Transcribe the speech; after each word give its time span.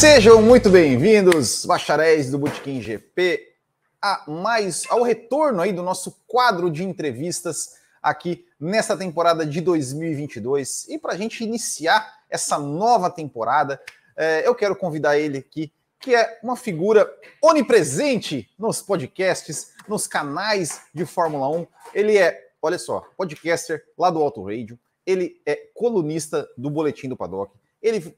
Sejam 0.00 0.40
muito 0.40 0.70
bem-vindos, 0.70 1.66
bacharéis 1.66 2.30
do 2.30 2.38
Botequim 2.38 2.80
GP, 2.80 3.52
a 4.00 4.24
mais 4.26 4.84
ao 4.88 5.02
retorno 5.02 5.60
aí 5.60 5.74
do 5.74 5.82
nosso 5.82 6.16
quadro 6.26 6.70
de 6.70 6.82
entrevistas 6.82 7.74
aqui 8.02 8.46
nessa 8.58 8.96
temporada 8.96 9.44
de 9.44 9.60
2022. 9.60 10.88
E 10.88 10.98
para 10.98 11.12
a 11.12 11.16
gente 11.18 11.44
iniciar 11.44 12.22
essa 12.30 12.58
nova 12.58 13.10
temporada, 13.10 13.78
é, 14.16 14.48
eu 14.48 14.54
quero 14.54 14.74
convidar 14.74 15.18
ele 15.18 15.36
aqui, 15.36 15.70
que 15.98 16.14
é 16.14 16.40
uma 16.42 16.56
figura 16.56 17.06
onipresente 17.42 18.48
nos 18.58 18.80
podcasts, 18.80 19.74
nos 19.86 20.06
canais 20.06 20.80
de 20.94 21.04
Fórmula 21.04 21.46
1. 21.50 21.66
Ele 21.92 22.16
é, 22.16 22.52
olha 22.62 22.78
só, 22.78 23.06
podcaster 23.18 23.84
lá 23.98 24.08
do 24.08 24.22
Auto 24.22 24.42
Radio, 24.44 24.78
ele 25.04 25.42
é 25.44 25.56
colunista 25.74 26.48
do 26.56 26.70
Boletim 26.70 27.06
do 27.06 27.18
Paddock, 27.18 27.52
ele 27.82 28.16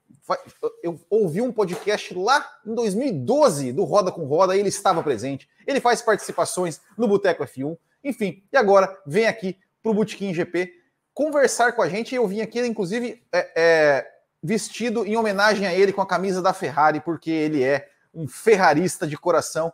eu 0.83 1.01
ouvi 1.11 1.41
um 1.41 1.53
podcast 1.53 2.15
lá 2.15 2.49
em 2.65 2.75
2012 2.75 3.73
do 3.73 3.85
Roda 3.85 4.13
com 4.13 4.25
Roda, 4.25 4.57
ele 4.57 4.69
estava 4.69 5.03
presente. 5.03 5.49
Ele 5.67 5.81
faz 5.81 6.01
participações 6.01 6.81
no 6.97 7.09
Boteco 7.09 7.45
F1, 7.45 7.77
enfim. 8.05 8.43
E 8.53 8.57
agora 8.57 8.97
vem 9.07 9.27
aqui 9.27 9.59
para 9.83 9.91
o 9.91 9.95
Botequim 9.95 10.33
GP 10.33 10.73
conversar 11.13 11.73
com 11.73 11.83
a 11.83 11.89
gente. 11.89 12.15
Eu 12.15 12.27
vim 12.27 12.41
aqui, 12.41 12.61
inclusive, 12.61 13.23
é, 13.33 13.53
é, 13.57 14.11
vestido 14.43 15.05
em 15.05 15.17
homenagem 15.17 15.67
a 15.67 15.75
ele 15.75 15.93
com 15.93 16.01
a 16.01 16.07
camisa 16.07 16.41
da 16.41 16.53
Ferrari, 16.53 17.01
porque 17.01 17.31
ele 17.31 17.63
é 17.63 17.89
um 18.15 18.29
ferrarista 18.29 19.07
de 19.07 19.17
coração. 19.17 19.73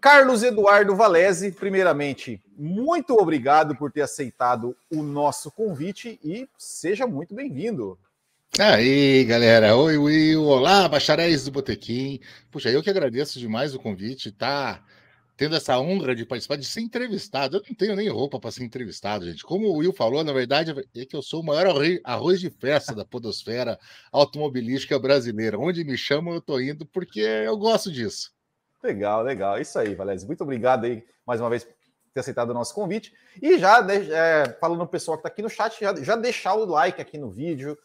Carlos 0.00 0.44
Eduardo 0.44 0.94
Valese, 0.94 1.50
primeiramente, 1.50 2.40
muito 2.56 3.14
obrigado 3.14 3.74
por 3.74 3.90
ter 3.90 4.02
aceitado 4.02 4.76
o 4.88 5.02
nosso 5.02 5.50
convite 5.50 6.20
e 6.22 6.48
seja 6.56 7.04
muito 7.04 7.34
bem-vindo. 7.34 7.98
Aí, 8.60 9.24
galera. 9.24 9.76
Oi, 9.76 9.96
Will. 9.96 10.44
Olá, 10.44 10.88
bacharéis 10.88 11.44
do 11.44 11.52
Botequim. 11.52 12.18
Puxa, 12.50 12.68
eu 12.68 12.82
que 12.82 12.90
agradeço 12.90 13.38
demais 13.38 13.72
o 13.72 13.78
convite, 13.78 14.32
tá? 14.32 14.82
Tendo 15.36 15.54
essa 15.54 15.78
honra 15.78 16.12
de 16.12 16.26
participar, 16.26 16.56
de 16.56 16.64
ser 16.64 16.80
entrevistado. 16.80 17.58
Eu 17.58 17.62
não 17.68 17.76
tenho 17.76 17.94
nem 17.94 18.08
roupa 18.08 18.40
para 18.40 18.50
ser 18.50 18.64
entrevistado, 18.64 19.24
gente. 19.26 19.44
Como 19.44 19.68
o 19.68 19.76
Will 19.76 19.92
falou, 19.92 20.24
na 20.24 20.32
verdade, 20.32 20.74
é 20.96 21.04
que 21.04 21.14
eu 21.14 21.22
sou 21.22 21.40
o 21.40 21.46
maior 21.46 21.72
arroz 22.02 22.40
de 22.40 22.50
festa 22.50 22.92
da 22.92 23.04
podosfera 23.04 23.78
automobilística 24.10 24.98
brasileira. 24.98 25.56
Onde 25.56 25.84
me 25.84 25.96
chamam, 25.96 26.34
eu 26.34 26.40
tô 26.40 26.58
indo, 26.58 26.84
porque 26.84 27.20
eu 27.20 27.56
gosto 27.56 27.92
disso. 27.92 28.32
Legal, 28.82 29.22
legal. 29.22 29.60
Isso 29.60 29.78
aí, 29.78 29.94
Valézio. 29.94 30.26
Muito 30.26 30.42
obrigado 30.42 30.84
aí, 30.84 31.04
mais 31.24 31.40
uma 31.40 31.48
vez, 31.48 31.62
por 31.62 31.74
ter 32.12 32.20
aceitado 32.20 32.50
o 32.50 32.54
nosso 32.54 32.74
convite. 32.74 33.12
E 33.40 33.56
já, 33.56 33.86
é, 33.88 34.56
falando 34.60 34.82
o 34.82 34.88
pessoal 34.88 35.16
que 35.16 35.20
está 35.20 35.28
aqui 35.28 35.42
no 35.42 35.48
chat, 35.48 35.78
já, 35.80 35.94
já 36.02 36.16
deixar 36.16 36.54
o 36.54 36.64
like 36.64 37.00
aqui 37.00 37.16
no 37.16 37.30
vídeo, 37.30 37.78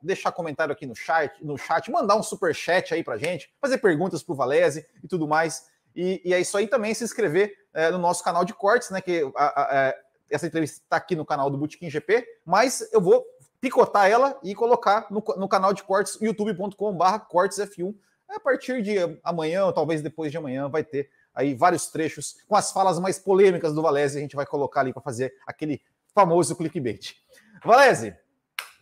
deixar 0.00 0.32
comentário 0.32 0.72
aqui 0.72 0.86
no 0.86 0.94
chat, 0.94 1.44
no 1.44 1.58
chat, 1.58 1.90
mandar 1.90 2.16
um 2.16 2.22
super 2.22 2.54
chat 2.54 2.94
aí 2.94 3.04
para 3.04 3.18
gente, 3.18 3.52
fazer 3.60 3.78
perguntas 3.78 4.22
para 4.22 4.32
o 4.32 4.36
Valese 4.36 4.86
e 5.02 5.08
tudo 5.08 5.28
mais. 5.28 5.70
E, 5.94 6.22
e, 6.24 6.32
é 6.32 6.40
isso 6.40 6.56
aí 6.56 6.66
também, 6.66 6.94
se 6.94 7.04
inscrever 7.04 7.52
é, 7.74 7.90
no 7.90 7.98
nosso 7.98 8.24
canal 8.24 8.44
de 8.44 8.54
cortes, 8.54 8.90
né? 8.90 9.00
Que 9.00 9.30
a, 9.36 9.62
a, 9.62 9.76
é, 9.76 9.98
essa 10.30 10.46
entrevista 10.46 10.80
está 10.82 10.96
aqui 10.96 11.14
no 11.14 11.26
canal 11.26 11.50
do 11.50 11.58
Bootkin 11.58 11.90
GP, 11.90 12.26
mas 12.46 12.88
eu 12.92 13.00
vou 13.00 13.24
picotar 13.60 14.10
ela 14.10 14.38
e 14.42 14.54
colocar 14.54 15.06
no, 15.10 15.22
no 15.36 15.48
canal 15.48 15.72
de 15.72 15.82
cortes, 15.82 16.18
youtube.com/barra 16.20 17.20
cortesf1. 17.30 17.94
A 18.28 18.40
partir 18.40 18.82
de 18.82 18.96
amanhã, 19.22 19.66
ou 19.66 19.72
talvez 19.74 20.00
depois 20.00 20.32
de 20.32 20.38
amanhã, 20.38 20.68
vai 20.68 20.82
ter 20.82 21.10
aí 21.34 21.54
vários 21.54 21.88
trechos 21.88 22.36
com 22.48 22.56
as 22.56 22.72
falas 22.72 22.98
mais 22.98 23.18
polêmicas 23.18 23.74
do 23.74 23.82
Valese. 23.82 24.16
A 24.16 24.20
gente 24.22 24.34
vai 24.34 24.46
colocar 24.46 24.80
ali 24.80 24.92
para 24.92 25.02
fazer 25.02 25.34
aquele 25.46 25.82
famoso 26.14 26.56
clickbait. 26.56 27.14
Valese, 27.62 28.16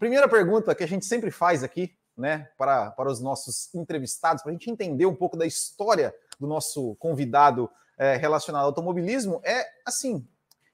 Primeira 0.01 0.27
pergunta 0.27 0.75
que 0.75 0.83
a 0.83 0.89
gente 0.89 1.05
sempre 1.05 1.31
faz 1.31 1.63
aqui, 1.63 1.95
né, 2.17 2.49
para, 2.57 2.91
para 2.93 3.11
os 3.11 3.21
nossos 3.21 3.73
entrevistados, 3.75 4.43
para 4.43 4.51
a 4.51 4.55
gente 4.55 4.71
entender 4.71 5.05
um 5.05 5.15
pouco 5.15 5.37
da 5.37 5.45
história 5.45 6.15
do 6.41 6.47
nosso 6.47 6.95
convidado 6.95 7.71
é, 7.99 8.17
relacionado 8.17 8.63
ao 8.63 8.69
automobilismo, 8.69 9.43
é 9.45 9.63
assim: 9.85 10.27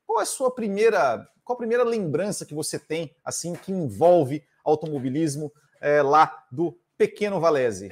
qual 0.06 0.20
é 0.20 0.22
a 0.22 0.26
sua 0.26 0.48
primeira, 0.54 1.28
qual 1.44 1.54
a 1.54 1.58
primeira 1.58 1.82
lembrança 1.82 2.46
que 2.46 2.54
você 2.54 2.78
tem, 2.78 3.16
assim, 3.24 3.56
que 3.56 3.72
envolve 3.72 4.44
automobilismo 4.64 5.52
é, 5.80 6.00
lá 6.02 6.46
do 6.52 6.78
pequeno 6.96 7.40
Valese? 7.40 7.90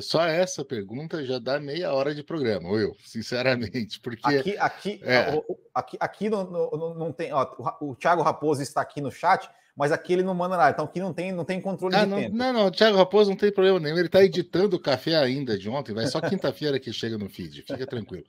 Só 0.00 0.24
essa 0.24 0.64
pergunta 0.64 1.22
já 1.22 1.38
dá 1.38 1.60
meia 1.60 1.92
hora 1.92 2.14
de 2.14 2.24
programa, 2.24 2.70
eu, 2.70 2.96
sinceramente, 3.04 4.00
porque 4.00 4.26
aqui, 4.26 4.56
aqui, 4.56 5.00
é. 5.04 5.42
aqui, 5.74 5.96
aqui 6.00 6.30
não, 6.30 6.50
não, 6.50 6.94
não 6.94 7.12
tem. 7.12 7.30
Ó, 7.30 7.76
o 7.82 7.94
Thiago 7.94 8.22
Raposo 8.22 8.62
está 8.62 8.80
aqui 8.80 9.02
no 9.02 9.10
chat 9.10 9.50
mas 9.78 9.92
aqui 9.92 10.12
ele 10.12 10.24
não 10.24 10.34
manda 10.34 10.56
nada. 10.56 10.70
Então 10.72 10.84
aqui 10.84 10.98
não 10.98 11.14
tem, 11.14 11.30
não 11.30 11.44
tem 11.44 11.60
controle 11.60 11.94
ah, 11.94 12.04
de 12.04 12.10
não, 12.10 12.18
tempo. 12.18 12.36
Não, 12.36 12.52
não, 12.52 12.66
o 12.66 12.70
Thiago 12.72 12.96
Raposo 12.96 13.30
não 13.30 13.36
tem 13.36 13.52
problema 13.52 13.78
nenhum. 13.78 13.96
Ele 13.96 14.06
está 14.06 14.24
editando 14.24 14.74
o 14.74 14.80
café 14.80 15.14
ainda 15.14 15.56
de 15.56 15.70
ontem, 15.70 15.94
vai 15.94 16.04
só 16.08 16.20
quinta-feira 16.20 16.80
que 16.80 16.92
chega 16.92 17.16
no 17.16 17.30
feed, 17.30 17.62
fica 17.62 17.86
tranquilo. 17.86 18.24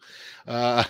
Uh, 0.45 0.87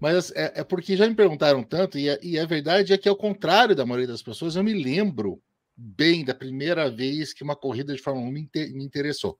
mas 0.00 0.30
é, 0.30 0.52
é, 0.56 0.64
porque 0.64 0.96
já 0.96 1.06
me 1.06 1.14
perguntaram 1.14 1.62
tanto, 1.62 1.98
e 1.98 2.08
a, 2.08 2.18
e 2.22 2.38
a 2.38 2.46
verdade 2.46 2.94
é 2.94 2.96
que, 2.96 3.10
ao 3.10 3.14
contrário 3.14 3.76
da 3.76 3.84
maioria 3.84 4.06
das 4.06 4.22
pessoas, 4.22 4.56
eu 4.56 4.64
me 4.64 4.72
lembro 4.72 5.38
bem 5.76 6.24
da 6.24 6.34
primeira 6.34 6.90
vez 6.90 7.34
que 7.34 7.44
uma 7.44 7.54
corrida 7.54 7.94
de 7.94 8.00
Fórmula 8.00 8.26
1 8.26 8.32
me, 8.32 8.40
inter, 8.40 8.72
me 8.72 8.82
interessou. 8.82 9.38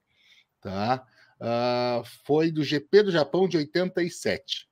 Tá? 0.61 1.03
Uh, 1.39 2.05
foi 2.23 2.51
do 2.51 2.63
GP 2.63 3.01
do 3.01 3.11
Japão 3.11 3.47
de 3.47 3.57
87. 3.57 4.67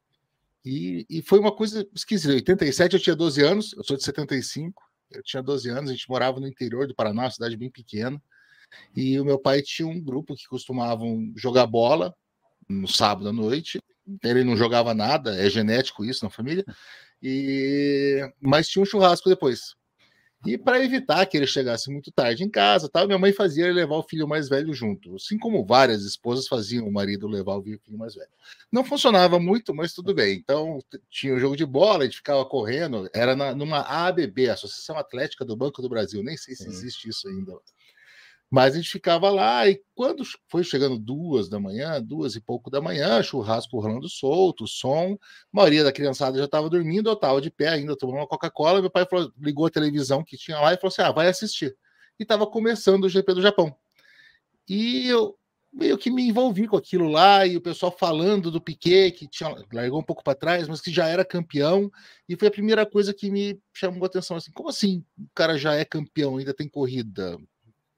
E, 0.63 1.07
e 1.09 1.23
foi 1.23 1.39
uma 1.39 1.51
coisa 1.51 1.83
esquisita. 1.95 2.31
Em 2.31 2.35
87 2.35 2.93
eu 2.93 3.01
tinha 3.01 3.15
12 3.15 3.41
anos, 3.41 3.73
eu 3.73 3.83
sou 3.83 3.97
de 3.97 4.03
75. 4.03 4.88
Eu 5.11 5.23
tinha 5.23 5.41
12 5.41 5.69
anos, 5.69 5.89
a 5.89 5.93
gente 5.93 6.09
morava 6.09 6.39
no 6.39 6.47
interior 6.47 6.87
do 6.87 6.95
Paraná, 6.95 7.23
uma 7.23 7.31
cidade 7.31 7.57
bem 7.57 7.69
pequena. 7.69 8.21
E 8.95 9.19
o 9.19 9.25
meu 9.25 9.39
pai 9.39 9.61
tinha 9.61 9.87
um 9.87 9.99
grupo 9.99 10.35
que 10.35 10.47
costumavam 10.47 11.33
jogar 11.35 11.65
bola 11.65 12.15
no 12.67 12.87
sábado 12.87 13.29
à 13.29 13.33
noite. 13.33 13.81
Ele 14.23 14.43
não 14.43 14.55
jogava 14.55 14.93
nada, 14.93 15.35
é 15.35 15.49
genético 15.49 16.05
isso 16.05 16.23
na 16.23 16.29
família. 16.29 16.63
E 17.21 18.21
mas 18.39 18.67
tinha 18.69 18.81
um 18.83 18.85
churrasco 18.85 19.29
depois. 19.29 19.75
E 20.45 20.57
para 20.57 20.83
evitar 20.83 21.25
que 21.25 21.35
ele 21.35 21.45
chegasse 21.45 21.91
muito 21.91 22.11
tarde 22.11 22.43
em 22.43 22.49
casa, 22.49 22.87
tal, 22.87 23.05
minha 23.05 23.19
mãe 23.19 23.33
fazia 23.33 23.65
ele 23.65 23.73
levar 23.73 23.97
o 23.97 24.03
filho 24.03 24.25
mais 24.25 24.47
velho 24.47 24.73
junto, 24.73 25.15
assim 25.15 25.37
como 25.37 25.65
várias 25.65 26.03
esposas 26.03 26.47
faziam 26.47 26.87
o 26.87 26.91
marido 26.91 27.27
levar 27.27 27.57
o 27.57 27.63
filho 27.63 27.97
mais 27.97 28.15
velho. 28.15 28.29
Não 28.71 28.85
funcionava 28.85 29.37
muito, 29.37 29.75
mas 29.75 29.93
tudo 29.93 30.13
bem. 30.13 30.37
Então 30.37 30.79
tinha 31.09 31.33
o 31.33 31.39
jogo 31.39 31.57
de 31.57 31.65
bola, 31.65 32.03
a 32.03 32.05
gente 32.05 32.17
ficava 32.17 32.45
correndo, 32.45 33.09
era 33.13 33.35
na, 33.35 33.53
numa 33.53 33.81
ABB, 33.81 34.49
Associação 34.49 34.97
Atlética 34.97 35.43
do 35.43 35.57
Banco 35.57 35.81
do 35.81 35.89
Brasil, 35.89 36.23
nem 36.23 36.37
sei 36.37 36.55
se 36.55 36.67
existe 36.67 37.09
isso 37.09 37.27
ainda. 37.27 37.53
Mas 38.51 38.73
a 38.73 38.77
gente 38.77 38.89
ficava 38.89 39.29
lá 39.29 39.67
e 39.67 39.79
quando 39.93 40.23
foi 40.47 40.63
chegando 40.63 40.97
duas 40.97 41.47
da 41.47 41.59
manhã, 41.59 42.01
duas 42.01 42.35
e 42.35 42.41
pouco 42.41 42.69
da 42.69 42.81
manhã, 42.81 43.21
churrasco 43.21 43.79
rolando 43.79 44.09
solto, 44.09 44.67
som, 44.67 45.13
a 45.13 45.17
maioria 45.51 45.83
da 45.83 45.91
criançada 45.91 46.37
já 46.37 46.45
estava 46.45 46.67
dormindo, 46.69 47.09
eu 47.09 47.13
estava 47.13 47.39
de 47.39 47.51
pé 47.51 47.69
ainda 47.69 47.95
tomando 47.95 48.17
uma 48.17 48.27
Coca-Cola. 48.27 48.81
Meu 48.81 48.89
pai 48.89 49.05
falou, 49.05 49.31
ligou 49.37 49.67
a 49.67 49.69
televisão 49.69 50.23
que 50.23 50.35
tinha 50.35 50.59
lá 50.59 50.73
e 50.73 50.77
falou 50.77 50.87
assim: 50.87 51.01
ah, 51.03 51.11
vai 51.11 51.27
assistir. 51.27 51.75
E 52.19 52.23
estava 52.23 52.47
começando 52.47 53.03
o 53.03 53.09
GP 53.09 53.35
do 53.35 53.41
Japão. 53.41 53.75
E 54.67 55.07
eu 55.07 55.37
meio 55.71 55.97
que 55.97 56.09
me 56.09 56.23
envolvi 56.27 56.67
com 56.67 56.75
aquilo 56.77 57.07
lá, 57.07 57.45
e 57.45 57.55
o 57.55 57.61
pessoal 57.61 57.91
falando 57.91 58.49
do 58.49 58.59
Piquet, 58.59 59.11
que 59.11 59.27
tinha, 59.27 59.55
largou 59.71 59.99
um 59.99 60.03
pouco 60.03 60.23
para 60.23 60.37
trás, 60.37 60.67
mas 60.67 60.81
que 60.81 60.91
já 60.91 61.07
era 61.07 61.23
campeão, 61.23 61.91
e 62.27 62.35
foi 62.35 62.47
a 62.47 62.51
primeira 62.51 62.85
coisa 62.85 63.13
que 63.13 63.29
me 63.29 63.59
chamou 63.73 64.03
a 64.03 64.07
atenção, 64.07 64.37
assim, 64.37 64.51
como 64.51 64.69
assim 64.69 65.03
o 65.17 65.27
cara 65.35 65.57
já 65.57 65.75
é 65.75 65.85
campeão, 65.85 66.37
ainda 66.37 66.53
tem 66.53 66.67
corrida? 66.67 67.37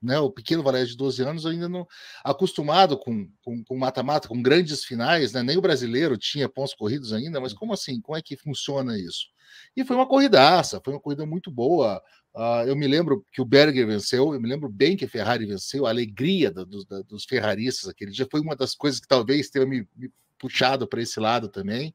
Né, 0.01 0.19
o 0.19 0.31
pequeno 0.31 0.63
Valério 0.63 0.87
de 0.87 0.97
12 0.97 1.21
anos 1.21 1.45
ainda 1.45 1.69
não 1.69 1.87
acostumado 2.23 2.97
com 2.97 3.29
mata-mata, 3.71 4.27
com, 4.27 4.35
com, 4.35 4.41
grandes 4.41 4.83
finais, 4.83 5.31
né? 5.31 5.43
nem 5.43 5.57
o 5.57 5.61
brasileiro 5.61 6.17
tinha 6.17 6.49
pontos 6.49 6.73
corridos 6.73 7.13
ainda, 7.13 7.39
mas 7.39 7.53
como 7.53 7.73
assim? 7.73 8.01
Como 8.01 8.17
é 8.17 8.21
que 8.21 8.35
funciona 8.35 8.97
isso? 8.97 9.27
E 9.75 9.83
foi 9.83 9.95
uma 9.95 10.07
corridaça, 10.07 10.81
foi 10.83 10.93
uma 10.93 10.99
corrida 10.99 11.25
muito 11.25 11.51
boa. 11.51 12.01
Uh, 12.33 12.67
eu 12.67 12.75
me 12.75 12.87
lembro 12.87 13.25
que 13.31 13.41
o 13.41 13.45
Berger 13.45 13.85
venceu, 13.85 14.33
eu 14.33 14.39
me 14.39 14.49
lembro 14.49 14.69
bem 14.69 14.97
que 14.97 15.05
a 15.05 15.09
Ferrari 15.09 15.45
venceu, 15.45 15.85
a 15.85 15.89
alegria 15.89 16.49
do, 16.49 16.65
do, 16.65 17.03
dos 17.03 17.25
ferraristas 17.25 17.89
aquele 17.89 18.11
dia 18.11 18.27
foi 18.29 18.39
uma 18.39 18.55
das 18.55 18.73
coisas 18.73 18.99
que 18.99 19.07
talvez 19.07 19.49
tenha 19.49 19.65
me, 19.65 19.87
me 19.95 20.09
puxado 20.39 20.87
para 20.87 21.01
esse 21.01 21.19
lado 21.19 21.49
também. 21.49 21.93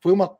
Foi 0.00 0.12
uma 0.12 0.34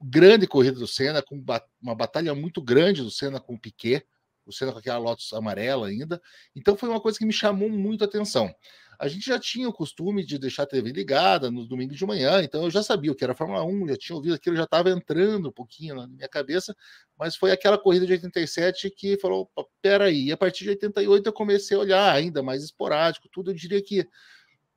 grande 0.00 0.46
corrida 0.46 0.78
do 0.78 0.86
Senna, 0.86 1.22
com 1.22 1.42
uma 1.80 1.94
batalha 1.94 2.34
muito 2.34 2.60
grande 2.60 3.02
do 3.02 3.10
Senna 3.10 3.40
com 3.40 3.54
o 3.54 3.58
Piquet 3.58 4.04
o 4.48 4.52
Senna 4.52 4.72
com 4.72 4.78
aquela 4.78 4.98
Lotus 4.98 5.32
amarela 5.32 5.88
ainda. 5.88 6.20
Então 6.56 6.76
foi 6.76 6.88
uma 6.88 7.00
coisa 7.00 7.18
que 7.18 7.26
me 7.26 7.32
chamou 7.32 7.68
muito 7.68 8.02
a 8.02 8.06
atenção. 8.06 8.52
A 8.98 9.06
gente 9.06 9.26
já 9.26 9.38
tinha 9.38 9.68
o 9.68 9.72
costume 9.72 10.24
de 10.24 10.38
deixar 10.38 10.64
a 10.64 10.66
TV 10.66 10.90
ligada 10.90 11.52
no 11.52 11.64
domingo 11.64 11.94
de 11.94 12.04
manhã, 12.04 12.42
então 12.42 12.64
eu 12.64 12.70
já 12.70 12.82
sabia 12.82 13.12
o 13.12 13.14
que 13.14 13.22
era 13.22 13.32
Fórmula 13.32 13.62
1, 13.62 13.88
já 13.88 13.96
tinha 13.96 14.16
ouvido 14.16 14.34
aquilo, 14.34 14.56
já 14.56 14.64
estava 14.64 14.90
entrando 14.90 15.50
um 15.50 15.52
pouquinho 15.52 15.94
na 15.94 16.08
minha 16.08 16.28
cabeça, 16.28 16.74
mas 17.16 17.36
foi 17.36 17.52
aquela 17.52 17.78
corrida 17.78 18.04
de 18.04 18.14
87 18.14 18.90
que 18.90 19.16
falou: 19.18 19.48
peraí, 19.80 20.26
e 20.26 20.32
a 20.32 20.36
partir 20.36 20.64
de 20.64 20.70
88 20.70 21.28
eu 21.28 21.32
comecei 21.32 21.76
a 21.76 21.80
olhar 21.80 22.12
ainda 22.12 22.42
mais 22.42 22.64
esporádico, 22.64 23.28
tudo. 23.28 23.52
Eu 23.52 23.54
diria 23.54 23.80
que 23.80 24.00
a 24.00 24.06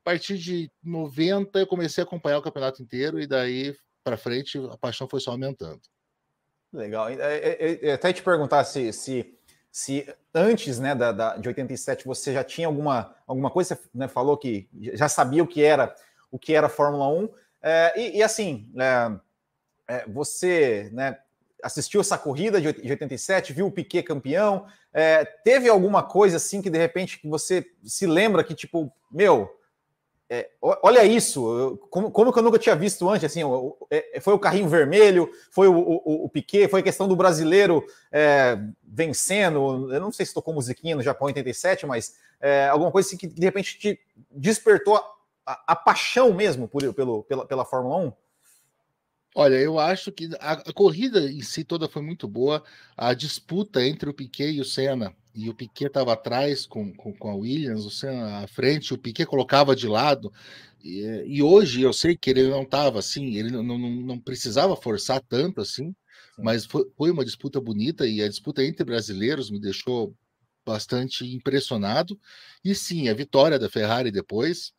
partir 0.04 0.38
de 0.38 0.70
90 0.84 1.58
eu 1.58 1.66
comecei 1.66 2.02
a 2.02 2.04
acompanhar 2.04 2.38
o 2.38 2.42
campeonato 2.42 2.80
inteiro, 2.80 3.20
e 3.20 3.26
daí 3.26 3.74
para 4.04 4.16
frente 4.16 4.56
a 4.70 4.76
paixão 4.76 5.08
foi 5.08 5.18
só 5.18 5.32
aumentando. 5.32 5.80
Legal. 6.72 7.08
É, 7.08 7.14
é, 7.14 7.88
é, 7.88 7.92
até 7.92 8.12
te 8.12 8.22
perguntar 8.22 8.64
se, 8.64 8.92
se 8.92 9.38
se 9.72 10.06
antes 10.34 10.78
né, 10.78 10.94
da, 10.94 11.10
da, 11.12 11.36
de 11.38 11.48
87 11.48 12.06
você 12.06 12.34
já 12.34 12.44
tinha 12.44 12.66
alguma, 12.66 13.16
alguma 13.26 13.50
coisa, 13.50 13.74
você 13.74 13.88
né, 13.94 14.06
falou 14.06 14.36
que 14.36 14.68
já 14.92 15.08
sabia 15.08 15.42
o 15.42 15.46
que 15.46 15.64
era 15.64 15.96
o 16.30 16.38
que 16.38 16.54
era 16.54 16.68
Fórmula 16.68 17.08
1. 17.08 17.28
É, 17.62 18.00
e, 18.00 18.18
e, 18.18 18.22
assim, 18.22 18.70
é, 18.78 19.12
é, 19.88 20.08
você 20.08 20.90
né, 20.92 21.18
assistiu 21.62 22.00
essa 22.00 22.18
corrida 22.18 22.60
de 22.60 22.68
87, 22.68 23.52
viu 23.52 23.66
o 23.66 23.70
Piquet 23.70 24.02
campeão, 24.02 24.66
é, 24.92 25.24
teve 25.24 25.68
alguma 25.68 26.02
coisa 26.02 26.38
assim 26.38 26.60
que 26.60 26.70
de 26.70 26.78
repente 26.78 27.20
você 27.24 27.64
se 27.84 28.06
lembra 28.06 28.42
que, 28.44 28.54
tipo, 28.54 28.92
meu, 29.10 29.50
é, 30.34 30.48
olha 30.62 31.04
isso, 31.04 31.78
como, 31.90 32.10
como 32.10 32.32
que 32.32 32.38
eu 32.38 32.42
nunca 32.42 32.58
tinha 32.58 32.74
visto 32.74 33.06
antes, 33.06 33.24
assim, 33.24 33.42
é, 33.90 34.18
foi 34.18 34.32
o 34.32 34.38
carrinho 34.38 34.66
vermelho, 34.66 35.30
foi 35.50 35.68
o, 35.68 35.76
o, 35.76 36.24
o 36.24 36.28
Piquet, 36.30 36.68
foi 36.68 36.80
a 36.80 36.82
questão 36.82 37.06
do 37.06 37.14
brasileiro 37.14 37.84
é, 38.10 38.58
vencendo, 38.82 39.92
eu 39.92 40.00
não 40.00 40.10
sei 40.10 40.24
se 40.24 40.32
tocou 40.32 40.54
musiquinha 40.54 40.96
no 40.96 41.02
Japão 41.02 41.26
87, 41.26 41.84
mas 41.84 42.14
é, 42.40 42.66
alguma 42.68 42.90
coisa 42.90 43.06
assim 43.06 43.18
que 43.18 43.26
de 43.26 43.44
repente 43.44 43.78
te 43.78 44.00
despertou 44.30 44.96
a, 44.96 45.04
a, 45.44 45.64
a 45.72 45.76
paixão 45.76 46.32
mesmo 46.32 46.66
por, 46.66 46.94
pelo, 46.94 47.24
pela, 47.24 47.44
pela 47.44 47.64
Fórmula 47.66 47.96
1? 47.98 48.12
Olha, 49.34 49.56
eu 49.56 49.78
acho 49.78 50.10
que 50.10 50.30
a, 50.40 50.52
a, 50.52 50.72
corrida 50.72 51.30
em 51.30 51.42
si 51.42 51.62
toda 51.62 51.90
foi 51.90 52.00
muito 52.00 52.26
boa. 52.26 52.64
A 52.96 53.12
disputa 53.12 53.84
entre 53.84 54.08
o 54.08 54.14
Piquet 54.14 54.52
e 54.52 54.62
o 54.62 54.64
Senna, 54.64 55.14
e 55.34 55.48
o 55.48 55.54
Piquet 55.54 55.86
estava 55.86 56.12
atrás 56.12 56.66
com, 56.66 56.92
com, 56.92 57.12
com, 57.12 57.30
a 57.30 57.34
Williams, 57.34 57.84
o 57.84 57.90
Senna 57.90 58.44
à 58.44 58.46
frente, 58.46 58.92
o 58.92 58.98
Piquet 58.98 59.26
colocava 59.26 59.74
de 59.74 59.88
lado. 59.88 60.32
E, 60.82 61.00
e 61.26 61.42
hoje 61.42 61.82
eu 61.82 61.92
sei 61.92 62.16
que 62.16 62.30
ele 62.30 62.48
não 62.48 62.62
estava 62.62 62.98
assim, 62.98 63.36
ele 63.36 63.50
não, 63.50 63.62
não, 63.62 63.78
não, 63.78 64.18
precisava 64.18 64.76
forçar 64.76 65.22
tanto 65.22 65.60
assim, 65.60 65.94
mas 66.38 66.66
foi, 66.66 66.84
foi 66.96 67.10
uma 67.10 67.24
disputa 67.24 67.60
bonita 67.60 68.06
e 68.06 68.20
a 68.22 68.28
disputa 68.28 68.64
entre 68.64 68.84
brasileiros 68.84 69.50
me 69.50 69.60
deixou 69.60 70.14
bastante 70.64 71.24
impressionado. 71.24 72.18
E 72.64 72.74
sim, 72.74 73.08
a 73.08 73.14
vitória 73.14 73.58
da 73.58 73.70
Ferrari 73.70 74.10
depois 74.10 74.72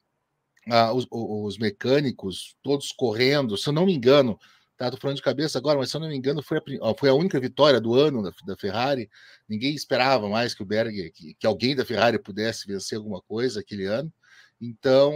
ah, 0.70 0.94
os, 0.94 1.06
os, 1.12 1.58
mecânicos 1.58 2.56
todos 2.62 2.92
correndo, 2.92 3.58
se 3.58 3.68
eu 3.68 3.74
não 3.74 3.86
me 3.86 3.94
engano, 3.94 4.40
tá, 4.78 4.92
tô 4.92 4.98
falando 4.98 5.18
de 5.18 5.24
cabeça 5.24 5.58
agora, 5.58 5.78
mas 5.78 5.90
se 5.90 5.96
eu 5.96 6.02
não 6.02 6.08
me 6.08 6.16
engano, 6.16 6.42
foi 6.42 6.58
a, 6.58 6.94
foi 6.98 7.10
a 7.10 7.14
única 7.14 7.40
vitória 7.40 7.80
do 7.80 7.96
ano 7.96 8.24
da, 8.24 8.32
da 8.46 8.58
Ferrari. 8.58 9.10
Ninguém 9.48 9.74
esperava 9.74 10.28
mais 10.30 10.54
que 10.54 10.64
o 10.64 10.66
Berger, 10.66 11.12
que, 11.14 11.34
que, 11.36 11.48
alguém 11.48 11.76
da 11.76 11.86
Ferrari 11.86 12.20
pudesse 12.20 12.68
vencer 12.68 12.98
alguma 12.98 13.22
coisa 13.22 13.60
aquele 13.60 13.86
ano. 13.86 14.12
Então, 14.62 15.14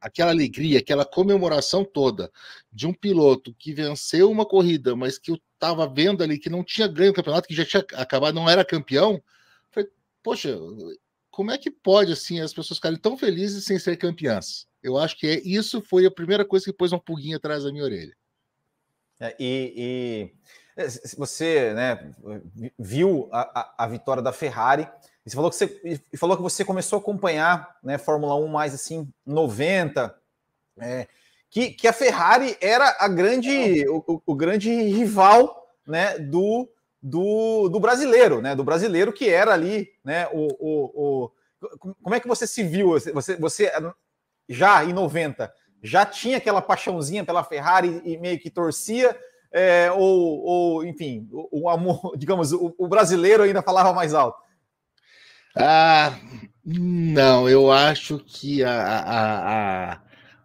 aquela 0.00 0.30
alegria, 0.30 0.78
aquela 0.78 1.04
comemoração 1.04 1.84
toda 1.84 2.30
de 2.72 2.86
um 2.86 2.92
piloto 2.92 3.52
que 3.58 3.72
venceu 3.72 4.30
uma 4.30 4.46
corrida, 4.46 4.94
mas 4.94 5.18
que 5.18 5.32
eu 5.32 5.38
estava 5.54 5.88
vendo 5.88 6.22
ali 6.22 6.38
que 6.38 6.48
não 6.48 6.62
tinha 6.62 6.86
ganho 6.86 7.10
o 7.10 7.14
campeonato, 7.14 7.48
que 7.48 7.54
já 7.54 7.64
tinha 7.64 7.84
acabado, 7.94 8.34
não 8.34 8.48
era 8.48 8.64
campeão, 8.64 9.20
foi, 9.70 9.88
poxa, 10.22 10.56
como 11.30 11.50
é 11.50 11.58
que 11.58 11.70
pode 11.70 12.12
assim 12.12 12.40
as 12.40 12.52
pessoas 12.52 12.78
ficarem 12.78 12.98
tão 12.98 13.16
felizes 13.16 13.64
sem 13.64 13.78
ser 13.78 13.96
campeãs? 13.96 14.66
Eu 14.82 14.96
acho 14.96 15.18
que 15.18 15.26
é, 15.26 15.40
isso 15.44 15.80
foi 15.82 16.06
a 16.06 16.10
primeira 16.10 16.44
coisa 16.44 16.64
que 16.64 16.72
pôs 16.72 16.92
um 16.92 16.98
pulguinho 16.98 17.36
atrás 17.36 17.64
da 17.64 17.72
minha 17.72 17.84
orelha. 17.84 18.16
É, 19.20 19.36
e, 19.38 19.74
e, 19.76 20.82
é, 20.82 20.86
você 21.16 21.74
né, 21.74 22.12
viu 22.78 23.28
a, 23.30 23.60
a, 23.60 23.84
a, 23.84 23.86
vitória 23.86 24.22
da 24.22 24.32
Ferrari. 24.32 24.88
Você 25.24 25.36
falou 25.36 25.50
que 25.50 25.56
você 25.56 26.16
falou 26.16 26.36
que 26.36 26.42
você 26.42 26.64
começou 26.64 26.96
a 26.96 27.00
acompanhar 27.00 27.76
né, 27.82 27.98
Fórmula 27.98 28.34
1 28.34 28.48
mais 28.48 28.74
assim 28.74 29.06
90. 29.26 30.16
É, 30.80 31.06
que, 31.50 31.72
que 31.72 31.86
a 31.86 31.92
Ferrari 31.92 32.56
era 32.60 32.96
a 32.98 33.08
grande, 33.08 33.86
o, 33.88 34.22
o 34.24 34.34
grande 34.34 34.70
rival 34.70 35.68
né, 35.86 36.18
do, 36.18 36.68
do, 37.02 37.68
do 37.68 37.78
brasileiro, 37.78 38.40
né? 38.40 38.54
Do 38.54 38.64
brasileiro 38.64 39.12
que 39.12 39.28
era 39.28 39.52
ali, 39.52 39.88
né? 40.02 40.28
O, 40.32 40.48
o, 40.58 40.84
o, 40.94 41.32
como 42.02 42.14
é 42.14 42.20
que 42.20 42.28
você 42.28 42.46
se 42.46 42.62
viu? 42.62 42.92
Você, 42.92 43.36
você 43.36 43.70
já 44.48 44.82
em 44.84 44.92
90 44.94 45.52
já 45.82 46.04
tinha 46.04 46.36
aquela 46.36 46.62
paixãozinha 46.62 47.24
pela 47.24 47.44
Ferrari 47.44 48.00
e 48.04 48.16
meio 48.18 48.38
que 48.38 48.50
torcia, 48.50 49.16
é, 49.52 49.90
ou, 49.92 50.42
ou, 50.42 50.84
enfim, 50.84 51.28
o, 51.30 51.68
amor, 51.68 52.12
digamos, 52.16 52.52
o, 52.52 52.74
o, 52.78 52.88
brasileiro 52.88 53.42
ainda 53.42 53.62
falava 53.62 53.92
mais 53.92 54.14
alto? 54.14 54.38
Ah, 55.56 56.16
não, 56.64 57.48
eu 57.48 57.72
acho 57.72 58.18
que 58.20 58.62
a, 58.62 58.72
a, 58.72 59.92
a 59.92 60.00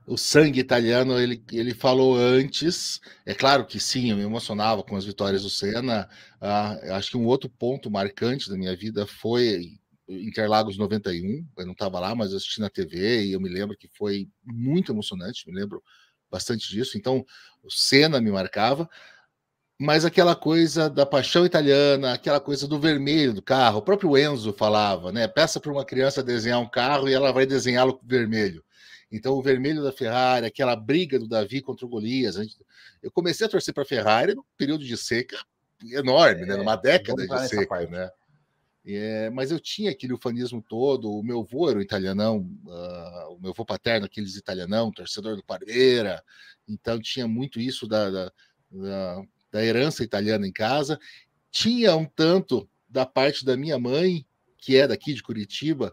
o 0.07 0.17
sangue 0.17 0.59
italiano, 0.59 1.19
ele, 1.19 1.43
ele 1.51 1.73
falou 1.73 2.15
antes. 2.15 3.01
É 3.25 3.33
claro 3.33 3.65
que 3.65 3.79
sim, 3.79 4.11
eu 4.11 4.17
me 4.17 4.23
emocionava 4.23 4.83
com 4.83 4.95
as 4.95 5.03
vitórias 5.03 5.41
do 5.41 5.49
Senna. 5.49 6.07
Uh, 6.39 6.93
acho 6.93 7.11
que 7.11 7.17
um 7.17 7.25
outro 7.25 7.49
ponto 7.49 7.89
marcante 7.89 8.49
da 8.49 8.55
minha 8.55 8.75
vida 8.75 9.07
foi 9.07 9.79
Interlagos 10.07 10.77
91. 10.77 11.47
Eu 11.57 11.65
não 11.65 11.73
estava 11.73 11.99
lá, 11.99 12.13
mas 12.13 12.33
assisti 12.33 12.59
na 12.59 12.69
TV 12.69 13.25
e 13.25 13.33
eu 13.33 13.39
me 13.39 13.49
lembro 13.49 13.77
que 13.77 13.87
foi 13.87 14.29
muito 14.43 14.91
emocionante. 14.91 15.47
Me 15.47 15.53
lembro 15.53 15.83
bastante 16.29 16.69
disso. 16.69 16.97
Então, 16.97 17.25
o 17.63 17.71
Senna 17.71 18.21
me 18.21 18.31
marcava. 18.31 18.89
Mas 19.77 20.05
aquela 20.05 20.35
coisa 20.35 20.89
da 20.89 21.05
paixão 21.05 21.45
italiana, 21.45 22.13
aquela 22.13 22.39
coisa 22.39 22.65
do 22.65 22.79
vermelho 22.79 23.33
do 23.33 23.41
carro, 23.41 23.79
o 23.79 23.81
próprio 23.81 24.17
Enzo 24.17 24.53
falava, 24.53 25.11
né? 25.11 25.27
Peça 25.27 25.59
para 25.59 25.71
uma 25.71 25.83
criança 25.83 26.23
desenhar 26.23 26.61
um 26.61 26.69
carro 26.69 27.09
e 27.09 27.13
ela 27.13 27.33
vai 27.33 27.45
desenhá-lo 27.45 27.99
vermelho. 28.01 28.63
Então, 29.11 29.33
o 29.33 29.41
vermelho 29.41 29.83
da 29.83 29.91
Ferrari, 29.91 30.45
aquela 30.45 30.77
briga 30.77 31.19
do 31.19 31.27
Davi 31.27 31.61
contra 31.61 31.85
o 31.85 31.89
Golias. 31.89 32.35
Gente, 32.35 32.55
eu 33.03 33.11
comecei 33.11 33.45
a 33.45 33.49
torcer 33.49 33.73
para 33.73 33.83
a 33.83 33.85
Ferrari 33.85 34.33
no 34.33 34.45
período 34.57 34.85
de 34.85 34.95
seca 34.95 35.37
enorme, 35.91 36.43
é, 36.43 36.45
né? 36.45 36.55
numa 36.55 36.77
década 36.77 37.27
de 37.27 37.47
seca, 37.49 37.85
né? 37.87 38.09
É, 38.87 39.31
mas 39.31 39.49
eu 39.49 39.59
tinha 39.59 39.89
aquele 39.89 40.13
ufanismo 40.13 40.61
todo. 40.61 41.11
O 41.11 41.23
meu 41.23 41.39
avô 41.39 41.69
era 41.69 41.79
o 41.79 41.81
italianão, 41.81 42.47
uh, 42.65 43.33
o 43.33 43.39
meu 43.41 43.51
avô 43.51 43.65
paterno, 43.65 44.05
aqueles 44.05 44.35
italianão, 44.35 44.91
torcedor 44.91 45.35
do 45.35 45.43
Parmeira. 45.43 46.23
Então, 46.67 47.01
tinha 47.01 47.27
muito 47.27 47.59
isso 47.59 47.87
da, 47.87 48.09
da, 48.11 48.31
da, 48.71 49.21
da 49.51 49.65
herança 49.65 50.03
italiana 50.03 50.47
em 50.47 50.51
casa. 50.51 50.99
Tinha 51.49 51.95
um 51.95 52.05
tanto 52.05 52.69
da 52.87 53.05
parte 53.05 53.43
da 53.43 53.57
minha 53.57 53.79
mãe, 53.79 54.25
que 54.57 54.77
é 54.77 54.87
daqui 54.87 55.13
de 55.13 55.23
Curitiba, 55.23 55.91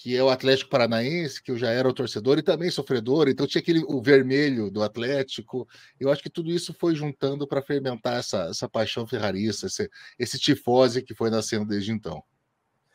que 0.00 0.16
é 0.16 0.22
o 0.22 0.30
Atlético 0.30 0.70
Paranaense, 0.70 1.42
que 1.42 1.50
eu 1.50 1.58
já 1.58 1.70
era 1.70 1.88
o 1.88 1.92
torcedor 1.92 2.38
e 2.38 2.42
também 2.42 2.70
sofredor, 2.70 3.28
então 3.28 3.48
tinha 3.48 3.60
aquele 3.60 3.82
o 3.88 4.00
vermelho 4.00 4.70
do 4.70 4.80
Atlético. 4.80 5.66
Eu 5.98 6.10
acho 6.10 6.22
que 6.22 6.30
tudo 6.30 6.52
isso 6.52 6.72
foi 6.72 6.94
juntando 6.94 7.48
para 7.48 7.60
fermentar 7.60 8.18
essa, 8.18 8.44
essa 8.44 8.68
paixão 8.68 9.08
ferrarista, 9.08 9.66
esse, 9.66 9.90
esse 10.16 10.38
tifose 10.38 11.02
que 11.02 11.14
foi 11.14 11.30
nascendo 11.30 11.66
desde 11.66 11.90
então. 11.90 12.22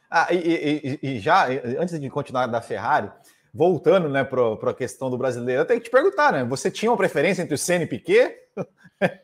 Ah, 0.10 0.28
e, 0.32 1.00
e, 1.02 1.16
e 1.16 1.20
já, 1.20 1.48
antes 1.78 2.00
de 2.00 2.10
continuar 2.10 2.48
da 2.48 2.62
Ferrari, 2.62 3.12
voltando 3.54 4.08
né, 4.08 4.24
para 4.24 4.72
a 4.72 4.74
questão 4.74 5.10
do 5.10 5.18
brasileiro, 5.18 5.62
eu 5.62 5.66
tenho 5.66 5.82
que 5.82 5.90
te 5.90 5.92
perguntar, 5.92 6.32
né? 6.32 6.46
Você 6.46 6.72
tinha 6.72 6.90
uma 6.90 6.98
preferência 6.98 7.42
entre 7.42 7.56
o 7.56 7.58
Senna 7.58 7.84
e 7.84 7.88
Piquet? 7.88 8.34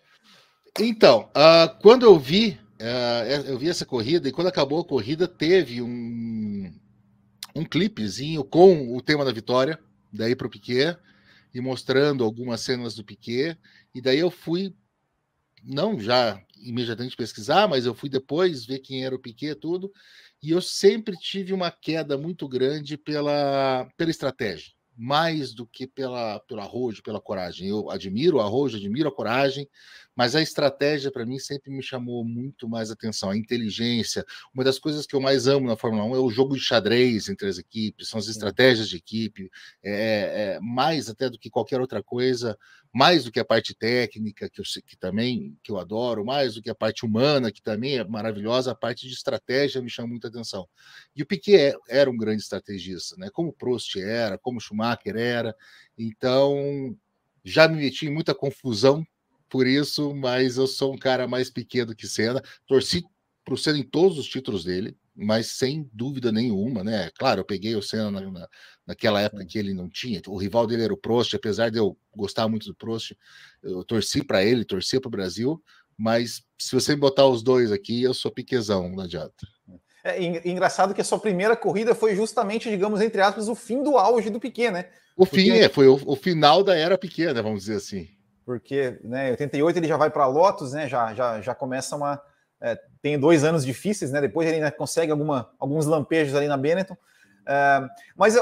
então, 0.78 1.30
uh, 1.30 1.82
quando 1.82 2.06
eu 2.06 2.20
vi, 2.20 2.60
uh, 2.82 3.48
eu 3.48 3.58
vi 3.58 3.70
essa 3.70 3.86
corrida, 3.86 4.28
e 4.28 4.34
quando 4.34 4.48
acabou 4.48 4.82
a 4.82 4.86
corrida, 4.86 5.28
teve 5.30 5.82
um, 5.82 6.72
um 7.56 7.64
clipezinho 7.64 8.44
com 8.44 8.96
o 8.96 9.02
tema 9.02 9.26
da 9.26 9.32
vitória, 9.32 9.80
daí 10.12 10.36
para 10.36 10.48
o 10.48 10.50
Piquet, 10.50 10.98
e 11.54 11.60
mostrando 11.62 12.24
algumas 12.24 12.62
cenas 12.62 12.96
do 12.96 13.04
Piquet. 13.04 13.58
E 13.94 14.02
daí 14.02 14.20
eu 14.20 14.30
fui, 14.30 14.74
não 15.64 16.00
já 16.00 16.42
imediatamente 16.58 17.16
pesquisar, 17.16 17.68
mas 17.68 17.86
eu 17.86 17.94
fui 17.96 18.10
depois 18.10 18.66
ver 18.66 18.80
quem 18.80 19.06
era 19.06 19.16
o 19.16 19.20
Piquet 19.20 19.56
tudo. 19.56 19.92
E 20.42 20.52
eu 20.52 20.62
sempre 20.62 21.18
tive 21.18 21.54
uma 21.54 21.72
queda 21.72 22.18
muito 22.18 22.48
grande 22.48 22.98
pela, 22.98 23.90
pela 23.98 24.12
estratégia 24.12 24.74
mais 25.02 25.54
do 25.54 25.66
que 25.66 25.88
pela, 25.88 26.42
pelo 26.42 26.60
arrojo, 26.60 27.02
pela 27.02 27.22
coragem. 27.22 27.70
Eu 27.70 27.90
admiro 27.90 28.36
o 28.36 28.42
arrojo, 28.42 28.76
admiro 28.76 29.08
a 29.08 29.16
coragem, 29.16 29.66
mas 30.20 30.36
a 30.36 30.42
estratégia 30.42 31.10
para 31.10 31.26
mim 31.26 31.40
sempre 31.40 31.72
me 31.72 31.82
chamou 31.82 32.26
muito 32.26 32.68
mais 32.68 32.92
atenção. 32.92 33.30
A 33.30 33.38
inteligência, 33.38 34.26
uma 34.54 34.66
das 34.66 34.78
coisas 34.78 35.06
que 35.06 35.16
eu 35.16 35.22
mais 35.22 35.48
amo 35.48 35.66
na 35.66 35.78
Fórmula 35.78 36.04
1 36.04 36.16
é 36.18 36.20
o 36.20 36.30
jogo 36.30 36.56
de 36.56 36.60
xadrez 36.60 37.30
entre 37.30 37.48
as 37.48 37.58
equipes, 37.58 38.10
são 38.10 38.20
as 38.20 38.28
estratégias 38.28 38.90
de 38.90 38.98
equipe, 38.98 39.50
é, 39.82 40.56
é 40.56 40.60
mais 40.60 41.08
até 41.08 41.30
do 41.30 41.40
que 41.40 41.50
qualquer 41.50 41.80
outra 41.80 42.04
coisa 42.04 42.58
mais 42.94 43.24
do 43.24 43.32
que 43.32 43.40
a 43.40 43.46
parte 43.46 43.74
técnica, 43.74 44.50
que, 44.50 44.60
eu, 44.60 44.66
que 44.86 44.98
também 44.98 45.58
que 45.64 45.72
eu 45.72 45.78
adoro, 45.78 46.26
mais 46.26 46.56
do 46.56 46.62
que 46.62 46.70
a 46.70 46.76
parte 46.76 47.06
humana, 47.06 47.50
que 47.50 47.62
também 47.62 47.98
é 47.98 48.04
maravilhosa, 48.04 48.72
a 48.72 48.76
parte 48.76 49.08
de 49.08 49.14
estratégia 49.14 49.82
me 49.82 49.90
chama 49.90 50.10
muita 50.10 50.28
atenção. 50.28 50.68
E 51.16 51.24
o 51.24 51.26
Piquet 51.26 51.56
é, 51.56 51.76
era 51.88 52.10
um 52.10 52.18
grande 52.18 52.42
estrategista, 52.42 53.16
né? 53.18 53.30
como 53.32 53.50
o 53.50 53.54
Prost 53.54 53.96
era, 53.96 54.38
como 54.38 54.58
o 54.58 54.62
Schumacher 54.62 55.16
era, 55.16 55.56
então 55.98 56.94
já 57.42 57.70
me 57.70 57.78
meti 57.78 58.08
em 58.08 58.14
muita 58.14 58.36
confusão 58.36 59.06
por 59.50 59.68
isso, 59.68 60.14
mas 60.16 60.58
eu 60.58 60.68
sou 60.68 60.94
um 60.94 60.98
cara 60.98 61.28
mais 61.28 61.50
pequeno 61.50 61.96
que 61.96 62.08
Senna, 62.08 62.42
torci 62.68 63.04
para 63.44 63.54
o 63.54 63.58
Senna 63.58 63.80
em 63.80 63.84
todos 63.84 64.18
os 64.18 64.28
títulos 64.28 64.64
dele, 64.64 64.96
mas 65.16 65.48
sem 65.48 65.90
dúvida 65.94 66.32
nenhuma, 66.32 66.84
né? 66.84 67.10
Claro, 67.18 67.42
eu 67.42 67.46
peguei 67.46 67.76
o 67.76 67.82
Senna 67.82 68.12
na, 68.12 68.22
na, 68.22 68.48
naquela 68.86 69.22
época 69.22 69.46
que 69.46 69.58
ele 69.58 69.74
não 69.74 69.90
tinha. 69.90 70.22
O 70.28 70.38
rival 70.38 70.66
dele 70.66 70.84
era 70.84 70.94
o 70.94 70.98
Prost, 70.98 71.34
apesar 71.34 71.70
de 71.70 71.78
eu 71.78 71.98
gostar 72.16 72.48
muito 72.48 72.68
do 72.68 72.76
Prost, 72.76 73.14
eu 73.62 73.84
torci 73.84 74.24
para 74.24 74.44
ele, 74.44 74.64
torcia 74.64 75.02
para 75.02 75.08
o 75.08 75.12
Brasil, 75.12 75.62
Mas 75.98 76.42
se 76.58 76.74
você 76.74 76.96
botar 76.96 77.28
os 77.28 77.44
dois 77.44 77.72
aqui, 77.72 78.02
eu 78.02 78.14
sou 78.14 78.32
piquezão, 78.32 78.90
não 78.90 79.04
adianta. 79.04 79.48
É 80.04 80.50
engraçado 80.50 80.94
que 80.94 81.02
a 81.02 81.04
sua 81.04 81.20
primeira 81.20 81.56
corrida 81.56 81.94
foi 81.94 82.16
justamente, 82.16 82.70
digamos, 82.70 83.02
entre 83.02 83.22
aspas, 83.22 83.50
o 83.50 83.56
fim 83.56 83.84
do 83.84 83.98
auge 83.98 84.30
do 84.30 84.40
Piquet, 84.40 84.72
né? 84.72 84.86
O 85.16 85.26
Porque... 85.26 85.42
fim, 85.42 85.52
é, 85.52 85.68
foi 85.68 85.88
o, 85.88 86.00
o, 86.06 86.16
final 86.16 86.64
da 86.64 86.76
era 86.76 86.98
Piquet, 86.98 87.34
né? 87.34 87.42
Vamos 87.42 87.62
dizer 87.62 87.76
assim. 87.76 88.08
Porque, 88.50 88.98
né, 89.04 89.28
em 89.28 89.32
88 89.34 89.78
ele 89.78 89.88
já 89.88 89.96
vai 89.96 90.10
para 90.10 90.26
Lotus, 90.26 90.74
né? 90.74 90.90
Já, 90.90 91.14
já, 91.14 91.40
já 91.40 91.54
começa 91.54 91.96
uma. 91.96 92.20
É, 92.60 92.76
tem 93.00 93.20
dois 93.20 93.44
anos 93.44 93.64
difíceis, 93.64 94.12
né? 94.12 94.20
Depois 94.20 94.48
ele 94.48 94.56
ainda 94.56 94.72
consegue 94.72 95.12
alguma, 95.12 95.52
alguns 95.60 95.86
lampejos 95.86 96.34
ali 96.34 96.48
na 96.48 96.58
Benetton. 96.58 96.98
É, 97.48 97.88
mas 98.18 98.34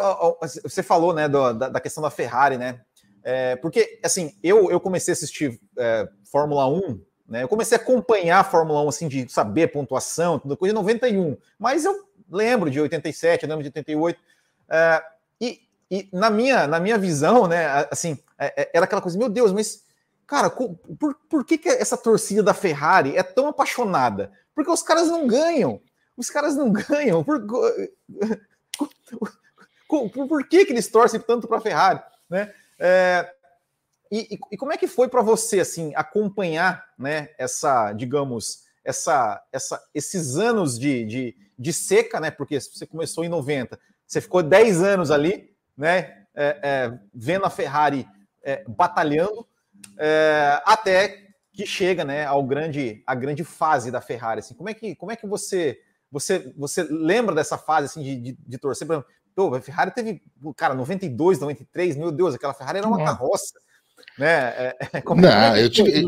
você 0.63 0.81
falou, 0.81 1.13
né, 1.13 1.27
do, 1.27 1.51
da, 1.51 1.67
da, 1.67 1.81
questão 1.81 2.01
da 2.01 2.09
Ferrari, 2.09 2.57
né? 2.57 2.79
É, 3.21 3.57
porque, 3.57 3.99
assim, 4.01 4.33
eu, 4.41 4.71
eu 4.71 4.79
comecei 4.79 5.11
a 5.11 5.13
assistir 5.13 5.59
é, 5.77 6.07
Fórmula 6.31 6.65
1 6.69 7.01
né? 7.27 7.43
Eu 7.43 7.49
comecei 7.49 7.77
a 7.77 7.81
acompanhar 7.81 8.39
a 8.39 8.45
Fórmula 8.45 8.81
1, 8.83 8.87
assim, 8.87 9.07
de 9.09 9.29
saber 9.29 9.73
pontuação, 9.73 10.39
tudo 10.39 10.55
coisa 10.55 10.73
de 10.73 10.79
91, 10.79 11.35
mas 11.59 11.83
eu 11.83 12.07
lembro 12.31 12.71
de 12.71 12.79
87, 12.79 13.43
eu 13.43 13.49
lembro 13.49 13.61
de 13.61 13.67
88. 13.67 14.17
É, 14.69 15.03
e, 15.41 15.59
e 15.91 16.09
na, 16.13 16.29
minha, 16.29 16.65
na 16.65 16.79
minha 16.79 16.97
visão, 16.97 17.45
né, 17.45 17.85
assim, 17.91 18.17
é, 18.39 18.69
era 18.73 18.85
aquela 18.85 19.01
coisa, 19.01 19.17
meu 19.17 19.27
Deus, 19.27 19.51
mas, 19.51 19.85
cara, 20.27 20.49
por, 20.49 21.15
por 21.29 21.45
que, 21.45 21.57
que 21.57 21.69
essa 21.69 21.97
torcida 21.97 22.43
da 22.43 22.53
Ferrari 22.53 23.15
é 23.15 23.23
tão 23.23 23.47
apaixonada? 23.47 24.31
Porque 24.53 24.69
os 24.69 24.83
caras 24.83 25.07
não 25.07 25.25
ganham. 25.25 25.81
Os 26.15 26.29
caras 26.29 26.55
não 26.55 26.69
ganham. 26.71 27.23
Por, 27.23 27.41
por, 29.87 30.09
por 30.27 30.47
que, 30.47 30.65
que 30.65 30.73
eles 30.73 30.87
torcem 30.87 31.19
tanto 31.19 31.47
para 31.47 31.57
a 31.57 31.61
Ferrari? 31.61 32.01
Né? 32.29 32.53
É, 32.77 33.33
e, 34.11 34.37
e, 34.51 34.57
como 34.57 34.71
é 34.71 34.77
que 34.77 34.87
foi 34.87 35.07
para 35.07 35.21
você 35.21 35.59
assim 35.59 35.93
acompanhar, 35.95 36.85
né, 36.97 37.29
essa, 37.37 37.93
digamos, 37.93 38.65
essa, 38.83 39.43
essa, 39.51 39.83
esses 39.93 40.37
anos 40.37 40.79
de, 40.79 41.05
de, 41.05 41.37
de 41.57 41.73
seca, 41.73 42.19
né? 42.19 42.31
Porque 42.31 42.59
você 42.59 42.85
começou 42.85 43.25
em 43.25 43.29
90, 43.29 43.79
você 44.05 44.21
ficou 44.21 44.41
10 44.41 44.81
anos 44.81 45.11
ali, 45.11 45.53
né? 45.75 46.25
É, 46.33 46.59
é, 46.63 46.99
vendo 47.13 47.45
a 47.45 47.49
Ferrari 47.49 48.07
é, 48.43 48.63
batalhando 48.67 49.45
é, 49.97 50.61
até 50.65 51.27
que 51.53 51.65
chega, 51.65 52.05
né, 52.05 52.25
ao 52.25 52.43
grande, 52.43 53.03
a 53.05 53.15
grande 53.15 53.43
fase 53.43 53.89
da 53.91 53.99
Ferrari. 53.99 54.39
Assim, 54.39 54.53
como 54.53 54.69
é 54.69 54.73
que, 54.73 54.95
como 54.95 55.11
é 55.11 55.15
que 55.15 55.25
você, 55.25 55.79
você, 56.11 56.53
você 56.55 56.83
lembra 56.83 57.33
dessa 57.33 57.57
fase 57.57 57.85
assim 57.85 58.03
de, 58.03 58.15
de, 58.15 58.37
de 58.39 58.57
torcer? 58.57 58.87
Pô, 59.35 59.53
a 59.53 59.61
Ferrari 59.61 59.91
teve, 59.91 60.21
cara, 60.55 60.73
92, 60.73 61.39
93, 61.39 61.95
meu 61.95 62.11
Deus, 62.11 62.35
aquela 62.35 62.53
Ferrari 62.53 62.79
era 62.79 62.87
uma 62.87 63.03
carroça 63.03 63.53
né? 64.17 64.49
É, 64.49 64.77
é, 64.97 65.03
não, 65.15 65.29
é 65.29 65.63
eu 65.63 65.69
tive. 65.69 66.03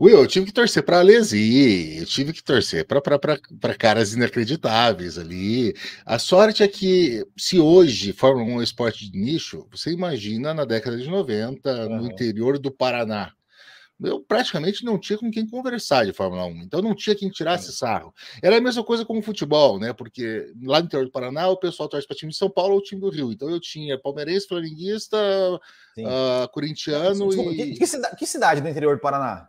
Will, 0.00 0.18
eu 0.18 0.26
tive 0.26 0.46
que 0.46 0.52
torcer 0.52 0.82
para 0.82 0.98
Alesi, 0.98 1.98
eu 1.98 2.06
tive 2.06 2.32
que 2.32 2.42
torcer 2.42 2.84
para 2.84 3.74
caras 3.78 4.12
inacreditáveis 4.12 5.18
ali. 5.18 5.72
A 6.04 6.18
sorte 6.18 6.62
é 6.62 6.68
que, 6.68 7.24
se 7.36 7.60
hoje 7.60 8.12
Fórmula 8.12 8.46
1 8.46 8.50
é 8.50 8.56
um 8.56 8.62
esporte 8.62 9.10
de 9.10 9.16
nicho, 9.16 9.66
você 9.70 9.92
imagina 9.92 10.52
na 10.52 10.64
década 10.64 10.96
de 10.96 11.08
90, 11.08 11.70
uhum. 11.70 11.96
no 11.98 12.06
interior 12.06 12.58
do 12.58 12.72
Paraná 12.72 13.32
eu 14.02 14.20
praticamente 14.20 14.84
não 14.84 14.98
tinha 14.98 15.18
com 15.18 15.30
quem 15.30 15.46
conversar 15.46 16.04
de 16.04 16.12
Fórmula 16.12 16.44
1, 16.46 16.62
então 16.62 16.82
não 16.82 16.94
tinha 16.94 17.14
quem 17.14 17.30
tirasse 17.30 17.72
sarro. 17.72 18.12
Era 18.42 18.58
a 18.58 18.60
mesma 18.60 18.82
coisa 18.82 19.04
com 19.04 19.18
o 19.18 19.22
futebol, 19.22 19.78
né? 19.78 19.92
Porque 19.92 20.52
lá 20.62 20.80
no 20.80 20.86
interior 20.86 21.06
do 21.06 21.12
Paraná 21.12 21.48
o 21.48 21.56
pessoal 21.56 21.88
torce 21.88 22.06
para 22.06 22.16
time 22.16 22.32
de 22.32 22.38
São 22.38 22.50
Paulo 22.50 22.74
ou 22.74 22.82
time 22.82 23.00
do 23.00 23.10
Rio. 23.10 23.32
Então 23.32 23.48
eu 23.48 23.60
tinha 23.60 23.98
palmeirense, 23.98 24.48
flamenguista, 24.48 25.16
uh, 25.98 26.48
corintiano 26.52 27.28
Desculpa, 27.28 27.52
e. 27.52 27.74
Que, 27.76 27.86
que, 27.86 28.16
que 28.16 28.26
cidade 28.26 28.60
do 28.60 28.68
interior 28.68 28.96
do 28.96 29.00
Paraná? 29.00 29.48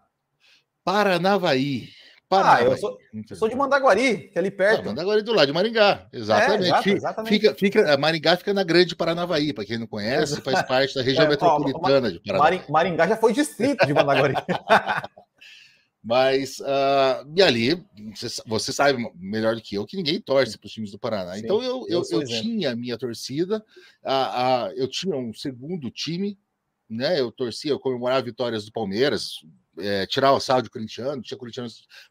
Paranavaí. 0.86 1.90
Ah, 2.32 2.62
eu 2.62 2.76
sou, 2.78 2.98
sou, 3.34 3.48
de 3.48 3.56
Mandaguari, 3.56 4.30
que 4.30 4.38
é 4.38 4.40
ali 4.40 4.52
perto. 4.52 4.80
Não, 4.80 4.90
Mandaguari 4.90 5.22
do 5.22 5.34
lado 5.34 5.48
de 5.48 5.54
Maringá, 5.54 6.08
exatamente. 6.12 6.64
É, 6.64 6.68
exato, 6.68 6.90
exatamente. 6.90 7.34
Fica, 7.34 7.56
fica, 7.56 7.98
Maringá 7.98 8.36
fica 8.36 8.54
na 8.54 8.64
Grande 8.64 8.96
Paranavaí, 8.96 9.54
para 9.54 9.64
quem 9.64 9.78
não 9.78 9.88
conhece, 9.88 10.42
faz 10.42 10.62
parte 10.64 10.96
da 10.96 11.02
região 11.04 11.26
é, 11.26 11.30
metropolitana 11.30 12.08
ó, 12.08 12.12
de 12.12 12.20
Paraná. 12.20 12.64
Maringá 12.68 13.08
já 13.08 13.16
foi 13.18 13.32
distrito 13.32 13.86
de 13.86 13.94
Mandaguari. 13.94 14.34
Mas, 16.04 16.60
uh, 16.60 17.26
e 17.36 17.42
ali, 17.42 17.84
você, 18.46 18.72
sabe 18.72 19.12
melhor 19.16 19.56
do 19.56 19.62
que 19.62 19.74
eu 19.74 19.88
que 19.88 19.98
ninguém 19.98 20.22
torce 20.22 20.56
para 20.56 20.68
os 20.68 20.72
times 20.72 20.92
do 20.92 21.00
Paraná. 21.00 21.34
Sim, 21.34 21.42
então, 21.44 21.64
eu, 21.64 21.84
eu, 21.90 22.04
eu, 22.12 22.22
eu 22.22 22.26
tinha 22.28 22.72
a 22.72 22.76
minha 22.76 22.96
torcida, 22.96 23.58
uh, 24.04 24.68
uh, 24.68 24.74
eu 24.76 24.88
tinha 24.88 25.16
um 25.16 25.34
segundo 25.34 25.90
time, 25.90 26.38
né? 26.88 27.20
Eu 27.20 27.32
torcia, 27.32 27.72
eu 27.72 27.80
comemorava 27.80 28.22
vitórias 28.22 28.66
do 28.66 28.72
Palmeiras, 28.72 29.40
é, 29.78 30.06
tirar 30.06 30.32
o 30.32 30.40
saldo 30.40 30.70
corintiano, 30.70 31.22
tinha 31.22 31.38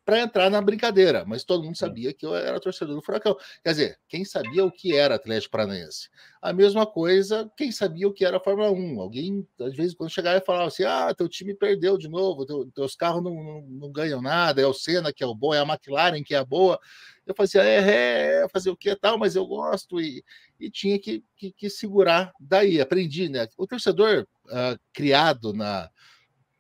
para 0.05 0.21
entrar 0.21 0.51
na 0.51 0.61
brincadeira, 0.61 1.25
mas 1.27 1.45
todo 1.45 1.65
mundo 1.65 1.77
sabia 1.77 2.13
que 2.13 2.25
eu 2.25 2.35
era 2.35 2.61
torcedor 2.61 2.95
do 2.95 3.03
Furacão. 3.03 3.37
Quer 3.63 3.71
dizer, 3.71 3.99
quem 4.09 4.25
sabia 4.25 4.65
o 4.65 4.71
que 4.71 4.97
era 4.97 5.15
Atlético 5.15 5.53
Paranaense? 5.53 6.09
A 6.43 6.53
mesma 6.53 6.87
coisa, 6.87 7.51
quem 7.57 7.73
sabia 7.73 8.07
o 8.07 8.13
que 8.13 8.25
era 8.25 8.37
a 8.37 8.41
Fórmula 8.41 8.71
1? 8.71 9.01
Alguém, 9.01 9.47
às 9.61 9.75
vezes, 9.75 9.95
quando 9.95 10.11
chegava 10.11 10.39
e 10.39 10.45
falava 10.45 10.67
assim: 10.67 10.85
ah, 10.85 11.15
teu 11.15 11.29
time 11.29 11.55
perdeu 11.55 11.97
de 11.97 12.09
novo, 12.09 12.45
teu, 12.45 12.71
teus 12.73 12.95
carros 12.95 13.23
não, 13.23 13.35
não, 13.35 13.63
não, 13.63 13.93
ganham 13.93 14.21
nada, 14.21 14.61
é 14.61 14.67
o 14.67 14.75
Senna 14.75 15.13
que 15.13 15.25
é 15.25 15.27
o 15.27 15.35
bom, 15.35 15.55
é 15.55 15.59
a 15.59 15.63
McLaren 15.63 16.23
que 16.23 16.35
é 16.35 16.39
a 16.39 16.45
boa. 16.45 16.79
Eu 17.27 17.35
fazia, 17.35 17.63
é, 17.63 18.43
é 18.45 18.49
fazer 18.49 18.69
o 18.69 18.77
que 18.77 18.95
tal, 18.95 19.17
mas 19.17 19.35
eu 19.35 19.47
gosto, 19.47 19.99
e, 19.99 20.23
e 20.61 20.71
tinha 20.71 20.99
que, 20.99 21.25
que, 21.35 21.51
que 21.51 21.71
segurar. 21.71 22.33
Daí, 22.39 22.81
aprendi, 22.81 23.31
né? 23.31 23.49
O 23.57 23.67
torcedor 23.67 24.27
uh, 24.47 24.79
criado 24.93 25.55
na 25.55 25.91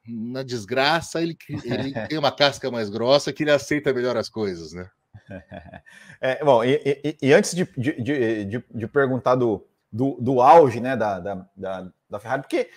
na 0.06 0.42
desgraça, 0.42 1.22
ele, 1.22 1.36
ele 1.64 1.92
tem 2.08 2.18
uma 2.18 2.32
casca 2.32 2.70
mais 2.70 2.90
grossa 2.90 3.32
que 3.32 3.42
ele 3.42 3.50
aceita 3.50 3.92
melhor 3.92 4.16
as 4.16 4.28
coisas, 4.28 4.72
né? 4.72 4.88
É, 6.20 6.42
bom, 6.42 6.64
e, 6.64 6.80
e, 7.04 7.16
e 7.20 7.32
antes 7.34 7.54
de, 7.54 7.68
de, 7.76 8.00
de, 8.00 8.64
de, 8.74 8.86
perguntar 8.88 9.34
do, 9.34 9.66
do, 9.92 10.16
do 10.18 10.40
auge 10.40 10.80
né, 10.80 10.96
da, 10.96 11.20
da, 11.20 11.46
da, 11.54 11.92
da, 12.08 12.18
Ferrari, 12.18 12.42
porque 12.42 12.70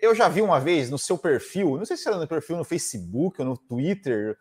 eu 0.00 0.14
já 0.14 0.28
vi 0.28 0.40
uma 0.40 0.60
vez 0.60 0.88
no 0.88 0.98
seu 0.98 1.18
perfil, 1.18 1.78
não 1.78 1.84
sei 1.84 1.96
se 1.96 2.06
era 2.06 2.16
no 2.16 2.28
perfil 2.28 2.56
no 2.56 2.64
Facebook 2.64 3.40
ou 3.40 3.46
no 3.46 3.56
Twitter, 3.56 4.36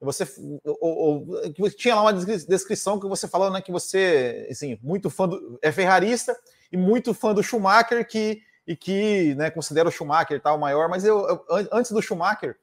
você 0.00 0.26
ou, 0.64 1.26
ou, 1.58 1.70
tinha 1.70 1.94
lá 1.94 2.02
uma 2.02 2.12
descrição 2.12 3.00
que 3.00 3.08
você 3.08 3.26
falou 3.26 3.50
né, 3.50 3.62
que 3.62 3.72
você 3.72 4.46
assim, 4.50 4.78
muito 4.82 5.08
fã 5.08 5.26
do, 5.26 5.58
é 5.62 5.72
ferrarista 5.72 6.36
e 6.70 6.76
muito 6.76 7.14
fã 7.14 7.32
do 7.32 7.42
Schumacher 7.42 8.06
que 8.06 8.42
e 8.66 8.76
que 8.76 9.34
né, 9.36 9.50
considera 9.50 9.88
o 9.88 9.92
Schumacher 9.92 10.40
tal 10.40 10.58
maior, 10.58 10.88
mas 10.88 11.04
eu, 11.04 11.26
eu 11.48 11.68
antes 11.72 11.92
do 11.92 12.02
Schumacher, 12.02 12.58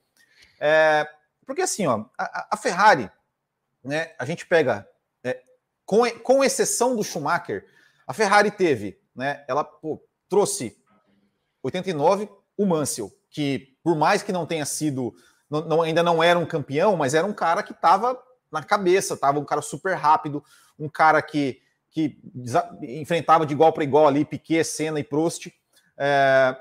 é, 0.59 1.07
porque 1.45 1.61
assim, 1.61 1.87
ó, 1.87 2.05
a, 2.17 2.47
a, 2.51 2.57
Ferrari, 2.57 3.09
né, 3.83 4.13
a 4.19 4.25
gente 4.25 4.45
pega, 4.45 4.87
é, 5.23 5.41
com, 5.85 6.09
com 6.19 6.43
exceção 6.43 6.95
do 6.95 7.03
Schumacher, 7.03 7.65
a 8.05 8.13
Ferrari 8.13 8.51
teve, 8.51 8.99
né, 9.15 9.43
ela 9.47 9.63
pô, 9.63 10.03
trouxe 10.27 10.77
89 11.61 12.29
o 12.57 12.65
Mansell, 12.65 13.11
que 13.29 13.77
por 13.83 13.95
mais 13.95 14.21
que 14.21 14.31
não 14.31 14.45
tenha 14.45 14.65
sido, 14.65 15.15
não, 15.49 15.61
não, 15.61 15.81
ainda 15.81 16.03
não 16.03 16.21
era 16.21 16.37
um 16.37 16.45
campeão, 16.45 16.95
mas 16.95 17.13
era 17.13 17.25
um 17.25 17.33
cara 17.33 17.63
que 17.63 17.71
estava 17.71 18.21
na 18.51 18.61
cabeça, 18.61 19.13
estava 19.15 19.39
um 19.39 19.45
cara 19.45 19.61
super 19.61 19.95
rápido, 19.95 20.43
um 20.77 20.87
cara 20.87 21.21
que, 21.21 21.61
que 21.89 22.19
enfrentava 22.81 23.45
de 23.45 23.53
igual 23.53 23.73
para 23.73 23.83
igual 23.83 24.07
ali 24.07 24.25
Piquet, 24.25 24.63
Senna 24.63 24.99
e 24.99 25.03
Prost. 25.03 25.47
É, 25.97 26.55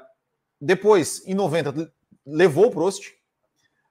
depois, 0.61 1.27
em 1.27 1.35
90, 1.35 1.93
levou 2.27 2.67
o 2.67 2.71
Prost. 2.71 3.13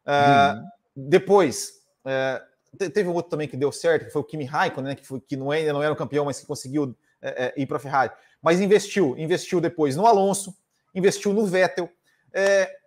É, 0.05 0.53
uhum. 0.53 0.65
Depois, 0.95 1.73
é, 2.05 2.41
teve 2.77 3.09
outro 3.09 3.29
também 3.29 3.47
que 3.47 3.57
deu 3.57 3.71
certo, 3.71 4.05
que 4.05 4.11
foi 4.11 4.21
o 4.21 4.25
Kimi 4.25 4.45
Raikkonen, 4.45 4.89
né, 4.89 4.95
que, 4.95 5.05
foi, 5.05 5.19
que 5.19 5.35
não, 5.35 5.51
ainda 5.51 5.73
não 5.73 5.83
era 5.83 5.93
o 5.93 5.97
campeão, 5.97 6.25
mas 6.25 6.39
que 6.39 6.45
conseguiu 6.45 6.95
é, 7.21 7.45
é, 7.45 7.61
ir 7.61 7.65
para 7.65 7.77
a 7.77 7.79
Ferrari. 7.79 8.11
Mas 8.41 8.59
investiu, 8.59 9.17
investiu 9.17 9.61
depois 9.61 9.95
no 9.95 10.05
Alonso, 10.05 10.55
investiu 10.95 11.33
no 11.33 11.45
Vettel. 11.45 11.89
É, 12.33 12.77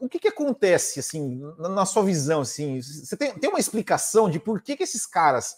o 0.00 0.08
que, 0.08 0.18
que 0.18 0.28
acontece, 0.28 0.98
assim, 0.98 1.40
na, 1.58 1.68
na, 1.68 1.86
sua 1.86 2.02
visão, 2.02 2.40
assim, 2.40 2.80
você 2.80 3.16
tem, 3.16 3.38
tem 3.38 3.48
uma 3.48 3.60
explicação 3.60 4.28
de 4.28 4.40
por 4.40 4.60
que, 4.60 4.76
que 4.76 4.82
esses 4.82 5.06
caras 5.06 5.56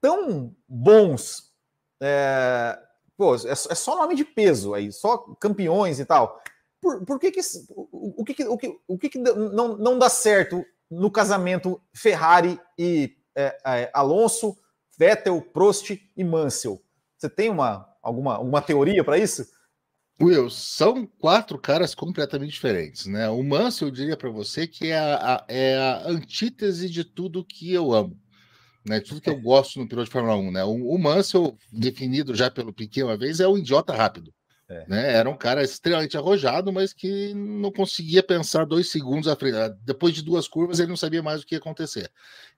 tão 0.00 0.54
bons 0.68 1.52
é, 2.00 2.78
Pô, 3.20 3.34
é, 3.34 3.50
é 3.50 3.54
só 3.74 3.98
nome 3.98 4.14
de 4.14 4.24
peso 4.24 4.72
aí, 4.72 4.90
só 4.90 5.18
campeões 5.38 6.00
e 6.00 6.06
tal. 6.06 6.42
Por, 6.80 7.04
por 7.04 7.20
que, 7.20 7.30
que 7.30 7.40
o, 7.68 8.24
que, 8.24 8.44
o 8.44 8.56
que, 8.56 8.78
o 8.88 8.98
que, 8.98 9.08
que 9.10 9.18
não, 9.18 9.76
não 9.76 9.98
dá 9.98 10.08
certo 10.08 10.64
no 10.90 11.10
casamento 11.10 11.78
Ferrari 11.92 12.58
e 12.78 13.14
é, 13.36 13.58
é, 13.66 13.90
Alonso, 13.92 14.56
Vettel, 14.98 15.42
Prost 15.42 15.90
e 16.16 16.24
Mansell? 16.24 16.82
Você 17.18 17.28
tem 17.28 17.50
uma, 17.50 17.86
alguma, 18.02 18.36
alguma 18.36 18.62
teoria 18.62 19.04
para 19.04 19.18
isso? 19.18 19.46
Will, 20.18 20.48
são 20.48 21.06
quatro 21.06 21.58
caras 21.58 21.94
completamente 21.94 22.52
diferentes, 22.52 23.04
né? 23.04 23.28
O 23.28 23.42
Mansell, 23.42 23.88
eu 23.88 23.92
diria 23.92 24.16
para 24.16 24.30
você 24.30 24.66
que 24.66 24.86
é 24.86 24.98
a, 24.98 25.44
é 25.46 25.76
a 25.76 26.08
antítese 26.08 26.88
de 26.88 27.04
tudo 27.04 27.44
que 27.44 27.70
eu 27.70 27.92
amo 27.92 28.18
né? 28.84 29.00
Tudo 29.00 29.20
que 29.20 29.30
eu 29.30 29.40
gosto 29.40 29.78
no 29.78 29.88
piloto 29.88 30.06
de 30.06 30.12
Fórmula 30.12 30.36
1, 30.36 30.50
né? 30.50 30.64
O, 30.64 30.94
o 30.94 30.98
Mansell, 30.98 31.56
definido 31.72 32.34
já 32.34 32.50
pelo 32.50 32.72
Piquet 32.72 33.02
uma 33.02 33.16
vez, 33.16 33.40
é 33.40 33.46
o 33.46 33.58
idiota 33.58 33.94
rápido. 33.94 34.32
É. 34.70 34.84
Né? 34.86 35.12
Era 35.14 35.28
um 35.28 35.36
cara 35.36 35.64
extremamente 35.64 36.16
arrojado, 36.16 36.72
mas 36.72 36.92
que 36.92 37.34
não 37.34 37.72
conseguia 37.72 38.22
pensar 38.22 38.64
dois 38.64 38.88
segundos 38.88 39.26
à 39.26 39.34
frente. 39.34 39.56
Depois 39.84 40.14
de 40.14 40.22
duas 40.22 40.46
curvas, 40.46 40.78
ele 40.78 40.88
não 40.88 40.96
sabia 40.96 41.20
mais 41.20 41.42
o 41.42 41.46
que 41.46 41.56
ia 41.56 41.58
acontecer. 41.58 42.08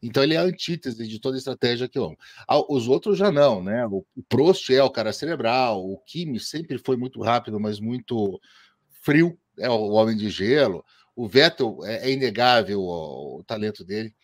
Então, 0.03 0.23
ele 0.23 0.35
é 0.35 0.37
a 0.37 0.43
antítese 0.43 1.09
de 1.09 1.19
toda 1.19 1.37
a 1.37 1.39
estratégia 1.39 1.89
que 1.89 1.99
eu 1.99 2.05
amo. 2.05 2.19
Os 2.69 2.87
outros 2.87 3.17
já 3.17 3.33
não, 3.33 3.65
né? 3.65 3.87
O 3.87 4.05
Prost 4.29 4.69
é 4.69 4.83
o 4.83 4.91
cara 4.91 5.11
cerebral, 5.11 5.83
o 5.83 5.99
Kimi 6.01 6.39
sempre 6.39 6.77
foi 6.77 6.99
muito 6.99 7.23
rápido, 7.23 7.59
mas 7.59 7.81
muito 7.81 8.39
frio, 9.01 9.39
é 9.59 9.71
o 9.71 9.93
homem 9.93 10.15
de 10.15 10.29
gelo. 10.29 10.85
O 11.17 11.27
Vettel 11.27 11.79
é, 11.85 12.09
é 12.09 12.13
inegável 12.13 12.83
o 12.83 13.43
talento 13.47 13.85
dele. 13.85 14.15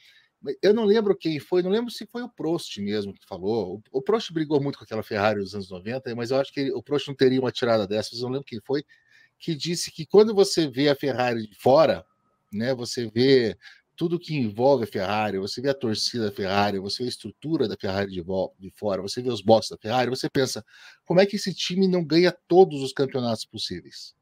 Eu 0.62 0.73
não 0.73 0.85
lembro 0.85 1.16
quem 1.16 1.40
foi, 1.40 1.62
não 1.62 1.71
lembro 1.71 1.90
se 1.90 2.07
foi 2.07 2.23
o 2.23 2.28
Prost 2.28 2.78
mesmo 2.78 3.12
que 3.12 3.26
falou. 3.26 3.83
O, 3.90 4.00
Prost 4.00 4.33
brigou 4.33 4.61
muito 4.62 4.78
com 4.78 4.85
aquela 4.85 5.02
Ferrari 5.02 5.40
nos 5.40 5.54
anos 5.54 5.71
90, 5.71 6.14
mas 6.14 6.30
eu 6.30 6.38
acho 6.38 6.52
que 6.52 6.61
ele, 6.61 6.73
o 6.73 6.83
Prost 6.83 7.09
não 7.09 7.14
teria 7.14 7.40
uma 7.40 7.50
tirada 7.50 7.87
dessas, 7.87 8.21
eu 8.21 8.26
não 8.26 8.35
lembro 8.35 8.47
quem 8.47 8.61
foi, 8.64 8.85
que 9.38 9.54
disse 9.54 9.90
que 9.90 10.07
quando 10.07 10.35
você 10.35 10.68
vê 10.68 10.88
a 10.88 10.95
Ferrari 10.95 11.49
de 11.49 11.57
fora, 11.57 12.04
né, 12.52 12.73
você 12.73 13.11
vê 13.11 13.57
tudo 13.97 14.18
que 14.18 14.33
envolve 14.37 14.85
a 14.85 14.87
Ferrari, 14.87 15.38
você 15.38 15.61
vê 15.61 15.71
a 15.71 15.75
torcida 15.75 16.26
da 16.26 16.33
Ferrari, 16.33 16.78
você 16.78 17.02
vê 17.02 17.09
a 17.09 17.11
estrutura 17.11 17.66
da 17.66 17.76
Ferrari 17.76 18.12
de, 18.12 18.23
de 18.61 18.71
fora, 18.76 19.02
você 19.02 19.21
vê 19.21 19.28
os 19.28 19.42
boxes 19.42 19.71
da 19.71 19.76
Ferrari, 19.76 20.09
você 20.09 20.30
pensa, 20.30 20.64
como 21.04 21.21
é 21.21 21.26
que 21.26 21.35
esse 21.35 21.52
time 21.52 21.88
não 21.88 22.04
ganha 22.04 22.33
todos 22.47 22.80
os 22.80 22.92
campeonatos 22.92 23.45
possíveis? 23.45 24.14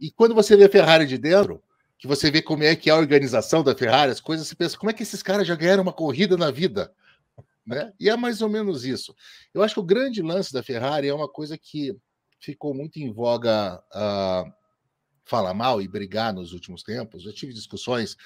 E 0.00 0.10
quando 0.10 0.34
você 0.34 0.56
vê 0.56 0.64
a 0.64 0.68
Ferrari 0.68 1.06
de 1.06 1.16
dentro, 1.16 1.62
que 1.98 2.06
você 2.06 2.30
vê 2.30 2.42
como 2.42 2.62
é 2.62 2.74
que 2.76 2.90
é 2.90 2.92
a 2.92 2.98
organização 2.98 3.62
da 3.62 3.74
Ferrari, 3.74 4.12
as 4.12 4.20
coisas, 4.20 4.46
você 4.46 4.54
pensa, 4.54 4.76
como 4.76 4.90
é 4.90 4.92
que 4.92 5.02
esses 5.02 5.22
caras 5.22 5.46
já 5.46 5.54
ganharam 5.54 5.82
uma 5.82 5.92
corrida 5.92 6.36
na 6.36 6.50
vida? 6.50 6.92
Né? 7.66 7.92
E 7.98 8.10
é 8.10 8.16
mais 8.16 8.42
ou 8.42 8.48
menos 8.48 8.84
isso. 8.84 9.14
Eu 9.52 9.62
acho 9.62 9.74
que 9.74 9.80
o 9.80 9.84
grande 9.84 10.20
lance 10.20 10.52
da 10.52 10.62
Ferrari 10.62 11.08
é 11.08 11.14
uma 11.14 11.28
coisa 11.28 11.56
que 11.56 11.96
ficou 12.38 12.74
muito 12.74 12.98
em 12.98 13.10
voga 13.10 13.82
uh, 13.94 14.52
falar 15.24 15.54
mal 15.54 15.80
e 15.80 15.88
brigar 15.88 16.32
nos 16.32 16.52
últimos 16.52 16.82
tempos. 16.82 17.24
Eu 17.24 17.32
tive 17.32 17.54
discussões, 17.54 18.16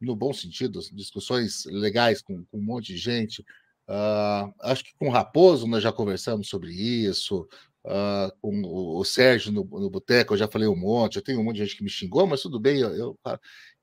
no 0.00 0.16
bom 0.16 0.32
sentido, 0.32 0.80
discussões 0.92 1.64
legais 1.66 2.20
com, 2.20 2.44
com 2.46 2.58
um 2.58 2.62
monte 2.62 2.88
de 2.88 2.96
gente. 2.96 3.42
Uh, 3.88 4.52
acho 4.62 4.84
que 4.84 4.94
com 4.96 5.08
o 5.08 5.12
Raposo 5.12 5.66
nós 5.66 5.82
já 5.82 5.92
conversamos 5.92 6.48
sobre 6.48 6.72
isso 6.72 7.48
uh, 7.88 8.32
com 8.40 8.62
o, 8.64 9.04
Sérgio 9.04 9.50
no, 9.50 9.64
no 9.64 9.90
Boteco, 9.90 10.34
eu 10.34 10.38
já 10.38 10.46
falei 10.46 10.68
um 10.68 10.76
monte, 10.76 11.16
eu 11.16 11.22
tenho 11.22 11.40
um 11.40 11.44
monte 11.44 11.56
de 11.56 11.64
gente 11.64 11.76
que 11.76 11.82
me 11.82 11.90
xingou, 11.90 12.26
mas 12.26 12.42
tudo 12.42 12.60
bem, 12.60 12.78
eu, 12.80 12.94
eu 12.94 13.18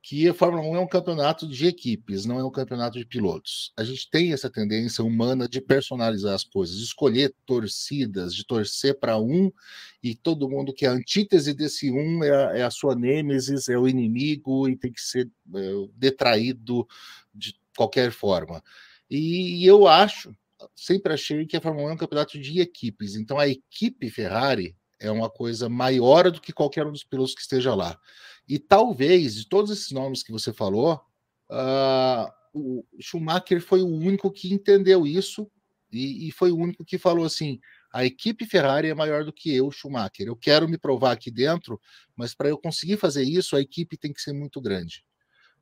que 0.07 0.29
a 0.29 0.35
Fórmula 0.35 0.61
1 0.61 0.75
é 0.75 0.79
um 0.79 0.87
campeonato 0.87 1.47
de 1.47 1.65
equipes, 1.65 2.25
não 2.25 2.39
é 2.39 2.43
um 2.43 2.51
campeonato 2.51 2.99
de 2.99 3.05
pilotos. 3.07 3.73
A 3.75 3.83
gente 3.83 4.07
tem 4.07 4.33
essa 4.33 4.51
tendência 4.51 5.03
humana 5.03 5.49
de 5.49 5.59
personalizar 5.59 6.35
as 6.35 6.43
coisas, 6.43 6.77
de 6.77 6.83
escolher 6.83 7.33
torcidas, 7.43 8.35
de 8.35 8.45
torcer 8.45 8.99
para 8.99 9.17
um 9.17 9.51
e 10.03 10.13
todo 10.13 10.47
mundo 10.47 10.71
que 10.71 10.85
é 10.85 10.89
a 10.89 10.91
antítese 10.91 11.55
desse 11.55 11.89
um 11.91 12.23
é 12.23 12.29
a, 12.29 12.57
é 12.57 12.63
a 12.63 12.69
sua 12.69 12.93
nêmesis, 12.93 13.67
é 13.67 13.79
o 13.79 13.87
inimigo 13.87 14.69
e 14.69 14.77
tem 14.77 14.93
que 14.93 15.01
ser 15.01 15.27
é, 15.55 15.71
detraído 15.95 16.87
de 17.33 17.55
qualquer 17.75 18.11
forma. 18.11 18.63
E, 19.09 19.63
e 19.63 19.65
eu 19.65 19.87
acho 19.87 20.35
sempre 20.75 21.13
achei 21.13 21.45
que 21.45 21.57
a 21.57 21.61
Fórmula 21.61 21.87
1 21.87 21.89
é 21.89 21.93
um 21.93 21.97
campeonato 21.97 22.39
de 22.39 22.59
equipes. 22.61 23.15
Então 23.15 23.37
a 23.37 23.47
equipe 23.47 24.09
Ferrari 24.09 24.75
é 24.99 25.11
uma 25.11 25.29
coisa 25.29 25.67
maior 25.69 26.31
do 26.31 26.41
que 26.41 26.53
qualquer 26.53 26.85
um 26.85 26.91
dos 26.91 27.03
pilotos 27.03 27.35
que 27.35 27.41
esteja 27.41 27.75
lá. 27.75 27.99
E 28.47 28.59
talvez, 28.59 29.35
de 29.35 29.47
todos 29.47 29.71
esses 29.71 29.91
nomes 29.91 30.23
que 30.23 30.31
você 30.31 30.53
falou, 30.53 31.01
uh, 31.49 32.31
o 32.53 32.85
Schumacher 32.99 33.61
foi 33.61 33.81
o 33.81 33.87
único 33.87 34.31
que 34.31 34.53
entendeu 34.53 35.05
isso 35.05 35.49
e, 35.91 36.27
e, 36.27 36.31
foi 36.31 36.51
o 36.51 36.57
único 36.57 36.83
que 36.83 36.97
falou 36.97 37.25
assim: 37.25 37.59
a 37.91 38.05
equipe 38.05 38.45
Ferrari 38.45 38.89
é 38.89 38.93
maior 38.93 39.23
do 39.23 39.33
que 39.33 39.53
eu, 39.53 39.71
Schumacher. 39.71 40.27
Eu 40.27 40.35
quero 40.35 40.67
me 40.67 40.77
provar 40.77 41.11
aqui 41.11 41.31
dentro, 41.31 41.79
mas 42.15 42.33
para 42.33 42.49
eu 42.49 42.57
conseguir 42.57 42.97
fazer 42.97 43.23
isso, 43.23 43.55
a 43.55 43.61
equipe 43.61 43.97
tem 43.97 44.13
que 44.13 44.21
ser 44.21 44.33
muito 44.33 44.61
grande. 44.61 45.03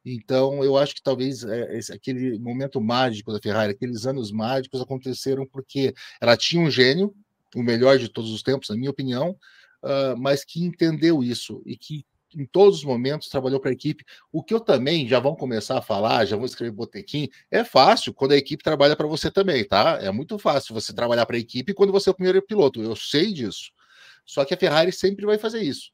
Então, 0.05 0.63
eu 0.63 0.77
acho 0.77 0.95
que 0.95 1.01
talvez 1.01 1.43
é, 1.43 1.77
esse, 1.77 1.93
aquele 1.93 2.37
momento 2.37 2.81
mágico 2.81 3.31
da 3.31 3.39
Ferrari, 3.39 3.71
aqueles 3.71 4.05
anos 4.05 4.31
mágicos 4.31 4.81
aconteceram 4.81 5.45
porque 5.45 5.93
ela 6.19 6.35
tinha 6.35 6.61
um 6.61 6.69
gênio, 6.69 7.15
o 7.55 7.63
melhor 7.63 7.97
de 7.97 8.09
todos 8.09 8.31
os 8.31 8.43
tempos, 8.43 8.69
na 8.69 8.75
minha 8.75 8.91
opinião, 8.91 9.31
uh, 9.83 10.17
mas 10.17 10.43
que 10.43 10.63
entendeu 10.63 11.23
isso 11.23 11.61
e 11.65 11.77
que 11.77 12.05
em 12.35 12.45
todos 12.45 12.79
os 12.79 12.83
momentos 12.83 13.29
trabalhou 13.29 13.59
para 13.59 13.69
a 13.69 13.73
equipe. 13.73 14.03
O 14.31 14.43
que 14.43 14.53
eu 14.53 14.59
também 14.59 15.07
já 15.07 15.19
vão 15.19 15.35
começar 15.35 15.77
a 15.77 15.81
falar, 15.81 16.25
já 16.25 16.35
vou 16.35 16.45
escrever 16.45 16.71
botequim, 16.71 17.29
é 17.51 17.63
fácil 17.63 18.13
quando 18.13 18.31
a 18.31 18.37
equipe 18.37 18.63
trabalha 18.63 18.95
para 18.95 19.07
você 19.07 19.29
também, 19.29 19.63
tá? 19.63 19.99
É 20.01 20.11
muito 20.11 20.37
fácil 20.39 20.73
você 20.73 20.91
trabalhar 20.93 21.25
para 21.25 21.35
a 21.35 21.39
equipe 21.39 21.73
quando 21.73 21.91
você 21.91 22.09
é 22.09 22.11
o 22.11 22.15
primeiro 22.15 22.41
piloto. 22.41 22.81
Eu 22.81 22.95
sei 22.95 23.31
disso. 23.31 23.71
Só 24.25 24.43
que 24.43 24.53
a 24.53 24.57
Ferrari 24.57 24.91
sempre 24.91 25.25
vai 25.25 25.37
fazer 25.37 25.61
isso 25.61 25.91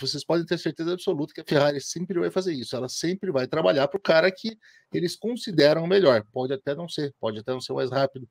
vocês 0.00 0.24
podem 0.24 0.44
ter 0.44 0.58
certeza 0.58 0.92
absoluta 0.92 1.34
que 1.34 1.40
a 1.40 1.44
Ferrari 1.44 1.80
sempre 1.80 2.18
vai 2.18 2.30
fazer 2.30 2.52
isso. 2.52 2.74
Ela 2.76 2.88
sempre 2.88 3.30
vai 3.30 3.46
trabalhar 3.46 3.88
para 3.88 3.98
o 3.98 4.00
cara 4.00 4.30
que 4.30 4.58
eles 4.92 5.16
consideram 5.16 5.86
melhor. 5.86 6.24
Pode 6.32 6.52
até 6.52 6.74
não 6.74 6.88
ser, 6.88 7.14
pode 7.20 7.38
até 7.38 7.52
não 7.52 7.60
ser 7.60 7.72
mais 7.72 7.90
rápido. 7.90 8.28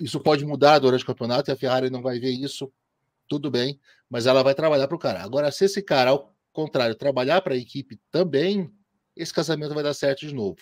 Isso 0.00 0.20
pode 0.20 0.44
mudar 0.44 0.78
durante 0.78 1.04
o 1.04 1.06
campeonato 1.06 1.50
e 1.50 1.52
a 1.52 1.56
Ferrari 1.56 1.90
não 1.90 2.02
vai 2.02 2.18
ver 2.18 2.30
isso. 2.30 2.72
Tudo 3.28 3.50
bem, 3.50 3.80
mas 4.08 4.26
ela 4.26 4.42
vai 4.42 4.54
trabalhar 4.54 4.86
para 4.86 4.96
o 4.96 5.00
cara. 5.00 5.22
Agora, 5.22 5.50
se 5.50 5.64
esse 5.64 5.82
cara, 5.82 6.10
ao 6.10 6.34
contrário, 6.52 6.94
trabalhar 6.94 7.40
para 7.40 7.54
a 7.54 7.58
equipe 7.58 8.00
também, 8.10 8.70
esse 9.16 9.34
casamento 9.34 9.74
vai 9.74 9.82
dar 9.82 9.94
certo 9.94 10.20
de 10.20 10.34
novo. 10.34 10.58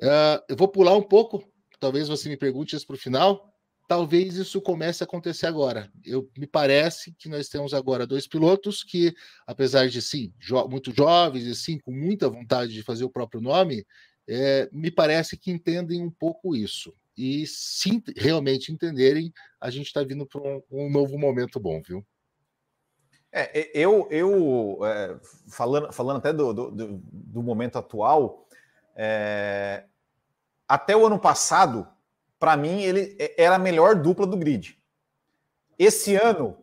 Uh, 0.00 0.42
eu 0.48 0.56
vou 0.56 0.66
pular 0.66 0.96
um 0.96 1.02
pouco, 1.02 1.44
talvez 1.78 2.08
você 2.08 2.28
me 2.28 2.36
pergunte 2.36 2.74
isso 2.74 2.86
para 2.86 2.96
o 2.96 2.98
final, 2.98 3.53
talvez 3.86 4.36
isso 4.36 4.60
comece 4.60 5.02
a 5.02 5.06
acontecer 5.06 5.46
agora. 5.46 5.90
Eu 6.04 6.30
me 6.36 6.46
parece 6.46 7.12
que 7.12 7.28
nós 7.28 7.48
temos 7.48 7.74
agora 7.74 8.06
dois 8.06 8.26
pilotos 8.26 8.82
que, 8.82 9.14
apesar 9.46 9.88
de 9.88 10.00
sim, 10.00 10.32
jo 10.38 10.66
muito 10.68 10.94
jovens 10.94 11.44
e 11.44 11.54
sim 11.54 11.78
com 11.78 11.92
muita 11.92 12.28
vontade 12.28 12.72
de 12.72 12.82
fazer 12.82 13.04
o 13.04 13.10
próprio 13.10 13.40
nome, 13.40 13.86
é, 14.26 14.68
me 14.72 14.90
parece 14.90 15.36
que 15.36 15.50
entendem 15.50 16.02
um 16.02 16.10
pouco 16.10 16.56
isso. 16.56 16.94
E 17.16 17.46
se 17.46 18.02
realmente 18.16 18.72
entenderem, 18.72 19.32
a 19.60 19.70
gente 19.70 19.86
está 19.86 20.02
vindo 20.02 20.26
para 20.26 20.40
um, 20.40 20.62
um, 20.70 20.90
novo 20.90 21.16
momento 21.18 21.60
bom, 21.60 21.80
viu? 21.80 22.04
É, 23.30 23.70
eu, 23.74 24.08
eu 24.10 24.78
é, 24.84 25.18
falando, 25.48 25.92
falando 25.92 26.16
até 26.18 26.32
do, 26.32 26.52
do, 26.52 26.70
do 26.70 27.42
momento 27.42 27.76
atual, 27.76 28.48
é, 28.96 29.84
até 30.68 30.96
o 30.96 31.06
ano 31.06 31.18
passado, 31.18 31.86
para 32.44 32.58
mim, 32.58 32.82
ele 32.82 33.16
é, 33.18 33.42
era 33.42 33.54
a 33.54 33.58
melhor 33.58 33.94
dupla 33.94 34.26
do 34.26 34.36
grid. 34.36 34.78
Esse 35.78 36.14
ano, 36.14 36.58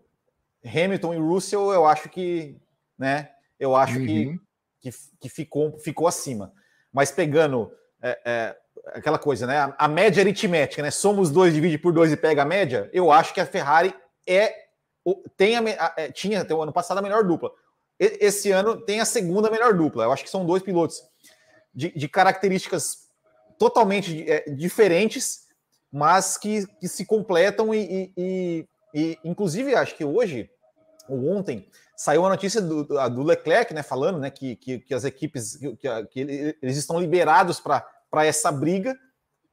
Hamilton 0.63 1.15
e 1.15 1.17
Russell, 1.17 1.73
eu 1.73 1.87
acho 1.87 2.07
que, 2.07 2.55
né? 2.95 3.31
Eu 3.59 3.75
acho 3.75 3.97
uhum. 3.97 4.05
que, 4.05 4.39
que, 4.79 4.91
que, 5.21 5.27
ficou, 5.27 5.79
ficou 5.79 6.07
acima. 6.07 6.53
Mas 6.93 7.09
pegando 7.09 7.71
é, 7.99 8.21
é, 8.23 8.57
aquela 8.93 9.17
coisa, 9.17 9.47
né? 9.47 9.57
A, 9.57 9.75
a, 9.75 9.87
média 9.87 10.21
aritmética, 10.21 10.83
né? 10.83 10.91
Somos 10.91 11.31
dois, 11.31 11.51
divide 11.51 11.79
por 11.79 11.91
dois 11.91 12.11
e 12.11 12.15
pega 12.17 12.43
a 12.43 12.45
média. 12.45 12.87
Eu 12.93 13.11
acho 13.11 13.33
que 13.33 13.41
a 13.41 13.45
Ferrari 13.47 13.91
é 14.27 14.53
tem 15.35 15.57
a, 15.57 15.61
a, 15.61 15.93
é, 15.97 16.11
tinha 16.11 16.41
até 16.41 16.53
o 16.53 16.61
ano 16.61 16.71
passado 16.71 16.99
a 16.99 17.01
melhor 17.01 17.23
dupla. 17.23 17.49
Esse 17.97 18.51
ano 18.51 18.79
tem 18.79 18.99
a 18.99 19.05
segunda 19.05 19.49
melhor 19.49 19.73
dupla. 19.73 20.03
Eu 20.03 20.11
acho 20.11 20.23
que 20.23 20.29
são 20.29 20.45
dois 20.45 20.61
pilotos 20.61 21.01
de, 21.73 21.89
de 21.89 22.07
características 22.07 23.09
totalmente 23.57 24.29
é, 24.29 24.47
diferentes 24.51 25.49
mas 25.91 26.37
que, 26.37 26.65
que 26.79 26.87
se 26.87 27.05
completam 27.05 27.73
e, 27.73 28.13
e, 28.17 28.67
e, 28.93 29.19
inclusive, 29.23 29.75
acho 29.75 29.95
que 29.95 30.05
hoje, 30.05 30.49
ou 31.09 31.29
ontem, 31.29 31.67
saiu 31.95 32.25
a 32.25 32.29
notícia 32.29 32.61
do, 32.61 32.83
do 32.83 33.23
Leclerc, 33.23 33.73
né, 33.73 33.83
falando 33.83 34.19
né, 34.19 34.29
que, 34.29 34.55
que, 34.55 34.79
que 34.79 34.93
as 34.93 35.03
equipes, 35.03 35.57
que, 35.57 36.05
que 36.09 36.19
eles 36.61 36.77
estão 36.77 36.99
liberados 36.99 37.59
para 37.59 38.25
essa 38.25 38.51
briga, 38.51 38.97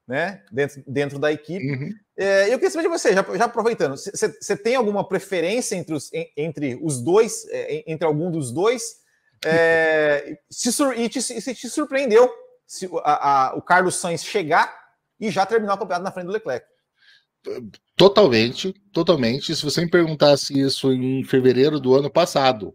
né, 0.06 0.42
dentro, 0.50 0.82
dentro 0.86 1.18
da 1.18 1.32
equipe. 1.32 1.70
Uhum. 1.70 1.94
É, 2.16 2.46
eu 2.46 2.58
queria 2.58 2.70
saber 2.70 2.84
de 2.84 2.88
você, 2.88 3.12
já, 3.12 3.24
já 3.36 3.44
aproveitando, 3.44 3.96
você 3.96 4.56
tem 4.56 4.76
alguma 4.76 5.06
preferência 5.06 5.76
entre 5.76 5.94
os, 5.94 6.10
entre 6.36 6.78
os 6.82 7.00
dois, 7.00 7.46
é, 7.50 7.84
entre 7.86 8.06
algum 8.06 8.30
dos 8.30 8.50
dois? 8.50 8.96
É, 9.44 10.38
se, 10.50 10.70
e 10.96 11.08
te, 11.08 11.22
se 11.22 11.54
te 11.54 11.68
surpreendeu 11.68 12.28
se 12.66 12.88
a, 13.04 13.50
a, 13.50 13.54
o 13.54 13.62
Carlos 13.62 13.94
Sainz 13.94 14.24
chegar 14.24 14.87
e 15.20 15.30
já 15.30 15.44
terminar 15.46 15.74
o 15.74 15.78
campeonato 15.78 16.04
na 16.04 16.12
frente 16.12 16.26
do 16.26 16.32
Leclerc. 16.32 16.66
Totalmente, 17.96 18.72
totalmente. 18.92 19.54
Se 19.54 19.64
você 19.64 19.80
me 19.80 19.90
perguntasse 19.90 20.58
isso 20.58 20.92
em 20.92 21.24
fevereiro 21.24 21.80
do 21.80 21.94
ano 21.94 22.10
passado, 22.10 22.74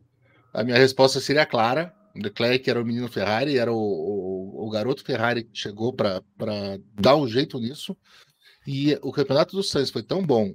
a 0.54 0.64
minha 0.64 0.78
resposta 0.78 1.20
seria 1.20 1.46
clara. 1.46 1.94
O 2.16 2.20
Leclerc 2.20 2.70
era 2.70 2.82
o 2.82 2.86
menino 2.86 3.08
Ferrari, 3.08 3.58
era 3.58 3.72
o, 3.72 3.78
o, 3.78 4.68
o 4.68 4.70
garoto 4.70 5.04
Ferrari 5.04 5.44
que 5.44 5.58
chegou 5.58 5.94
para 5.94 6.22
dar 6.94 7.16
um 7.16 7.28
jeito 7.28 7.60
nisso. 7.60 7.98
E 8.66 8.98
o 9.02 9.12
campeonato 9.12 9.56
do 9.56 9.64
Sainz 9.64 9.90
foi 9.90 10.04
tão 10.04 10.26
bom. 10.26 10.54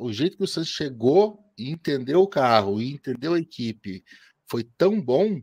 O 0.00 0.12
jeito 0.12 0.36
que 0.36 0.44
o 0.44 0.48
Sainz 0.48 0.68
chegou 0.68 1.38
e 1.56 1.70
entendeu 1.70 2.20
o 2.22 2.28
carro 2.28 2.80
e 2.80 2.92
entendeu 2.92 3.34
a 3.34 3.38
equipe 3.38 4.02
foi 4.48 4.64
tão 4.64 5.00
bom 5.00 5.40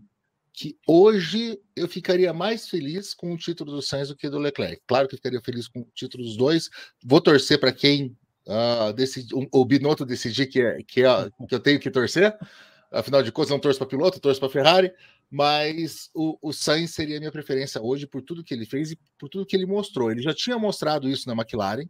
que 0.58 0.76
hoje 0.88 1.62
eu 1.76 1.88
ficaria 1.88 2.34
mais 2.34 2.68
feliz 2.68 3.14
com 3.14 3.32
o 3.32 3.38
título 3.38 3.72
do 3.72 3.80
Sainz 3.80 4.08
do 4.08 4.16
que 4.16 4.28
do 4.28 4.40
Leclerc. 4.40 4.82
Claro 4.88 5.08
que 5.08 5.14
eu 5.14 5.18
ficaria 5.18 5.40
feliz 5.40 5.68
com 5.68 5.82
o 5.82 5.88
título 5.94 6.24
dos 6.24 6.36
dois. 6.36 6.68
Vou 7.06 7.22
torcer 7.22 7.60
para 7.60 7.72
quem 7.72 8.18
uh, 8.48 8.92
decidi, 8.92 9.36
um, 9.36 9.48
o 9.52 9.64
Binotto 9.64 10.04
decidir 10.04 10.48
que, 10.48 10.60
é, 10.60 10.82
que, 10.82 11.04
é, 11.04 11.30
que 11.48 11.54
eu 11.54 11.60
tenho 11.60 11.80
que 11.80 11.92
torcer. 11.92 12.36
Afinal 12.92 13.22
de 13.22 13.32
contas, 13.32 13.52
não 13.52 13.60
torço 13.60 13.78
para 13.78 13.88
piloto, 13.88 14.20
torço 14.20 14.40
para 14.40 14.50
Ferrari, 14.50 14.92
mas 15.30 16.10
o, 16.12 16.40
o 16.42 16.52
Sainz 16.52 16.90
seria 16.90 17.18
a 17.18 17.20
minha 17.20 17.32
preferência 17.32 17.80
hoje 17.80 18.08
por 18.08 18.24
tudo 18.24 18.44
que 18.44 18.52
ele 18.52 18.66
fez 18.66 18.92
e 18.92 19.00
por 19.20 19.30
tudo 19.30 19.46
que 19.46 19.56
ele 19.56 19.68
mostrou. 19.68 20.12
Ele 20.12 20.24
já 20.24 20.34
tinha 20.34 20.58
mostrado 20.58 21.08
isso 21.08 21.30
na 21.30 21.36
McLaren, 21.36 21.88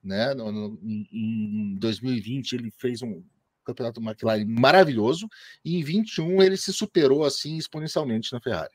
né? 0.00 0.34
No, 0.34 0.52
no, 0.52 0.78
em 0.84 1.74
2020 1.80 2.52
ele 2.52 2.70
fez 2.78 3.02
um 3.02 3.24
campeonato 3.64 4.00
McLaren 4.00 4.44
maravilhoso 4.46 5.28
e 5.64 5.78
em 5.78 5.82
21 5.82 6.42
ele 6.42 6.56
se 6.56 6.72
superou 6.72 7.24
assim 7.24 7.56
exponencialmente 7.56 8.32
na 8.32 8.40
Ferrari. 8.40 8.74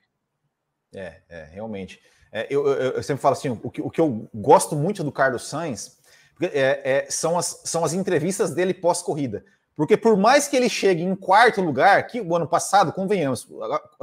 É, 0.93 1.21
é 1.30 1.43
realmente. 1.52 1.99
É, 2.32 2.47
eu, 2.49 2.65
eu, 2.67 2.91
eu, 2.93 3.04
sempre 3.04 3.21
falo 3.21 3.34
assim, 3.34 3.49
o 3.49 3.71
que, 3.71 3.82
o 3.82 3.89
que 3.89 4.02
eu 4.02 4.30
gosto 4.34 4.75
muito 4.75 5.04
do 5.04 5.12
Carlos 5.12 5.47
Sainz 5.47 5.97
é, 6.41 6.82
é, 6.84 7.08
são, 7.10 7.38
as, 7.38 7.62
são 7.65 7.84
as 7.84 7.93
entrevistas 7.93 8.52
dele 8.52 8.73
pós-corrida. 8.73 9.43
Porque 9.75 9.95
por 9.95 10.17
mais 10.17 10.47
que 10.47 10.58
ele 10.58 10.67
chegue 10.67 11.02
em 11.02 11.15
quarto 11.15 11.62
lugar, 11.62 12.06
que 12.06 12.19
o 12.19 12.36
ano 12.36 12.47
passado, 12.47 12.91
convenhamos, 12.91 13.47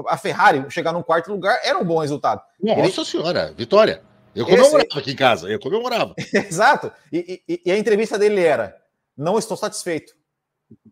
a 0.09 0.17
Ferrari 0.17 0.65
chegar 0.71 0.93
num 0.93 1.03
quarto 1.03 1.31
lugar 1.31 1.61
era 1.63 1.79
um 1.79 1.85
bom 1.85 1.99
resultado. 1.99 2.41
Nossa 2.59 3.01
ele... 3.01 3.05
senhora, 3.05 3.53
vitória. 3.53 4.03
Eu 4.35 4.45
comemorava 4.45 4.87
Esse... 4.89 4.99
aqui 4.99 5.13
em 5.13 5.17
casa, 5.17 5.49
eu 5.49 5.59
comemorava. 5.59 6.15
Exato. 6.33 6.93
E, 7.13 7.43
e, 7.49 7.63
e, 7.65 7.73
a 7.73 7.79
entrevista 7.79 8.19
dele 8.19 8.43
era: 8.43 8.77
não 9.17 9.39
estou 9.39 9.57
satisfeito. 9.57 10.15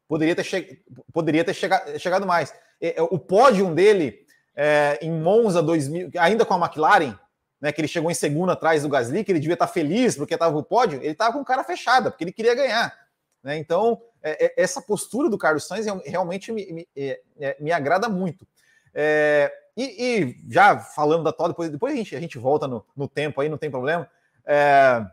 Poderia 0.07 0.35
ter, 0.35 0.45
che... 0.45 0.83
Poderia 1.13 1.45
ter 1.45 1.55
chegado, 1.55 1.99
chegado 1.99 2.27
mais. 2.27 2.55
É, 2.81 3.01
o 3.01 3.19
pódio 3.19 3.75
dele 3.75 4.25
é, 4.55 4.99
em 5.03 5.11
Monza 5.11 5.63
2000, 5.63 6.11
ainda 6.19 6.45
com 6.45 6.55
a 6.55 6.67
McLaren, 6.67 7.19
né, 7.61 7.73
que 7.73 7.81
ele 7.81 7.89
chegou 7.89 8.11
em 8.11 8.15
segundo 8.15 8.53
atrás 8.53 8.83
do 8.83 8.89
Gasly, 8.89 9.25
que 9.25 9.33
ele 9.33 9.41
devia 9.41 9.55
estar 9.55 9.67
feliz 9.67 10.17
porque 10.17 10.35
estava 10.35 10.53
no 10.53 10.63
pódio, 10.63 10.99
ele 10.99 11.13
estava 11.13 11.33
com 11.33 11.45
cara 11.45 11.65
fechada, 11.65 12.11
porque 12.11 12.25
ele 12.25 12.33
queria 12.33 12.55
ganhar. 12.55 12.95
Né? 13.43 13.57
Então, 13.59 14.01
é, 14.23 14.47
é, 14.47 14.55
essa 14.57 14.81
postura 14.81 15.29
do 15.29 15.39
Carlos 15.39 15.67
Sainz 15.67 15.87
realmente 16.05 16.53
me, 16.53 16.73
me, 16.73 16.89
é, 16.97 17.21
é, 17.39 17.57
me 17.61 17.73
agrada 17.73 18.09
muito. 18.09 18.47
É, 18.95 19.53
e, 19.77 19.83
e, 19.83 20.53
já 20.53 20.79
falando 20.79 21.25
da 21.25 21.33
Todd, 21.33 21.51
depois, 21.51 21.71
depois 21.71 21.93
a, 21.93 21.97
gente, 21.97 22.15
a 22.15 22.21
gente 22.21 22.39
volta 22.39 22.67
no, 22.69 22.85
no 22.97 23.09
tempo 23.09 23.41
aí, 23.41 23.49
não 23.49 23.59
tem 23.59 23.71
problema. 23.71 24.09
É, 24.47 25.05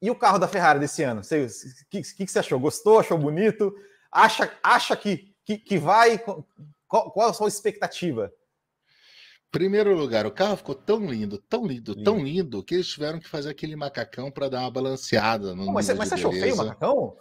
e 0.00 0.10
o 0.10 0.14
carro 0.14 0.38
da 0.38 0.48
Ferrari 0.48 0.80
desse 0.80 1.02
ano? 1.02 1.20
O 1.20 1.24
que, 1.90 2.02
que, 2.02 2.02
que, 2.02 2.26
você 2.26 2.38
achou? 2.38 2.58
Gostou? 2.58 2.98
Achou 2.98 3.18
bonito? 3.18 3.74
Acha, 4.10 4.50
acha 4.62 4.96
que, 4.96 5.34
que, 5.44 5.58
que 5.58 5.78
vai? 5.78 6.18
Qual, 6.88 7.10
qual 7.10 7.28
a 7.28 7.32
sua 7.32 7.48
expectativa? 7.48 8.32
Primeiro 9.50 9.96
lugar, 9.96 10.26
o 10.26 10.30
carro 10.30 10.56
ficou 10.56 10.76
tão 10.76 11.06
lindo, 11.06 11.36
tão 11.36 11.66
lindo, 11.66 12.00
tão 12.04 12.22
lindo, 12.22 12.62
que 12.62 12.74
eles 12.74 12.86
tiveram 12.86 13.18
que 13.18 13.28
fazer 13.28 13.50
aquele 13.50 13.74
macacão 13.74 14.30
para 14.30 14.48
dar 14.48 14.60
uma 14.60 14.70
balanceada. 14.70 15.54
No 15.56 15.72
mas, 15.72 15.88
mas 15.88 16.08
você 16.08 16.14
achou 16.14 16.32
feio 16.32 16.54
o 16.54 16.56
macacão? 16.56 17.16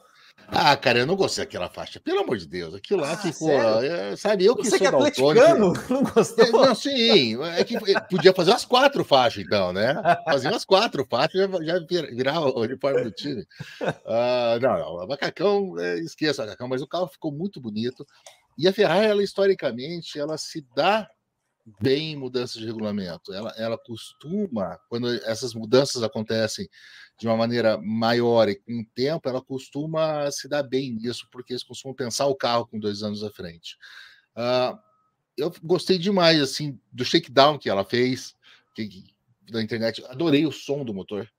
Ah, 0.48 0.76
cara, 0.76 1.00
eu 1.00 1.06
não 1.06 1.16
gostei 1.16 1.46
daquela 1.46 1.70
faixa, 1.70 2.00
pelo 2.00 2.22
amor 2.22 2.38
de 2.38 2.48
Deus. 2.48 2.74
Aquilo 2.74 3.02
lá 3.02 3.12
ah, 3.12 3.18
ficou. 3.18 3.52
É, 3.52 4.16
sabe, 4.16 4.46
eu 4.46 4.56
que 4.56 4.64
Você 4.64 4.72
sou 4.72 4.80
que 4.80 4.86
é 4.86 4.88
atleticano, 4.88 5.74
não 5.90 6.04
gostou? 6.04 6.46
É, 6.46 6.50
não, 6.52 6.76
sim, 6.76 7.42
é 7.44 7.64
que 7.64 7.78
podia 8.10 8.34
fazer 8.34 8.52
umas 8.52 8.66
quatro 8.66 9.04
faixas, 9.04 9.44
então, 9.46 9.72
né? 9.72 9.96
Fazer 10.26 10.50
umas 10.50 10.66
quatro 10.66 11.06
faixas 11.08 11.42
já, 11.42 11.48
já 11.62 11.80
virava 12.12 12.48
o 12.48 12.62
uniforme 12.62 13.04
do 13.04 13.12
time. 13.12 13.42
Uh, 13.82 14.60
não, 14.62 14.80
não, 14.80 15.06
o 15.06 15.08
macacão, 15.08 15.80
é, 15.80 16.00
esqueça 16.00 16.42
o 16.42 16.46
macacão, 16.46 16.68
mas 16.68 16.82
o 16.82 16.88
carro 16.88 17.08
ficou 17.08 17.32
muito 17.32 17.62
bonito. 17.62 18.06
E 18.58 18.68
a 18.68 18.74
Ferrari, 18.74 19.06
ela 19.06 19.24
historicamente, 19.24 20.20
ela 20.20 20.38
se 20.38 20.66
dá 20.76 21.08
bem 21.80 22.16
mudanças 22.16 22.60
de 22.60 22.66
regulamento. 22.66 23.34
Ela, 23.34 23.54
ela 23.58 23.78
costuma, 23.78 24.80
quando 24.90 25.08
essas 25.24 25.54
mudanças 25.54 26.02
acontecem 26.02 26.68
de 27.20 27.28
uma 27.28 27.36
maneira 27.36 27.78
maior 27.78 28.48
e 28.48 28.56
com 28.56 28.84
tempo, 28.96 29.28
ela 29.28 29.42
costuma 29.42 30.32
se 30.32 30.48
dar 30.48 30.64
bem 30.64 30.94
nisso, 30.94 31.28
porque 31.30 31.52
eles 31.52 31.64
costumam 31.64 31.94
pensar 31.94 32.28
o 32.28 32.36
carro 32.36 32.66
com 32.66 32.80
dois 32.80 33.04
anos 33.04 33.24
à 33.24 33.30
frente. 33.30 33.78
Uh, 34.36 34.80
eu 35.38 35.54
gostei 35.62 35.98
demais 35.98 36.42
assim 36.42 36.80
do 36.92 37.04
shakedown 37.04 37.60
que 37.60 37.70
ela 37.70 37.84
fez 37.84 38.36
que, 38.74 39.04
da 39.52 39.62
internet. 39.62 40.04
Adorei 40.06 40.46
o 40.46 40.52
som 40.52 40.86
do 40.86 40.94
motor. 40.94 41.30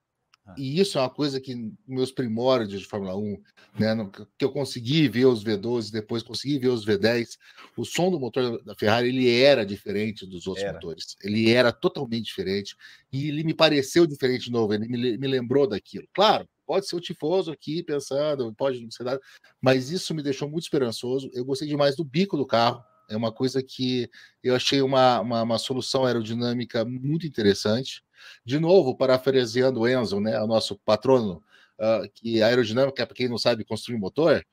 Ah. 0.47 0.55
E 0.57 0.81
isso 0.81 0.99
é 0.99 1.01
uma 1.01 1.11
coisa 1.11 1.41
que 1.41 1.55
meus 1.87 2.11
primórdios 2.11 2.81
de 2.81 2.87
Fórmula 2.87 3.17
1, 3.17 3.43
né, 3.79 4.11
que 4.39 4.45
eu 4.45 4.51
consegui 4.51 5.09
ver 5.09 5.27
os 5.27 5.45
V12, 5.45 5.91
depois 5.91 6.23
consegui 6.23 6.59
ver 6.59 6.69
os 6.69 6.85
V10, 6.85 7.37
o 7.77 7.85
som 7.85 8.11
do 8.11 8.19
motor 8.19 8.63
da 8.65 8.75
Ferrari 8.75 9.09
ele 9.09 9.31
era 9.31 9.65
diferente 9.65 10.27
dos 10.27 10.47
outros 10.47 10.65
era. 10.65 10.75
motores. 10.75 11.17
Ele 11.23 11.51
era 11.51 11.73
totalmente 11.73 12.27
diferente 12.27 12.77
e 13.13 13.29
ele 13.29 13.45
me 13.45 13.55
pareceu 13.55 14.07
diferente 14.07 14.47
de 14.47 14.53
novo, 14.53 14.75
ele 14.75 14.89
me, 14.89 15.19
me 15.19 15.27
lembrou 15.29 15.67
daquilo. 15.67 16.09
Claro, 16.13 16.49
pode 16.67 16.87
ser 16.87 16.97
o 16.97 17.01
tifoso 17.01 17.51
aqui 17.51 17.83
pensando, 17.83 18.55
pode 18.55 18.81
não 18.81 18.91
ser 18.91 19.05
nada, 19.05 19.21
mas 19.61 19.91
isso 19.91 20.15
me 20.15 20.23
deixou 20.23 20.49
muito 20.49 20.65
esperançoso. 20.65 21.31
Eu 21.35 21.45
gostei 21.45 21.69
demais 21.69 21.97
do 21.97 22.05
bico 22.05 22.37
do 22.37 22.47
carro, 22.47 22.83
é 23.11 23.17
uma 23.17 23.33
coisa 23.33 23.61
que 23.61 24.09
eu 24.43 24.55
achei 24.55 24.81
uma, 24.81 25.21
uma, 25.21 25.43
uma 25.43 25.59
solução 25.59 26.07
aerodinâmica 26.07 26.85
muito 26.85 27.27
interessante. 27.27 28.03
De 28.45 28.59
novo, 28.59 28.97
parafraseando 28.97 29.81
o 29.81 29.89
Enzo, 29.89 30.21
né, 30.21 30.41
o 30.41 30.47
nosso 30.47 30.79
patrono, 30.79 31.43
uh, 31.79 32.09
que 32.15 32.43
a 32.43 32.47
aerodinâmica, 32.47 33.07
para 33.07 33.17
quem 33.17 33.29
não 33.29 33.39
sabe 33.39 33.65
construir 33.65 33.99
motor, 33.99 34.45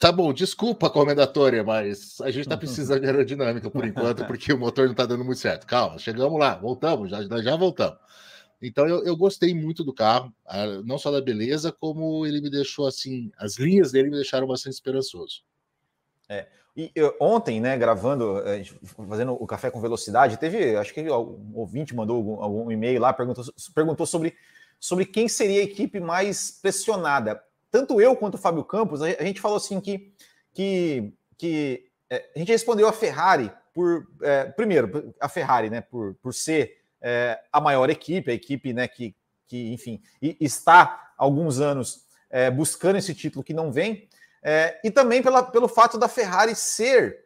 Tá 0.00 0.12
bom, 0.12 0.32
desculpa, 0.32 0.88
comendatória, 0.88 1.64
mas 1.64 2.20
a 2.20 2.30
gente 2.30 2.42
está 2.42 2.56
precisando 2.56 3.00
de 3.00 3.06
aerodinâmica 3.06 3.68
por 3.68 3.84
enquanto, 3.84 4.24
porque 4.26 4.52
o 4.52 4.58
motor 4.58 4.84
não 4.84 4.92
está 4.92 5.04
dando 5.04 5.24
muito 5.24 5.40
certo. 5.40 5.66
Calma, 5.66 5.98
chegamos 5.98 6.38
lá, 6.38 6.54
voltamos, 6.54 7.10
já, 7.10 7.20
já 7.42 7.56
voltamos. 7.56 7.98
Então 8.62 8.86
eu, 8.86 9.04
eu 9.04 9.16
gostei 9.16 9.52
muito 9.52 9.82
do 9.82 9.92
carro, 9.92 10.32
não 10.84 10.98
só 10.98 11.10
da 11.10 11.20
beleza, 11.20 11.72
como 11.72 12.24
ele 12.24 12.40
me 12.40 12.48
deixou 12.48 12.86
assim, 12.86 13.32
as 13.36 13.56
linhas 13.56 13.90
dele 13.90 14.08
me 14.08 14.14
deixaram 14.14 14.46
bastante 14.46 14.74
esperançoso. 14.74 15.42
É. 16.28 16.46
E 16.78 16.92
eu, 16.94 17.12
ontem, 17.18 17.60
né, 17.60 17.76
gravando, 17.76 18.38
eh, 18.46 18.62
fazendo 19.08 19.32
o 19.32 19.44
café 19.48 19.68
com 19.68 19.80
velocidade, 19.80 20.36
teve, 20.36 20.76
acho 20.76 20.94
que 20.94 21.10
um 21.10 21.50
ouvinte 21.56 21.92
mandou 21.92 22.18
algum, 22.18 22.40
algum 22.40 22.70
e-mail 22.70 23.00
lá, 23.00 23.12
perguntou, 23.12 23.44
perguntou 23.74 24.06
sobre, 24.06 24.36
sobre 24.78 25.04
quem 25.04 25.28
seria 25.28 25.60
a 25.60 25.64
equipe 25.64 25.98
mais 25.98 26.52
pressionada. 26.62 27.42
Tanto 27.68 28.00
eu 28.00 28.14
quanto 28.14 28.36
o 28.36 28.38
Fábio 28.38 28.62
Campos, 28.62 29.02
a 29.02 29.24
gente 29.24 29.40
falou 29.40 29.56
assim 29.56 29.80
que, 29.80 30.14
que, 30.54 31.12
que 31.36 31.84
é, 32.08 32.30
a 32.36 32.38
gente 32.38 32.52
respondeu 32.52 32.86
a 32.86 32.92
Ferrari 32.92 33.50
por, 33.74 34.06
é, 34.22 34.44
primeiro, 34.44 35.12
a 35.20 35.28
Ferrari, 35.28 35.68
né, 35.68 35.80
por, 35.80 36.14
por 36.22 36.32
ser 36.32 36.76
é, 37.00 37.40
a 37.52 37.60
maior 37.60 37.90
equipe, 37.90 38.30
a 38.30 38.34
equipe, 38.34 38.72
né, 38.72 38.86
que, 38.86 39.16
que 39.48 39.72
enfim, 39.72 40.00
está 40.22 41.12
há 41.18 41.24
alguns 41.24 41.58
anos 41.58 42.06
buscando 42.54 42.98
esse 42.98 43.14
título 43.14 43.42
que 43.42 43.54
não 43.54 43.72
vem, 43.72 44.06
é, 44.50 44.80
e 44.82 44.90
também 44.90 45.22
pela, 45.22 45.42
pelo 45.42 45.68
fato 45.68 45.98
da 45.98 46.08
Ferrari 46.08 46.54
ser 46.54 47.22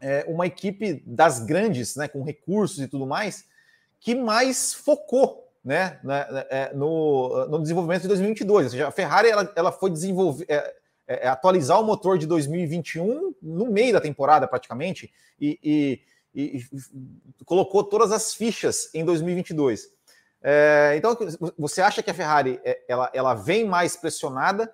é, 0.00 0.24
uma 0.28 0.46
equipe 0.46 1.02
das 1.04 1.40
grandes, 1.40 1.96
né, 1.96 2.06
com 2.06 2.22
recursos 2.22 2.78
e 2.78 2.86
tudo 2.86 3.04
mais, 3.04 3.44
que 3.98 4.14
mais 4.14 4.72
focou 4.72 5.52
né, 5.64 5.98
é, 6.48 6.72
no, 6.72 7.44
no 7.48 7.60
desenvolvimento 7.60 8.02
de 8.02 8.08
2022. 8.08 8.66
Ou 8.66 8.70
seja, 8.70 8.86
a 8.86 8.92
Ferrari 8.92 9.30
ela, 9.30 9.52
ela 9.56 9.72
foi 9.72 9.90
desenvolver, 9.90 10.46
é, 10.48 10.74
é, 11.08 11.26
atualizar 11.26 11.80
o 11.80 11.84
motor 11.84 12.18
de 12.18 12.26
2021 12.28 13.34
no 13.42 13.66
meio 13.66 13.92
da 13.92 14.00
temporada, 14.00 14.46
praticamente, 14.46 15.12
e, 15.40 15.58
e, 15.60 16.00
e, 16.32 16.58
e 17.40 17.44
colocou 17.44 17.82
todas 17.82 18.12
as 18.12 18.32
fichas 18.32 18.94
em 18.94 19.04
2022. 19.04 19.88
É, 20.40 20.94
então, 20.96 21.18
você 21.58 21.82
acha 21.82 22.00
que 22.00 22.12
a 22.12 22.14
Ferrari 22.14 22.60
ela, 22.86 23.10
ela 23.12 23.34
vem 23.34 23.64
mais 23.64 23.96
pressionada? 23.96 24.72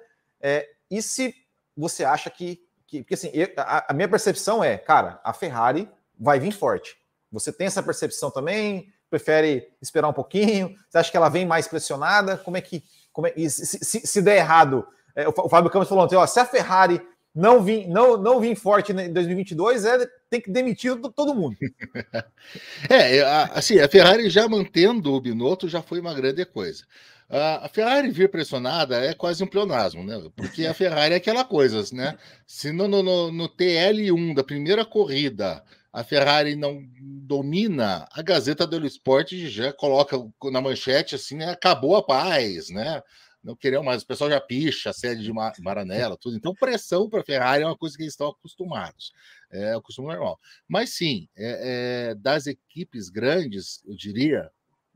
e 0.91 1.01
se 1.01 1.35
você 1.81 2.05
acha 2.05 2.31
que. 2.31 2.61
que 2.87 3.03
porque 3.03 3.15
assim, 3.15 3.31
a, 3.57 3.91
a 3.91 3.95
minha 3.95 4.09
percepção 4.09 4.63
é, 4.63 4.77
cara, 4.77 5.21
a 5.25 5.33
Ferrari 5.33 5.89
vai 6.19 6.39
vir 6.39 6.53
forte. 6.53 6.97
Você 7.33 7.53
tem 7.53 7.67
essa 7.67 7.83
percepção 7.83 8.31
também? 8.31 8.93
Prefere 9.09 9.69
esperar 9.81 10.09
um 10.09 10.13
pouquinho? 10.13 10.77
Você 10.89 10.99
acha 10.99 11.11
que 11.11 11.17
ela 11.17 11.29
vem 11.29 11.47
mais 11.47 11.67
pressionada? 11.67 12.37
Como 12.37 12.57
é 12.57 12.61
que. 12.61 12.85
Como 13.13 13.27
é, 13.27 13.33
se, 13.49 13.67
se, 13.67 14.07
se 14.07 14.23
der 14.23 14.37
errado, 14.37 14.87
é, 15.17 15.27
o 15.29 15.49
Fábio 15.49 15.71
Campos 15.71 15.89
falou 15.89 16.05
ontem, 16.05 16.17
ó, 16.17 16.27
se 16.27 16.39
a 16.39 16.45
Ferrari 16.45 17.01
não 17.35 17.63
vir, 17.63 17.89
não, 17.89 18.17
não 18.17 18.41
vir 18.41 18.57
forte 18.57 18.93
em 18.93 19.13
2022, 19.13 19.85
é, 19.85 20.07
tem 20.29 20.41
que 20.41 20.51
demitir 20.51 20.97
todo 21.15 21.35
mundo. 21.35 21.57
é, 22.89 23.21
assim, 23.53 23.79
a 23.79 23.89
Ferrari 23.89 24.29
já 24.29 24.49
mantendo 24.49 25.13
o 25.13 25.21
Binotto 25.21 25.69
já 25.69 25.83
foi 25.83 26.01
uma 26.01 26.15
grande 26.15 26.45
coisa. 26.45 26.85
A 27.33 27.69
Ferrari 27.69 28.11
vir 28.11 28.29
pressionada 28.29 28.97
é 28.97 29.15
quase 29.15 29.45
um 29.45 29.47
pleonasmo, 29.47 30.03
né? 30.03 30.21
Porque 30.35 30.67
a 30.67 30.75
Ferrari 30.75 31.15
é 31.15 31.17
aquela 31.17 31.45
coisa, 31.45 31.85
né? 31.95 32.19
Se 32.45 32.73
no, 32.73 32.89
no, 32.89 33.31
no 33.31 33.49
TL1 33.49 34.35
da 34.35 34.43
primeira 34.43 34.85
corrida 34.85 35.63
a 35.93 36.03
Ferrari 36.03 36.57
não 36.57 36.85
domina, 37.01 38.09
a 38.13 38.23
Gazeta 38.23 38.67
dello 38.67 38.87
Sport 38.87 39.33
já 39.33 39.73
coloca 39.73 40.17
na 40.51 40.61
manchete 40.61 41.15
assim, 41.15 41.37
né? 41.37 41.51
Acabou 41.51 41.95
a 41.95 42.03
paz, 42.03 42.69
né? 42.69 43.01
Não 43.43 43.57
queriam 43.57 43.83
mais, 43.83 44.03
o 44.03 44.07
pessoal 44.07 44.29
já 44.29 44.41
picha 44.41 44.91
a 44.91 44.93
sede 44.93 45.23
de 45.23 45.33
Maranela, 45.33 46.17
tudo. 46.17 46.37
Então, 46.37 46.55
pressão 46.55 47.09
para 47.09 47.21
a 47.21 47.25
Ferrari 47.25 47.63
é 47.63 47.67
uma 47.67 47.77
coisa 47.77 47.97
que 47.97 48.03
eles 48.03 48.13
estão 48.13 48.29
acostumados, 48.29 49.13
é 49.51 49.75
o 49.77 49.83
costume 49.83 50.09
normal. 50.09 50.39
Mas 50.69 50.91
sim, 50.91 51.29
é, 51.37 52.11
é, 52.11 52.15
das 52.17 52.47
equipes 52.47 53.09
grandes, 53.09 53.83
eu 53.87 53.95
diria, 53.97 54.51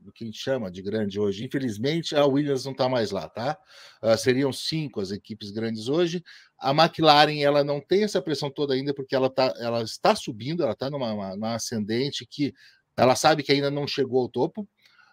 do 0.05 0.11
que 0.13 0.23
a 0.23 0.27
gente 0.27 0.39
chama 0.39 0.71
de 0.71 0.81
grande 0.81 1.19
hoje. 1.19 1.43
Infelizmente, 1.43 2.15
a 2.15 2.25
Williams 2.25 2.63
não 2.63 2.71
está 2.71 2.87
mais 2.87 3.11
lá, 3.11 3.27
tá? 3.27 3.57
Uh, 4.01 4.17
seriam 4.17 4.53
cinco 4.53 5.01
as 5.01 5.11
equipes 5.11 5.49
grandes 5.49 5.87
hoje. 5.87 6.23
A 6.59 6.71
McLaren 6.71 7.41
ela 7.41 7.63
não 7.63 7.81
tem 7.81 8.03
essa 8.03 8.21
pressão 8.21 8.49
toda 8.49 8.73
ainda 8.73 8.93
porque 8.93 9.15
ela, 9.15 9.29
tá, 9.29 9.53
ela 9.57 9.81
está 9.81 10.15
subindo, 10.15 10.63
ela 10.63 10.73
está 10.73 10.89
numa, 10.89 11.35
numa 11.35 11.55
ascendente 11.55 12.25
que 12.25 12.53
ela 12.95 13.15
sabe 13.15 13.43
que 13.43 13.51
ainda 13.51 13.71
não 13.71 13.87
chegou 13.87 14.21
ao 14.21 14.29
topo. 14.29 14.61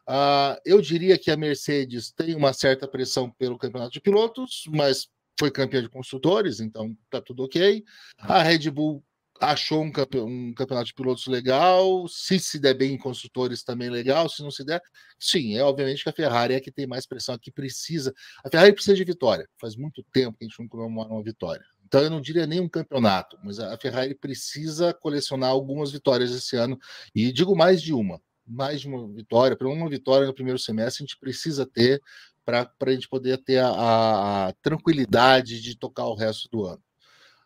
Uh, 0.08 0.60
eu 0.64 0.80
diria 0.82 1.18
que 1.18 1.30
a 1.30 1.36
Mercedes 1.36 2.12
tem 2.12 2.34
uma 2.34 2.52
certa 2.52 2.86
pressão 2.86 3.30
pelo 3.30 3.56
campeonato 3.56 3.92
de 3.92 4.00
pilotos, 4.00 4.64
mas 4.68 5.08
foi 5.38 5.50
campeã 5.50 5.80
de 5.80 5.88
construtores, 5.88 6.60
então 6.60 6.96
tá 7.08 7.20
tudo 7.20 7.44
ok. 7.44 7.82
A 8.18 8.42
Red 8.42 8.70
Bull 8.70 9.02
achou 9.42 9.82
um, 9.82 9.90
campe 9.90 10.18
um, 10.18 10.54
campeonato 10.54 10.86
de 10.86 10.94
pilotos 10.94 11.26
legal, 11.26 12.06
se 12.06 12.38
se 12.38 12.60
der 12.60 12.74
bem 12.74 12.94
em 12.94 12.98
construtores 12.98 13.64
também 13.64 13.90
legal, 13.90 14.28
se 14.28 14.40
não 14.40 14.52
se 14.52 14.64
der, 14.64 14.80
sim, 15.18 15.56
é 15.56 15.64
obviamente 15.64 16.04
que 16.04 16.08
a 16.08 16.12
Ferrari 16.12 16.54
é 16.54 16.60
que 16.60 16.70
tem 16.70 16.86
mais 16.86 17.06
pressão, 17.06 17.36
que 17.36 17.50
precisa. 17.50 18.14
A 18.44 18.48
Ferrari 18.48 18.72
precisa 18.72 18.94
de 18.96 19.02
vitória. 19.04 19.48
Faz 19.60 19.74
muito 19.74 20.04
tempo 20.12 20.38
que 20.38 20.44
a 20.44 20.48
gente 20.48 20.60
não 20.60 20.68
comemora 20.68 21.08
uma 21.08 21.22
vitória. 21.22 21.64
Então 21.84 22.00
eu 22.00 22.08
não 22.08 22.20
diria 22.20 22.46
nem 22.46 22.60
um 22.60 22.68
campeonato, 22.68 23.36
mas 23.42 23.58
a 23.58 23.76
Ferrari 23.76 24.14
precisa 24.14 24.94
colecionar 24.94 25.50
algumas 25.50 25.90
vitórias 25.90 26.30
esse 26.30 26.56
ano 26.56 26.78
e 27.14 27.32
digo 27.32 27.56
mais 27.56 27.82
de 27.82 27.92
uma, 27.92 28.20
mais 28.46 28.80
de 28.80 28.88
uma 28.88 29.08
vitória, 29.12 29.56
para 29.56 29.68
uma 29.68 29.90
vitória 29.90 30.26
no 30.26 30.34
primeiro 30.34 30.58
semestre 30.58 31.02
a 31.02 31.06
gente 31.06 31.18
precisa 31.18 31.66
ter 31.66 32.00
para 32.44 32.70
a 32.80 32.90
gente 32.90 33.08
poder 33.08 33.38
ter 33.38 33.58
a, 33.58 33.68
a, 33.68 34.48
a, 34.48 34.52
tranquilidade 34.54 35.60
de 35.60 35.76
tocar 35.76 36.06
o 36.06 36.14
resto 36.14 36.48
do 36.50 36.64
ano. 36.64 36.82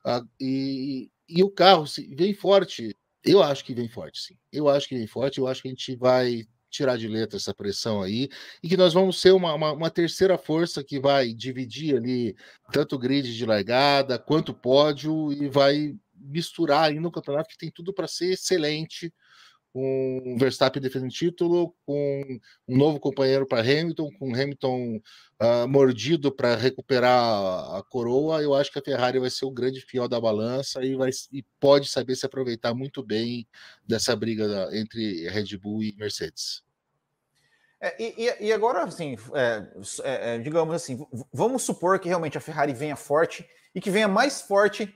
Ah, 0.05 0.23
e, 0.41 1.11
e 1.29 1.43
o 1.43 1.51
carro 1.51 1.85
vem 2.17 2.35
forte. 2.35 2.97
Eu 3.25 3.43
acho 3.43 3.65
que 3.65 3.75
vem 3.75 3.89
forte, 3.89 4.21
sim. 4.21 4.37
Eu 4.53 4.69
acho 4.69 4.89
que 4.89 4.97
vem 4.97 5.07
forte. 5.07 5.39
Eu 5.39 5.47
acho 5.47 5.63
que 5.63 5.69
a 5.69 5.71
gente 5.71 5.97
vai 5.97 6.47
tirar 6.71 6.97
de 6.97 7.09
letra 7.09 7.37
essa 7.37 7.55
pressão 7.55 8.03
aí 8.03 8.29
e 8.63 8.69
que 8.69 8.77
nós 8.77 8.93
vamos 8.93 9.21
ser 9.21 9.33
uma, 9.33 9.55
uma, 9.55 9.73
uma 9.73 9.91
terceira 9.91 10.37
força 10.37 10.85
que 10.85 11.01
vai 11.01 11.33
dividir 11.33 11.97
ali 11.97 12.37
tanto 12.73 12.99
grid 12.99 13.35
de 13.35 13.47
largada 13.47 14.19
quanto 14.19 14.55
pódio 14.55 15.33
e 15.33 15.49
vai 15.49 15.95
misturar 16.15 16.91
aí 16.91 17.01
no 17.01 17.11
campeonato 17.11 17.49
que 17.49 17.59
tem 17.59 17.71
tudo 17.71 17.93
para 17.93 18.07
ser 18.07 18.33
excelente 18.33 19.13
com 19.77 20.23
o 20.25 20.39
Verstappen 20.39 20.81
defendendo 20.81 21.11
título, 21.11 21.77
com 21.85 22.41
um 22.67 22.79
novo 22.79 22.99
companheiro 22.99 23.47
para 23.47 23.61
Hamilton, 23.61 24.11
com 24.19 24.35
Hamilton 24.35 25.03
uh, 25.39 25.69
mordido 25.69 26.33
para 26.33 26.57
recuperar 26.57 27.13
a 27.77 27.83
coroa, 27.83 28.41
eu 28.41 28.55
acho 28.55 28.73
que 28.73 28.79
a 28.79 28.83
Ferrari 28.83 29.19
vai 29.19 29.29
ser 29.29 29.45
o 29.45 29.51
grande 29.51 29.83
fiel 29.83 30.09
da 30.09 30.19
balança 30.19 30.83
e, 30.83 30.97
vai, 30.97 31.11
e 31.31 31.43
pode 31.61 31.91
saber 31.91 32.17
se 32.17 32.25
aproveitar 32.25 32.73
muito 32.73 33.03
bem 33.03 33.47
dessa 33.87 34.17
briga 34.17 34.49
da, 34.49 34.75
entre 34.75 35.29
Red 35.29 35.59
Bull 35.59 35.83
e 35.83 35.95
Mercedes. 35.99 36.65
É, 37.79 38.03
e, 38.03 38.47
e, 38.47 38.53
agora, 38.55 38.83
assim, 38.83 39.19
é, 39.35 39.67
é, 40.05 40.37
é, 40.37 40.39
digamos 40.39 40.75
assim, 40.75 41.07
vamos 41.31 41.65
supor 41.65 42.01
que 42.01 42.09
realmente 42.09 42.39
a 42.39 42.41
Ferrari 42.41 42.73
venha 42.73 42.97
forte 42.97 43.47
e 43.75 43.81
que 43.83 43.91
venha 43.91 44.09
mais 44.09 44.41
forte 44.41 44.91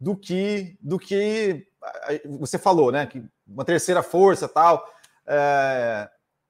do 0.00 0.16
que 0.16 0.78
do 0.80 0.98
que 0.98 1.66
você 2.40 2.58
falou, 2.58 2.90
né? 2.90 3.06
Que 3.06 3.22
uma 3.46 3.64
terceira 3.64 4.02
força 4.02 4.48
tal. 4.48 4.86
É... 5.26 6.08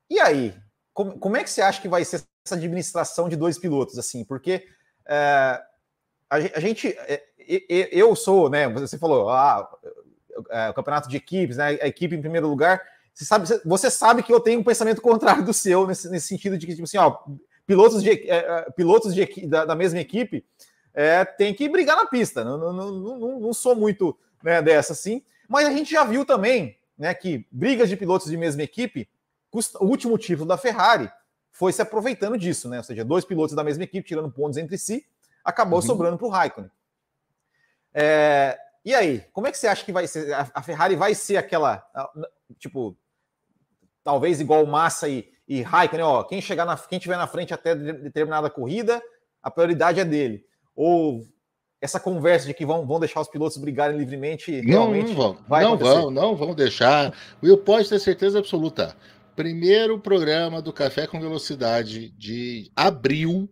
E 0.09 0.21
aí, 0.21 0.55
como, 0.95 1.19
como, 1.19 1.37
é 1.37 1.45
que 1.45 1.51
você 1.51 1.61
acha 1.61 1.81
que 1.81 1.89
vai 1.89 2.05
ser 2.05 2.23
essa 2.45 2.55
administração 2.55 3.29
de 3.29 3.37
dois 3.37 3.59
pilotos 3.59 3.99
assim? 3.99 4.25
Porque 4.25 4.67
é, 5.07 5.61
a, 6.31 6.37
a, 6.37 6.61
gente, 6.61 6.89
é, 6.89 7.23
eu 7.93 8.15
sou, 8.17 8.49
né? 8.49 8.69
Você 8.69 8.99
falou, 8.99 9.29
ah, 9.31 9.69
é, 10.51 10.71
o 10.71 10.75
campeonato 10.75 11.09
de 11.09 11.17
equipes, 11.17 11.57
né? 11.57 11.79
A 11.81 11.87
equipe 11.87 12.15
em 12.15 12.21
primeiro 12.21 12.49
lugar. 12.49 12.83
Você 13.13 13.25
sabe, 13.25 13.47
você 13.65 13.91
sabe 13.91 14.23
que 14.23 14.33
eu 14.33 14.41
tenho 14.41 14.61
um 14.61 14.65
pensamento 14.65 15.01
contrário 15.01 15.45
do 15.45 15.53
seu 15.53 15.87
nesse, 15.87 16.09
nesse 16.11 16.29
sentido 16.29 16.59
de 16.59 16.67
que, 16.67 16.73
tipo 16.73 16.85
assim, 16.85 16.99
ó, 16.99 17.17
pilotos 17.67 18.03
de, 18.03 18.11
é, 18.11 18.37
é, 18.37 18.71
pilotos 18.77 19.15
de, 19.15 19.47
da, 19.47 19.65
da 19.65 19.75
mesma 19.75 19.99
equipe 19.99 20.45
é, 20.93 21.25
tem 21.25 21.55
que 21.55 21.69
brigar 21.69 21.97
na 21.97 22.07
pista. 22.07 22.45
Não, 22.45 22.59
não, 22.59 22.73
não, 22.73 23.41
não 23.41 23.53
sou 23.53 23.75
muito 23.75 24.17
né, 24.43 24.61
dessa 24.61 24.93
assim. 24.93 25.23
Mas 25.49 25.67
a 25.67 25.71
gente 25.71 25.91
já 25.91 26.05
viu 26.05 26.25
também 26.25 26.77
né, 26.99 27.15
que 27.15 27.47
brigas 27.51 27.89
de 27.89 27.97
pilotos 27.97 28.29
de 28.29 28.37
mesma 28.37 28.63
equipe, 28.63 29.09
o 29.81 29.85
último 29.85 30.19
título 30.19 30.47
da 30.47 30.57
Ferrari 30.57 31.11
foi 31.51 31.73
se 31.73 31.81
aproveitando 31.81 32.37
disso, 32.37 32.69
né? 32.69 32.79
Ou 32.79 32.85
seja, 32.85 33.05
dois 33.05 33.25
pilotos 33.25 33.55
da 33.55 33.65
mesma 33.65 33.85
equipe 33.85 34.07
tirando 34.07 34.31
pontos 34.31 34.59
entre 34.59 34.77
si, 34.77 35.07
acabou 35.43 35.79
uhum. 35.79 35.87
sobrando 35.87 36.19
para 36.19 36.27
o 36.27 36.31
Raikkonen. 36.31 36.71
É, 37.95 38.59
e 38.85 38.95
aí, 38.95 39.25
como 39.33 39.47
é 39.47 39.53
que 39.53 39.57
você 39.57 39.67
acha 39.67 39.85
que 39.85 39.93
vai 39.93 40.07
ser? 40.07 40.33
A 40.33 40.63
Ferrari 40.63 40.97
vai 40.97 41.15
ser 41.15 41.39
aquela, 41.39 41.83
tipo, 42.59 42.97
talvez 44.05 44.39
igual 44.39 44.67
Massa 44.67 45.09
e, 45.09 45.33
e 45.49 45.63
Raikkonen, 45.63 46.05
ó, 46.05 46.23
quem 46.25 46.43
chegar 46.43 46.67
na, 46.67 46.77
quem 46.77 46.99
tiver 46.99 47.17
na 47.17 47.27
frente 47.27 47.55
até 47.55 47.75
determinada 47.75 48.51
corrida, 48.51 49.03
a 49.43 49.51
prioridade 49.51 49.99
é 49.99 50.05
dele. 50.05 50.47
Ou 50.75 51.27
essa 51.81 52.01
conversa 52.01 52.47
de 52.47 52.55
que 52.55 52.65
vão, 52.65 52.87
vão 52.87 52.99
deixar 52.99 53.21
os 53.21 53.29
pilotos 53.29 53.57
brigarem 53.59 53.99
livremente 53.99 54.63
não, 54.63 54.93
não 54.93 55.15
vão, 55.15 55.39
vai 55.47 55.63
não 55.63 55.75
acontecer. 55.75 55.95
vão, 55.95 56.11
não 56.11 56.37
vão 56.37 56.55
deixar. 56.55 57.13
O 57.43 57.47
Will 57.47 57.59
pode 57.59 57.89
ter 57.89 57.99
certeza 57.99 58.39
absoluta. 58.39 58.97
Primeiro 59.35 59.99
programa 60.01 60.63
do 60.63 60.73
Café 60.73 61.07
com 61.07 61.21
Velocidade 61.21 62.09
de 62.11 62.71
abril, 62.75 63.47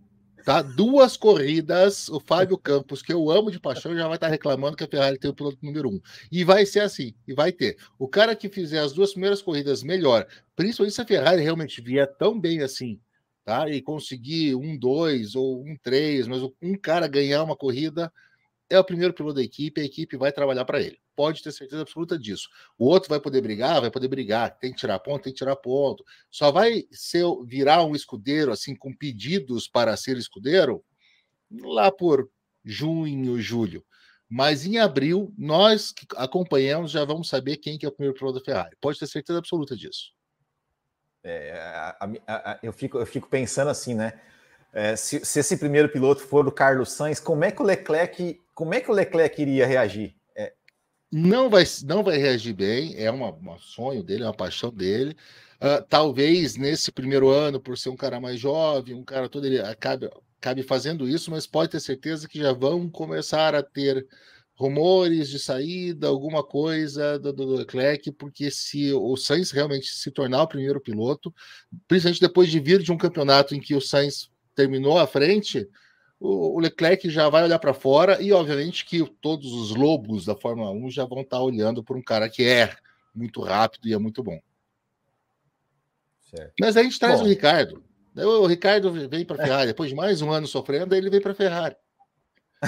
tá? 0.45 0.63
Duas 0.63 1.15
corridas, 1.17 2.09
o 2.09 2.19
Fábio 2.19 2.57
Campos, 2.57 3.03
que 3.03 3.13
eu 3.13 3.31
amo 3.31 3.51
de 3.51 3.61
paixão, 3.61 3.95
já 3.95 4.07
vai 4.07 4.17
estar 4.17 4.29
reclamando 4.29 4.77
que 4.77 4.85
a 4.85 4.89
Ferrari 4.89 5.19
tem 5.19 5.31
o 5.31 5.35
piloto 5.35 5.59
número 5.63 5.91
um. 5.91 6.01
E 6.33 6.43
vai 6.43 6.65
ser 6.65 6.81
assim, 6.81 7.15
e 7.29 7.35
vai 7.35 7.53
ter. 7.53 7.77
O 7.99 8.09
cara 8.09 8.35
que 8.35 8.49
fizer 8.49 8.79
as 8.79 8.95
duas 8.95 9.13
primeiras 9.13 9.43
corridas 9.43 9.83
melhor, 9.83 10.27
principalmente 10.57 10.95
se 10.95 11.03
a 11.03 11.07
Ferrari 11.07 11.43
realmente 11.43 11.83
vier 11.83 12.07
tão 12.17 12.41
bem 12.41 12.63
assim, 12.63 12.99
tá? 13.45 13.69
E 13.69 13.83
conseguir 13.83 14.55
um 14.55 14.77
dois 14.77 15.35
ou 15.35 15.63
um 15.63 15.77
três, 15.77 16.27
mas 16.27 16.43
um 16.63 16.77
cara 16.77 17.07
ganhar 17.07 17.43
uma 17.43 17.57
corrida 17.57 18.13
é 18.71 18.79
o 18.79 18.85
primeiro 18.85 19.13
piloto 19.13 19.35
da 19.35 19.43
equipe, 19.43 19.81
a 19.81 19.85
equipe 19.85 20.17
vai 20.17 20.33
trabalhar 20.33 20.65
para 20.65 20.81
ele. 20.81 20.99
Pode 21.15 21.43
ter 21.43 21.53
certeza 21.53 21.83
absoluta 21.83 22.19
disso. 22.19 22.49
O 22.79 22.87
outro 22.87 23.09
vai 23.09 23.21
poder 23.21 23.41
brigar, 23.41 23.81
vai 23.81 23.91
poder 23.91 24.09
brigar, 24.09 24.59
tem 24.59 24.73
que 24.73 24.79
tirar 24.79 24.99
ponto, 24.99 25.23
tem 25.23 25.33
que 25.33 25.39
tirar 25.39 25.55
ponto. 25.57 26.05
Só 26.31 26.51
vai 26.51 26.85
ser 26.91 27.25
virar 27.47 27.85
um 27.85 27.95
escudeiro 27.95 28.51
assim 28.51 28.75
com 28.75 28.93
pedidos 28.93 29.69
para 29.69 29.97
ser 29.97 30.17
escudeiro 30.17 30.83
lá 31.63 31.93
por 31.93 32.29
junho, 32.65 33.41
julho. 33.41 33.85
Mas 34.29 34.67
em 34.67 34.79
abril, 34.79 35.33
nós 35.37 35.93
que 35.93 36.07
acompanhamos 36.17 36.91
já 36.91 37.05
vamos 37.05 37.29
saber 37.29 37.59
quem 37.59 37.79
que 37.79 37.87
é 37.87 37.89
o 37.89 37.93
primeiro 37.93 38.19
piloto 38.19 38.39
da 38.39 38.45
Ferrari. 38.45 38.77
Pode 38.81 38.99
ter 38.99 39.07
certeza 39.07 39.39
absoluta 39.39 39.77
disso. 39.77 40.13
É, 41.25 41.53
a, 41.59 41.97
a, 42.27 42.53
a, 42.53 42.59
eu, 42.63 42.73
fico, 42.73 42.99
eu 42.99 43.07
fico 43.07 43.29
pensando 43.29 43.71
assim, 43.71 43.95
né? 43.95 44.13
É, 44.73 44.95
se, 44.95 45.25
se, 45.25 45.41
esse 45.41 45.57
primeiro 45.57 45.89
piloto 45.89 46.21
for 46.21 46.47
o 46.47 46.53
Carlos 46.53 46.93
Sainz, 46.93 47.19
como 47.19 47.45
é 47.45 47.51
que 47.51 47.63
o 47.63 47.65
Leclerc, 47.65 48.41
como 48.55 48.75
é 48.75 48.81
que 48.81 48.91
o 48.91 48.95
Leclerc 48.95 49.41
iria 49.41 49.67
reagir? 49.67 50.15
É... 50.37 50.53
Não 51.11 51.49
vai, 51.49 51.65
não 51.85 52.03
vai 52.03 52.19
reagir 52.19 52.53
bem. 52.53 52.95
É 52.97 53.11
um 53.11 53.59
sonho 53.59 54.03
dele, 54.03 54.25
é 54.25 54.27
uma 54.27 54.35
paixão 54.35 54.71
dele. 54.71 55.17
Uh, 55.57 55.83
talvez 55.89 56.57
nesse 56.57 56.93
primeiro 56.93 57.31
ano, 57.31 57.61
por 57.61 57.79
ser 57.79 57.89
um 57.89 57.97
cara 57.97 58.21
mais 58.21 58.39
jovem, 58.39 58.95
um 58.95 59.05
cara 59.05 59.29
todo 59.29 59.47
ele 59.47 59.61
acabe, 59.61 60.11
acabe 60.39 60.63
fazendo 60.63 61.09
isso, 61.09 61.31
mas 61.31 61.47
pode 61.47 61.71
ter 61.71 61.81
certeza 61.81 62.29
que 62.29 62.39
já 62.39 62.53
vão 62.53 62.91
começar 62.91 63.55
a 63.55 63.63
ter 63.63 64.07
rumores 64.55 65.29
de 65.29 65.39
saída, 65.39 66.07
alguma 66.07 66.43
coisa 66.43 67.19
do, 67.19 67.33
do 67.33 67.57
Leclerc, 67.57 68.13
porque 68.13 68.51
se 68.51 68.93
o 68.93 69.17
Sainz 69.17 69.51
realmente 69.51 69.89
se 69.89 70.11
tornar 70.11 70.43
o 70.43 70.49
primeiro 70.49 70.81
piloto, 70.81 71.35
principalmente 71.89 72.21
depois 72.21 72.49
de 72.49 72.61
vir 72.61 72.83
de 72.83 72.93
um 72.93 72.97
campeonato 72.97 73.55
em 73.55 73.61
que 73.61 73.75
o 73.75 73.81
Sainz 73.81 74.31
terminou 74.55 74.99
à 74.99 75.07
frente, 75.07 75.69
o, 76.21 76.57
o 76.57 76.61
Leclerc 76.61 77.11
já 77.11 77.29
vai 77.29 77.43
olhar 77.43 77.59
para 77.59 77.75
fora 77.75 78.23
e, 78.23 78.33
obviamente, 78.33 78.85
que 78.85 79.05
todos 79.21 79.53
os 79.53 79.75
lobos 79.75 80.25
da 80.25 80.37
Fórmula 80.37 80.71
1 80.71 80.91
já 80.91 81.05
vão 81.05 81.23
estar 81.23 81.39
tá 81.39 81.43
olhando 81.43 81.83
por 81.83 81.97
um 81.97 82.03
cara 82.03 82.29
que 82.31 82.45
é 82.45 82.75
muito 83.15 83.41
rápido 83.41 83.89
e 83.89 83.93
é 83.93 83.99
muito 83.99 84.23
bom. 84.23 84.39
Certo. 86.21 86.55
Mas 86.61 86.77
a 86.77 86.83
gente 86.83 86.99
traz 86.99 87.21
bom. 87.21 87.27
o 87.27 87.29
Ricardo. 87.29 87.85
O 88.17 88.47
Ricardo 88.47 88.93
vem 89.09 89.25
para 89.25 89.43
a 89.43 89.45
Ferrari, 89.45 89.67
depois 89.67 89.91
de 89.91 89.97
mais 89.97 90.23
um 90.23 90.31
ano 90.31 90.47
sofrendo, 90.47 90.95
ele 90.95 91.11
vem 91.11 91.21
para 91.21 91.33
a 91.33 91.35
Ferrari. 91.35 91.75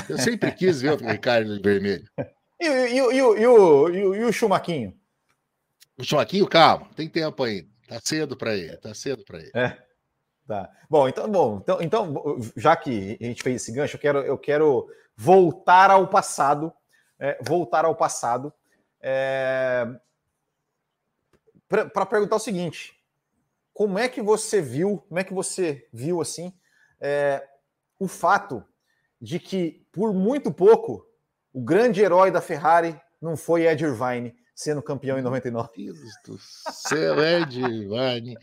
Eu 0.09 0.19
sempre 0.19 0.53
quis 0.53 0.81
ver 0.81 0.93
o 0.93 0.97
Ricardo 0.97 1.61
vermelho. 1.63 2.09
E, 2.61 2.67
e, 2.67 2.97
e, 2.97 3.03
o, 3.03 3.37
e, 3.37 3.47
o, 3.47 3.89
e 4.15 4.25
o 4.25 4.33
Chumaquinho? 4.33 4.99
O 5.99 6.05
Chumaquinho, 6.05 6.47
calma, 6.47 6.89
tem 6.95 7.09
tempo 7.09 7.43
ainda. 7.43 7.69
Tá 7.89 8.01
cedo 8.03 8.37
para 8.37 8.55
ele, 8.55 8.77
tá 8.79 8.93
cedo 8.95 9.25
para 9.25 9.39
ele. 9.39 9.51
É. 9.55 9.87
Tá. 10.47 10.71
Bom, 10.89 11.09
então, 11.09 11.29
bom, 11.29 11.59
então, 11.61 11.83
então, 11.83 12.39
já 12.57 12.77
que 12.77 13.19
a 13.21 13.25
gente 13.25 13.43
fez 13.43 13.63
esse 13.63 13.73
gancho, 13.73 13.97
eu 13.97 14.01
quero, 14.01 14.19
eu 14.21 14.39
quero 14.39 14.89
voltar 15.17 15.91
ao 15.91 16.07
passado, 16.07 16.73
é, 17.19 17.37
voltar 17.43 17.85
ao 17.85 17.97
passado, 17.97 18.53
é, 19.01 19.85
para 21.69 22.07
perguntar 22.07 22.37
o 22.37 22.41
seguinte: 22.41 22.97
como 23.73 23.99
é 23.99 24.09
que 24.09 24.23
você 24.23 24.63
viu, 24.63 25.05
como 25.09 25.19
é 25.19 25.25
que 25.25 25.35
você 25.35 25.89
viu 25.93 26.21
assim 26.21 26.53
é, 27.01 27.47
o 27.99 28.07
fato 28.07 28.65
de 29.21 29.39
que, 29.39 29.87
por 29.93 30.13
muito 30.13 30.53
pouco, 30.53 31.05
o 31.53 31.61
grande 31.61 32.01
herói 32.01 32.31
da 32.31 32.41
Ferrari 32.41 32.99
não 33.21 33.37
foi 33.37 33.67
Ed 33.67 33.83
Irvine, 33.83 34.35
sendo 34.55 34.83
campeão 34.83 35.19
em 35.19 35.23
99. 35.23 35.71
Deus 35.77 35.99
do 36.25 36.39
céu, 36.39 37.23
Ed 37.23 37.61
Irvine. 37.61 38.37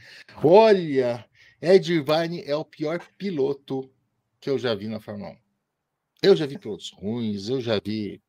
Olha, 0.43 1.25
Ed 1.61 1.93
Irvine 1.93 2.43
é 2.43 2.55
o 2.55 2.65
pior 2.65 2.99
piloto 3.17 3.89
que 4.39 4.49
eu 4.49 4.59
já 4.59 4.75
vi 4.75 4.87
na 4.87 4.99
Fórmula 4.99 5.31
1. 5.31 5.37
Eu 6.23 6.35
já 6.35 6.45
vi 6.45 6.57
pilotos 6.57 6.91
ruins, 6.91 7.49
eu 7.49 7.61
já 7.61 7.79
vi 7.79 8.21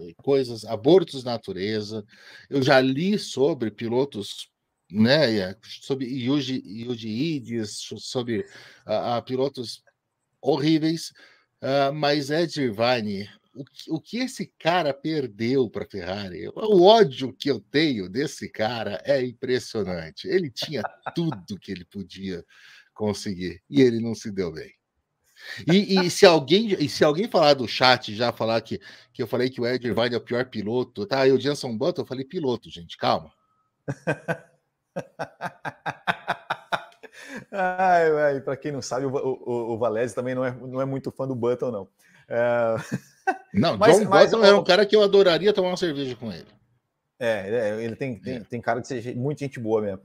eh, 0.00 0.14
coisas, 0.16 0.64
abortos 0.64 1.24
na 1.24 1.32
natureza, 1.32 2.04
eu 2.48 2.62
já 2.62 2.80
li 2.80 3.18
sobre 3.18 3.70
pilotos, 3.70 4.50
né, 4.90 5.54
sobre 5.62 6.06
Yuji, 6.06 6.62
Yuji 6.64 7.08
Idis, 7.08 7.88
sobre 7.98 8.40
uh, 8.86 9.18
uh, 9.18 9.22
pilotos 9.24 9.84
horríveis, 10.40 11.12
uh, 11.62 11.92
mas 11.92 12.30
Ed 12.30 12.60
Irvine 12.60 13.28
o 13.54 13.96
o 13.96 14.00
que 14.00 14.18
esse 14.18 14.52
cara 14.58 14.94
perdeu 14.94 15.68
para 15.68 15.84
a 15.84 15.88
Ferrari, 15.88 16.48
o 16.48 16.84
ódio 16.84 17.32
que 17.32 17.50
eu 17.50 17.60
tenho 17.60 18.08
desse 18.08 18.48
cara 18.48 19.02
é 19.04 19.24
impressionante. 19.24 20.28
Ele 20.28 20.50
tinha 20.50 20.82
tudo 21.14 21.58
que 21.58 21.72
ele 21.72 21.84
podia 21.84 22.44
conseguir 22.94 23.62
e 23.68 23.80
ele 23.80 24.00
não 24.00 24.14
se 24.14 24.30
deu 24.30 24.52
bem. 24.52 24.72
E, 25.66 25.98
e, 25.98 26.10
se 26.10 26.26
alguém 26.26 26.76
e 26.78 26.88
se 26.88 27.02
alguém 27.02 27.26
falar 27.26 27.54
do 27.54 27.66
chat 27.66 28.14
já 28.14 28.30
falar 28.30 28.60
que, 28.60 28.78
que 29.12 29.22
eu 29.22 29.26
falei 29.26 29.48
que 29.48 29.60
o 29.60 29.66
Ed 29.66 29.86
Irvine 29.86 30.14
é 30.14 30.18
o 30.18 30.24
pior 30.24 30.44
piloto, 30.46 31.06
tá? 31.06 31.26
E 31.26 31.32
o 31.32 31.40
Jenson 31.40 31.76
Button, 31.76 32.02
eu 32.02 32.06
falei 32.06 32.24
piloto, 32.26 32.70
gente, 32.70 32.96
calma. 32.98 33.32
Ai, 37.50 38.40
para 38.40 38.56
quem 38.56 38.72
não 38.72 38.82
sabe, 38.82 39.06
o, 39.06 39.10
o, 39.10 39.72
o 39.72 39.78
Valese 39.78 40.14
também 40.14 40.34
não 40.34 40.44
é, 40.44 40.50
não 40.52 40.80
é 40.80 40.84
muito 40.84 41.10
fã 41.10 41.26
do 41.26 41.34
Button, 41.34 41.70
não. 41.70 41.88
É... 42.28 42.76
Não, 43.52 43.76
mas, 43.76 43.98
John 43.98 44.08
mas, 44.08 44.30
Button 44.30 44.44
era 44.44 44.56
um 44.56 44.64
cara 44.64 44.86
que 44.86 44.94
eu 44.94 45.02
adoraria 45.02 45.52
tomar 45.52 45.68
uma 45.68 45.76
cerveja 45.76 46.16
com 46.16 46.32
ele. 46.32 46.48
É, 47.18 47.76
é 47.78 47.84
ele 47.84 47.96
tem, 47.96 48.18
tem, 48.18 48.36
é. 48.36 48.40
tem 48.40 48.60
cara 48.60 48.80
de 48.80 48.88
ser 48.88 49.14
muito 49.16 49.40
gente 49.40 49.60
boa 49.60 49.82
mesmo. 49.82 50.00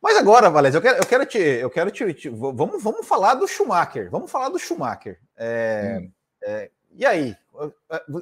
Mas 0.00 0.18
agora, 0.18 0.50
Valézio, 0.50 0.78
eu 0.78 0.82
quero, 0.82 0.98
eu 0.98 1.06
quero 1.06 1.26
te. 1.26 1.38
Eu 1.38 1.70
quero 1.70 1.90
te, 1.90 2.12
te, 2.12 2.28
vamos, 2.28 2.82
vamos 2.82 3.06
falar 3.06 3.34
do 3.36 3.48
Schumacher. 3.48 4.10
Vamos 4.10 4.30
falar 4.30 4.50
do 4.50 4.58
Schumacher. 4.58 5.18
É, 5.34 5.98
hum. 5.98 6.12
é, 6.42 6.70
e 6.92 7.06
aí? 7.06 7.34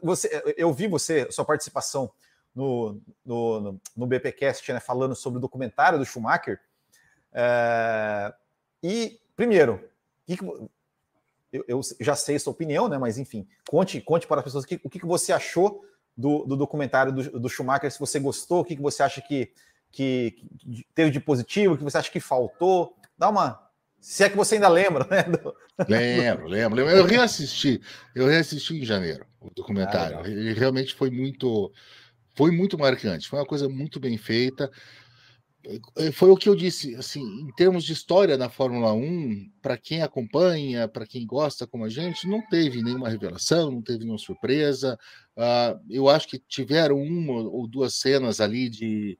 Você, 0.02 0.54
eu 0.56 0.72
vi 0.72 0.86
você, 0.86 1.26
sua 1.32 1.44
participação 1.44 2.12
no, 2.54 3.00
no, 3.24 3.80
no 3.96 4.06
BPcast, 4.06 4.72
né, 4.72 4.78
falando 4.78 5.16
sobre 5.16 5.38
o 5.38 5.40
documentário 5.40 5.98
do 5.98 6.04
Schumacher. 6.04 6.60
É, 7.32 8.32
e, 8.82 9.20
primeiro, 9.36 9.88
que, 10.26 10.38
eu, 11.52 11.64
eu, 11.68 11.80
já 12.00 12.16
sei 12.16 12.38
sua 12.38 12.52
opinião, 12.52 12.88
né? 12.88 12.98
Mas 12.98 13.18
enfim, 13.18 13.46
conte, 13.68 14.00
conte 14.00 14.26
para 14.26 14.40
as 14.40 14.44
pessoas 14.44 14.64
o 14.64 14.66
que, 14.66 14.80
o 14.82 14.90
que 14.90 15.04
você 15.04 15.32
achou 15.32 15.84
do, 16.16 16.44
do 16.44 16.56
documentário 16.56 17.12
do, 17.12 17.40
do, 17.40 17.48
Schumacher, 17.48 17.90
se 17.90 17.98
você 17.98 18.18
gostou, 18.18 18.60
o 18.60 18.64
que, 18.64 18.76
que 18.76 18.82
você 18.82 19.02
acha 19.02 19.20
que, 19.20 19.52
que, 19.90 20.36
que, 20.58 20.86
teve 20.94 21.10
de 21.10 21.20
positivo, 21.20 21.74
o 21.74 21.78
que 21.78 21.84
você 21.84 21.98
acha 21.98 22.10
que 22.10 22.20
faltou. 22.20 22.96
Dá 23.16 23.28
uma. 23.28 23.70
Se 24.00 24.24
é 24.24 24.28
que 24.28 24.36
você 24.36 24.56
ainda 24.56 24.68
lembra, 24.68 25.06
né? 25.08 25.22
Do... 25.22 25.54
Lembro, 25.88 26.46
lembro, 26.46 26.76
lembro. 26.76 26.92
Eu 26.92 27.04
reassisti, 27.04 27.80
eu 28.14 28.26
reassisti 28.26 28.74
em 28.74 28.84
janeiro 28.84 29.26
o 29.40 29.50
documentário. 29.50 30.18
Ah, 30.18 30.28
Ele 30.28 30.52
realmente 30.52 30.94
foi 30.94 31.10
muito, 31.10 31.72
foi 32.34 32.50
muito 32.50 32.78
marcante, 32.78 33.28
foi 33.28 33.38
uma 33.38 33.46
coisa 33.46 33.68
muito 33.68 33.98
bem 33.98 34.16
feita. 34.18 34.70
É, 35.96 36.10
foi 36.10 36.30
o 36.30 36.36
que 36.36 36.48
eu 36.48 36.56
disse, 36.56 36.94
assim, 36.96 37.22
em 37.22 37.52
termos 37.52 37.84
de 37.84 37.92
história 37.92 38.36
na 38.36 38.48
Fórmula 38.48 38.92
1, 38.92 39.50
para 39.60 39.76
quem 39.76 40.02
acompanha, 40.02 40.88
para 40.88 41.06
quem 41.06 41.24
gosta 41.24 41.66
como 41.66 41.84
a 41.84 41.88
gente, 41.88 42.26
não 42.26 42.44
teve 42.48 42.82
nenhuma 42.82 43.08
revelação, 43.08 43.70
não 43.70 43.82
teve 43.82 44.00
nenhuma 44.00 44.18
surpresa. 44.18 44.98
Uh, 45.36 45.80
eu 45.88 46.08
acho 46.08 46.26
que 46.26 46.38
tiveram 46.38 47.00
uma 47.00 47.34
ou 47.34 47.68
duas 47.68 47.94
cenas 47.94 48.40
ali 48.40 48.68
de, 48.68 49.16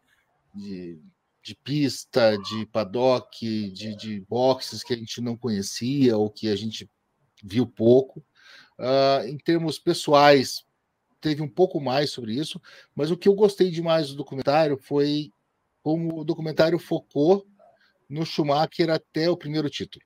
de, 0.53 0.99
de 1.43 1.55
pista, 1.55 2.37
de 2.39 2.67
paddock, 2.67 3.71
de, 3.71 3.97
de, 3.97 4.21
boxes 4.23 4.83
que 4.83 4.95
a 4.95 4.97
gente 4.97 5.21
não 5.21 5.37
conhecia 5.37 6.17
ou 6.17 6.29
que 6.29 6.49
a 6.49 6.57
gente 6.57 6.91
viu 7.43 7.67
pouco. 7.67 8.19
Uh, 8.79 9.29
em 9.29 9.39
termos 9.39 9.79
pessoais, 9.79 10.65
teve 11.21 11.41
um 11.41 11.49
pouco 11.49 11.81
mais 11.81 12.11
sobre 12.11 12.35
isso, 12.35 12.61
mas 12.97 13.13
o 13.13 13.17
que 13.17 13.29
eu 13.29 13.35
gostei 13.35 13.71
demais 13.71 14.09
do 14.09 14.17
documentário 14.17 14.77
foi 14.77 15.31
como 15.83 16.21
o 16.21 16.25
documentário 16.25 16.79
focou 16.79 17.47
no 18.09 18.25
Schumacher 18.25 18.91
até 18.91 19.29
o 19.29 19.37
primeiro 19.37 19.69
título. 19.69 20.05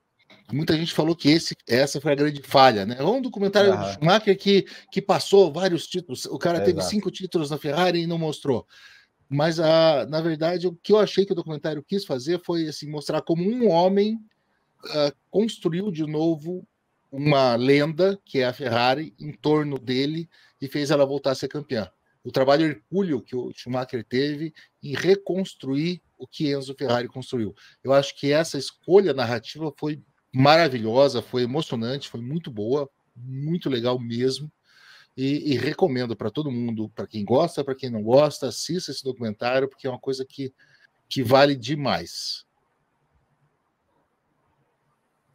Muita 0.53 0.77
gente 0.77 0.95
falou 0.95 1.15
que 1.15 1.29
esse, 1.29 1.57
essa 1.69 2.01
foi 2.01 2.13
a 2.13 2.17
grande 2.17 2.41
falha, 2.43 2.87
né? 2.87 2.97
É 2.99 3.05
um 3.05 3.21
documentário 3.21 3.77
do 3.77 3.93
Schumacher 3.93 4.39
que, 4.39 4.65
que 4.93 5.03
passou 5.03 5.53
vários 5.53 5.87
títulos. 5.87 6.25
O 6.27 6.39
cara 6.39 6.59
é 6.59 6.61
teve 6.61 6.79
exato. 6.79 6.91
cinco 6.91 7.11
títulos 7.11 7.51
na 7.51 7.59
Ferrari 7.59 8.01
e 8.01 8.07
não 8.07 8.17
mostrou. 8.17 8.67
Mas, 9.29 9.59
a, 9.59 10.07
na 10.07 10.21
verdade, 10.21 10.69
o 10.69 10.79
que 10.81 10.93
eu 10.93 10.99
achei 10.99 11.27
que 11.27 11.33
o 11.33 11.37
documentário 11.37 11.83
quis 11.83 12.05
fazer 12.05 12.41
foi 12.45 12.69
assim, 12.69 12.89
mostrar 12.89 13.23
como 13.23 13.43
um 13.43 13.69
homem 13.69 14.15
uh, 14.85 15.17
construiu 15.31 15.91
de 15.91 16.07
novo 16.07 16.67
uma 17.11 17.57
lenda, 17.57 18.19
que 18.25 18.39
é 18.39 18.47
a 18.47 18.53
Ferrari, 18.53 19.15
em 19.19 19.33
torno 19.33 19.79
dele 19.79 20.29
e 20.61 20.69
fez 20.69 20.93
ela 20.93 21.05
voltar 21.05 21.33
a 21.33 21.35
ser 21.35 21.49
campeã 21.49 21.91
o 22.27 22.33
trabalho 22.33 22.67
hercúleo 22.67 23.23
que 23.23 23.37
o 23.37 23.53
Schumacher 23.55 24.05
teve 24.05 24.53
em 24.83 24.97
reconstruir 24.97 26.03
o 26.19 26.27
que 26.27 26.53
Enzo 26.53 26.75
Ferrari 26.75 27.07
construiu. 27.07 27.55
Eu 27.85 27.93
acho 27.93 28.19
que 28.19 28.33
essa 28.33 28.59
escolha 28.59 29.15
narrativa 29.15 29.73
foi 29.79 30.03
maravilhosa, 30.35 31.23
foi 31.23 31.45
emocionante, 31.45 32.09
foi 32.09 32.21
muito 32.21 32.51
boa, 32.51 32.91
muito 33.15 33.71
legal 33.71 33.97
mesmo. 33.97 34.51
E, 35.17 35.53
e 35.53 35.57
recomendo 35.57 36.17
para 36.17 36.29
todo 36.29 36.51
mundo, 36.51 36.89
para 36.89 37.07
quem 37.07 37.25
gosta, 37.25 37.63
para 37.63 37.77
quem 37.77 37.91
não 37.91 38.03
gosta, 38.03 38.49
assista 38.49 38.91
esse 38.91 39.05
documentário, 39.05 39.69
porque 39.69 39.87
é 39.87 39.91
uma 39.91 40.01
coisa 40.01 40.27
que, 40.29 40.53
que 41.09 41.23
vale 41.23 41.55
demais. 41.55 42.45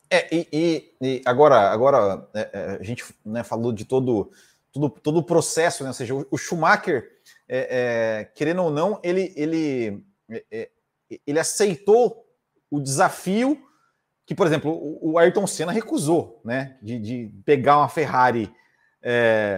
É, 0.10 0.28
e, 0.30 0.48
e, 0.52 0.94
e 1.02 1.22
agora, 1.26 1.72
agora 1.72 2.28
é, 2.34 2.50
é, 2.52 2.78
a 2.82 2.84
gente 2.84 3.06
né, 3.24 3.46
falou 3.46 3.72
de 3.72 3.86
todo 3.86 4.30
todo, 4.72 4.90
todo 4.90 5.18
o 5.18 5.24
processo, 5.24 5.84
né? 5.84 5.90
Ou 5.90 5.94
seja, 5.94 6.14
o, 6.16 6.38
Schumacher, 6.38 7.10
é, 7.48 8.20
é, 8.20 8.26
querendo 8.36 8.64
ou 8.64 8.72
não, 8.72 9.00
ele, 9.04 9.34
ele, 9.36 10.06
é, 10.30 10.46
é, 10.52 10.70
ele 11.26 11.40
aceitou 11.40 12.26
o 12.70 12.80
desafio 12.80 13.62
que, 14.26 14.34
por 14.34 14.48
exemplo, 14.48 14.72
o, 14.72 15.12
o 15.12 15.18
Ayrton 15.18 15.46
Senna 15.46 15.72
recusou, 15.72 16.42
né? 16.46 16.78
De, 16.82 17.00
de 17.00 17.32
pegar 17.44 17.78
uma 17.78 17.90
Ferrari 17.90 18.54
é, 19.02 19.58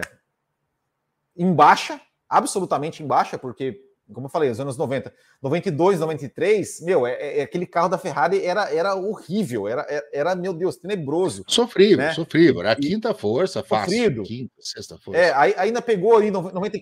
em 1.36 1.52
baixa, 1.52 2.00
absolutamente 2.28 3.02
em 3.02 3.06
baixa, 3.06 3.38
porque 3.38 3.83
como 4.12 4.26
eu 4.26 4.30
falei, 4.30 4.50
os 4.50 4.60
anos 4.60 4.76
90, 4.76 5.12
92, 5.40 6.00
93, 6.00 6.80
meu, 6.82 7.06
é, 7.06 7.12
é, 7.14 7.38
é, 7.38 7.42
aquele 7.42 7.66
carro 7.66 7.88
da 7.88 7.96
Ferrari 7.96 8.44
era, 8.44 8.70
era 8.72 8.94
horrível, 8.94 9.66
era, 9.66 9.82
era, 9.88 10.06
é, 10.12 10.18
era 10.18 10.34
meu 10.34 10.52
Deus, 10.52 10.76
tenebroso. 10.76 11.44
Sofrível, 11.48 11.98
né? 11.98 12.12
sofrível. 12.12 12.60
Era 12.60 12.72
a 12.72 12.76
quinta 12.76 13.14
força, 13.14 13.62
fácil. 13.62 13.92
Sofrido. 13.92 14.22
Quinta, 14.22 14.52
sexta 14.58 14.98
força. 14.98 15.20
É, 15.20 15.32
aí, 15.34 15.54
ainda 15.56 15.80
pegou 15.80 16.16
ali, 16.16 16.30
90, 16.30 16.78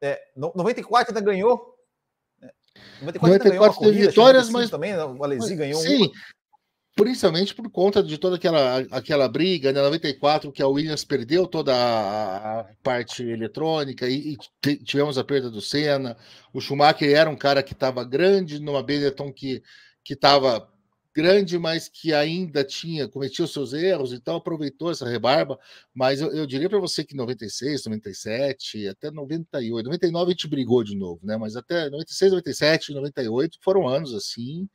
é, 0.00 0.20
94 0.36 1.14
ainda 1.14 1.20
ganhou. 1.24 1.74
94, 3.00 3.20
94 3.20 3.32
ainda 3.32 3.48
ganhou 3.48 3.64
uma 3.64 3.74
corrida, 3.74 4.08
vitórias, 4.08 4.50
mas 4.50 4.70
também, 4.70 4.92
né? 4.92 5.04
o 5.04 5.22
Alesi 5.22 5.54
ganhou 5.54 5.80
Sim, 5.80 6.10
principalmente 6.96 7.54
por 7.54 7.70
conta 7.70 8.02
de 8.02 8.16
toda 8.16 8.36
aquela, 8.36 8.78
aquela 8.90 9.28
briga, 9.28 9.70
né, 9.70 9.82
94, 9.82 10.50
que 10.50 10.62
a 10.62 10.66
Williams 10.66 11.04
perdeu 11.04 11.46
toda 11.46 11.74
a, 11.74 12.60
a 12.60 12.64
parte 12.82 13.22
eletrônica 13.22 14.08
e, 14.08 14.34
e, 14.64 14.76
tivemos 14.78 15.18
a 15.18 15.22
perda 15.22 15.50
do 15.50 15.60
Senna. 15.60 16.16
O 16.54 16.60
Schumacher 16.60 17.14
era 17.14 17.28
um 17.28 17.36
cara 17.36 17.62
que 17.62 17.74
estava 17.74 18.02
grande 18.02 18.58
numa 18.58 18.82
Benetton 18.82 19.30
que 19.30 19.62
estava 20.08 20.66
grande, 21.14 21.58
mas 21.58 21.86
que 21.86 22.14
ainda 22.14 22.64
tinha, 22.64 23.06
cometia 23.08 23.44
os 23.44 23.52
seus 23.52 23.74
erros, 23.74 24.14
então 24.14 24.36
aproveitou 24.36 24.90
essa 24.90 25.06
rebarba. 25.06 25.58
Mas 25.94 26.22
eu, 26.22 26.32
eu 26.32 26.46
diria 26.46 26.68
para 26.68 26.78
você 26.78 27.04
que 27.04 27.14
96, 27.14 27.84
97, 27.84 28.88
até 28.88 29.10
98, 29.10 29.84
99 29.84 30.28
a 30.28 30.30
gente 30.30 30.48
brigou 30.48 30.82
de 30.82 30.96
novo, 30.96 31.20
né? 31.22 31.36
Mas 31.36 31.56
até 31.56 31.90
96, 31.90 32.32
97, 32.32 32.94
98 32.94 33.58
foram 33.62 33.86
anos 33.86 34.14
assim. 34.14 34.66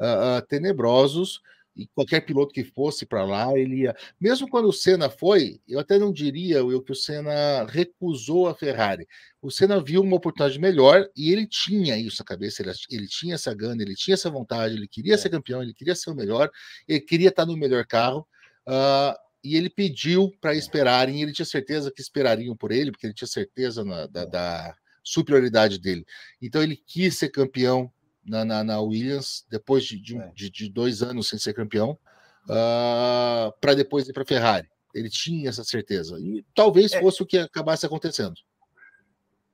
Uh, 0.00 0.38
uh, 0.38 0.46
tenebrosos 0.46 1.40
e 1.78 1.86
qualquer 1.94 2.20
piloto 2.22 2.52
que 2.52 2.64
fosse 2.64 3.06
para 3.06 3.24
lá, 3.24 3.56
ele 3.56 3.82
ia. 3.82 3.96
Mesmo 4.20 4.48
quando 4.48 4.68
o 4.68 4.72
Senna 4.72 5.08
foi, 5.08 5.60
eu 5.68 5.78
até 5.78 5.96
não 5.96 6.12
diria 6.12 6.56
eu 6.56 6.82
que 6.82 6.90
o 6.90 6.96
Senna 6.96 7.64
recusou 7.66 8.48
a 8.48 8.54
Ferrari. 8.54 9.06
O 9.40 9.48
Senna 9.48 9.80
viu 9.80 10.02
uma 10.02 10.16
oportunidade 10.16 10.58
melhor 10.58 11.08
e 11.16 11.32
ele 11.32 11.46
tinha 11.46 11.96
isso 11.96 12.16
na 12.18 12.24
cabeça, 12.24 12.62
ele, 12.62 12.72
ele 12.90 13.06
tinha 13.06 13.36
essa 13.36 13.54
gana, 13.54 13.80
ele 13.80 13.94
tinha 13.94 14.14
essa 14.14 14.28
vontade, 14.28 14.74
ele 14.74 14.88
queria 14.88 15.14
é. 15.14 15.16
ser 15.16 15.30
campeão, 15.30 15.62
ele 15.62 15.72
queria 15.72 15.94
ser 15.94 16.10
o 16.10 16.14
melhor, 16.16 16.50
ele 16.88 17.00
queria 17.00 17.28
estar 17.28 17.46
no 17.46 17.56
melhor 17.56 17.86
carro. 17.86 18.26
Uh, 18.66 19.16
e 19.42 19.56
ele 19.56 19.70
pediu 19.70 20.32
para 20.40 20.54
esperarem, 20.54 21.22
ele 21.22 21.32
tinha 21.32 21.46
certeza 21.46 21.92
que 21.92 22.02
esperariam 22.02 22.56
por 22.56 22.72
ele, 22.72 22.90
porque 22.90 23.06
ele 23.06 23.14
tinha 23.14 23.28
certeza 23.28 23.84
na, 23.84 24.06
da, 24.06 24.24
da 24.24 24.74
superioridade 25.04 25.78
dele. 25.78 26.04
Então 26.42 26.62
ele 26.62 26.76
quis 26.76 27.16
ser 27.16 27.28
campeão, 27.28 27.90
na, 28.28 28.44
na, 28.44 28.64
na 28.64 28.80
Williams, 28.80 29.44
depois 29.50 29.84
de, 29.84 29.98
de, 30.00 30.18
é. 30.18 30.30
de, 30.34 30.50
de, 30.50 30.68
dois 30.68 31.02
anos 31.02 31.28
sem 31.28 31.38
ser 31.38 31.54
campeão, 31.54 31.90
uh, 31.90 32.50
ah, 32.50 33.54
para 33.60 33.74
depois 33.74 34.08
ir 34.08 34.12
para 34.12 34.22
a 34.22 34.26
Ferrari. 34.26 34.68
Ele 34.94 35.08
tinha 35.08 35.48
essa 35.48 35.64
certeza. 35.64 36.18
E 36.18 36.44
talvez 36.54 36.92
é. 36.92 37.00
fosse 37.00 37.22
o 37.22 37.26
que 37.26 37.38
acabasse 37.38 37.84
acontecendo. 37.84 38.34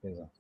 Exato. 0.03 0.31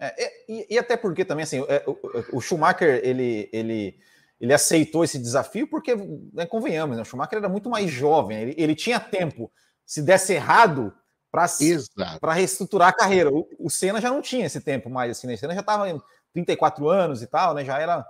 É, 0.00 0.30
e, 0.48 0.74
e, 0.74 0.78
até 0.78 0.96
porque 0.96 1.24
também, 1.24 1.42
assim, 1.42 1.64
é, 1.68 1.82
o, 1.86 2.36
o, 2.38 2.40
Schumacher, 2.40 3.00
ele, 3.02 3.48
ele, 3.52 3.98
ele 4.40 4.54
aceitou 4.54 5.02
esse 5.02 5.18
desafio 5.18 5.66
porque, 5.66 5.96
né, 6.32 6.46
convenhamos, 6.46 6.96
né, 6.96 7.02
o 7.02 7.04
Schumacher 7.04 7.38
era 7.38 7.48
muito 7.48 7.68
mais 7.68 7.90
jovem, 7.90 8.40
ele, 8.40 8.54
ele 8.56 8.76
tinha 8.76 9.00
tempo, 9.00 9.50
se 9.84 10.00
desse 10.00 10.34
errado, 10.34 10.94
para 11.30 12.32
reestruturar 12.32 12.88
a 12.88 12.92
carreira. 12.92 13.30
O, 13.30 13.48
o 13.58 13.70
Senna 13.70 14.00
já 14.00 14.10
não 14.10 14.22
tinha 14.22 14.46
esse 14.46 14.60
tempo 14.60 14.88
mais, 14.88 15.10
assim, 15.10 15.26
né? 15.26 15.34
O 15.34 15.38
Senna 15.38 15.54
já 15.54 15.60
estava 15.60 15.88
34 16.32 16.88
anos 16.88 17.22
e 17.22 17.26
tal, 17.26 17.54
né? 17.54 17.64
Já 17.64 17.78
era. 17.78 18.06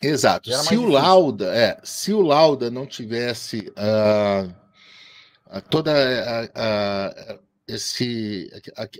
Exato. 0.00 0.50
Já 0.50 0.56
era 0.56 0.64
se 0.64 0.76
o 0.76 0.88
Lauda, 0.88 1.54
é, 1.54 1.78
se 1.82 2.12
o 2.12 2.20
Lauda 2.20 2.70
não 2.70 2.86
tivesse 2.86 3.72
uh, 3.78 4.54
toda 5.70 5.92
a, 6.54 7.38
esse 7.66 8.50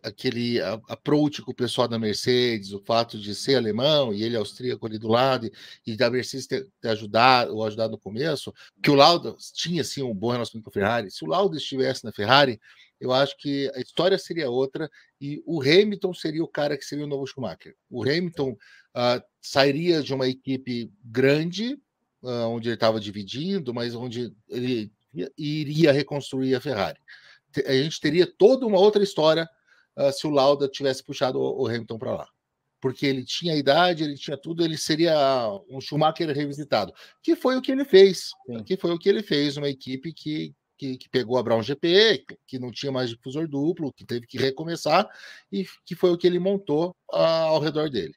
aquele 0.03 0.59
approach 0.89 1.43
com 1.43 1.51
o 1.51 1.55
pessoal 1.55 1.87
da 1.87 1.99
Mercedes, 1.99 2.73
o 2.73 2.81
fato 2.81 3.19
de 3.19 3.35
ser 3.35 3.57
alemão 3.57 4.13
e 4.13 4.23
ele 4.23 4.37
austríaco 4.37 4.87
ali 4.87 4.99
do 4.99 5.09
lado, 5.09 5.51
e 5.87 5.97
da 5.97 6.11
Mercedes 6.11 6.47
ter, 6.47 6.67
ter 6.81 6.89
ajudado 6.89 7.55
ou 7.55 7.65
ajudado 7.65 7.93
no 7.93 7.99
começo, 7.99 8.53
que 8.83 8.91
o 8.91 8.95
Lauda 8.95 9.35
tinha 9.53 9.85
sim 9.85 10.03
um 10.03 10.15
bom 10.15 10.31
relacionamento 10.31 10.71
com 10.71 10.71
a 10.71 10.83
Ferrari. 10.83 11.11
Se 11.11 11.25
o 11.25 11.29
Lauda 11.29 11.57
estivesse 11.57 12.05
na 12.05 12.13
Ferrari, 12.13 12.59
eu 12.99 13.13
acho 13.13 13.37
que 13.37 13.71
a 13.75 13.81
história 13.81 14.17
seria 14.17 14.49
outra 14.49 14.91
e 15.21 15.43
o 15.45 15.61
Hamilton 15.61 16.15
seria 16.15 16.43
o 16.43 16.49
cara 16.49 16.79
que 16.79 16.85
seria 16.87 17.05
o 17.05 17.09
novo 17.09 17.27
Schumacher. 17.27 17.75
O 17.91 18.03
Hamilton 18.03 18.53
uh, 18.53 19.23
sairia 19.43 20.03
de 20.03 20.15
uma 20.15 20.27
equipe 20.27 20.91
grande, 21.05 21.75
uh, 22.23 22.49
onde 22.49 22.69
ele 22.69 22.77
estava 22.77 22.99
dividindo, 22.99 23.75
mas 23.75 23.95
onde 23.95 24.35
ele 24.49 24.91
iria 25.37 25.93
reconstruir 25.93 26.55
a 26.55 26.61
Ferrari 26.61 26.99
a 27.67 27.73
gente 27.73 28.01
teria 28.01 28.27
toda 28.27 28.67
uma 28.67 28.79
outra 28.79 29.03
história 29.03 29.49
uh, 29.97 30.13
se 30.13 30.27
o 30.27 30.31
Lauda 30.31 30.69
tivesse 30.69 31.03
puxado 31.03 31.39
o, 31.39 31.63
o 31.63 31.67
Hamilton 31.67 31.99
para 31.99 32.15
lá. 32.15 32.29
Porque 32.81 33.07
ele 33.07 33.25
tinha 33.25 33.57
idade, 33.57 34.05
ele 34.05 34.17
tinha 34.17 34.37
tudo, 34.37 34.63
ele 34.63 34.77
seria 34.77 35.49
um 35.71 35.81
Schumacher 35.81 36.29
revisitado. 36.31 36.93
Que 37.23 37.35
foi 37.35 37.57
o 37.57 37.63
que 37.63 37.73
ele 37.73 37.85
fez. 37.85 38.33
Sim. 38.47 38.63
Que 38.63 38.77
foi 38.77 38.93
o 38.93 38.99
que 38.99 39.09
ele 39.09 39.23
fez, 39.23 39.57
uma 39.57 39.69
equipe 39.69 40.13
que, 40.13 40.55
que, 40.77 40.99
que, 40.99 41.09
pegou 41.09 41.39
a 41.39 41.43
Brown 41.43 41.63
GP, 41.63 42.27
que 42.47 42.59
não 42.59 42.71
tinha 42.71 42.93
mais 42.93 43.09
difusor 43.09 43.49
duplo, 43.49 43.93
que 43.93 44.05
teve 44.05 44.27
que 44.27 44.37
recomeçar, 44.37 45.09
e 45.51 45.67
que 45.85 45.95
foi 45.95 46.11
o 46.11 46.19
que 46.19 46.27
ele 46.27 46.39
montou 46.39 46.91
uh, 47.11 47.17
ao 47.17 47.61
redor 47.61 47.89
dele. 47.89 48.15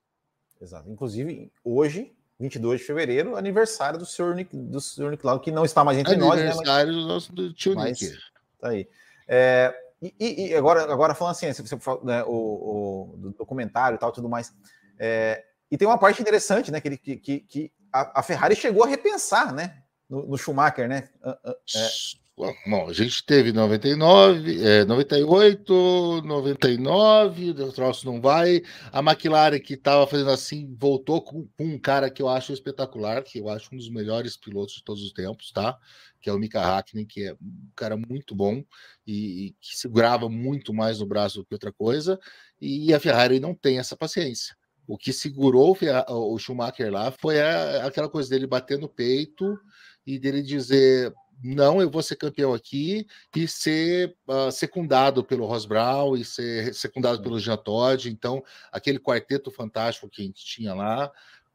Exato. 0.60 0.90
Inclusive, 0.90 1.52
hoje, 1.64 2.12
22 2.40 2.82
de 2.82 2.86
fevereiro, 2.86 3.36
aniversário 3.36 3.98
do 3.98 4.06
senhor 4.06 4.36
Nick, 4.36 4.56
do 4.56 4.82
senhor 4.82 5.12
Nick 5.12 5.26
Lauda, 5.26 5.44
que 5.44 5.52
não 5.52 5.66
está 5.66 5.84
mais 5.84 5.98
entre 5.98 6.14
aniversário 6.14 6.44
nós. 6.44 6.58
Aniversário 6.58 6.92
né, 6.92 6.98
mas... 6.98 7.06
do 7.06 7.14
nosso 7.14 7.34
do 7.34 7.54
tio 7.54 7.76
Nick. 7.76 8.18
Tá 8.60 8.70
aí. 8.70 8.88
É, 9.28 9.74
e, 10.02 10.50
e, 10.50 10.56
agora, 10.56 10.84
agora 10.92 11.16
falando 11.16 11.32
assim, 11.32 11.52
você, 11.52 11.76
né, 12.04 12.24
o, 12.24 12.32
o 12.32 13.34
documentário 13.38 13.96
e 13.96 14.00
tal, 14.00 14.12
tudo 14.12 14.30
mais. 14.30 14.54
É, 15.00 15.44
e 15.72 15.78
tem 15.78 15.88
uma 15.88 15.98
parte 15.98 16.22
interessante, 16.22 16.72
né? 16.72 16.80
Que, 16.80 16.98
que, 16.98 17.40
que 17.40 17.72
a, 17.92 18.20
a 18.20 18.24
Ferrari 18.24 18.56
chegou 18.56 18.84
a 18.84 18.88
repensar, 18.88 19.54
né? 19.54 19.82
No, 20.10 20.26
no 20.28 20.38
Schumacher, 20.38 20.88
né? 20.88 21.10
É. 21.26 22.28
Bom, 22.68 22.88
a 22.88 22.94
gente 22.94 23.26
teve 23.26 23.52
99, 23.52 24.64
é, 24.64 24.86
98, 24.86 26.22
99, 26.24 27.50
o 27.50 27.72
troço 27.72 28.06
não 28.06 28.22
vai. 28.22 28.62
A 28.92 29.00
McLaren 29.00 29.60
que 29.60 29.74
estava 29.74 30.06
fazendo 30.06 30.30
assim 30.30 30.72
voltou 30.80 31.20
com, 31.20 31.48
com, 31.58 31.64
um 31.64 31.80
cara 31.80 32.12
que 32.12 32.22
eu 32.22 32.30
acho 32.30 32.54
espetacular, 32.54 33.24
que 33.24 33.40
eu 33.40 33.50
acho 33.50 33.74
um 33.74 33.78
dos 33.78 33.90
melhores 33.90 34.38
pilotos 34.38 34.76
de 34.76 34.84
todos 34.84 35.02
os 35.02 35.12
tempos, 35.12 35.52
tá? 35.52 35.80
Que 36.28 36.30
é 36.30 36.34
o 36.34 36.38
Mika 36.38 36.60
Hakkinen, 36.60 37.06
que 37.06 37.24
é 37.24 37.34
um 37.34 37.70
cara 37.74 37.96
muito 37.96 38.36
bom 38.36 38.62
e, 39.06 39.48
e, 39.48 39.56
que 39.62 39.78
segurava 39.78 40.28
muito 40.28 40.74
mais 40.74 41.00
no 41.00 41.06
braço 41.06 41.40
do 41.40 41.46
que 41.46 41.56
outra 41.56 41.72
coisa, 41.72 42.20
e 42.60 42.94
a 42.94 43.00
Ferrari 43.00 43.40
não 43.40 43.56
tem 43.56 43.80
essa 43.80 43.96
paciência. 43.96 44.54
O 44.86 44.98
que 44.98 45.14
segurou 45.14 45.78
o 46.10 46.38
Schumacher 46.38 46.92
lá 46.92 47.12
foi 47.12 47.40
a, 47.40 47.86
aquela 47.86 48.10
coisa 48.10 48.30
dele 48.30 48.46
bater 48.46 48.78
no 48.78 48.90
peito 48.90 49.58
e 50.06 50.20
dele 50.20 50.42
dizer: 50.42 51.14
não, 51.42 51.80
eu 51.82 51.90
vou 51.90 52.04
ser 52.04 52.18
campeão 52.18 52.54
aqui 52.54 53.08
e 53.34 53.48
ser 53.48 54.14
uh, 54.28 54.52
secundado 54.52 55.24
pelo 55.24 55.46
Ross 55.46 55.66
Brown 55.66 56.18
e 56.18 56.26
ser 56.26 56.74
secundado 56.74 57.22
pelo 57.22 57.40
Jean 57.40 57.58
Todt. 57.58 58.10
Então, 58.10 58.44
aquele 58.70 59.00
quarteto 59.00 59.50
fantástico 59.50 60.10
que 60.10 60.22
a 60.22 60.26
gente 60.26 60.44
tinha 60.44 60.74
lá 60.74 61.10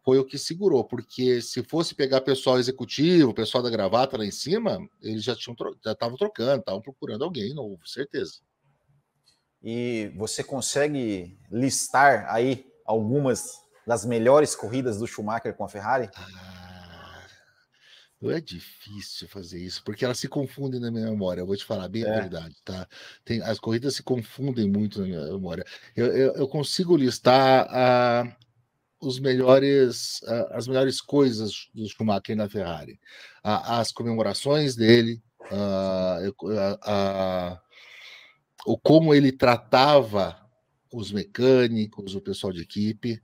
foi 0.04 0.18
o 0.18 0.24
que 0.24 0.36
segurou, 0.36 0.84
porque 0.84 1.40
se 1.40 1.62
fosse 1.62 1.94
pegar 1.94 2.20
pessoal 2.20 2.58
executivo, 2.58 3.32
pessoal 3.32 3.62
da 3.62 3.70
gravata 3.70 4.18
lá 4.18 4.24
em 4.24 4.30
cima, 4.30 4.78
eles 5.00 5.22
já 5.22 5.34
tinham 5.34 5.56
já 5.84 5.92
estavam 5.92 6.16
trocando, 6.16 6.60
estavam 6.60 6.80
procurando 6.80 7.24
alguém 7.24 7.54
novo, 7.54 7.86
certeza. 7.86 8.40
E 9.62 10.12
você 10.16 10.42
consegue 10.42 11.38
listar 11.50 12.26
aí 12.28 12.66
algumas 12.84 13.60
das 13.86 14.04
melhores 14.04 14.56
corridas 14.56 14.98
do 14.98 15.06
Schumacher 15.06 15.54
com 15.54 15.64
a 15.64 15.68
Ferrari? 15.68 16.10
Ah, 16.16 17.22
é 18.24 18.40
difícil 18.40 19.28
fazer 19.28 19.58
isso, 19.58 19.82
porque 19.84 20.04
elas 20.04 20.18
se 20.18 20.28
confundem 20.28 20.80
na 20.80 20.90
minha 20.90 21.10
memória. 21.10 21.40
Eu 21.40 21.46
vou 21.46 21.56
te 21.56 21.64
falar 21.64 21.88
bem 21.88 22.04
é. 22.04 22.10
a 22.10 22.20
verdade, 22.20 22.56
tá? 22.64 22.88
Tem, 23.24 23.40
as 23.42 23.58
corridas 23.58 23.96
se 23.96 24.02
confundem 24.02 24.68
muito 24.68 25.00
na 25.00 25.06
minha 25.06 25.24
memória. 25.24 25.64
Eu, 25.94 26.06
eu, 26.06 26.32
eu 26.34 26.48
consigo 26.48 26.96
listar 26.96 27.66
a 27.68 28.36
os 29.02 29.18
melhores, 29.18 30.20
as 30.50 30.68
melhores 30.68 31.00
coisas 31.00 31.68
do 31.74 31.86
Schumacher 31.88 32.36
na 32.36 32.48
Ferrari. 32.48 32.98
As 33.42 33.90
comemorações 33.90 34.76
dele, 34.76 35.20
o 38.64 38.78
como 38.78 39.12
ele 39.12 39.32
tratava 39.32 40.40
os 40.92 41.10
mecânicos, 41.10 42.14
o 42.14 42.20
pessoal 42.20 42.52
de 42.52 42.62
equipe, 42.62 43.20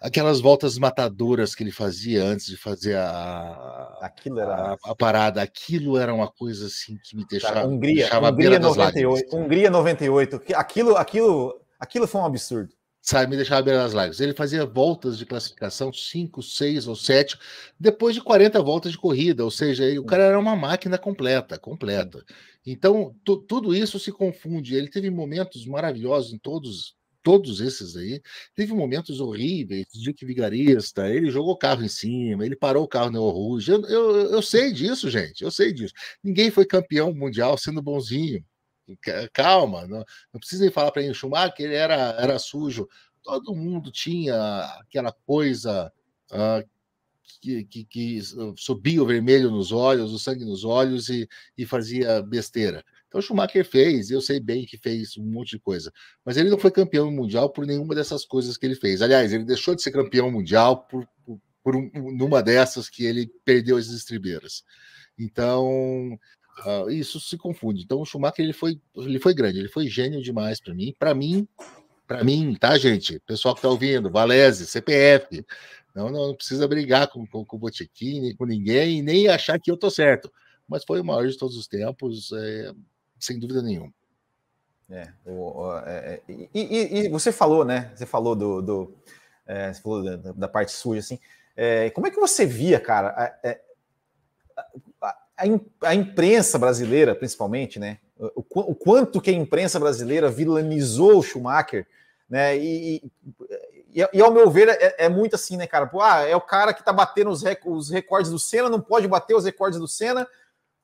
aquelas 0.00 0.40
voltas 0.40 0.78
matadoras 0.78 1.54
que 1.54 1.62
ele 1.62 1.72
fazia 1.72 2.24
antes 2.24 2.46
de 2.46 2.56
fazer 2.56 2.96
a, 2.96 3.98
aquilo 4.00 4.40
era... 4.40 4.54
a, 4.54 4.76
a 4.84 4.94
parada, 4.94 5.42
aquilo 5.42 5.98
era 5.98 6.14
uma 6.14 6.30
coisa 6.30 6.66
assim 6.66 6.96
que 7.02 7.14
me 7.16 7.26
deixava, 7.26 7.66
Hungria, 7.66 8.04
deixava 8.04 8.30
Hungria 8.30 8.58
98, 8.58 9.36
Hungria 9.36 9.70
98, 9.70 10.36
aquilo, 10.54 10.96
aquilo, 10.96 11.60
aquilo 11.78 12.06
foi 12.06 12.20
um 12.20 12.26
absurdo 12.26 12.77
sabe, 13.08 13.30
me 13.30 13.36
deixava 13.36 13.70
à 13.70 13.74
das 13.74 13.94
lágrimas. 13.94 14.20
Ele 14.20 14.34
fazia 14.34 14.66
voltas 14.66 15.16
de 15.16 15.24
classificação, 15.24 15.90
5, 15.90 16.42
6 16.42 16.86
ou 16.86 16.94
7, 16.94 17.38
depois 17.80 18.14
de 18.14 18.20
40 18.20 18.62
voltas 18.62 18.92
de 18.92 18.98
corrida, 18.98 19.42
ou 19.44 19.50
seja, 19.50 19.84
o 19.98 20.04
cara 20.04 20.24
era 20.24 20.38
uma 20.38 20.54
máquina 20.54 20.98
completa, 20.98 21.58
completa. 21.58 22.22
Então, 22.66 23.14
tudo 23.24 23.74
isso 23.74 23.98
se 23.98 24.12
confunde. 24.12 24.74
Ele 24.74 24.90
teve 24.90 25.08
momentos 25.10 25.64
maravilhosos 25.66 26.34
em 26.34 26.38
todos 26.38 26.96
todos 27.22 27.60
esses 27.60 27.96
aí. 27.96 28.22
Teve 28.54 28.72
momentos 28.72 29.20
horríveis, 29.20 29.86
Dick 29.92 30.24
Vigarista, 30.24 31.08
ele 31.08 31.30
jogou 31.30 31.52
o 31.52 31.58
carro 31.58 31.82
em 31.84 31.88
cima, 31.88 32.46
ele 32.46 32.56
parou 32.56 32.84
o 32.84 32.88
carro 32.88 33.10
no 33.10 33.28
Rouge. 33.28 33.70
Eu, 33.70 33.82
eu, 33.82 34.16
eu 34.32 34.42
sei 34.42 34.72
disso, 34.72 35.10
gente, 35.10 35.42
eu 35.42 35.50
sei 35.50 35.72
disso. 35.72 35.92
Ninguém 36.22 36.50
foi 36.50 36.64
campeão 36.64 37.12
mundial 37.12 37.58
sendo 37.58 37.82
bonzinho. 37.82 38.42
Calma, 39.32 39.86
não, 39.86 40.04
não 40.32 40.40
nem 40.60 40.70
falar 40.70 40.90
para 40.90 41.02
ele. 41.02 41.12
O 41.12 41.14
Schumacher 41.14 41.66
ele 41.66 41.74
era, 41.74 42.16
era 42.18 42.38
sujo. 42.38 42.88
Todo 43.22 43.54
mundo 43.54 43.90
tinha 43.90 44.60
aquela 44.80 45.12
coisa 45.12 45.92
uh, 46.30 46.68
que, 47.40 47.64
que, 47.64 47.84
que, 47.84 48.20
subia 48.56 49.02
o 49.02 49.06
vermelho 49.06 49.50
nos 49.50 49.70
olhos, 49.72 50.12
o 50.12 50.18
sangue 50.18 50.44
nos 50.44 50.64
olhos 50.64 51.08
e, 51.08 51.28
e 51.56 51.66
fazia 51.66 52.22
besteira. 52.22 52.84
Então 53.06 53.22
Schumacher 53.22 53.64
fez, 53.64 54.10
eu 54.10 54.20
sei 54.20 54.38
bem 54.38 54.66
que 54.66 54.76
fez 54.76 55.16
um 55.16 55.24
monte 55.24 55.50
de 55.50 55.58
coisa, 55.58 55.92
mas 56.24 56.36
ele 56.36 56.50
não 56.50 56.58
foi 56.58 56.70
campeão 56.70 57.10
mundial 57.10 57.50
por 57.50 57.66
nenhuma 57.66 57.94
dessas 57.94 58.24
coisas 58.24 58.56
que 58.56 58.66
ele 58.66 58.74
fez. 58.74 59.00
Aliás, 59.00 59.32
ele 59.32 59.44
deixou 59.44 59.74
de 59.74 59.82
ser 59.82 59.92
campeão 59.92 60.30
mundial 60.30 60.86
por, 60.86 61.08
por, 61.24 61.40
por 61.62 61.76
um, 61.76 61.90
numa 61.94 62.42
dessas 62.42 62.88
que 62.88 63.04
ele 63.04 63.30
perdeu 63.44 63.76
as 63.76 63.86
estribeiras. 63.86 64.62
Então, 65.18 66.18
Uh, 66.64 66.90
isso 66.90 67.20
se 67.20 67.36
confunde. 67.36 67.82
Então 67.82 68.00
o 68.00 68.04
Schumacher 68.04 68.44
ele 68.44 68.52
foi, 68.52 68.80
ele 68.96 69.18
foi 69.18 69.34
grande, 69.34 69.58
ele 69.58 69.68
foi 69.68 69.86
gênio 69.86 70.22
demais 70.22 70.60
para 70.60 70.74
mim. 70.74 70.94
Para 70.98 71.14
mim, 71.14 71.46
para 72.06 72.24
mim, 72.24 72.56
tá, 72.58 72.76
gente? 72.78 73.20
Pessoal 73.20 73.54
que 73.54 73.62
tá 73.62 73.68
ouvindo, 73.68 74.10
Valese, 74.10 74.66
CPF. 74.66 75.44
Não, 75.94 76.10
não, 76.10 76.28
não 76.28 76.34
precisa 76.34 76.66
brigar 76.66 77.08
com, 77.08 77.26
com, 77.26 77.44
com 77.44 77.56
o 77.56 77.58
Botequim, 77.58 78.34
com 78.36 78.44
ninguém, 78.44 79.02
nem 79.02 79.28
achar 79.28 79.58
que 79.58 79.70
eu 79.70 79.76
tô 79.76 79.90
certo. 79.90 80.32
Mas 80.66 80.84
foi 80.84 81.00
o 81.00 81.04
maior 81.04 81.26
de 81.26 81.36
todos 81.36 81.56
os 81.56 81.66
tempos, 81.66 82.30
é, 82.32 82.72
sem 83.18 83.38
dúvida 83.38 83.62
nenhuma. 83.62 83.92
É, 84.90 85.12
o, 85.26 85.76
é, 85.84 86.22
é 86.28 86.32
e, 86.32 86.48
e, 86.54 86.98
e, 87.00 87.08
você 87.08 87.30
falou, 87.30 87.64
né? 87.64 87.92
Você 87.94 88.06
falou 88.06 88.34
do, 88.34 88.62
do 88.62 88.94
é, 89.46 89.72
você 89.72 89.82
falou 89.82 90.02
da, 90.02 90.32
da, 90.32 90.48
parte 90.48 90.72
suja, 90.72 91.00
assim. 91.00 91.18
É, 91.56 91.90
como 91.90 92.06
é 92.06 92.10
que 92.10 92.20
você 92.20 92.46
via, 92.46 92.80
cara? 92.80 93.38
A, 95.82 95.94
imprensa 95.94 96.58
brasileira, 96.58 97.14
principalmente, 97.14 97.78
né? 97.78 97.98
O, 98.18 98.44
o, 98.72 98.74
quanto 98.74 99.20
que 99.20 99.30
a 99.30 99.32
imprensa 99.32 99.78
brasileira 99.78 100.30
vilanizou 100.30 101.18
o 101.18 101.22
Schumacher, 101.22 101.86
né? 102.28 102.58
E, 102.58 103.02
e, 103.94 104.08
e 104.12 104.20
ao 104.20 104.32
meu 104.32 104.50
ver, 104.50 104.68
é, 104.68 105.06
é, 105.06 105.08
muito 105.08 105.36
assim, 105.36 105.56
né, 105.56 105.66
cara? 105.66 105.86
Pô, 105.86 106.00
ah, 106.00 106.22
é 106.22 106.34
o 106.34 106.40
cara 106.40 106.74
que 106.74 106.84
tá 106.84 106.92
batendo 106.92 107.30
os, 107.30 107.42
rec 107.42 107.64
os 107.64 107.88
recordes 107.88 108.30
do 108.30 108.38
Senna, 108.38 108.68
não 108.68 108.80
pode 108.80 109.06
bater 109.06 109.34
os 109.34 109.44
recordes 109.44 109.78
do 109.78 109.88
Senna, 109.88 110.26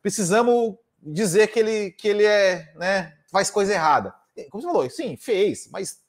precisamos 0.00 0.76
dizer 1.02 1.48
que 1.48 1.58
ele, 1.58 1.90
que 1.90 2.08
ele 2.08 2.24
é, 2.24 2.72
né, 2.76 3.14
faz 3.30 3.50
coisa 3.50 3.72
errada. 3.72 4.14
Como 4.50 4.62
você 4.62 4.68
falou, 4.68 4.90
sim, 4.90 5.16
fez, 5.16 5.68
mas 5.70 6.02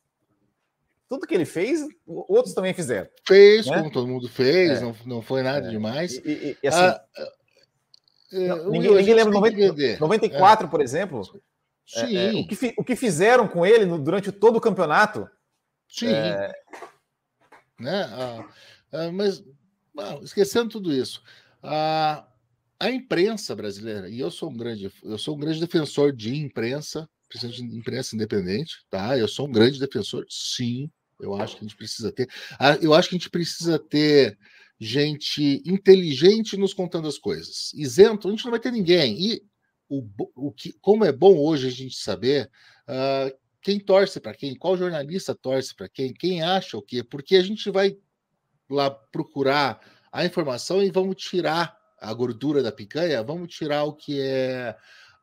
tudo 1.07 1.27
que 1.27 1.35
ele 1.35 1.45
fez, 1.45 1.85
outros 2.07 2.55
também 2.55 2.73
fizeram. 2.73 3.07
Fez, 3.27 3.67
né? 3.67 3.77
como 3.77 3.91
todo 3.91 4.07
mundo 4.07 4.27
fez, 4.27 4.79
é. 4.79 4.81
não, 4.81 4.95
não 5.05 5.21
foi 5.21 5.43
nada 5.43 5.67
é. 5.67 5.69
demais. 5.69 6.13
E, 6.13 6.57
e, 6.61 6.67
assim, 6.67 6.79
ah, 6.79 7.01
não, 8.31 8.69
ninguém, 8.71 8.95
ninguém 8.95 9.13
lembra 9.13 9.33
90, 9.33 9.99
94, 9.99 10.67
é. 10.67 10.69
por 10.69 10.81
exemplo. 10.81 11.21
Sim. 11.85 12.17
É, 12.17 12.29
é, 12.29 12.33
o, 12.33 12.47
que, 12.47 12.73
o 12.77 12.83
que 12.83 12.95
fizeram 12.95 13.47
com 13.47 13.65
ele 13.65 13.85
no, 13.85 13.99
durante 13.99 14.31
todo 14.31 14.57
o 14.57 14.61
campeonato. 14.61 15.29
Sim. 15.87 16.07
É, 16.07 16.51
né? 17.79 18.03
Ah, 18.11 18.47
ah, 18.91 19.11
mas, 19.11 19.43
esquecendo 20.23 20.69
tudo 20.69 20.93
isso, 20.93 21.21
a, 21.61 22.27
a 22.79 22.89
imprensa 22.89 23.55
brasileira, 23.55 24.09
e 24.09 24.19
eu 24.19 24.31
sou 24.31 24.49
um 24.49 24.57
grande, 24.57 24.91
eu 25.03 25.17
sou 25.17 25.35
um 25.35 25.39
grande 25.39 25.59
defensor 25.59 26.11
de 26.11 26.35
imprensa, 26.35 27.07
principalmente 27.29 27.69
de 27.69 27.77
imprensa 27.77 28.15
independente, 28.15 28.85
tá? 28.89 29.17
Eu 29.17 29.27
sou 29.27 29.47
um 29.47 29.51
grande 29.51 29.79
defensor, 29.79 30.25
sim. 30.29 30.89
Eu 31.19 31.33
acho 31.35 31.55
que 31.55 31.63
a 31.63 31.67
gente 31.67 31.77
precisa 31.77 32.11
ter. 32.11 32.27
Eu 32.81 32.93
acho 32.93 33.07
que 33.07 33.15
a 33.15 33.17
gente 33.17 33.29
precisa 33.29 33.79
ter 33.79 34.37
gente 34.79 35.61
inteligente 35.65 36.57
nos 36.57 36.73
contando 36.73 37.07
as 37.07 37.17
coisas. 37.17 37.71
Isento, 37.73 38.27
a 38.27 38.31
gente 38.31 38.43
não 38.43 38.51
vai 38.51 38.59
ter 38.59 38.71
ninguém. 38.71 39.17
E 39.19 39.41
o, 39.89 40.03
o 40.35 40.51
que, 40.51 40.73
como 40.81 41.05
é 41.05 41.11
bom 41.11 41.37
hoje 41.37 41.67
a 41.67 41.71
gente 41.71 41.95
saber 41.95 42.49
uh, 42.87 43.35
quem 43.61 43.79
torce 43.79 44.19
para 44.19 44.33
quem, 44.33 44.55
qual 44.55 44.77
jornalista 44.77 45.33
torce 45.33 45.75
para 45.75 45.89
quem, 45.89 46.13
quem 46.13 46.43
acha 46.43 46.77
o 46.77 46.81
quê, 46.81 47.03
porque 47.03 47.35
a 47.35 47.43
gente 47.43 47.69
vai 47.69 47.97
lá 48.69 48.89
procurar 48.89 49.79
a 50.11 50.25
informação 50.25 50.83
e 50.83 50.91
vamos 50.91 51.15
tirar 51.15 51.77
a 51.99 52.13
gordura 52.13 52.61
da 52.61 52.71
picanha, 52.71 53.23
vamos 53.23 53.53
tirar 53.53 53.83
o 53.83 53.93
que 53.93 54.19
é 54.19 54.75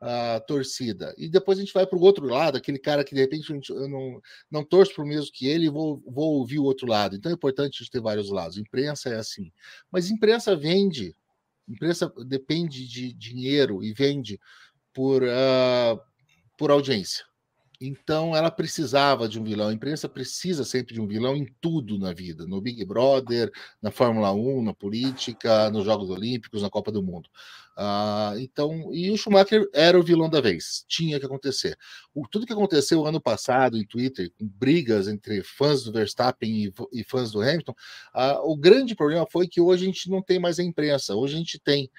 a 0.03 0.39
torcida. 0.41 1.15
E 1.17 1.29
depois 1.29 1.57
a 1.57 1.61
gente 1.61 1.73
vai 1.73 1.87
para 1.87 1.97
o 1.97 2.01
outro 2.01 2.25
lado, 2.25 2.57
aquele 2.57 2.77
cara 2.77 3.05
que 3.05 3.15
de 3.15 3.21
repente 3.21 3.49
eu 3.69 3.87
não, 3.87 4.21
não 4.51 4.63
torço 4.63 4.93
para 4.93 5.03
o 5.03 5.07
mesmo 5.07 5.31
que 5.31 5.47
ele 5.47 5.69
vou, 5.69 6.03
vou 6.05 6.33
ouvir 6.33 6.59
o 6.59 6.65
outro 6.65 6.85
lado. 6.85 7.15
Então 7.15 7.31
é 7.31 7.35
importante 7.35 7.75
a 7.75 7.83
gente 7.83 7.91
ter 7.91 8.01
vários 8.01 8.29
lados. 8.29 8.57
Imprensa 8.57 9.09
é 9.09 9.15
assim. 9.15 9.49
Mas 9.89 10.09
imprensa 10.09 10.55
vende. 10.55 11.15
Imprensa 11.67 12.11
depende 12.27 12.85
de 12.85 13.13
dinheiro 13.13 13.81
e 13.81 13.93
vende 13.93 14.37
por, 14.93 15.23
uh, 15.23 15.99
por 16.57 16.69
audiência. 16.69 17.23
Então 17.85 18.33
ela 18.33 18.49
precisava 18.49 19.27
de 19.27 19.37
um 19.37 19.43
vilão. 19.43 19.67
A 19.67 19.73
imprensa 19.73 20.07
precisa 20.07 20.63
sempre 20.63 20.93
de 20.93 21.01
um 21.01 21.05
vilão 21.05 21.35
em 21.35 21.45
tudo 21.59 21.99
na 21.99 22.13
vida, 22.13 22.47
no 22.47 22.61
Big 22.61 22.85
Brother, 22.85 23.51
na 23.81 23.91
Fórmula 23.91 24.31
1, 24.31 24.63
na 24.63 24.73
política, 24.73 25.69
nos 25.69 25.83
Jogos 25.83 26.09
Olímpicos, 26.09 26.61
na 26.61 26.69
Copa 26.69 26.93
do 26.93 27.03
Mundo. 27.03 27.27
Uh, 27.77 28.39
então, 28.39 28.93
e 28.93 29.11
o 29.11 29.17
Schumacher 29.17 29.67
era 29.73 29.99
o 29.99 30.03
vilão 30.03 30.29
da 30.29 30.39
vez, 30.39 30.85
tinha 30.87 31.19
que 31.19 31.25
acontecer. 31.25 31.77
O, 32.13 32.25
tudo 32.25 32.45
que 32.45 32.53
aconteceu 32.53 33.05
ano 33.05 33.19
passado 33.19 33.77
em 33.77 33.85
Twitter, 33.85 34.31
com 34.39 34.47
brigas 34.47 35.09
entre 35.09 35.43
fãs 35.43 35.83
do 35.83 35.91
Verstappen 35.91 36.49
e, 36.49 36.73
e 36.93 37.03
fãs 37.03 37.31
do 37.31 37.41
Hamilton, 37.41 37.73
uh, 38.15 38.49
o 38.49 38.55
grande 38.55 38.95
problema 38.95 39.27
foi 39.29 39.45
que 39.45 39.59
hoje 39.59 39.83
a 39.83 39.87
gente 39.87 40.09
não 40.09 40.21
tem 40.21 40.39
mais 40.39 40.57
a 40.57 40.63
imprensa, 40.63 41.15
hoje 41.15 41.35
a 41.35 41.37
gente 41.37 41.59
tem 41.59 41.89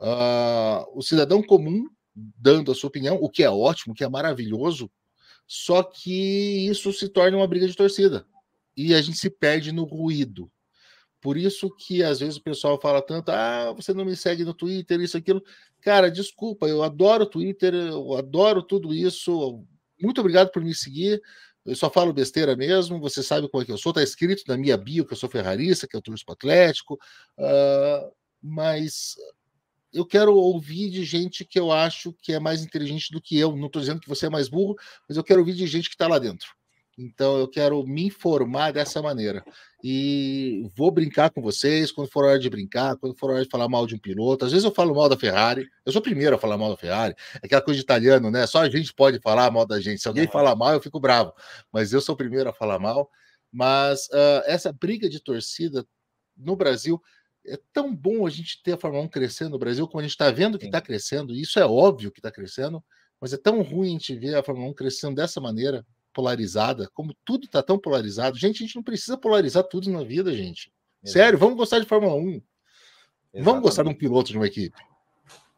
uh, 0.00 0.86
o 0.94 1.02
cidadão 1.02 1.42
comum 1.42 1.86
dando 2.14 2.72
a 2.72 2.74
sua 2.74 2.88
opinião, 2.88 3.18
o 3.20 3.28
que 3.28 3.42
é 3.42 3.50
ótimo, 3.50 3.92
o 3.92 3.94
que 3.94 4.04
é 4.04 4.08
maravilhoso, 4.08 4.90
só 5.46 5.82
que 5.82 6.66
isso 6.68 6.92
se 6.92 7.08
torna 7.08 7.36
uma 7.36 7.46
briga 7.46 7.66
de 7.66 7.76
torcida 7.76 8.26
e 8.76 8.94
a 8.94 9.00
gente 9.00 9.18
se 9.18 9.30
perde 9.30 9.72
no 9.72 9.84
ruído. 9.84 10.50
Por 11.20 11.36
isso 11.38 11.70
que 11.70 12.02
às 12.02 12.20
vezes 12.20 12.36
o 12.36 12.42
pessoal 12.42 12.78
fala 12.78 13.00
tanto: 13.00 13.30
ah, 13.30 13.72
você 13.72 13.94
não 13.94 14.04
me 14.04 14.14
segue 14.14 14.44
no 14.44 14.52
Twitter, 14.52 15.00
isso, 15.00 15.16
aquilo. 15.16 15.42
Cara, 15.80 16.10
desculpa, 16.10 16.66
eu 16.68 16.82
adoro 16.82 17.24
o 17.24 17.30
Twitter, 17.30 17.72
eu 17.74 18.14
adoro 18.14 18.62
tudo 18.62 18.92
isso. 18.92 19.64
Muito 20.00 20.20
obrigado 20.20 20.50
por 20.50 20.62
me 20.62 20.74
seguir. 20.74 21.22
Eu 21.64 21.74
só 21.74 21.88
falo 21.88 22.12
besteira 22.12 22.54
mesmo, 22.54 23.00
você 23.00 23.22
sabe 23.22 23.48
como 23.48 23.62
é 23.62 23.66
que 23.66 23.72
eu 23.72 23.78
sou, 23.78 23.90
tá 23.90 24.02
escrito 24.02 24.42
na 24.46 24.56
minha 24.58 24.76
bio 24.76 25.06
que 25.06 25.14
eu 25.14 25.16
sou 25.16 25.30
ferrarista, 25.30 25.88
que 25.88 25.96
eu 25.96 26.02
torço 26.02 26.22
para 26.26 26.34
Atlético, 26.34 26.98
uh, 27.38 28.12
mas 28.42 29.16
eu 29.94 30.04
quero 30.04 30.34
ouvir 30.34 30.90
de 30.90 31.04
gente 31.04 31.44
que 31.44 31.58
eu 31.58 31.70
acho 31.70 32.12
que 32.20 32.32
é 32.32 32.40
mais 32.40 32.64
inteligente 32.64 33.12
do 33.12 33.20
que 33.20 33.38
eu. 33.38 33.56
Não 33.56 33.68
estou 33.68 33.80
dizendo 33.80 34.00
que 34.00 34.08
você 34.08 34.26
é 34.26 34.30
mais 34.30 34.48
burro, 34.48 34.76
mas 35.08 35.16
eu 35.16 35.24
quero 35.24 35.40
ouvir 35.40 35.54
de 35.54 35.66
gente 35.66 35.88
que 35.88 35.94
está 35.94 36.08
lá 36.08 36.18
dentro. 36.18 36.48
Então 36.98 37.38
eu 37.38 37.48
quero 37.48 37.84
me 37.86 38.06
informar 38.06 38.72
dessa 38.72 39.00
maneira. 39.00 39.44
E 39.82 40.66
vou 40.76 40.90
brincar 40.90 41.30
com 41.30 41.42
vocês 41.42 41.92
quando 41.92 42.10
for 42.10 42.24
hora 42.24 42.38
de 42.38 42.48
brincar, 42.48 42.96
quando 42.96 43.16
for 43.16 43.30
hora 43.30 43.42
de 43.44 43.50
falar 43.50 43.68
mal 43.68 43.86
de 43.86 43.94
um 43.94 43.98
piloto. 43.98 44.44
Às 44.44 44.52
vezes 44.52 44.64
eu 44.64 44.72
falo 44.72 44.94
mal 44.94 45.08
da 45.08 45.16
Ferrari. 45.16 45.68
Eu 45.84 45.92
sou 45.92 46.00
o 46.00 46.04
primeiro 46.04 46.36
a 46.36 46.38
falar 46.38 46.56
mal 46.56 46.70
da 46.70 46.76
Ferrari. 46.76 47.14
É 47.42 47.46
aquela 47.46 47.62
coisa 47.62 47.78
de 47.78 47.84
italiano, 47.84 48.30
né? 48.30 48.46
Só 48.46 48.60
a 48.60 48.68
gente 48.68 48.92
pode 48.92 49.20
falar 49.20 49.50
mal 49.50 49.66
da 49.66 49.80
gente. 49.80 50.00
Se 50.00 50.08
alguém 50.08 50.26
falar 50.26 50.56
mal, 50.56 50.72
eu 50.72 50.80
fico 50.80 50.98
bravo. 50.98 51.32
Mas 51.72 51.92
eu 51.92 52.00
sou 52.00 52.14
o 52.14 52.18
primeiro 52.18 52.48
a 52.48 52.52
falar 52.52 52.78
mal. 52.78 53.10
Mas 53.52 54.06
uh, 54.06 54.42
essa 54.46 54.72
briga 54.72 55.08
de 55.08 55.20
torcida 55.20 55.86
no 56.36 56.56
Brasil 56.56 57.00
é 57.46 57.58
tão 57.72 57.94
bom 57.94 58.26
a 58.26 58.30
gente 58.30 58.62
ter 58.62 58.72
a 58.72 58.78
Fórmula 58.78 59.04
1 59.04 59.08
crescendo 59.08 59.50
no 59.50 59.58
Brasil, 59.58 59.86
como 59.86 60.00
a 60.00 60.02
gente 60.02 60.12
está 60.12 60.30
vendo 60.30 60.58
que 60.58 60.66
está 60.66 60.80
crescendo, 60.80 61.34
isso 61.34 61.58
é 61.58 61.66
óbvio 61.66 62.10
que 62.10 62.18
está 62.18 62.30
crescendo, 62.30 62.82
mas 63.20 63.32
é 63.32 63.36
tão 63.36 63.62
ruim 63.62 63.88
a 63.88 63.92
gente 63.92 64.14
ver 64.16 64.34
a 64.34 64.42
Fórmula 64.42 64.68
1 64.70 64.74
crescendo 64.74 65.14
dessa 65.14 65.40
maneira, 65.40 65.84
polarizada, 66.12 66.88
como 66.94 67.14
tudo 67.24 67.44
está 67.44 67.62
tão 67.62 67.78
polarizado. 67.78 68.38
Gente, 68.38 68.62
a 68.62 68.66
gente 68.66 68.76
não 68.76 68.82
precisa 68.82 69.18
polarizar 69.18 69.64
tudo 69.64 69.90
na 69.90 70.04
vida, 70.04 70.32
gente. 70.32 70.72
Exato. 71.02 71.18
Sério, 71.18 71.38
vamos 71.38 71.56
gostar 71.56 71.80
de 71.80 71.86
Fórmula 71.86 72.14
1. 72.14 72.18
Exatamente. 72.20 72.44
Vamos 73.42 73.62
gostar 73.62 73.82
de 73.82 73.88
um 73.88 73.94
piloto 73.94 74.30
de 74.30 74.38
uma 74.38 74.46
equipe. 74.46 74.80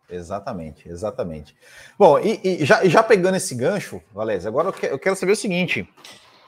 Exatamente, 0.08 0.88
exatamente. 0.88 1.54
Bom, 1.98 2.18
e, 2.18 2.40
e 2.42 2.64
já, 2.64 2.84
já, 2.88 3.02
pegando 3.02 3.36
esse 3.36 3.54
gancho, 3.54 4.00
Valézia, 4.12 4.48
agora 4.48 4.68
eu, 4.68 4.72
que, 4.72 4.86
eu 4.86 4.98
quero 4.98 5.16
saber 5.16 5.32
o 5.32 5.36
seguinte. 5.36 5.88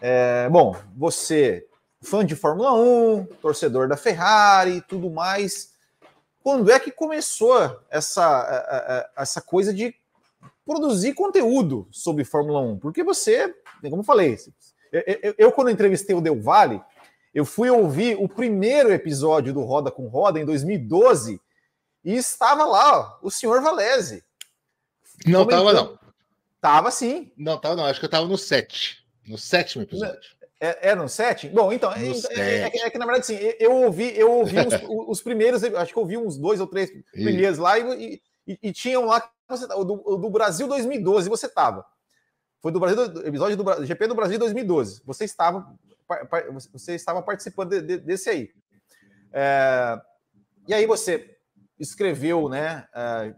É, 0.01 0.49
bom, 0.49 0.77
você 0.97 1.67
fã 2.03 2.25
de 2.25 2.37
Fórmula 2.37 2.73
1, 2.75 3.27
torcedor 3.41 3.89
da 3.89 3.97
Ferrari 3.97 4.77
e 4.77 4.81
tudo 4.81 5.11
mais. 5.11 5.73
Quando 6.43 6.71
é 6.71 6.79
que 6.79 6.91
começou 6.91 7.81
essa, 7.91 9.11
essa 9.17 9.41
coisa 9.41 9.73
de 9.75 9.95
produzir 10.65 11.15
conteúdo 11.15 11.89
sobre 11.91 12.25
Fórmula 12.25 12.61
1? 12.61 12.79
Porque 12.79 13.03
você, 13.03 13.55
como 13.83 13.99
eu 13.99 14.05
falei, 14.05 14.39
eu, 14.93 15.03
eu, 15.23 15.35
eu 15.37 15.53
quando 15.53 15.71
entrevistei 15.71 16.15
o 16.15 16.21
Del 16.21 16.41
Valle, 16.41 16.81
eu 17.35 17.45
fui 17.45 17.69
ouvir 17.71 18.17
o 18.19 18.29
primeiro 18.29 18.93
episódio 18.93 19.53
do 19.53 19.63
Roda 19.63 19.91
com 19.91 20.09
Roda 20.09 20.41
em 20.41 20.45
2012 20.45 21.41
e 22.05 22.15
estava 22.15 22.65
lá 22.65 23.19
o 23.23 23.31
senhor 23.31 23.61
Valese. 23.61 24.25
Não 25.27 25.43
estava, 25.43 25.73
não. 25.73 25.99
Tava 26.61 26.91
sim. 26.91 27.31
Não, 27.37 27.57
estava 27.57 27.77
não. 27.77 27.85
Acho 27.85 28.01
que 28.01 28.07
eu 28.07 28.09
estava 28.09 28.27
no 28.27 28.39
7. 28.39 29.05
No 29.27 29.37
sétimo 29.37 29.83
episódio. 29.83 30.38
É, 30.61 30.95
no 30.95 31.09
7? 31.09 31.49
Bom, 31.51 31.73
então, 31.73 31.93
é, 31.93 32.05
é, 32.05 32.41
é, 32.41 32.87
é, 32.87 32.91
que 32.91 32.99
na 32.99 33.07
verdade, 33.07 33.33
assim, 33.33 33.55
eu 33.61 33.73
ouvi, 33.73 34.13
eu 34.19 34.31
ouvi 34.33 34.57
os, 34.89 35.09
os, 35.09 35.23
primeiros, 35.23 35.63
acho 35.63 35.93
que 35.93 35.99
eu 35.99 36.03
ouvi 36.03 36.17
uns 36.17 36.37
dois 36.37 36.61
ou 36.61 36.67
três 36.67 36.91
primeiros 37.13 37.59
lá 37.59 37.79
e, 37.79 38.21
e, 38.47 38.59
e 38.61 38.73
tinham 38.73 39.05
lá 39.05 39.31
o 39.77 39.85
do, 39.85 40.17
do, 40.17 40.31
Brasil 40.31 40.67
2012, 40.67 41.29
você 41.29 41.47
estava. 41.47 41.85
Foi 42.61 42.73
do 42.73 42.81
Brasil, 42.81 43.05
episódio 43.25 43.57
do 43.57 43.87
GP 43.87 44.09
do 44.09 44.17
Brasil 44.17 44.37
2012. 44.37 45.01
Você 45.07 45.25
estava, 45.25 45.65
você 46.73 46.97
estava 46.97 47.23
participando 47.23 47.71
de, 47.71 47.81
de, 47.81 47.99
desse 47.99 48.29
aí. 48.29 48.51
É, 49.33 50.01
e 50.67 50.75
aí 50.75 50.87
você 50.87 51.37
escreveu, 51.79 52.49
né? 52.49 52.85
É, 52.93 53.35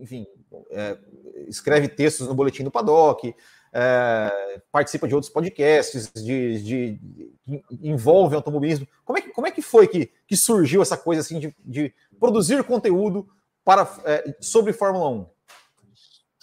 enfim, 0.00 0.26
é, 0.70 0.98
escreve 1.46 1.88
textos 1.88 2.26
no 2.26 2.34
boletim 2.34 2.64
do 2.64 2.70
Paddock, 2.70 3.34
é, 3.74 4.62
participa 4.70 5.08
de 5.08 5.14
outros 5.14 5.32
podcasts, 5.32 6.10
de, 6.14 6.62
de, 6.62 6.92
de, 6.92 7.62
envolve 7.82 8.36
automobilismo. 8.36 8.86
Como 9.04 9.18
é 9.18 9.22
que, 9.22 9.30
como 9.30 9.46
é 9.48 9.50
que 9.50 9.60
foi 9.60 9.88
que, 9.88 10.10
que 10.28 10.36
surgiu 10.36 10.80
essa 10.80 10.96
coisa 10.96 11.20
assim 11.20 11.40
de, 11.40 11.54
de 11.58 11.92
produzir 12.20 12.62
conteúdo 12.62 13.26
para, 13.64 13.82
é, 14.04 14.36
sobre 14.40 14.72
Fórmula 14.72 15.08
1? 15.10 15.26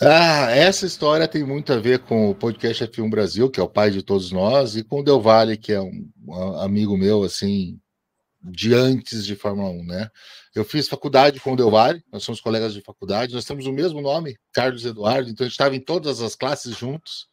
Ah, 0.04 0.52
essa 0.52 0.86
história 0.86 1.28
tem 1.28 1.44
muito 1.44 1.72
a 1.72 1.78
ver 1.78 2.00
com 2.00 2.32
o 2.32 2.36
podcast 2.36 2.84
F1 2.86 3.10
Brasil, 3.10 3.50
que 3.50 3.60
é 3.60 3.64
o 3.64 3.70
pai 3.70 3.92
de 3.92 4.02
todos 4.02 4.32
nós, 4.32 4.76
e 4.76 4.84
com 4.84 5.00
o 5.00 5.04
Del 5.04 5.22
Valle, 5.22 5.56
que 5.56 5.72
é 5.72 5.80
um, 5.80 6.10
amigo 6.60 6.98
meu, 6.98 7.24
assim, 7.24 7.80
de 8.44 8.74
antes 8.74 9.26
de 9.26 9.36
Fórmula 9.36 9.70
1, 9.70 9.86
né? 9.86 10.10
Eu 10.56 10.66
fiz 10.66 10.88
faculdade 10.88 11.40
com 11.40 11.54
o 11.54 11.56
Del 11.56 11.70
Valle, 11.70 12.04
nós 12.12 12.24
somos 12.24 12.42
colegas 12.42 12.74
de 12.74 12.82
faculdade, 12.82 13.34
nós 13.34 13.46
temos 13.46 13.66
o 13.66 13.72
mesmo 13.72 14.02
nome, 14.02 14.38
Carlos 14.52 14.84
Eduardo, 14.86 15.30
então 15.30 15.46
a 15.46 15.48
gente 15.48 15.54
estava 15.54 15.76
em 15.76 15.80
todas 15.80 16.22
as 16.22 16.36
classes 16.36 16.76
juntos, 16.76 17.30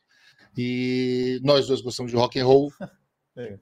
e 0.56 1.40
nós 1.42 1.66
dois 1.66 1.80
gostamos 1.80 2.12
de 2.12 2.18
rock 2.18 2.38
and 2.38 2.44
roll, 2.44 2.72
é. 3.36 3.58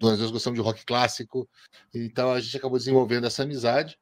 nós 0.00 0.18
dois 0.18 0.30
gostamos 0.30 0.58
de 0.58 0.64
rock 0.64 0.84
clássico, 0.84 1.48
então 1.94 2.32
a 2.32 2.40
gente 2.40 2.56
acabou 2.56 2.78
desenvolvendo 2.78 3.26
essa 3.26 3.44
amizade. 3.44 3.96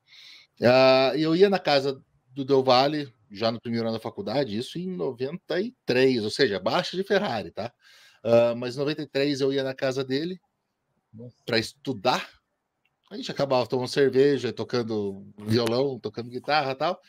Uh, 0.61 1.16
eu 1.16 1.36
ia 1.36 1.51
na 1.51 1.59
casa 1.59 2.01
do 2.32 2.44
Del 2.44 2.62
Valle, 2.62 3.12
já 3.30 3.53
no 3.53 3.61
primeiro 3.61 3.86
ano 3.86 3.97
da 3.97 4.03
faculdade, 4.03 4.57
isso 4.57 4.78
em 4.78 4.88
93, 4.88 6.24
ou 6.24 6.30
seja, 6.30 6.59
baixa 6.59 6.97
de 6.97 7.05
Ferrari, 7.05 7.51
tá? 7.51 7.72
Uh, 8.24 8.57
mas 8.57 8.74
em 8.74 8.78
93 8.78 9.40
eu 9.40 9.53
ia 9.53 9.62
na 9.62 9.74
casa 9.74 10.03
dele 10.03 10.40
para 11.44 11.59
estudar 11.59 12.28
a 13.11 13.16
gente 13.16 13.30
acabava 13.30 13.66
tomando 13.66 13.88
cerveja, 13.88 14.52
tocando 14.52 15.26
violão, 15.38 15.98
tocando 15.98 16.28
guitarra 16.28 16.74
tal. 16.74 17.00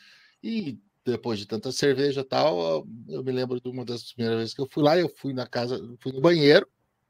E 0.42 0.78
depois 1.04 1.38
de 1.38 1.46
tanta 1.46 1.72
cerveja 1.72 2.24
tal, 2.24 2.86
eu 3.08 3.24
me 3.24 3.32
lembro 3.32 3.60
de 3.60 3.68
uma 3.68 3.84
das 3.84 4.12
primeiras 4.12 4.38
vezes 4.38 4.54
que 4.54 4.60
eu 4.60 4.68
fui 4.70 4.82
lá, 4.82 4.98
eu 4.98 5.08
fui 5.08 5.32
na 5.32 5.46
casa, 5.46 5.78
fui 6.00 6.12
no 6.12 6.20
banheiro, 6.20 6.66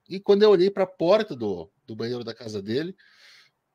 E 0.08 0.18
quando 0.20 0.42
eu 0.42 0.50
olhei 0.50 0.70
para 0.70 0.84
a 0.84 0.86
porta 0.86 1.36
do, 1.36 1.70
do 1.86 1.94
banheiro 1.94 2.24
da 2.24 2.34
casa 2.34 2.62
dele, 2.62 2.96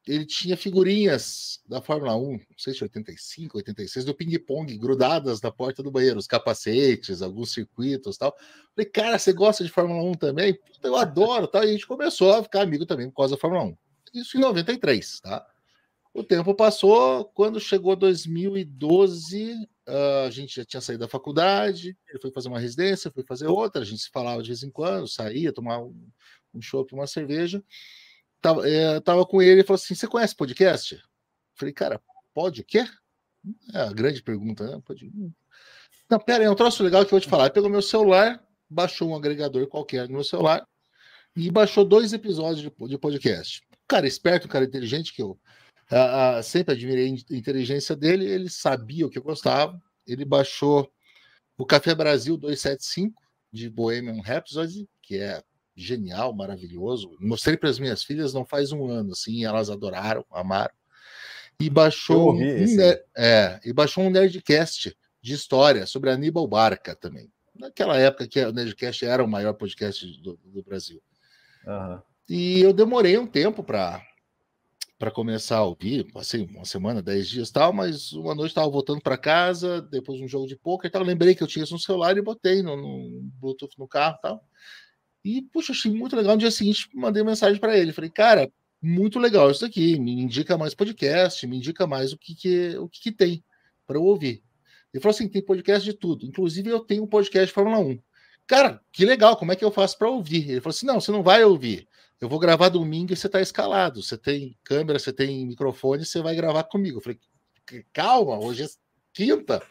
ele 0.07 0.26
tinha 0.26 0.57
figurinhas 0.57 1.61
da 1.68 1.82
Fórmula 1.82 2.16
1, 2.16 2.32
não 2.32 2.39
sei 2.57 2.74
se 2.74 2.84
85, 2.84 3.57
86, 3.57 4.05
do 4.05 4.14
ping-pong, 4.14 4.78
grudadas 4.78 5.41
na 5.41 5.51
porta 5.51 5.82
do 5.82 5.91
banheiro, 5.91 6.20
os 6.20 6.28
capacetes, 6.28 7.22
alguns 7.22 7.53
circuitos 7.53 8.18
tal. 8.18 8.36
Falei, 8.76 8.89
cara, 8.89 9.18
você 9.20 9.32
gosta 9.32 9.64
de 9.64 9.70
Fórmula 9.70 10.03
1 10.03 10.14
também? 10.16 10.57
Eu 10.82 10.95
adoro, 10.97 11.47
tal. 11.47 11.64
E 11.64 11.70
a 11.70 11.72
gente 11.72 11.88
começou 11.88 12.34
a 12.34 12.43
ficar 12.43 12.61
amigo 12.61 12.86
também 12.86 13.09
por 13.09 13.18
causa 13.18 13.36
da 13.36 13.39
Fórmula 13.39 13.64
1. 13.64 13.78
Isso 14.14 14.38
em 14.38 14.41
93, 14.41 15.20
tá? 15.20 15.45
O 16.14 16.24
tempo 16.24 16.53
passou, 16.53 17.26
quando 17.26 17.59
chegou 17.59 17.95
2012, 17.95 19.53
uh, 19.53 19.68
ah, 19.88 20.26
a 20.28 20.30
gente 20.30 20.55
já 20.55 20.64
tinha 20.64 20.80
saído 20.80 21.01
da 21.01 21.07
faculdade, 21.07 21.97
ele 22.07 22.20
foi 22.20 22.32
fazer 22.32 22.49
uma 22.49 22.59
residência, 22.59 23.09
foi 23.09 23.24
fazer 23.24 23.47
outra, 23.47 23.82
a 23.82 23.86
gente 23.86 24.01
se 24.01 24.09
falava 24.11 24.43
de 24.43 24.49
vez 24.49 24.61
em 24.61 24.70
quando, 24.70 25.07
saía, 25.07 25.51
tomava 25.51 25.84
um, 25.84 26.07
um 26.53 26.61
chopp, 26.61 26.93
uma 26.93 27.07
cerveja 27.07 27.64
tava, 28.43 28.70
é, 28.70 28.99
tava 28.99 29.26
com 29.26 29.41
ele 29.41 29.61
e 29.61 29.64
falou 29.64 29.76
assim: 29.82 29.95
Você 29.95 30.05
conhece 30.05 30.36
podcast? 30.36 31.01
Falei, 31.55 31.74
cara, 31.74 32.01
pode 32.34 32.61
o 32.61 32.66
quê? 32.66 32.86
É 33.74 33.80
a 33.80 33.93
grande 33.93 34.22
pergunta, 34.22 34.70
né? 34.70 34.82
Pode... 34.86 35.11
Não, 36.09 36.20
pera 36.20 36.43
aí, 36.43 36.45
é 36.45 36.51
um 36.51 36.55
troço 36.55 36.84
legal 36.84 37.01
que 37.01 37.07
eu 37.07 37.11
vou 37.11 37.22
te 37.22 37.30
falar. 37.30 37.45
Ele 37.45 37.53
pegou 37.53 37.70
meu 37.70 37.82
celular, 37.82 38.43
baixou 38.70 39.09
um 39.09 39.16
agregador 39.16 39.66
qualquer 39.68 40.07
no 40.07 40.16
meu 40.16 40.24
celular 40.24 40.68
e 41.36 41.49
baixou 41.49 41.86
dois 41.86 42.14
episódios 42.14 42.61
de, 42.61 42.88
de 42.88 42.97
podcast. 42.97 43.61
Um 43.94 43.96
cara 43.96 44.08
esperto, 44.08 44.48
um 44.48 44.50
cara 44.50 44.66
inteligente, 44.66 45.14
que 45.14 45.22
eu 45.22 45.32
uh, 45.91 46.39
uh, 46.39 46.44
sempre 46.44 46.74
admirei 46.74 47.06
a 47.06 47.36
inteligência 47.36 47.96
dele, 47.96 48.26
ele 48.26 48.50
sabia 48.50 49.06
o 49.06 49.10
que 49.10 49.20
eu 49.20 49.24
gostava. 49.24 49.80
Ele 50.08 50.26
baixou 50.26 50.91
o 51.56 51.64
Café 51.64 51.94
Brasil 51.94 52.36
275 52.36 53.22
de 53.52 53.70
Bohemian 53.70 54.20
Rhapsody, 54.24 54.89
que 55.00 55.18
é 55.18 55.44
genial, 55.76 56.34
maravilhoso. 56.34 57.16
Mostrei 57.20 57.56
para 57.56 57.70
as 57.70 57.78
minhas 57.78 58.04
filhas 58.04 58.34
não 58.34 58.44
faz 58.44 58.72
um 58.72 58.89
ano, 58.89 59.12
assim, 59.12 59.46
elas 59.46 59.70
adoraram, 59.70 60.26
amaram. 60.32 60.74
E 61.60 61.70
baixou, 61.70 62.34
um, 62.34 62.41
é, 63.16 63.60
e 63.64 63.72
baixou 63.72 64.04
um 64.04 64.10
Nerdcast 64.10 64.98
de 65.22 65.34
história 65.34 65.86
sobre 65.86 66.10
Aníbal 66.10 66.48
Barca 66.48 66.96
também. 66.96 67.32
Naquela 67.56 67.96
época 68.00 68.28
que 68.28 68.44
o 68.44 68.52
Nerdcast 68.52 69.06
era 69.06 69.24
o 69.24 69.28
maior 69.28 69.54
podcast 69.54 70.04
do, 70.20 70.36
do 70.44 70.64
Brasil. 70.64 71.00
Uhum. 71.68 72.02
E 72.30 72.61
eu 72.61 72.74
demorei 72.74 73.17
um 73.17 73.28
tempo 73.28 73.63
para 73.63 74.01
para 74.97 75.11
começar 75.11 75.57
a 75.57 75.65
ouvir, 75.65 76.09
passei 76.13 76.45
uma 76.45 76.63
semana, 76.63 77.01
dez 77.01 77.28
dias 77.28 77.51
tal, 77.51 77.74
mas 77.74 78.13
uma 78.13 78.34
noite 78.34 78.51
estava 78.51 78.69
voltando 78.69 79.01
para 79.01 79.17
casa, 79.17 79.82
depois 79.82 80.17
de 80.17 80.24
um 80.24 80.30
jogo 80.30 80.47
de 80.47 80.55
poker, 80.55 80.89
tal, 80.89 81.03
lembrei 81.03 81.36
que 81.36 81.43
eu 81.43 81.47
tinha 81.47 81.63
isso 81.63 81.74
no 81.74 81.80
celular 81.80 82.15
e 82.15 82.21
botei 82.21 82.63
no, 82.63 82.78
no 82.78 83.21
Bluetooth 83.41 83.78
no 83.78 83.86
carro 83.86 84.17
tal. 84.21 84.41
E, 85.24 85.41
puxa, 85.41 85.74
achei 85.74 85.91
muito 85.91 86.15
legal. 86.15 86.34
No 86.34 86.39
dia 86.39 86.51
seguinte, 86.51 86.89
mandei 86.93 87.24
mensagem 87.24 87.59
para 87.59 87.78
ele. 87.78 87.93
Falei, 87.93 88.09
cara, 88.09 88.51
muito 88.82 89.19
legal 89.19 89.49
isso 89.49 89.65
aqui. 89.65 89.97
Me 89.99 90.11
indica 90.11 90.57
mais 90.57 90.74
podcast, 90.74 91.45
me 91.47 91.57
indica 91.57 91.88
mais 91.88 92.11
o 92.11 92.17
que, 92.17 92.36
que, 92.36 92.78
o 92.78 92.89
que, 92.89 93.01
que 93.01 93.11
tem 93.11 93.43
para 93.88 93.97
eu 93.97 94.03
ouvir. 94.03 94.43
Ele 94.93 95.01
falou 95.01 95.15
assim: 95.15 95.28
tem 95.28 95.41
podcast 95.41 95.84
de 95.84 95.97
tudo. 95.97 96.26
Inclusive, 96.26 96.69
eu 96.69 96.82
tenho 96.82 97.03
um 97.03 97.07
podcast 97.07 97.47
de 97.47 97.53
Fórmula 97.53 97.80
1. 97.80 97.99
Cara, 98.45 98.82
que 98.91 99.05
legal, 99.05 99.38
como 99.38 99.53
é 99.53 99.55
que 99.55 99.63
eu 99.63 99.71
faço 99.71 99.97
para 99.97 100.09
ouvir? 100.09 100.49
Ele 100.49 100.61
falou 100.61 100.76
assim: 100.76 100.86
não, 100.86 100.99
você 100.99 101.11
não 101.11 101.24
vai 101.24 101.43
ouvir. 101.43 101.88
Eu 102.24 102.30
vou 102.30 102.39
gravar 102.39 102.69
domingo 102.69 103.11
e 103.11 103.17
você 103.17 103.28
está 103.28 103.41
escalado. 103.41 104.01
Você 104.01 104.17
tem 104.17 104.57
câmera, 104.63 104.97
você 104.97 105.11
tem 105.11 105.45
microfone, 105.45 106.05
você 106.05 106.21
vai 106.21 106.34
gravar 106.34 106.63
comigo. 106.63 106.99
Eu 106.99 107.01
falei, 107.01 107.19
calma, 107.91 108.39
hoje 108.39 108.63
é 108.63 108.67
quinta. 109.11 109.61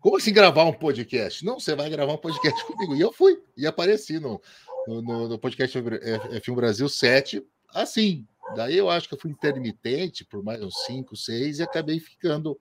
Como 0.00 0.16
assim 0.16 0.32
gravar 0.32 0.64
um 0.64 0.72
podcast? 0.72 1.44
Não, 1.44 1.60
você 1.60 1.76
vai 1.76 1.88
gravar 1.88 2.14
um 2.14 2.18
podcast 2.18 2.60
comigo. 2.66 2.96
E 2.96 3.00
eu 3.00 3.12
fui, 3.12 3.40
e 3.56 3.68
apareci 3.68 4.18
no, 4.18 4.42
no, 4.88 5.28
no, 5.28 5.38
podcast 5.38 5.78
F1 5.78 6.54
Brasil 6.56 6.88
7, 6.88 7.40
assim. 7.72 8.26
Daí 8.56 8.76
eu 8.76 8.90
acho 8.90 9.06
que 9.06 9.14
eu 9.14 9.20
fui 9.20 9.30
intermitente 9.30 10.24
por 10.24 10.42
mais 10.42 10.60
uns 10.60 10.74
5, 10.86 11.14
6 11.16 11.60
e 11.60 11.62
acabei 11.62 12.00
ficando 12.00 12.60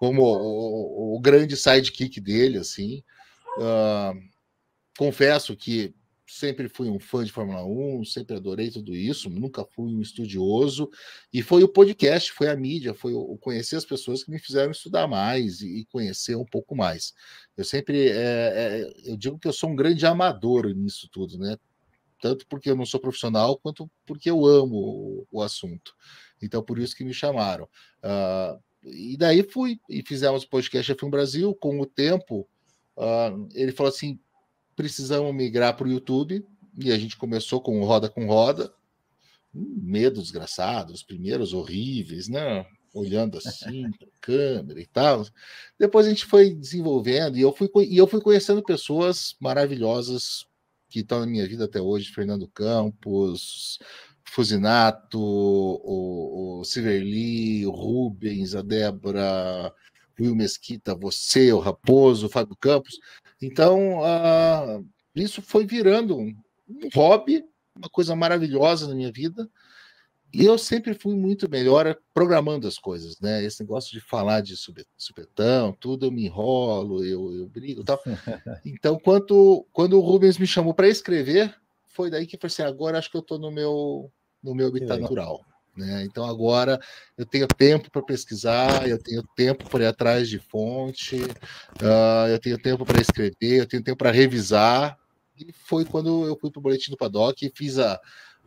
como 0.00 0.22
o, 0.22 1.14
o, 1.14 1.16
o 1.16 1.20
grande 1.20 1.56
sidekick 1.56 2.20
dele, 2.20 2.58
assim. 2.58 3.02
Uh, 3.56 4.20
confesso 4.98 5.56
que 5.56 5.94
sempre 6.32 6.68
fui 6.68 6.88
um 6.88 6.98
fã 6.98 7.24
de 7.24 7.30
Fórmula 7.30 7.64
1, 7.64 8.04
sempre 8.06 8.36
adorei 8.36 8.70
tudo 8.70 8.96
isso, 8.96 9.28
nunca 9.28 9.64
fui 9.64 9.94
um 9.94 10.00
estudioso, 10.00 10.90
e 11.32 11.42
foi 11.42 11.62
o 11.62 11.68
podcast, 11.68 12.32
foi 12.32 12.48
a 12.48 12.56
mídia, 12.56 12.94
foi 12.94 13.12
o 13.12 13.36
conhecer 13.36 13.76
as 13.76 13.84
pessoas 13.84 14.24
que 14.24 14.30
me 14.30 14.38
fizeram 14.38 14.70
estudar 14.70 15.06
mais 15.06 15.60
e 15.60 15.86
conhecer 15.92 16.34
um 16.34 16.44
pouco 16.44 16.74
mais. 16.74 17.12
Eu 17.56 17.64
sempre, 17.64 18.08
é, 18.08 18.14
é, 18.14 18.92
eu 19.04 19.16
digo 19.16 19.38
que 19.38 19.46
eu 19.46 19.52
sou 19.52 19.70
um 19.70 19.76
grande 19.76 20.06
amador 20.06 20.66
nisso 20.74 21.08
tudo, 21.12 21.38
né? 21.38 21.56
Tanto 22.20 22.46
porque 22.46 22.70
eu 22.70 22.76
não 22.76 22.86
sou 22.86 23.00
profissional, 23.00 23.58
quanto 23.58 23.90
porque 24.06 24.30
eu 24.30 24.46
amo 24.46 24.76
o, 24.76 25.26
o 25.30 25.42
assunto. 25.42 25.94
Então, 26.40 26.62
por 26.62 26.78
isso 26.78 26.96
que 26.96 27.04
me 27.04 27.12
chamaram. 27.12 27.64
Uh, 28.02 28.60
e 28.84 29.16
daí 29.16 29.42
fui 29.42 29.78
e 29.88 30.02
fizemos 30.02 30.44
o 30.44 30.48
podcast 30.48 30.94
F1 30.94 31.10
Brasil. 31.10 31.54
Com 31.54 31.80
o 31.80 31.86
tempo, 31.86 32.48
uh, 32.96 33.48
ele 33.54 33.72
falou 33.72 33.90
assim: 33.90 34.18
precisamos 34.76 35.34
migrar 35.34 35.76
para 35.76 35.86
o 35.86 35.90
YouTube. 35.90 36.44
E 36.78 36.90
a 36.90 36.98
gente 36.98 37.16
começou 37.16 37.60
com 37.60 37.84
Roda 37.84 38.08
com 38.08 38.26
Roda. 38.26 38.72
Um 39.54 39.80
medo 39.82 40.22
desgraçado, 40.22 40.92
os 40.92 41.02
primeiros 41.02 41.52
horríveis, 41.52 42.28
né? 42.28 42.64
Olhando 42.94 43.38
assim 43.38 43.90
para 43.98 44.08
câmera 44.20 44.80
e 44.80 44.86
tal. 44.86 45.26
Depois 45.78 46.06
a 46.06 46.08
gente 46.08 46.24
foi 46.24 46.54
desenvolvendo 46.54 47.36
e 47.36 47.42
eu 47.42 47.52
fui, 47.52 47.68
e 47.86 47.96
eu 47.96 48.06
fui 48.06 48.20
conhecendo 48.20 48.62
pessoas 48.62 49.36
maravilhosas 49.38 50.46
que 50.88 51.00
estão 51.00 51.20
na 51.20 51.26
minha 51.26 51.46
vida 51.46 51.64
até 51.64 51.80
hoje: 51.80 52.12
Fernando 52.12 52.48
Campos, 52.48 53.78
Fusinato, 54.24 55.20
o, 55.20 56.60
o 56.60 56.64
Silverly, 56.64 57.66
o 57.66 57.70
Rubens, 57.70 58.54
a 58.54 58.62
Débora, 58.62 59.72
Will 60.18 60.34
Mesquita, 60.34 60.94
você, 60.94 61.52
o 61.52 61.58
Raposo, 61.58 62.26
o 62.26 62.30
Fábio 62.30 62.56
Campos. 62.56 62.98
Então, 63.42 63.98
uh, 64.00 64.86
isso 65.14 65.42
foi 65.42 65.66
virando 65.66 66.16
um, 66.16 66.34
hobby, 66.94 67.44
uma 67.74 67.88
coisa 67.88 68.14
maravilhosa 68.14 68.88
na 68.88 68.94
minha 68.94 69.10
vida. 69.10 69.48
E 70.32 70.46
eu 70.46 70.56
sempre 70.56 70.94
fui 70.94 71.14
muito 71.14 71.50
melhor 71.50 71.94
programando 72.14 72.66
as 72.66 72.78
coisas, 72.78 73.20
né? 73.20 73.44
Esse 73.44 73.60
negócio 73.60 73.92
de 73.92 74.00
falar 74.00 74.40
de 74.40 74.54
supetão, 74.96 75.76
tudo 75.78 76.06
eu 76.06 76.10
me 76.10 76.24
enrolo, 76.24 77.04
eu, 77.04 77.34
eu 77.34 77.46
brigo 77.48 77.84
tal. 77.84 78.00
Então, 78.64 78.98
quando, 78.98 79.66
quando 79.72 79.98
o 79.98 80.00
Rubens 80.00 80.38
me 80.38 80.46
chamou 80.46 80.72
para 80.72 80.88
escrever, 80.88 81.54
foi 81.88 82.08
daí 82.08 82.26
que 82.26 82.36
eu 82.36 82.40
falei 82.40 82.52
assim: 82.52 82.62
agora 82.62 82.98
acho 82.98 83.10
que 83.10 83.16
eu 83.16 83.20
estou 83.20 83.38
no 83.38 83.50
meu, 83.50 84.10
no 84.42 84.54
meu 84.54 84.68
habitat 84.68 84.98
natural. 84.98 85.44
Né? 85.76 86.04
Então 86.04 86.24
agora 86.24 86.78
eu 87.16 87.24
tenho 87.24 87.46
tempo 87.46 87.90
para 87.90 88.02
pesquisar, 88.02 88.86
eu 88.88 89.02
tenho 89.02 89.22
tempo 89.34 89.68
para 89.68 89.84
ir 89.84 89.86
atrás 89.86 90.28
de 90.28 90.38
fonte, 90.38 91.16
uh, 91.16 92.28
eu 92.28 92.38
tenho 92.38 92.58
tempo 92.58 92.84
para 92.84 93.00
escrever, 93.00 93.60
eu 93.60 93.66
tenho 93.66 93.82
tempo 93.82 93.98
para 93.98 94.10
revisar. 94.10 94.98
E 95.38 95.52
foi 95.52 95.84
quando 95.84 96.26
eu 96.26 96.36
fui 96.38 96.50
para 96.50 96.60
o 96.60 96.62
Boletim 96.62 96.90
do 96.90 96.96
Paddock 96.96 97.44
e 97.44 97.52
fiz 97.54 97.78
a. 97.78 97.98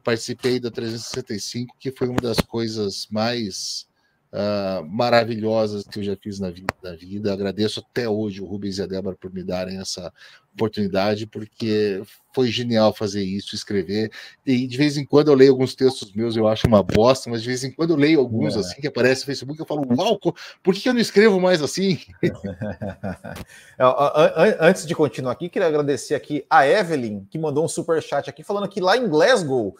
Participei 0.03 0.59
da 0.59 0.69
365, 0.69 1.76
que 1.80 1.91
foi 1.91 2.07
uma 2.07 2.21
das 2.21 2.39
coisas 2.39 3.07
mais 3.09 3.88
uh, 4.36 4.86
maravilhosas 4.86 5.83
que 5.83 5.99
eu 5.99 6.03
já 6.03 6.15
fiz 6.17 6.39
na 6.39 6.51
vida, 6.51 6.73
na 6.83 6.93
vida. 6.93 7.31
Agradeço 7.31 7.79
até 7.79 8.07
hoje 8.07 8.41
o 8.41 8.45
Rubens 8.45 8.77
e 8.77 8.81
a 8.81 8.86
Débora 8.86 9.15
por 9.15 9.33
me 9.33 9.43
darem 9.43 9.79
essa 9.79 10.11
oportunidade, 10.53 11.27
porque 11.27 12.01
foi 12.33 12.49
genial 12.49 12.93
fazer 12.93 13.23
isso, 13.23 13.55
escrever. 13.55 14.11
E 14.45 14.67
de 14.67 14.77
vez 14.77 14.97
em 14.97 15.05
quando 15.05 15.29
eu 15.29 15.33
leio 15.33 15.51
alguns 15.51 15.75
textos 15.75 16.13
meus, 16.13 16.36
eu 16.36 16.47
acho 16.47 16.67
uma 16.67 16.83
bosta, 16.83 17.29
mas 17.29 17.41
de 17.41 17.47
vez 17.47 17.63
em 17.63 17.71
quando 17.71 17.91
eu 17.91 17.97
leio 17.97 18.19
alguns 18.19 18.55
é. 18.55 18.59
assim 18.59 18.79
que 18.79 18.88
aparece 18.88 19.21
no 19.21 19.27
Facebook, 19.27 19.59
eu 19.59 19.65
falo, 19.65 19.86
uau, 19.97 20.19
por 20.63 20.73
que 20.73 20.88
eu 20.88 20.93
não 20.93 21.01
escrevo 21.01 21.39
mais 21.39 21.61
assim? 21.61 21.99
Antes 24.59 24.86
de 24.86 24.95
continuar 24.95 25.33
aqui, 25.33 25.49
queria 25.49 25.67
agradecer 25.67 26.15
aqui 26.15 26.45
a 26.49 26.67
Evelyn, 26.67 27.25
que 27.29 27.38
mandou 27.38 27.65
um 27.65 27.69
super 27.69 28.01
chat 28.01 28.29
aqui, 28.29 28.43
falando 28.43 28.69
que 28.69 28.79
lá 28.79 28.97
em 28.97 29.09
Glasgow, 29.09 29.75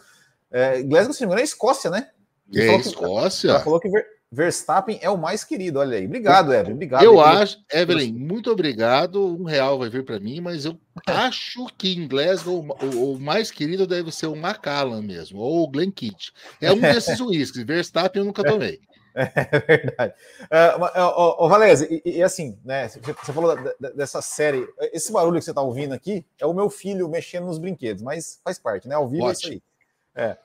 é, 0.50 0.82
Glasgow, 0.82 1.14
se 1.14 1.22
não 1.22 1.28
me 1.28 1.32
engano, 1.32 1.40
é 1.40 1.44
Escócia, 1.44 1.90
né? 1.90 2.08
É, 2.54 2.76
Escócia. 2.76 3.50
ela 3.50 3.60
falou 3.60 3.80
que 3.80 3.88
Verstappen 4.36 4.98
é 5.00 5.08
o 5.08 5.16
mais 5.16 5.42
querido. 5.42 5.78
Olha 5.78 5.96
aí. 5.96 6.04
Obrigado, 6.04 6.52
Evelyn. 6.52 6.74
Obrigado. 6.74 7.02
Eu 7.02 7.18
acho, 7.18 7.58
Evelyn, 7.72 8.12
muito 8.12 8.50
obrigado. 8.50 9.34
Um 9.34 9.44
real 9.44 9.78
vai 9.78 9.88
vir 9.88 10.04
para 10.04 10.20
mim, 10.20 10.42
mas 10.42 10.66
eu 10.66 10.78
acho 11.06 11.66
que 11.78 11.94
em 11.96 12.06
Glasgow 12.06 12.62
o, 12.82 13.14
o, 13.14 13.18
mais 13.18 13.50
querido 13.50 13.86
deve 13.86 14.12
ser 14.12 14.26
o 14.26 14.36
Macallan 14.36 15.00
mesmo, 15.00 15.38
ou 15.38 15.64
o 15.64 15.68
Glen 15.70 15.90
Kidd. 15.90 16.34
É 16.60 16.70
um 16.70 16.78
desses 16.78 17.18
uísques. 17.22 17.64
Verstappen 17.64 18.20
eu 18.20 18.26
nunca 18.26 18.44
tomei. 18.44 18.78
É 19.14 19.24
verdade. 19.66 20.14
Uh, 21.38 21.48
Valese, 21.48 22.02
e, 22.04 22.18
e, 22.18 22.22
assim, 22.22 22.58
né? 22.62 22.88
Você 22.88 23.32
falou 23.32 23.56
da, 23.56 23.74
da, 23.80 23.88
dessa 23.88 24.20
série. 24.20 24.68
Esse 24.92 25.10
barulho 25.10 25.38
que 25.38 25.46
você 25.46 25.50
está 25.52 25.62
ouvindo 25.62 25.94
aqui 25.94 26.26
é 26.38 26.44
o 26.44 26.52
meu 26.52 26.68
filho 26.68 27.08
mexendo 27.08 27.46
nos 27.46 27.58
brinquedos, 27.58 28.02
mas 28.02 28.38
faz 28.44 28.58
parte, 28.58 28.86
né? 28.86 28.96
Ao 28.96 29.08
vivo 29.08 29.24
Ótimo. 29.24 29.54
é 29.54 29.54
isso 29.54 29.62
aí. 30.14 30.22
É. 30.28 30.36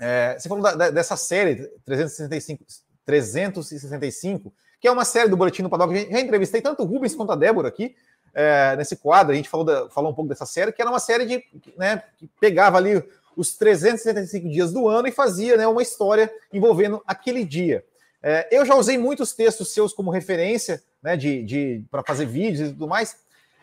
É, 0.00 0.38
você 0.38 0.48
falou 0.48 0.62
da, 0.62 0.90
dessa 0.90 1.16
série 1.16 1.66
365, 1.84 2.64
365, 3.08 4.52
que 4.78 4.86
é 4.86 4.92
uma 4.92 5.04
série 5.06 5.30
do 5.30 5.36
Boletim 5.36 5.62
do 5.62 5.70
Paddock. 5.70 5.94
Já 6.10 6.20
entrevistei 6.20 6.60
tanto 6.60 6.82
o 6.82 6.86
Rubens 6.86 7.14
quanto 7.14 7.32
a 7.32 7.36
Débora 7.36 7.68
aqui 7.68 7.96
é, 8.34 8.76
nesse 8.76 8.96
quadro. 8.96 9.32
A 9.32 9.34
gente 9.34 9.48
falou, 9.48 9.64
da, 9.64 9.88
falou 9.88 10.10
um 10.12 10.14
pouco 10.14 10.28
dessa 10.28 10.44
série, 10.44 10.72
que 10.72 10.82
era 10.82 10.90
uma 10.90 10.98
série 10.98 11.24
de, 11.24 11.42
né, 11.78 12.02
que 12.18 12.28
pegava 12.38 12.76
ali 12.76 13.02
os 13.34 13.56
375 13.56 14.50
dias 14.50 14.72
do 14.72 14.86
ano 14.86 15.08
e 15.08 15.12
fazia 15.12 15.56
né, 15.56 15.66
uma 15.66 15.80
história 15.80 16.30
envolvendo 16.52 17.02
aquele 17.06 17.44
dia. 17.44 17.82
É, 18.22 18.46
eu 18.50 18.66
já 18.66 18.74
usei 18.74 18.98
muitos 18.98 19.32
textos 19.32 19.72
seus 19.72 19.94
como 19.94 20.10
referência, 20.10 20.82
né, 21.02 21.16
de, 21.16 21.42
de 21.44 21.84
para 21.90 22.02
fazer 22.02 22.26
vídeos 22.26 22.68
e 22.68 22.72
tudo 22.74 22.88
mais. 22.88 23.16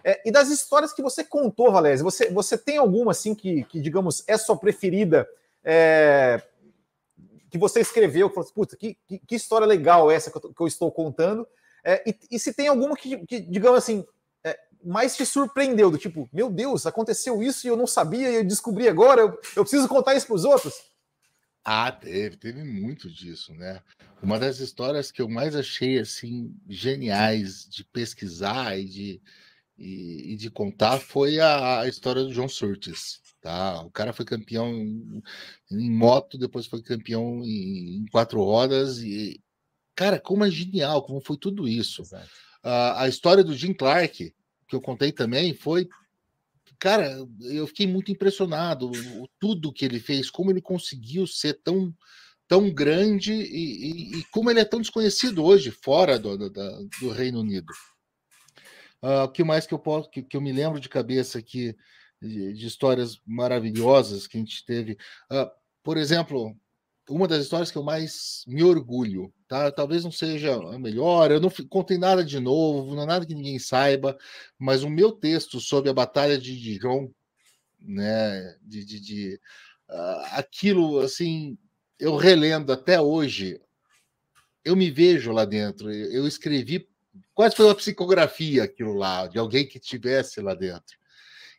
É, 0.04 0.22
e 0.26 0.32
das 0.32 0.50
histórias 0.50 0.92
que 0.92 1.04
você 1.04 1.24
contou, 1.24 1.72
Valézia, 1.72 2.04
você, 2.04 2.32
você 2.32 2.58
tem 2.58 2.78
alguma 2.78 3.12
assim 3.12 3.36
que, 3.36 3.64
que 3.66 3.80
digamos, 3.80 4.24
é 4.28 4.38
sua 4.38 4.58
preferida, 4.58 5.28
é, 5.64 6.42
que 7.56 7.60
você 7.60 7.80
escreveu, 7.80 8.28
que 8.30 8.36
falou, 8.36 8.52
puta, 8.54 8.76
que, 8.76 8.98
que, 9.08 9.20
que, 9.20 9.36
história 9.36 9.66
legal 9.66 10.12
essa 10.12 10.30
que 10.30 10.38
eu, 10.38 10.54
que 10.54 10.62
eu 10.62 10.68
estou 10.68 10.92
contando? 10.92 11.48
É, 11.84 12.04
e, 12.08 12.16
e, 12.32 12.40
se 12.40 12.54
tem 12.54 12.68
alguma 12.68 12.96
que, 12.96 13.26
que 13.26 13.40
digamos 13.40 13.78
assim, 13.78 14.06
é, 14.44 14.60
mais 14.84 15.16
te 15.16 15.26
surpreendeu, 15.26 15.90
do 15.90 15.98
tipo, 15.98 16.30
meu 16.34 16.50
Deus, 16.50 16.86
aconteceu 16.86 17.42
isso 17.42 17.66
e 17.66 17.70
eu 17.70 17.78
não 17.78 17.88
sabia 17.88 18.30
e 18.30 18.36
eu 18.36 18.44
descobri 18.44 18.90
agora, 18.90 19.22
eu, 19.22 19.40
eu 19.56 19.64
preciso 19.64 19.88
contar 19.88 20.16
isso 20.16 20.28
para 20.28 20.36
os 20.36 20.44
outros? 20.44 20.74
Ah, 21.64 21.92
teve, 21.92 22.38
teve 22.38 22.64
muito 22.64 23.10
disso, 23.10 23.54
né? 23.54 23.82
Uma 24.22 24.38
das 24.38 24.60
histórias 24.60 25.12
que 25.12 25.22
eu 25.22 25.30
mais 25.30 25.56
achei 25.56 25.98
assim 26.00 26.56
geniais 26.68 27.68
de 27.70 27.84
pesquisar 27.84 28.78
e 28.78 28.86
de, 28.86 29.22
e, 29.78 30.34
e 30.34 30.36
de 30.36 30.52
contar 30.52 31.00
foi 31.00 31.40
a, 31.40 31.82
a, 31.82 31.88
história 31.88 32.24
do 32.24 32.34
John 32.34 32.48
Surtees, 32.48 33.22
tá? 33.46 33.80
O 33.84 33.92
cara 33.92 34.12
foi 34.12 34.26
campeão 34.26 34.74
em, 34.74 35.22
em 35.70 35.92
moto, 35.92 36.36
depois 36.36 36.66
foi 36.66 36.82
campeão 36.82 37.44
em, 37.44 37.98
em, 37.98 38.06
quatro 38.08 38.44
rodas 38.44 38.98
e 39.04 39.40
cara, 39.94 40.20
como 40.20 40.44
é 40.44 40.50
genial, 40.50 41.04
como 41.04 41.22
foi 41.22 41.38
tudo 41.38 41.68
isso. 41.68 42.02
Uh, 42.02 42.96
a 42.96 43.08
história 43.08 43.44
do 43.44 43.54
Jim 43.54 43.72
Clark 43.72 44.34
que 44.68 44.76
eu 44.76 44.82
contei 44.82 45.12
também 45.12 45.54
foi 45.54 45.88
cara, 46.80 47.24
eu 47.42 47.68
fiquei 47.68 47.86
muito 47.86 48.12
impressionado 48.12 48.90
o, 48.90 49.30
tudo 49.40 49.72
que 49.72 49.86
ele 49.86 50.00
fez, 50.00 50.32
como 50.32 50.50
ele 50.50 50.62
conseguiu 50.62 51.28
ser 51.28 51.54
tão 51.64 51.94
tão 52.48 52.72
grande 52.74 53.32
e, 53.32 54.18
e, 54.18 54.20
e 54.20 54.24
como 54.32 54.50
ele 54.50 54.60
é 54.60 54.66
tão 54.66 54.82
desconhecido 54.82 55.44
hoje 55.44 55.70
fora 55.70 56.18
do, 56.18 56.36
do, 56.36 56.50
do 57.00 57.10
Reino 57.12 57.42
Unido. 57.42 57.72
Uh, 59.04 59.24
o 59.26 59.30
que 59.30 59.44
mais 59.44 59.68
que 59.68 59.74
eu 59.74 59.80
posso 59.80 60.10
que, 60.10 60.24
que, 60.24 60.36
eu 60.36 60.42
me 60.42 60.52
lembro 60.52 60.80
de 60.80 60.90
cabeça 60.90 61.38
aqui 61.38 61.76
de, 62.28 62.66
histórias 62.66 63.20
maravilhosas 63.26 64.28
que 64.28 64.38
a 64.38 64.40
gente 64.40 64.66
teve? 64.66 64.98
Uh, 65.32 65.50
por 65.84 65.98
exemplo, 65.98 66.56
uma 67.10 67.28
das 67.28 67.44
histórias 67.44 67.72
que 67.72 67.78
eu 67.78 67.84
mais 67.84 68.44
me 68.48 68.64
orgulho, 68.64 69.34
tá? 69.48 69.72
Talvez 69.72 70.04
não 70.04 70.12
seja 70.12 70.56
a 70.56 70.80
melhor, 70.80 71.32
eu 71.32 71.40
não 71.40 71.50
contei 71.70 71.98
nada 71.98 72.24
de 72.24 72.40
novo, 72.40 72.96
não 72.96 73.04
é 73.04 73.06
nada 73.06 73.26
que 73.26 73.36
ninguém 73.36 73.60
saiba, 73.60 74.18
mas 74.58 74.84
o 74.84 74.90
meu 74.90 75.12
texto 75.12 75.60
sobre 75.60 75.90
a 75.90 75.94
Batalha 75.94 76.38
de 76.38 76.60
Dijon, 76.60 77.12
né? 77.80 78.58
De, 78.62 78.84
de, 78.84 79.00
de 79.00 79.40
uh, 79.90 80.26
aquilo, 80.32 81.00
assim, 81.00 81.58
eu 82.00 82.16
relendo 82.16 82.74
até 82.74 83.00
hoje, 83.00 83.60
eu 84.64 84.76
me 84.76 84.90
vejo 84.90 85.32
lá 85.32 85.46
dentro. 85.46 85.92
Eu 85.92 86.28
escrevi, 86.28 86.88
quase 87.34 87.56
foi 87.56 87.66
uma 87.66 87.76
psicografia 87.76 88.64
aquilo 88.64 88.94
lá, 88.94 89.28
de 89.28 89.38
alguém 89.38 89.68
que 89.68 89.78
estivesse 89.78 90.42
lá 90.42 90.56
dentro. 90.56 90.98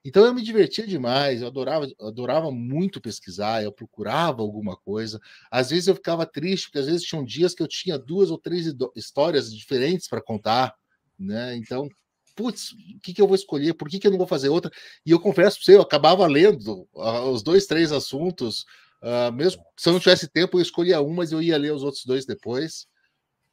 Então 0.07 0.25
eu 0.25 0.33
me 0.33 0.41
divertia 0.41 0.87
demais, 0.87 1.41
eu 1.41 1.49
adorava, 1.49 1.89
adorava 2.01 2.53
muito 2.53 3.01
pesquisar, 3.01 3.65
eu 3.65 3.73
procurava 3.73 4.41
alguma 4.41 4.77
coisa. 4.77 5.21
Às 5.51 5.71
vezes 5.71 5.89
eu 5.89 5.97
ficava 5.97 6.25
triste, 6.25 6.67
porque 6.67 6.79
às 6.79 6.87
vezes 6.87 7.03
tinham 7.03 7.25
dias 7.25 7.57
que 7.57 7.61
eu 7.61 7.67
tinha 7.67 7.99
duas 7.99 8.31
ou 8.31 8.39
três 8.39 8.73
histórias 8.95 9.53
diferentes 9.53 10.07
para 10.07 10.23
contar, 10.23 10.77
né? 11.19 11.57
Então, 11.57 11.89
putz, 12.37 12.71
o 12.71 13.01
que, 13.03 13.13
que 13.13 13.21
eu 13.21 13.27
vou 13.27 13.35
escolher? 13.35 13.75
Por 13.75 13.89
que, 13.89 13.99
que 13.99 14.07
eu 14.07 14.13
não 14.13 14.19
vou 14.19 14.29
fazer 14.29 14.49
outra? 14.49 14.71
E 15.05 15.11
eu 15.11 15.19
confesso 15.19 15.57
para 15.57 15.65
você, 15.65 15.75
eu 15.75 15.83
acabava 15.83 16.25
lendo 16.29 16.89
uh, 16.95 17.29
os 17.33 17.43
dois, 17.43 17.67
três 17.67 17.91
assuntos, 17.91 18.65
uh, 19.03 19.33
mesmo 19.33 19.61
se 19.77 19.89
eu 19.89 19.93
não 19.93 19.99
tivesse 19.99 20.29
tempo, 20.29 20.57
eu 20.57 20.63
escolhia 20.63 21.03
um, 21.03 21.15
mas 21.15 21.33
eu 21.33 21.43
ia 21.43 21.59
ler 21.59 21.73
os 21.73 21.83
outros 21.83 22.05
dois 22.05 22.25
depois. 22.25 22.87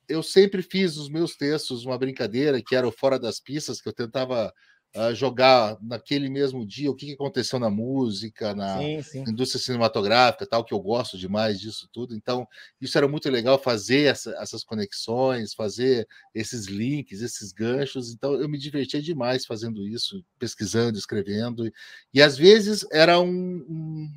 Eu 0.08 0.22
sempre 0.22 0.62
fiz 0.62 0.98
os 0.98 1.10
meus 1.10 1.36
textos 1.36 1.84
uma 1.84 1.98
brincadeira, 1.98 2.62
que 2.62 2.76
era 2.76 2.88
o 2.88 2.92
Fora 2.92 3.18
das 3.18 3.40
Pistas, 3.40 3.82
que 3.82 3.90
eu 3.90 3.94
tentava 3.94 4.54
uh, 4.96 5.14
jogar 5.14 5.78
naquele 5.82 6.30
mesmo 6.30 6.66
dia 6.66 6.90
o 6.90 6.96
que, 6.96 7.08
que 7.08 7.14
aconteceu 7.14 7.60
na 7.60 7.70
música, 7.70 8.54
na 8.54 8.78
sim, 8.78 9.02
sim. 9.02 9.24
indústria 9.28 9.62
cinematográfica, 9.62 10.46
tal, 10.46 10.64
que 10.64 10.74
eu 10.74 10.80
gosto 10.80 11.18
demais 11.18 11.60
disso 11.60 11.90
tudo. 11.92 12.16
Então, 12.16 12.48
isso 12.80 12.98
era 12.98 13.08
muito 13.08 13.30
legal 13.30 13.58
fazer 13.58 14.04
essa, 14.04 14.32
essas 14.40 14.64
conexões, 14.64 15.54
fazer 15.54 16.08
esses 16.34 16.66
links, 16.68 17.22
esses 17.22 17.52
ganchos. 17.52 18.14
Então, 18.14 18.34
eu 18.36 18.48
me 18.48 18.58
divertia 18.58 19.02
demais 19.02 19.46
fazendo 19.46 19.88
isso, 19.88 20.24
pesquisando, 20.38 20.98
escrevendo. 20.98 21.68
E, 21.68 21.74
e 22.14 22.22
às 22.22 22.38
vezes 22.38 22.86
era 22.92 23.20
um, 23.20 23.30
um, 23.30 24.12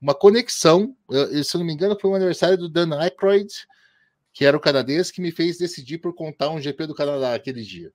uma 0.00 0.14
conexão. 0.14 0.96
Eu, 1.08 1.42
se 1.42 1.56
eu 1.56 1.58
não 1.58 1.66
me 1.66 1.72
engano, 1.72 1.98
foi 1.98 2.10
um 2.10 2.14
aniversário 2.14 2.58
do 2.58 2.68
Dan 2.68 2.98
Aykroyd, 2.98 3.52
que 4.32 4.44
era 4.44 4.56
o 4.56 4.60
canadense, 4.60 5.12
que 5.12 5.22
me 5.22 5.30
fez 5.30 5.58
decidir 5.58 5.98
por 5.98 6.14
contar 6.14 6.50
um 6.50 6.60
GP 6.60 6.88
do 6.88 6.94
Canadá 6.94 7.34
aquele 7.34 7.62
dia. 7.62 7.92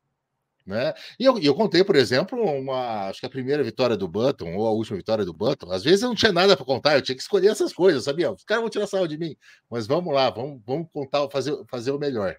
Né? 0.70 0.94
E 1.20 1.26
eu, 1.26 1.40
eu 1.40 1.56
contei, 1.56 1.84
por 1.84 1.96
exemplo, 1.96 2.40
uma, 2.40 3.08
acho 3.08 3.20
que 3.20 3.26
a 3.26 3.30
primeira 3.30 3.64
vitória 3.64 3.98
do 3.98 4.08
Button, 4.08 4.54
ou 4.56 4.68
a 4.68 4.72
última 4.72 4.98
vitória 4.98 5.26
do 5.26 5.34
Button. 5.34 5.72
Às 5.72 5.84
vezes 5.84 6.04
eu 6.04 6.10
não 6.10 6.16
tinha 6.16 6.32
nada 6.32 6.56
para 6.56 6.64
contar, 6.64 6.96
eu 6.96 7.02
tinha 7.02 7.16
que 7.16 7.24
escolher 7.24 7.48
essas 7.48 7.74
coisas, 7.74 8.04
sabia? 8.04 8.32
Os 8.32 8.44
caras 8.44 8.62
vão 8.62 8.70
tirar 8.70 8.86
sarro 8.86 9.08
de 9.08 9.18
mim, 9.18 9.36
mas 9.68 9.88
vamos 9.88 10.14
lá, 10.14 10.30
vamos, 10.30 10.62
vamos 10.64 10.88
contar, 10.94 11.28
fazer, 11.32 11.58
fazer 11.68 11.90
o 11.90 11.98
melhor. 11.98 12.36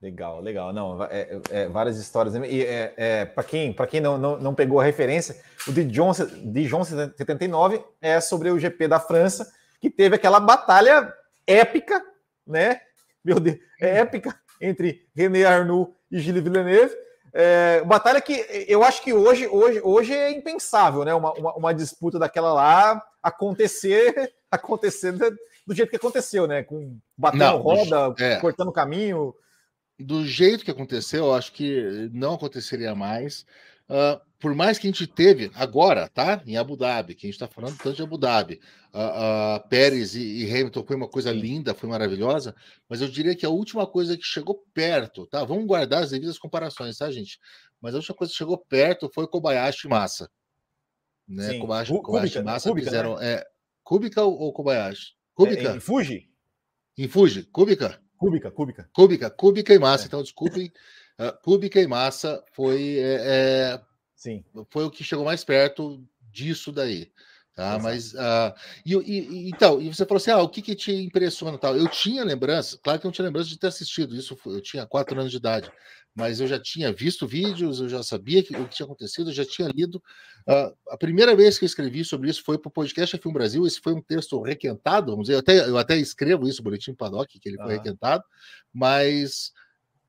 Legal, 0.00 0.40
legal. 0.40 0.72
Não, 0.72 1.04
é, 1.04 1.42
é, 1.50 1.68
várias 1.68 1.98
histórias. 1.98 2.34
E 2.34 2.64
é, 2.64 2.94
é 2.96 3.24
para 3.26 3.44
quem, 3.44 3.76
quem 3.90 4.00
não, 4.00 4.16
não, 4.16 4.40
não, 4.40 4.54
pegou 4.54 4.80
a 4.80 4.84
referência, 4.84 5.36
o 5.68 5.72
de 5.72 5.84
John, 5.84 6.12
de 6.12 6.66
John 6.66 6.82
79 6.84 7.84
é 8.00 8.18
sobre 8.18 8.48
o 8.48 8.58
GP 8.58 8.88
da 8.88 8.98
França, 8.98 9.52
que 9.78 9.90
teve 9.90 10.16
aquela 10.16 10.40
batalha 10.40 11.12
épica, 11.46 12.02
né? 12.46 12.80
Meu 13.22 13.38
Deus, 13.38 13.58
é 13.78 13.98
épica 13.98 14.34
entre 14.58 15.06
René 15.14 15.44
Arnoux 15.44 15.94
e 16.10 16.18
Gilles 16.18 16.42
Villeneuve 16.42 17.09
é, 17.32 17.82
batalha 17.84 18.20
que 18.20 18.44
eu 18.68 18.82
acho 18.82 19.02
que 19.02 19.12
hoje, 19.12 19.46
hoje, 19.46 19.80
hoje 19.82 20.12
é 20.12 20.30
impensável, 20.30 21.04
né? 21.04 21.14
Uma, 21.14 21.32
uma, 21.32 21.54
uma 21.54 21.74
disputa 21.74 22.18
daquela 22.18 22.52
lá 22.52 23.02
acontecer, 23.22 24.32
acontecer 24.50 25.12
do 25.66 25.74
jeito 25.74 25.90
que 25.90 25.96
aconteceu, 25.96 26.46
né? 26.46 26.62
Com 26.62 26.98
batendo 27.16 27.44
não, 27.44 27.58
roda, 27.58 28.14
é. 28.18 28.36
cortando 28.36 28.72
caminho. 28.72 29.34
Do 29.98 30.26
jeito 30.26 30.64
que 30.64 30.70
aconteceu, 30.70 31.26
eu 31.26 31.34
acho 31.34 31.52
que 31.52 32.10
não 32.12 32.34
aconteceria 32.34 32.94
mais. 32.94 33.46
Uh, 33.90 34.20
por 34.38 34.54
mais 34.54 34.78
que 34.78 34.86
a 34.86 34.90
gente 34.90 35.04
teve 35.04 35.50
agora, 35.54 36.08
tá? 36.08 36.40
Em 36.46 36.56
Abu 36.56 36.76
Dhabi, 36.76 37.16
que 37.16 37.26
a 37.26 37.28
gente 37.28 37.34
está 37.34 37.48
falando 37.48 37.76
tanto 37.76 37.96
de 37.96 38.02
Abu 38.02 38.16
Dhabi, 38.16 38.60
uh, 38.94 39.58
uh, 39.58 39.68
Pérez 39.68 40.14
e, 40.14 40.44
e, 40.44 40.50
Hamilton 40.50 40.84
foi 40.84 40.94
uma 40.94 41.08
coisa 41.08 41.32
linda, 41.32 41.74
foi 41.74 41.88
maravilhosa, 41.88 42.54
mas 42.88 43.02
eu 43.02 43.08
diria 43.08 43.34
que 43.34 43.44
a 43.44 43.50
última 43.50 43.84
coisa 43.88 44.16
que 44.16 44.22
chegou 44.22 44.64
perto, 44.72 45.26
tá? 45.26 45.42
Vamos 45.44 45.66
guardar 45.66 46.04
as 46.04 46.10
devidas 46.10 46.38
comparações, 46.38 46.98
tá, 46.98 47.10
gente? 47.10 47.40
Mas 47.80 47.92
a 47.94 47.98
última 47.98 48.16
coisa 48.16 48.30
que 48.30 48.38
chegou 48.38 48.56
perto 48.56 49.10
foi 49.12 49.26
Kobayashi 49.26 49.88
e 49.88 49.90
Massa. 49.90 50.30
Né? 51.28 51.48
Sim. 51.48 51.58
Kobayashi, 51.58 51.92
Kobayashi 52.00 52.38
e 52.38 52.42
Massa 52.42 52.68
Kubica, 52.68 52.86
fizeram. 52.86 53.16
Né? 53.16 53.32
É, 53.32 53.46
Kubica 53.82 54.22
ou, 54.22 54.52
Kobayashi? 54.52 55.14
Kubica. 55.34 55.72
É, 55.72 55.76
em 55.76 55.80
Fuji? 55.80 56.30
Em 56.96 57.08
Fuji, 57.08 57.42
Kubica. 57.42 58.00
Kubica, 58.16 58.50
Kubica. 58.52 58.88
Kubica, 58.92 59.30
Kubica 59.30 59.74
e 59.74 59.78
Massa, 59.78 60.04
é. 60.04 60.06
então 60.06 60.22
desculpem. 60.22 60.72
Uh, 61.20 61.36
Kubica 61.42 61.78
e 61.78 61.86
Massa 61.86 62.42
foi, 62.52 62.98
é, 62.98 63.20
é, 63.20 63.80
Sim. 64.16 64.42
foi 64.70 64.84
o 64.84 64.90
que 64.90 65.04
chegou 65.04 65.24
mais 65.24 65.44
perto 65.44 66.02
disso 66.32 66.72
daí. 66.72 67.12
Tá? 67.54 67.78
Mas 67.78 68.14
uh, 68.14 68.54
e, 68.86 68.94
e, 68.94 69.50
então, 69.50 69.82
e 69.82 69.92
você 69.92 70.06
falou 70.06 70.16
assim: 70.16 70.30
ah, 70.30 70.40
o 70.40 70.48
que, 70.48 70.62
que 70.62 70.74
te 70.74 70.92
impressiona 70.92 71.58
tal? 71.58 71.76
Eu 71.76 71.88
tinha 71.88 72.24
lembrança, 72.24 72.78
claro 72.82 72.98
que 72.98 73.06
eu 73.06 73.08
não 73.08 73.12
tinha 73.12 73.26
lembrança 73.26 73.50
de 73.50 73.58
ter 73.58 73.66
assistido 73.66 74.16
isso, 74.16 74.34
eu 74.46 74.62
tinha 74.62 74.86
quatro 74.86 75.18
anos 75.20 75.30
de 75.30 75.36
idade, 75.36 75.70
mas 76.14 76.40
eu 76.40 76.46
já 76.46 76.58
tinha 76.58 76.90
visto 76.90 77.26
vídeos, 77.26 77.80
eu 77.80 77.88
já 77.90 78.02
sabia 78.02 78.42
que, 78.42 78.56
o 78.56 78.66
que 78.66 78.76
tinha 78.76 78.86
acontecido, 78.86 79.28
eu 79.28 79.34
já 79.34 79.44
tinha 79.44 79.68
lido. 79.68 80.02
Uh, 80.48 80.74
a 80.88 80.96
primeira 80.96 81.36
vez 81.36 81.58
que 81.58 81.66
eu 81.66 81.66
escrevi 81.66 82.02
sobre 82.02 82.30
isso 82.30 82.42
foi 82.42 82.56
para 82.56 82.70
o 82.70 82.72
podcast 82.72 83.18
Filme 83.18 83.34
Brasil. 83.34 83.66
Esse 83.66 83.78
foi 83.78 83.92
um 83.92 84.00
texto 84.00 84.40
requentado, 84.40 85.10
vamos 85.10 85.26
dizer, 85.26 85.34
eu 85.34 85.40
até, 85.40 85.68
eu 85.68 85.76
até 85.76 85.98
escrevo 85.98 86.48
isso, 86.48 86.62
Boletim 86.62 86.94
Paddock, 86.94 87.38
que 87.38 87.46
ele 87.46 87.58
foi 87.58 87.74
requentado, 87.74 88.24
mas 88.72 89.52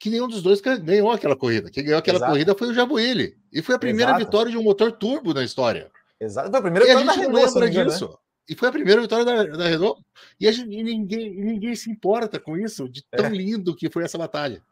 que 0.02 0.10
nenhum 0.10 0.28
dos 0.28 0.42
dois 0.42 0.60
ganhou 0.60 1.12
aquela 1.12 1.36
corrida. 1.36 1.70
Quem 1.70 1.84
ganhou 1.84 2.00
aquela 2.00 2.18
Exato. 2.18 2.32
corrida 2.32 2.56
foi 2.56 2.70
o 2.70 2.74
Jabuíli. 2.74 3.38
E 3.54 3.62
foi 3.62 3.76
a 3.76 3.80
primeira 3.80 4.14
Exato. 4.14 4.26
vitória 4.26 4.52
de 4.52 4.58
um 4.58 4.64
motor 4.64 4.92
turbo 4.92 5.32
na 5.32 5.44
história. 5.44 5.92
Exato. 6.20 6.50
Foi 6.50 6.58
a 6.58 6.62
primeira 6.64 6.88
vitória 6.88 7.06
da 7.06 7.14
Renault, 7.14 7.54
lembra 7.54 7.70
né? 7.70 7.86
disso. 7.86 8.10
Né? 8.10 8.16
E 8.50 8.56
foi 8.56 8.68
a 8.68 8.72
primeira 8.72 9.00
vitória 9.00 9.24
da, 9.24 9.44
da 9.44 9.68
Renault. 9.68 10.02
E, 10.40 10.48
a 10.48 10.52
gente, 10.52 10.76
e 10.76 10.82
ninguém, 10.82 11.36
ninguém 11.36 11.76
se 11.76 11.92
importa 11.92 12.40
com 12.40 12.58
isso, 12.58 12.90
de 12.90 13.04
tão 13.12 13.28
é. 13.28 13.30
lindo 13.30 13.76
que 13.76 13.92
foi 13.92 14.04
essa 14.04 14.18
batalha. 14.18 14.64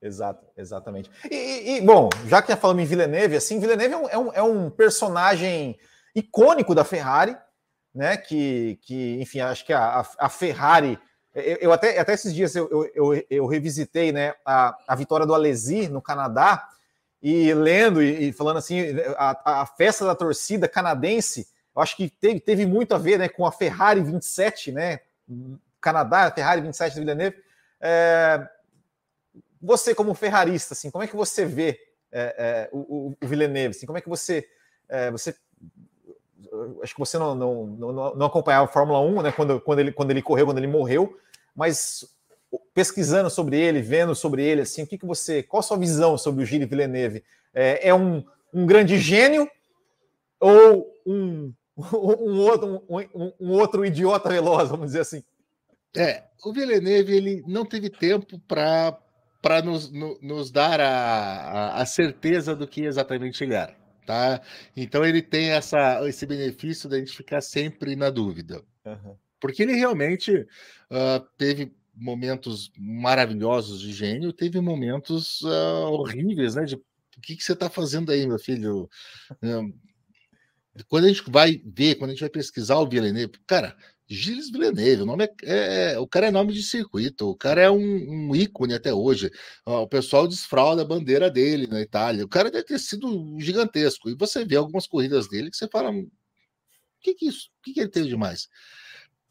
Exato, 0.00 0.46
exatamente. 0.56 1.10
E, 1.30 1.76
e, 1.76 1.80
bom, 1.82 2.08
já 2.26 2.40
que 2.40 2.56
falamos 2.56 2.82
em 2.82 2.86
Villeneuve, 2.86 3.36
assim, 3.36 3.60
Villeneuve 3.60 3.92
é 3.92 3.98
um, 3.98 4.08
é 4.08 4.18
um, 4.18 4.32
é 4.32 4.42
um 4.42 4.70
personagem 4.70 5.78
icônico 6.16 6.74
da 6.74 6.82
Ferrari, 6.82 7.36
né? 7.94 8.16
Que, 8.16 8.78
que 8.80 9.20
enfim, 9.20 9.40
acho 9.40 9.66
que 9.66 9.72
a, 9.74 10.02
a 10.18 10.30
Ferrari 10.30 10.98
eu, 11.34 11.56
eu 11.60 11.72
até, 11.72 11.98
até 11.98 12.12
esses 12.12 12.34
dias 12.34 12.54
eu, 12.54 12.90
eu, 12.94 13.24
eu, 13.28 13.46
revisitei 13.46 14.12
né, 14.12 14.34
a, 14.44 14.76
a 14.86 14.94
vitória 14.94 15.26
do 15.26 15.34
Alesi 15.34 15.88
no 15.88 16.02
Canadá 16.02 16.68
e 17.22 17.52
lendo 17.54 18.02
e, 18.02 18.28
e 18.28 18.32
falando 18.32 18.58
assim, 18.58 18.80
a, 19.16 19.62
a, 19.62 19.66
festa 19.66 20.04
da 20.04 20.14
torcida 20.14 20.68
canadense 20.68 21.48
eu 21.74 21.82
acho 21.82 21.96
que 21.96 22.10
teve, 22.10 22.38
teve 22.38 22.66
muito 22.66 22.94
a 22.94 22.98
ver 22.98 23.18
né, 23.18 23.28
com 23.28 23.46
a 23.46 23.52
Ferrari 23.52 24.02
27, 24.02 24.72
né? 24.72 25.00
Canadá, 25.80 26.26
a 26.26 26.30
Ferrari 26.30 26.60
27 26.60 26.94
do 26.94 27.00
Villeneuve. 27.00 27.36
É, 27.80 28.46
você, 29.60 29.94
como 29.94 30.14
ferrarista, 30.14 30.74
assim, 30.74 30.90
como 30.90 31.02
é 31.02 31.06
que 31.06 31.16
você 31.16 31.46
vê 31.46 31.80
é, 32.10 32.34
é, 32.38 32.68
o, 32.72 33.16
o, 33.20 33.26
Villeneuve? 33.26 33.74
Assim, 33.74 33.86
como 33.86 33.98
é 33.98 34.00
que 34.00 34.08
você. 34.08 34.46
É, 34.88 35.10
você 35.10 35.34
acho 36.82 36.94
que 36.94 37.00
você 37.00 37.18
não, 37.18 37.34
não, 37.34 37.66
não, 37.66 38.14
não, 38.14 38.26
acompanhava 38.26 38.64
a 38.64 38.72
Fórmula 38.72 39.00
1 39.00 39.22
né, 39.22 39.32
quando, 39.32 39.60
quando, 39.60 39.78
ele, 39.78 39.92
quando 39.92 40.10
ele 40.10 40.22
correu, 40.22 40.46
quando 40.46 40.58
ele 40.58 40.66
morreu, 40.66 41.16
mas 41.54 42.04
pesquisando 42.74 43.30
sobre 43.30 43.58
ele, 43.58 43.80
vendo 43.80 44.14
sobre 44.14 44.44
ele, 44.44 44.62
assim, 44.62 44.82
o 44.82 44.86
que, 44.86 44.98
que 44.98 45.06
você. 45.06 45.42
Qual 45.42 45.60
a 45.60 45.62
sua 45.62 45.78
visão 45.78 46.18
sobre 46.18 46.42
o 46.42 46.46
Gilles 46.46 46.68
Villeneuve? 46.68 47.24
É, 47.54 47.88
é 47.88 47.94
um, 47.94 48.24
um 48.52 48.66
grande 48.66 48.98
gênio 48.98 49.48
ou 50.38 50.92
um, 51.06 51.52
um, 51.76 52.40
outro, 52.40 52.82
um, 52.88 53.32
um 53.40 53.50
outro 53.52 53.84
idiota 53.84 54.28
veloz, 54.28 54.68
vamos 54.68 54.86
dizer 54.86 55.00
assim? 55.00 55.22
É, 55.96 56.24
o 56.44 56.52
Villeneuve 56.52 57.14
ele 57.14 57.44
não 57.46 57.64
teve 57.64 57.90
tempo 57.90 58.40
para 58.48 59.62
nos, 59.62 59.90
no, 59.92 60.18
nos 60.22 60.50
dar 60.50 60.80
a, 60.80 61.74
a, 61.74 61.86
certeza 61.86 62.56
do 62.56 62.66
que 62.66 62.84
exatamente 62.84 63.44
ele 63.44 63.54
era, 63.54 63.76
tá? 64.06 64.40
Então 64.76 65.04
ele 65.04 65.22
tem 65.22 65.50
essa, 65.50 66.06
esse 66.08 66.26
benefício 66.26 66.88
da 66.88 66.98
gente 66.98 67.16
ficar 67.16 67.40
sempre 67.40 67.96
na 67.96 68.10
dúvida, 68.10 68.62
uhum. 68.84 69.16
porque 69.40 69.62
ele 69.62 69.74
realmente 69.74 70.32
uh, 70.32 71.26
teve 71.36 71.72
momentos 71.94 72.72
maravilhosos 72.78 73.80
de 73.80 73.92
gênio, 73.92 74.32
teve 74.32 74.60
momentos 74.60 75.42
uh, 75.42 75.90
horríveis, 75.90 76.54
né? 76.54 76.64
De 76.64 76.74
o 76.74 77.20
que, 77.20 77.36
que 77.36 77.44
você 77.44 77.52
está 77.52 77.68
fazendo 77.68 78.10
aí, 78.10 78.26
meu 78.26 78.38
filho? 78.38 78.88
quando 80.88 81.04
a 81.04 81.08
gente 81.08 81.22
vai 81.30 81.60
ver, 81.64 81.96
quando 81.96 82.10
a 82.10 82.14
gente 82.14 82.22
vai 82.22 82.30
pesquisar 82.30 82.78
o 82.78 82.88
Villeneuve, 82.88 83.34
cara, 83.46 83.76
Gilles 84.12 84.50
Villeneuve, 84.50 85.02
o 85.02 85.06
nome 85.06 85.24
é, 85.24 85.92
é, 85.94 85.98
o 85.98 86.06
cara 86.06 86.26
é 86.26 86.30
nome 86.30 86.52
de 86.52 86.62
circuito, 86.62 87.30
o 87.30 87.36
cara 87.36 87.62
é 87.62 87.70
um, 87.70 88.28
um 88.28 88.36
ícone 88.36 88.74
até 88.74 88.92
hoje. 88.92 89.30
O 89.64 89.86
pessoal 89.86 90.28
desfrauda 90.28 90.82
a 90.82 90.84
bandeira 90.84 91.30
dele 91.30 91.66
na 91.66 91.80
Itália. 91.80 92.24
O 92.24 92.28
cara 92.28 92.50
deve 92.50 92.64
ter 92.64 92.78
sido 92.78 93.36
gigantesco. 93.40 94.10
E 94.10 94.14
você 94.14 94.44
vê 94.44 94.56
algumas 94.56 94.86
corridas 94.86 95.28
dele 95.28 95.50
que 95.50 95.56
você 95.56 95.66
fala: 95.66 95.90
o 95.90 96.10
que, 97.00 97.14
que 97.14 97.26
isso? 97.26 97.48
O 97.58 97.62
que, 97.62 97.72
que 97.72 97.80
ele 97.80 97.88
tem 97.88 98.04
de 98.04 98.16
mais? 98.16 98.48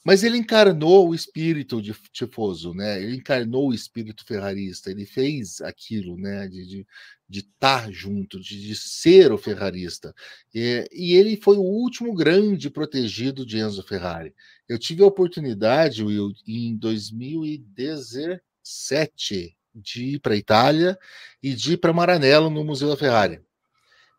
Mas 0.03 0.23
ele 0.23 0.37
encarnou 0.37 1.09
o 1.09 1.15
espírito 1.15 1.81
de 1.81 1.93
tifoso, 2.11 2.73
né? 2.73 3.01
Ele 3.01 3.15
encarnou 3.17 3.69
o 3.69 3.73
espírito 3.73 4.25
ferrarista, 4.25 4.89
ele 4.89 5.05
fez 5.05 5.61
aquilo, 5.61 6.17
né? 6.17 6.47
De, 6.47 6.65
de, 6.65 6.87
de 7.29 7.39
estar 7.41 7.91
junto, 7.91 8.39
de, 8.39 8.67
de, 8.67 8.75
ser 8.75 9.31
o 9.31 9.37
ferrarista. 9.37 10.11
E, 10.53 10.87
e, 10.91 11.13
ele 11.13 11.37
foi 11.37 11.57
o 11.57 11.61
último 11.61 12.13
grande 12.15 12.69
protegido 12.69 13.45
de 13.45 13.59
Enzo 13.59 13.83
Ferrari. 13.83 14.33
Eu 14.67 14.79
tive 14.79 15.03
a 15.03 15.07
oportunidade, 15.07 16.03
Will, 16.03 16.31
em 16.47 16.75
2017, 16.77 19.55
de 19.73 20.03
ir 20.15 20.19
para 20.19 20.33
a 20.33 20.37
Itália 20.37 20.97
e 21.43 21.53
de 21.53 21.73
ir 21.73 21.77
para 21.77 21.93
Maranello, 21.93 22.49
no 22.49 22.63
Museu 22.63 22.89
da 22.89 22.97
Ferrari. 22.97 23.39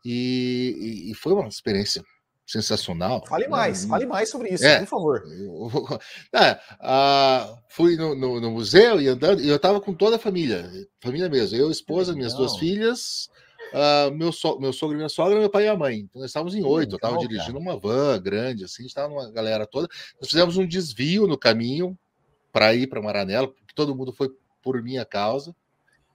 E, 0.04 1.10
e, 1.10 1.14
foi 1.14 1.32
uma 1.32 1.48
experiência 1.48 2.04
sensacional. 2.46 3.24
Fale 3.26 3.48
mais, 3.48 3.84
fale 3.84 4.06
mais 4.06 4.28
sobre 4.28 4.50
isso, 4.50 4.64
é, 4.64 4.80
por 4.80 4.86
favor. 4.86 5.22
Eu, 5.26 6.00
é, 6.38 6.58
fui 7.68 7.96
no, 7.96 8.14
no, 8.14 8.40
no, 8.40 8.50
museu 8.50 9.00
e 9.00 9.08
andando, 9.08 9.40
e 9.40 9.48
eu 9.48 9.56
estava 9.56 9.80
com 9.80 9.94
toda 9.94 10.16
a 10.16 10.18
família, 10.18 10.70
família 11.00 11.28
mesmo, 11.28 11.56
eu, 11.56 11.70
esposa, 11.70 12.14
minhas 12.14 12.34
duas 12.34 12.56
filhas, 12.56 13.28
uh, 13.72 14.14
meu, 14.14 14.32
so, 14.32 14.58
meu 14.58 14.72
sogro 14.72 14.96
minha 14.96 15.08
sogra, 15.08 15.38
meu 15.38 15.50
pai 15.50 15.64
e 15.64 15.68
a 15.68 15.76
mãe. 15.76 15.98
Então 16.00 16.20
nós 16.20 16.30
estávamos 16.30 16.54
em 16.54 16.64
oito, 16.64 16.92
eu 16.92 16.96
estava 16.96 17.18
dirigindo 17.18 17.58
uma 17.58 17.78
van 17.78 18.20
grande, 18.20 18.64
assim, 18.64 18.84
estava 18.84 19.12
uma 19.12 19.30
galera 19.30 19.66
toda. 19.66 19.88
Nós 20.20 20.28
fizemos 20.28 20.56
um 20.56 20.66
desvio 20.66 21.26
no 21.26 21.38
caminho 21.38 21.98
para 22.52 22.74
ir 22.74 22.86
para 22.86 23.00
Maranello, 23.00 23.48
porque 23.48 23.74
todo 23.74 23.94
mundo 23.94 24.12
foi 24.12 24.30
por 24.62 24.82
minha 24.82 25.04
causa. 25.04 25.54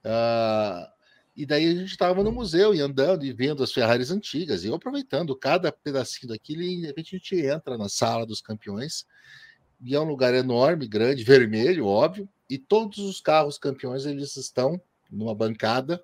Uh, 0.04 0.97
e 1.38 1.46
daí 1.46 1.68
a 1.68 1.74
gente 1.74 1.92
estava 1.92 2.24
no 2.24 2.32
museu 2.32 2.74
e 2.74 2.80
andando 2.80 3.24
e 3.24 3.32
vendo 3.32 3.62
as 3.62 3.72
Ferraris 3.72 4.10
antigas, 4.10 4.64
e 4.64 4.66
eu 4.66 4.74
aproveitando 4.74 5.36
cada 5.36 5.70
pedacinho 5.70 6.32
daquilo, 6.32 6.62
e 6.62 6.80
de 6.80 6.86
repente 6.88 7.14
a 7.14 7.18
gente 7.18 7.46
entra 7.46 7.78
na 7.78 7.88
sala 7.88 8.26
dos 8.26 8.40
campeões, 8.40 9.06
e 9.80 9.94
é 9.94 10.00
um 10.00 10.04
lugar 10.04 10.34
enorme, 10.34 10.88
grande, 10.88 11.22
vermelho, 11.22 11.86
óbvio, 11.86 12.28
e 12.50 12.58
todos 12.58 12.98
os 12.98 13.20
carros 13.20 13.56
campeões 13.56 14.04
eles 14.04 14.36
estão 14.36 14.80
numa 15.08 15.32
bancada 15.32 16.02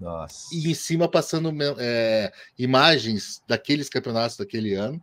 Nossa. 0.00 0.52
e 0.52 0.68
em 0.68 0.74
cima 0.74 1.08
passando 1.08 1.52
é, 1.78 2.32
imagens 2.58 3.40
daqueles 3.46 3.88
campeonatos 3.88 4.36
daquele 4.36 4.74
ano. 4.74 5.00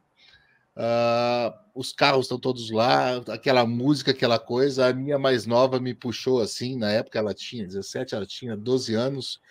Uh, 0.75 1.53
os 1.75 1.91
carros 1.91 2.25
estão 2.25 2.39
todos 2.39 2.69
lá, 2.71 3.17
aquela 3.27 3.65
música, 3.65 4.11
aquela 4.11 4.39
coisa. 4.39 4.87
A 4.87 4.93
minha 4.93 5.19
mais 5.19 5.45
nova 5.45 5.79
me 5.79 5.93
puxou 5.93 6.41
assim, 6.41 6.77
na 6.77 6.89
época 6.89 7.19
ela 7.19 7.33
tinha 7.33 7.65
17, 7.65 8.15
ela 8.15 8.25
tinha 8.25 8.55
12 8.55 8.93
anos 8.93 9.41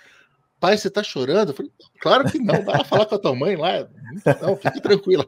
pai, 0.61 0.77
você 0.77 0.91
tá 0.91 1.03
chorando? 1.03 1.51
Eu 1.51 1.55
falei, 1.55 1.73
claro 2.01 2.31
que 2.31 2.39
não, 2.39 2.65
vai 2.65 2.85
falar 2.85 3.07
com 3.07 3.15
a 3.15 3.19
tua 3.19 3.35
mãe 3.35 3.57
lá. 3.57 3.89
Não, 4.41 4.57
fique 4.57 4.81
tranquila. 4.81 5.27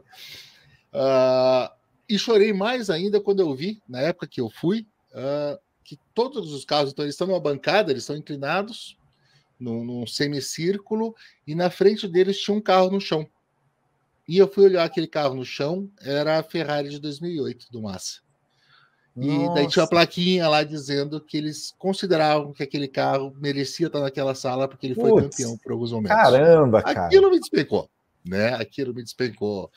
Uh, 0.93 1.73
e 2.09 2.19
chorei 2.19 2.53
mais 2.53 2.91
ainda 2.91 3.21
quando 3.21 3.41
eu 3.41 3.55
vi, 3.55 3.81
na 3.89 4.01
época 4.01 4.27
que 4.27 4.41
eu 4.41 4.51
fui, 4.51 4.87
uh, 5.13 5.59
que 5.85 5.99
todos 6.15 6.53
os 6.53 6.65
carros, 6.65 6.93
então, 6.93 7.05
eles 7.05 7.15
estão 7.15 7.27
numa 7.27 7.41
bancada, 7.41 7.91
eles 7.91 8.03
estão 8.03 8.17
inclinados 8.17 8.97
num, 9.59 9.85
num 9.85 10.07
semicírculo, 10.07 11.15
e 11.47 11.55
na 11.55 11.71
frente 11.71 12.09
deles 12.09 12.41
tinha 12.41 12.57
um 12.57 12.61
carro 12.61 12.91
no 12.91 13.01
chão. 13.01 13.29
E 14.27 14.39
eu 14.39 14.47
fui 14.47 14.65
olhar 14.65 14.85
aquele 14.85 15.07
carro 15.07 15.35
no 15.35 15.45
chão, 15.45 15.91
era 16.01 16.39
a 16.39 16.43
Ferrari 16.43 16.89
de 16.89 16.99
2008 16.99 17.67
do 17.71 17.83
Massa. 17.83 18.21
E 19.17 19.27
Nossa. 19.27 19.55
daí 19.55 19.69
tinha 19.69 19.83
uma 19.83 19.91
plaquinha 19.91 20.49
lá 20.49 20.63
dizendo 20.63 21.21
que 21.21 21.37
eles 21.37 21.75
consideravam 21.79 22.53
que 22.53 22.63
aquele 22.63 22.87
carro 22.87 23.35
merecia 23.41 23.89
estar 23.89 24.01
naquela 24.01 24.35
sala 24.35 24.69
porque 24.69 24.87
ele 24.87 24.95
foi 24.95 25.11
campeão 25.23 25.59
por 25.59 25.73
alguns 25.73 25.93
momentos. 25.93 26.17
Caramba, 26.17 26.83
cara. 26.83 27.07
Aquilo 27.07 27.31
me 27.31 27.41
despencou, 27.41 27.91
né? 28.25 28.55
Aquilo 28.55 28.95
me 28.95 29.03
despencou 29.03 29.71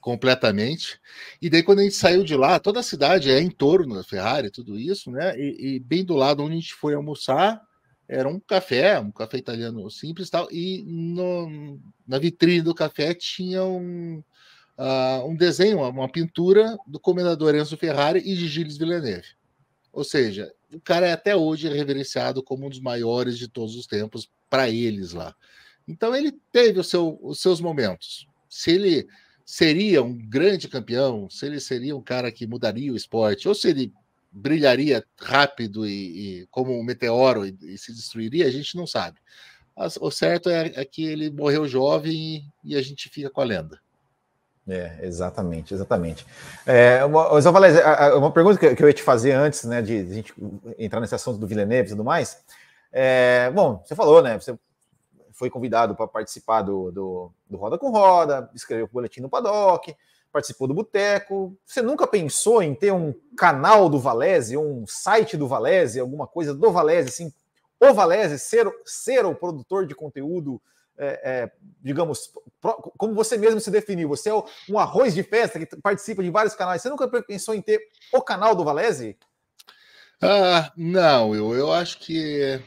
completamente. 0.00 0.98
E 1.40 1.50
daí, 1.50 1.62
quando 1.62 1.80
a 1.80 1.82
gente 1.82 1.96
saiu 1.96 2.24
de 2.24 2.34
lá, 2.34 2.58
toda 2.58 2.80
a 2.80 2.82
cidade 2.82 3.30
é 3.30 3.40
em 3.40 3.50
torno 3.50 3.94
da 3.94 4.02
Ferrari, 4.02 4.50
tudo 4.50 4.78
isso, 4.78 5.10
né? 5.10 5.38
E, 5.38 5.76
e 5.76 5.80
bem 5.80 6.04
do 6.04 6.14
lado 6.14 6.42
onde 6.42 6.52
a 6.52 6.56
gente 6.56 6.74
foi 6.74 6.94
almoçar, 6.94 7.60
era 8.08 8.26
um 8.26 8.40
café, 8.40 8.98
um 8.98 9.10
café 9.10 9.36
italiano 9.36 9.90
simples 9.90 10.28
e 10.28 10.30
tal. 10.30 10.48
E 10.50 10.82
no, 10.86 11.78
na 12.06 12.18
vitrine 12.18 12.62
do 12.62 12.74
café 12.74 13.12
tinha 13.12 13.62
um 13.64 14.22
uh, 14.78 15.26
um 15.28 15.34
desenho, 15.34 15.80
uma 15.80 16.08
pintura 16.08 16.78
do 16.86 17.00
comendador 17.00 17.54
Enzo 17.54 17.76
Ferrari 17.76 18.20
e 18.20 18.34
de 18.34 18.46
Gilles 18.46 18.78
Villeneuve. 18.78 19.36
Ou 19.92 20.04
seja, 20.04 20.52
o 20.72 20.80
cara 20.80 21.06
é 21.06 21.12
até 21.12 21.34
hoje 21.34 21.68
reverenciado 21.68 22.42
como 22.42 22.66
um 22.66 22.70
dos 22.70 22.80
maiores 22.80 23.36
de 23.36 23.48
todos 23.48 23.74
os 23.74 23.86
tempos 23.86 24.30
para 24.48 24.68
eles 24.68 25.12
lá. 25.12 25.34
Então 25.86 26.14
ele 26.14 26.32
teve 26.52 26.82
seu, 26.84 27.18
os 27.22 27.40
seus 27.40 27.60
momentos. 27.60 28.26
Se 28.48 28.70
ele 28.70 29.08
seria 29.44 30.02
um 30.02 30.16
grande 30.16 30.68
campeão, 30.68 31.28
se 31.30 31.46
ele 31.46 31.58
seria 31.58 31.96
um 31.96 32.02
cara 32.02 32.30
que 32.30 32.46
mudaria 32.46 32.92
o 32.92 32.96
esporte, 32.96 33.48
ou 33.48 33.54
se 33.54 33.68
ele 33.68 33.92
brilharia 34.30 35.02
rápido 35.18 35.86
e, 35.86 36.42
e 36.42 36.46
como 36.48 36.78
um 36.78 36.82
meteoro 36.82 37.46
e, 37.46 37.56
e, 37.62 37.78
se 37.78 37.92
destruiria, 37.92 38.46
a 38.46 38.50
gente 38.50 38.76
não 38.76 38.86
sabe. 38.86 39.18
O 40.00 40.10
certo 40.10 40.50
é, 40.50 40.72
é, 40.74 40.84
que 40.84 41.04
ele 41.04 41.30
morreu 41.30 41.66
jovem 41.66 42.44
e 42.64 42.76
a 42.76 42.82
gente 42.82 43.08
fica 43.08 43.30
com 43.30 43.40
a 43.40 43.44
lenda. 43.44 43.80
É, 44.68 44.98
exatamente, 45.02 45.72
exatamente. 45.72 46.26
É, 46.66 47.02
uma, 47.02 47.40
Zé 47.40 47.50
Valéz, 47.50 47.76
uma 48.16 48.30
pergunta 48.30 48.58
que, 48.58 48.82
eu 48.82 48.86
ia 48.86 48.92
te 48.92 49.02
fazer 49.02 49.32
antes, 49.32 49.64
né, 49.64 49.80
de, 49.80 50.12
gente 50.12 50.34
entrar 50.78 51.00
nesse 51.00 51.14
assunto 51.14 51.38
do 51.38 51.46
Villeneuve 51.46 51.88
e 51.88 51.90
tudo 51.92 52.04
mais. 52.04 52.38
É, 52.92 53.50
bom, 53.50 53.82
você 53.82 53.94
falou, 53.94 54.22
né, 54.22 54.38
você 54.38 54.58
foi 55.32 55.48
convidado 55.48 55.94
para 55.94 56.06
participar 56.06 56.62
do, 56.62 56.90
do, 56.90 57.32
do, 57.48 57.56
Roda 57.56 57.78
com 57.78 57.90
Roda, 57.90 58.50
escreveu 58.54 58.84
o 58.84 58.88
boletim 58.92 59.20
no 59.20 59.30
Paddock, 59.30 59.96
participou 60.30 60.68
do 60.68 60.74
Boteco. 60.74 61.56
Você 61.64 61.80
nunca 61.80 62.06
pensou 62.06 62.62
em 62.62 62.74
ter 62.74 62.92
um 62.92 63.14
canal 63.36 63.88
do 63.88 63.98
Valese, 63.98 64.56
um 64.56 64.84
site 64.86 65.36
do 65.36 65.48
Valese, 65.48 65.98
alguma 65.98 66.26
coisa 66.26 66.52
do 66.52 66.70
Valese, 66.70 67.08
assim, 67.08 67.32
o 67.80 67.94
Valese 67.94 68.38
ser, 68.38 68.70
ser 68.84 69.24
o 69.24 69.34
produtor 69.34 69.86
de 69.86 69.94
conteúdo 69.94 70.60
é, 70.98 71.20
é, 71.24 71.52
digamos, 71.80 72.32
como 72.96 73.14
você 73.14 73.36
mesmo 73.36 73.60
se 73.60 73.70
definiu, 73.70 74.08
você 74.08 74.30
é 74.30 74.34
um 74.68 74.78
arroz 74.78 75.14
de 75.14 75.22
festa 75.22 75.58
que 75.58 75.76
participa 75.76 76.22
de 76.22 76.30
vários 76.30 76.54
canais. 76.54 76.82
Você 76.82 76.88
nunca 76.88 77.08
pensou 77.22 77.54
em 77.54 77.62
ter 77.62 77.80
o 78.12 78.20
canal 78.20 78.54
do 78.54 78.64
Valese? 78.64 79.16
Ah, 80.20 80.72
não, 80.76 81.34
eu, 81.34 81.54
eu 81.54 81.72
acho 81.72 81.98
que 82.00 82.60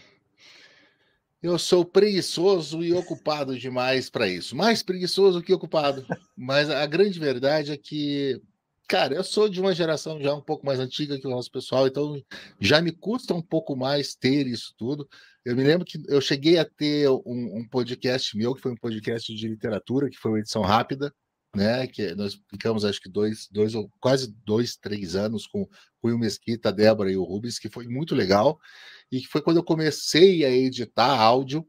eu 1.44 1.58
sou 1.58 1.84
preguiçoso 1.84 2.84
e 2.84 2.94
ocupado 2.94 3.58
demais 3.58 4.10
para 4.10 4.28
isso. 4.28 4.56
Mais 4.56 4.84
preguiçoso 4.84 5.42
que 5.42 5.54
ocupado. 5.54 6.06
Mas 6.38 6.70
a 6.70 6.86
grande 6.86 7.20
verdade 7.20 7.72
é 7.72 7.78
que, 7.78 8.40
cara, 8.88 9.16
eu 9.16 9.24
sou 9.24 9.50
de 9.50 9.60
uma 9.60 9.74
geração 9.74 10.22
já 10.22 10.34
um 10.34 10.42
pouco 10.42 10.66
mais 10.66 10.80
antiga 10.80 11.20
que 11.20 11.28
o 11.28 11.32
nosso 11.32 11.52
pessoal, 11.52 11.88
então 11.88 12.22
já 12.60 12.80
me 12.80 12.92
custa 12.92 13.34
um 13.34 13.42
pouco 13.42 13.76
mais 13.76 14.16
ter 14.16 14.48
isso 14.48 14.74
tudo. 14.78 15.10
Eu 15.44 15.56
me 15.56 15.64
lembro 15.64 15.86
que 15.86 16.00
eu 16.08 16.22
cheguei 16.22 16.60
a 16.60 16.66
ter 16.66 17.10
um, 17.10 17.58
um, 17.58 17.68
podcast 17.68 18.38
meu, 18.38 18.54
que 18.54 18.62
foi 18.62 18.72
um 18.72 18.78
podcast 18.78 19.34
de 19.34 19.48
literatura, 19.48 20.10
que 20.10 20.18
foi 20.18 20.32
uma 20.32 20.40
edição 20.40 20.62
rápida, 20.62 21.12
né? 21.56 21.88
Que 21.88 22.14
nós 22.14 22.40
ficamos 22.50 22.86
acho 22.86 23.02
que 23.02 23.10
dois, 23.10 23.48
dois 23.52 23.74
ou 23.74 23.92
quase 24.00 24.32
dois, 24.46 24.78
três 24.78 25.16
anos 25.16 25.48
com, 25.48 25.68
com 26.00 26.10
o 26.10 26.20
Mesquita, 26.20 26.70
a 26.70 26.72
Débora 26.72 27.12
e 27.12 27.18
o 27.18 27.24
Rubens, 27.24 27.58
que 27.58 27.70
foi 27.70 27.88
muito 27.88 28.14
legal. 28.14 28.60
E 29.12 29.20
que 29.20 29.28
foi 29.28 29.42
quando 29.42 29.58
eu 29.58 29.64
comecei 29.64 30.46
a 30.46 30.52
editar 30.52 31.20
áudio. 31.20 31.68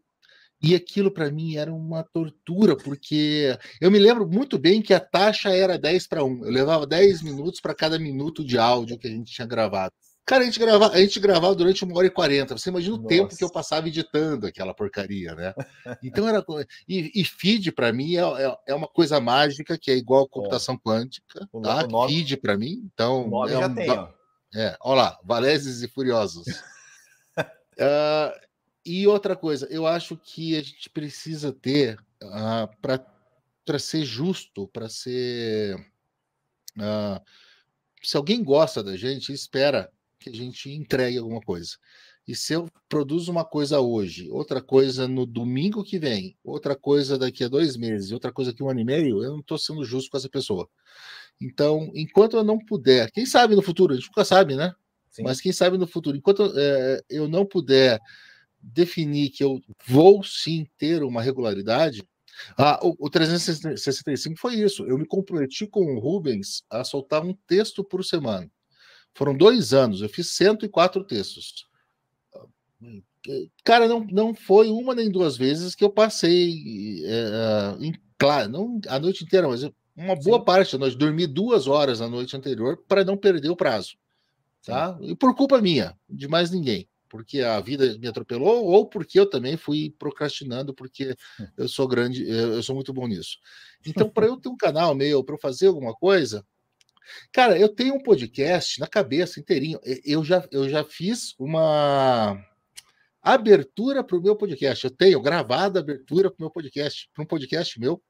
E 0.62 0.74
aquilo 0.76 1.10
para 1.10 1.30
mim 1.30 1.56
era 1.56 1.72
uma 1.72 2.04
tortura, 2.04 2.76
porque 2.76 3.58
eu 3.80 3.90
me 3.90 3.98
lembro 3.98 4.28
muito 4.28 4.58
bem 4.58 4.80
que 4.80 4.94
a 4.94 5.00
taxa 5.00 5.50
era 5.50 5.78
10 5.78 6.06
para 6.06 6.22
1. 6.24 6.44
Eu 6.44 6.52
levava 6.52 6.86
10 6.86 7.22
minutos 7.22 7.60
para 7.60 7.74
cada 7.74 7.98
minuto 7.98 8.44
de 8.44 8.58
áudio 8.58 8.98
que 8.98 9.08
a 9.08 9.10
gente 9.10 9.32
tinha 9.32 9.46
gravado. 9.46 9.92
Cara, 10.24 10.42
a 10.42 10.46
gente, 10.46 10.60
gravava, 10.60 10.94
a 10.94 11.00
gente 11.00 11.18
gravava 11.18 11.54
durante 11.54 11.84
uma 11.84 11.96
hora 11.96 12.06
e 12.06 12.10
quarenta. 12.10 12.56
Você 12.56 12.70
imagina 12.70 12.94
o 12.94 12.98
Nossa. 12.98 13.08
tempo 13.08 13.36
que 13.36 13.42
eu 13.42 13.50
passava 13.50 13.88
editando 13.88 14.46
aquela 14.46 14.72
porcaria, 14.72 15.34
né? 15.34 15.52
Então 16.02 16.28
era. 16.28 16.44
E, 16.88 17.10
e 17.14 17.24
feed, 17.24 17.72
para 17.72 17.92
mim, 17.92 18.16
é, 18.16 18.20
é, 18.20 18.56
é, 18.68 18.74
uma 18.74 18.86
coisa 18.86 19.20
mágica, 19.20 19.76
que 19.76 19.90
é 19.90 19.96
igual 19.96 20.24
a 20.24 20.28
computação 20.28 20.78
quântica. 20.78 21.48
O, 21.52 21.60
tá? 21.60 21.86
nome, 21.88 22.12
feed, 22.12 22.36
para 22.36 22.56
mim. 22.56 22.88
Então, 22.94 23.28
o 23.28 23.46
é 23.46 23.50
já 23.50 23.66
um, 23.66 23.74
tem, 23.74 23.90
ó. 23.90 24.08
É, 24.54 24.76
olha 24.80 25.02
lá, 25.02 25.20
Valeses 25.24 25.82
e 25.82 25.88
Furiosos. 25.88 26.46
uh, 27.36 28.32
e 28.86 29.06
outra 29.08 29.34
coisa, 29.34 29.66
eu 29.70 29.86
acho 29.86 30.16
que 30.16 30.56
a 30.56 30.62
gente 30.62 30.88
precisa 30.90 31.52
ter, 31.52 31.98
uh, 32.22 32.68
para 32.80 33.78
ser 33.78 34.04
justo, 34.04 34.68
para 34.68 34.88
ser. 34.88 35.74
Uh, 36.76 37.20
se 38.02 38.16
alguém 38.16 38.42
gosta 38.44 38.84
da 38.84 38.96
gente, 38.96 39.32
espera 39.32 39.90
que 40.22 40.30
a 40.30 40.34
gente 40.34 40.70
entregue 40.70 41.18
alguma 41.18 41.40
coisa. 41.40 41.76
E 42.26 42.36
se 42.36 42.52
eu 42.52 42.68
produzo 42.88 43.32
uma 43.32 43.44
coisa 43.44 43.80
hoje, 43.80 44.30
outra 44.30 44.62
coisa 44.62 45.08
no 45.08 45.26
domingo 45.26 45.82
que 45.82 45.98
vem, 45.98 46.36
outra 46.44 46.76
coisa 46.76 47.18
daqui 47.18 47.42
a 47.42 47.48
dois 47.48 47.76
meses, 47.76 48.12
outra 48.12 48.32
coisa 48.32 48.52
daqui 48.52 48.62
a 48.62 48.66
um 48.66 48.70
ano 48.70 48.80
e 48.80 48.84
meio, 48.84 49.22
eu 49.22 49.32
não 49.32 49.40
estou 49.40 49.58
sendo 49.58 49.84
justo 49.84 50.10
com 50.10 50.16
essa 50.16 50.28
pessoa. 50.28 50.68
Então, 51.40 51.90
enquanto 51.94 52.36
eu 52.36 52.44
não 52.44 52.58
puder, 52.58 53.10
quem 53.10 53.26
sabe 53.26 53.56
no 53.56 53.62
futuro, 53.62 53.92
a 53.92 53.96
gente 53.96 54.06
nunca 54.06 54.24
sabe, 54.24 54.54
né? 54.54 54.72
Sim. 55.10 55.24
Mas 55.24 55.40
quem 55.40 55.52
sabe 55.52 55.76
no 55.76 55.86
futuro, 55.86 56.16
enquanto 56.16 56.52
é, 56.56 57.02
eu 57.10 57.26
não 57.26 57.44
puder 57.44 57.98
definir 58.62 59.30
que 59.30 59.42
eu 59.42 59.60
vou 59.86 60.22
sim 60.22 60.64
ter 60.78 61.02
uma 61.02 61.20
regularidade, 61.20 62.04
ah, 62.56 62.78
o, 62.82 63.06
o 63.06 63.10
365 63.10 64.38
foi 64.38 64.54
isso. 64.54 64.86
Eu 64.86 64.96
me 64.96 65.06
comprometi 65.06 65.66
com 65.66 65.84
o 65.94 65.98
Rubens 65.98 66.62
a 66.70 66.84
soltar 66.84 67.24
um 67.24 67.34
texto 67.46 67.84
por 67.84 68.04
semana. 68.04 68.50
Foram 69.14 69.36
dois 69.36 69.72
anos, 69.72 70.00
eu 70.00 70.08
fiz 70.08 70.32
104 70.32 71.04
textos. 71.04 71.66
Cara, 73.62 73.86
não, 73.86 74.00
não 74.10 74.34
foi 74.34 74.68
uma 74.68 74.94
nem 74.94 75.10
duas 75.10 75.36
vezes 75.36 75.74
que 75.74 75.84
eu 75.84 75.90
passei 75.90 77.04
é, 77.04 77.76
em 77.80 77.92
claro, 78.18 78.48
não 78.50 78.80
a 78.88 78.98
noite 78.98 79.24
inteira, 79.24 79.48
mas 79.48 79.62
uma 79.96 80.16
boa 80.16 80.38
Sim. 80.38 80.44
parte 80.44 80.72
da 80.72 80.78
noite. 80.78 80.96
Dormi 80.96 81.26
duas 81.26 81.66
horas 81.66 82.00
na 82.00 82.08
noite 82.08 82.36
anterior 82.36 82.82
para 82.88 83.04
não 83.04 83.16
perder 83.16 83.50
o 83.50 83.56
prazo. 83.56 83.96
Tá? 84.64 84.96
E 85.02 85.14
por 85.14 85.34
culpa 85.34 85.60
minha, 85.60 85.96
de 86.08 86.28
mais 86.28 86.50
ninguém. 86.50 86.88
Porque 87.08 87.40
a 87.40 87.60
vida 87.60 87.98
me 87.98 88.08
atropelou, 88.08 88.64
ou 88.64 88.86
porque 88.86 89.20
eu 89.20 89.28
também 89.28 89.56
fui 89.56 89.94
procrastinando, 89.98 90.72
porque 90.72 91.14
eu 91.58 91.68
sou 91.68 91.86
grande, 91.86 92.26
eu 92.26 92.62
sou 92.62 92.74
muito 92.74 92.92
bom 92.92 93.06
nisso. 93.06 93.38
Então, 93.84 94.08
para 94.08 94.26
eu 94.26 94.36
ter 94.36 94.48
um 94.48 94.56
canal 94.56 94.94
meu, 94.94 95.24
para 95.24 95.34
eu 95.34 95.40
fazer 95.40 95.66
alguma 95.66 95.92
coisa, 95.92 96.46
Cara, 97.32 97.59
eu 97.59 97.68
tenho 97.68 97.94
um 97.94 98.03
podcast 98.03 98.80
na 98.80 98.86
cabeça 98.86 99.40
inteirinho. 99.40 99.80
Eu 100.05 100.24
já, 100.24 100.46
eu 100.50 100.68
já 100.68 100.84
fiz 100.84 101.34
uma 101.38 102.38
abertura 103.22 104.03
para 104.03 104.16
o 104.16 104.22
meu 104.22 104.36
podcast. 104.36 104.84
Eu 104.84 104.90
tenho 104.90 105.20
gravado 105.20 105.78
a 105.78 105.80
abertura 105.80 106.30
para 106.30 106.38
o 106.38 106.42
meu 106.42 106.50
podcast, 106.50 107.09
para 107.14 107.22
um 107.22 107.26
podcast 107.26 107.78
meu, 107.78 108.03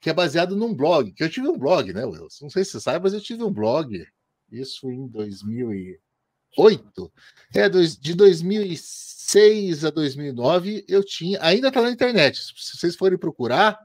que 0.00 0.08
é 0.08 0.12
baseado 0.12 0.56
num 0.56 0.74
blog. 0.74 1.12
Que 1.12 1.24
eu 1.24 1.30
tive 1.30 1.48
um 1.48 1.58
blog, 1.58 1.92
né, 1.92 2.04
Wilson? 2.04 2.44
Não 2.44 2.50
sei 2.50 2.64
se 2.64 2.72
você 2.72 2.80
sabe, 2.80 3.02
mas 3.02 3.12
eu 3.12 3.20
tive 3.20 3.42
um 3.42 3.52
blog. 3.52 4.06
Isso 4.50 4.90
em 4.90 5.06
2008. 5.08 7.12
É, 7.54 7.68
de 7.68 8.14
2006 8.14 9.84
a 9.84 9.90
2009 9.90 10.84
eu 10.88 11.04
tinha. 11.04 11.38
Ainda 11.42 11.68
está 11.68 11.82
na 11.82 11.90
internet. 11.90 12.38
Se 12.38 12.78
vocês 12.78 12.96
forem 12.96 13.18
procurar, 13.18 13.78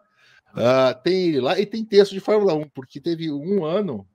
uh, 0.51 1.01
tem 1.03 1.29
ele 1.29 1.41
lá 1.41 1.59
e 1.59 1.65
tem 1.65 1.83
texto 1.83 2.13
de 2.13 2.19
Fórmula 2.19 2.53
1, 2.53 2.69
porque 2.69 3.01
teve 3.01 3.31
um 3.31 3.65
ano 3.65 4.07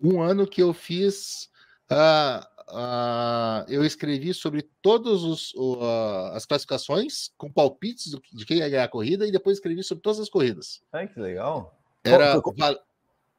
um 0.00 0.20
ano 0.20 0.46
que 0.46 0.62
eu 0.62 0.72
fiz. 0.72 1.48
Uh, 1.90 2.44
uh, 2.68 3.64
eu 3.68 3.84
escrevi 3.84 4.34
sobre 4.34 4.68
todas 4.82 5.52
uh, 5.54 6.32
as 6.32 6.44
classificações, 6.44 7.30
com 7.36 7.50
palpites 7.50 8.10
do, 8.10 8.22
de 8.32 8.44
quem 8.44 8.58
ia 8.58 8.68
ganhar 8.68 8.84
a 8.84 8.88
corrida, 8.88 9.26
e 9.26 9.32
depois 9.32 9.58
escrevi 9.58 9.82
sobre 9.82 10.02
todas 10.02 10.20
as 10.20 10.28
corridas. 10.28 10.82
Ai, 10.92 11.08
que 11.08 11.20
legal. 11.20 11.78
Era 12.04 12.40
Val 12.56 12.76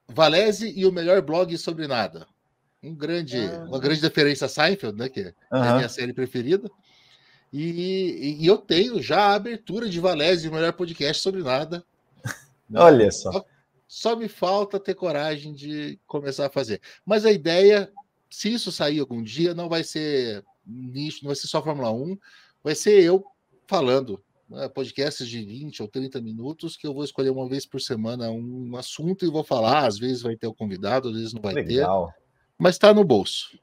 Valese 0.09 0.73
e 0.75 0.85
o 0.85 0.91
melhor 0.91 1.21
blog 1.21 1.57
sobre 1.57 1.87
nada. 1.87 2.25
Um 2.81 2.95
grande, 2.95 3.37
ah. 3.37 3.65
Uma 3.65 3.79
grande 3.79 4.01
referência 4.01 4.45
a 4.45 4.49
Seinfeld, 4.49 4.97
né? 4.97 5.09
Que 5.09 5.21
é 5.21 5.33
a 5.49 5.75
minha 5.75 5.89
série 5.89 6.13
preferida. 6.13 6.69
E, 7.51 8.37
e, 8.39 8.45
eu 8.45 8.57
tenho 8.57 9.01
já 9.01 9.19
a 9.19 9.35
abertura 9.35 9.89
de 9.89 9.99
Valese, 9.99 10.47
o 10.47 10.51
melhor 10.51 10.73
podcast 10.73 11.21
sobre 11.21 11.41
nada. 11.41 11.83
Olha 12.73 13.09
só. 13.11 13.45
Só 13.87 14.15
me 14.15 14.27
falta 14.27 14.79
ter 14.79 14.95
coragem 14.95 15.53
de 15.53 15.99
começar 16.05 16.47
a 16.47 16.51
fazer. 16.51 16.81
Mas 17.05 17.25
a 17.25 17.31
ideia, 17.31 17.91
se 18.29 18.53
isso 18.53 18.71
sair 18.71 18.99
algum 18.99 19.23
dia, 19.23 19.53
não 19.53 19.69
vai 19.69 19.83
ser 19.83 20.43
nicho, 20.65 21.19
não 21.23 21.29
vai 21.29 21.35
ser 21.35 21.47
só 21.47 21.61
Fórmula 21.61 21.91
1, 21.91 22.17
vai 22.63 22.75
ser 22.75 23.01
eu 23.01 23.23
falando. 23.65 24.21
Né, 24.49 24.69
podcasts 24.69 25.27
de 25.27 25.43
20 25.43 25.81
ou 25.81 25.89
30 25.89 26.21
minutos 26.21 26.77
que 26.77 26.87
eu 26.87 26.93
vou 26.93 27.03
escolher 27.03 27.31
uma 27.31 27.49
vez 27.49 27.65
por 27.65 27.81
semana 27.81 28.29
um 28.31 28.77
assunto 28.77 29.25
e 29.25 29.29
vou 29.29 29.43
falar. 29.43 29.85
Às 29.85 29.99
vezes 29.99 30.21
vai 30.21 30.35
ter 30.35 30.47
o 30.47 30.53
convidado, 30.53 31.09
às 31.09 31.15
vezes 31.15 31.33
não 31.33 31.41
vai 31.41 31.53
Legal. 31.53 32.07
ter. 32.07 32.13
Mas 32.57 32.75
está 32.75 32.93
no 32.93 33.03
bolso. 33.03 33.59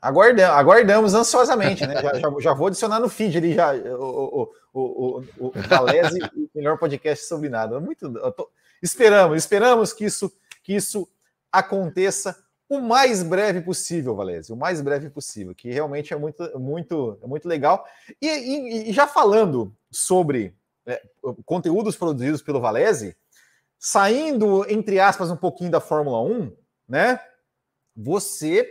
Aguardamos, 0.00 0.56
aguardamos 0.56 1.14
ansiosamente, 1.14 1.86
né? 1.86 1.94
Já, 2.00 2.14
já, 2.14 2.40
já, 2.40 2.54
vou 2.54 2.68
adicionar 2.68 3.00
no 3.00 3.08
feed 3.08 3.38
ali 3.38 3.54
já 3.54 3.74
o, 3.74 4.02
o, 4.02 4.52
o, 4.72 5.24
o, 5.38 5.46
o 5.48 5.52
Valese, 5.68 6.18
o 6.22 6.48
melhor 6.54 6.78
podcast 6.78 7.26
sobre 7.26 7.48
nada. 7.48 7.80
Muito, 7.80 8.12
tô, 8.32 8.48
Esperamos, 8.82 9.38
esperamos 9.38 9.92
que 9.92 10.04
isso, 10.04 10.32
que 10.62 10.74
isso 10.74 11.08
aconteça 11.50 12.36
o 12.68 12.80
mais 12.80 13.22
breve 13.22 13.60
possível, 13.60 14.14
Valézio, 14.16 14.54
o 14.54 14.58
mais 14.58 14.80
breve 14.80 15.08
possível, 15.08 15.54
que 15.54 15.70
realmente 15.70 16.12
é 16.12 16.16
muito, 16.16 16.58
muito, 16.58 17.18
é 17.22 17.26
muito 17.26 17.48
legal. 17.48 17.86
E, 18.20 18.26
e, 18.26 18.90
e 18.90 18.92
já 18.92 19.06
falando 19.06 19.74
sobre 19.90 20.54
é, 20.84 21.00
conteúdos 21.44 21.96
produzidos 21.96 22.42
pelo 22.42 22.60
Valese, 22.60 23.16
saindo, 23.78 24.68
entre 24.68 24.98
aspas, 24.98 25.30
um 25.30 25.36
pouquinho 25.36 25.70
da 25.70 25.80
Fórmula 25.80 26.20
1, 26.22 26.52
né? 26.88 27.20
Você 27.94 28.68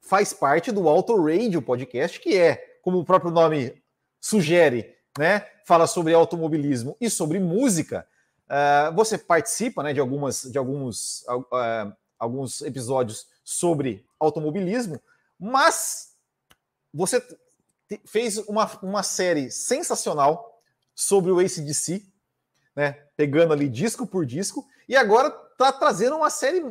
faz 0.00 0.32
parte 0.32 0.70
do 0.70 0.88
Auto 0.88 1.16
Radio 1.16 1.62
Podcast, 1.62 2.20
que 2.20 2.36
é, 2.36 2.78
como 2.82 2.98
o 2.98 3.04
próprio 3.04 3.30
nome 3.30 3.82
sugere, 4.20 4.94
né? 5.18 5.46
Fala 5.64 5.86
sobre 5.86 6.12
automobilismo 6.12 6.96
e 7.00 7.08
sobre 7.08 7.38
música. 7.38 8.06
Uh, 8.46 8.94
você 8.94 9.16
participa 9.16 9.82
né, 9.82 9.92
de, 9.92 10.00
algumas, 10.00 10.42
de 10.42 10.58
alguns, 10.58 11.22
uh, 11.22 11.92
alguns 12.18 12.60
episódios 12.62 13.26
sobre 13.42 14.06
automobilismo, 14.18 15.00
mas 15.38 16.14
você 16.92 17.22
fez 18.04 18.38
uma, 18.38 18.70
uma 18.82 19.02
série 19.02 19.50
sensacional 19.50 20.62
sobre 20.94 21.30
o 21.30 21.38
ACDC, 21.38 22.06
né, 22.76 22.92
pegando 23.16 23.52
ali 23.52 23.68
disco 23.68 24.06
por 24.06 24.26
disco, 24.26 24.66
e 24.88 24.96
agora 24.96 25.28
está 25.52 25.72
trazendo 25.72 26.16
uma 26.16 26.30
série 26.30 26.62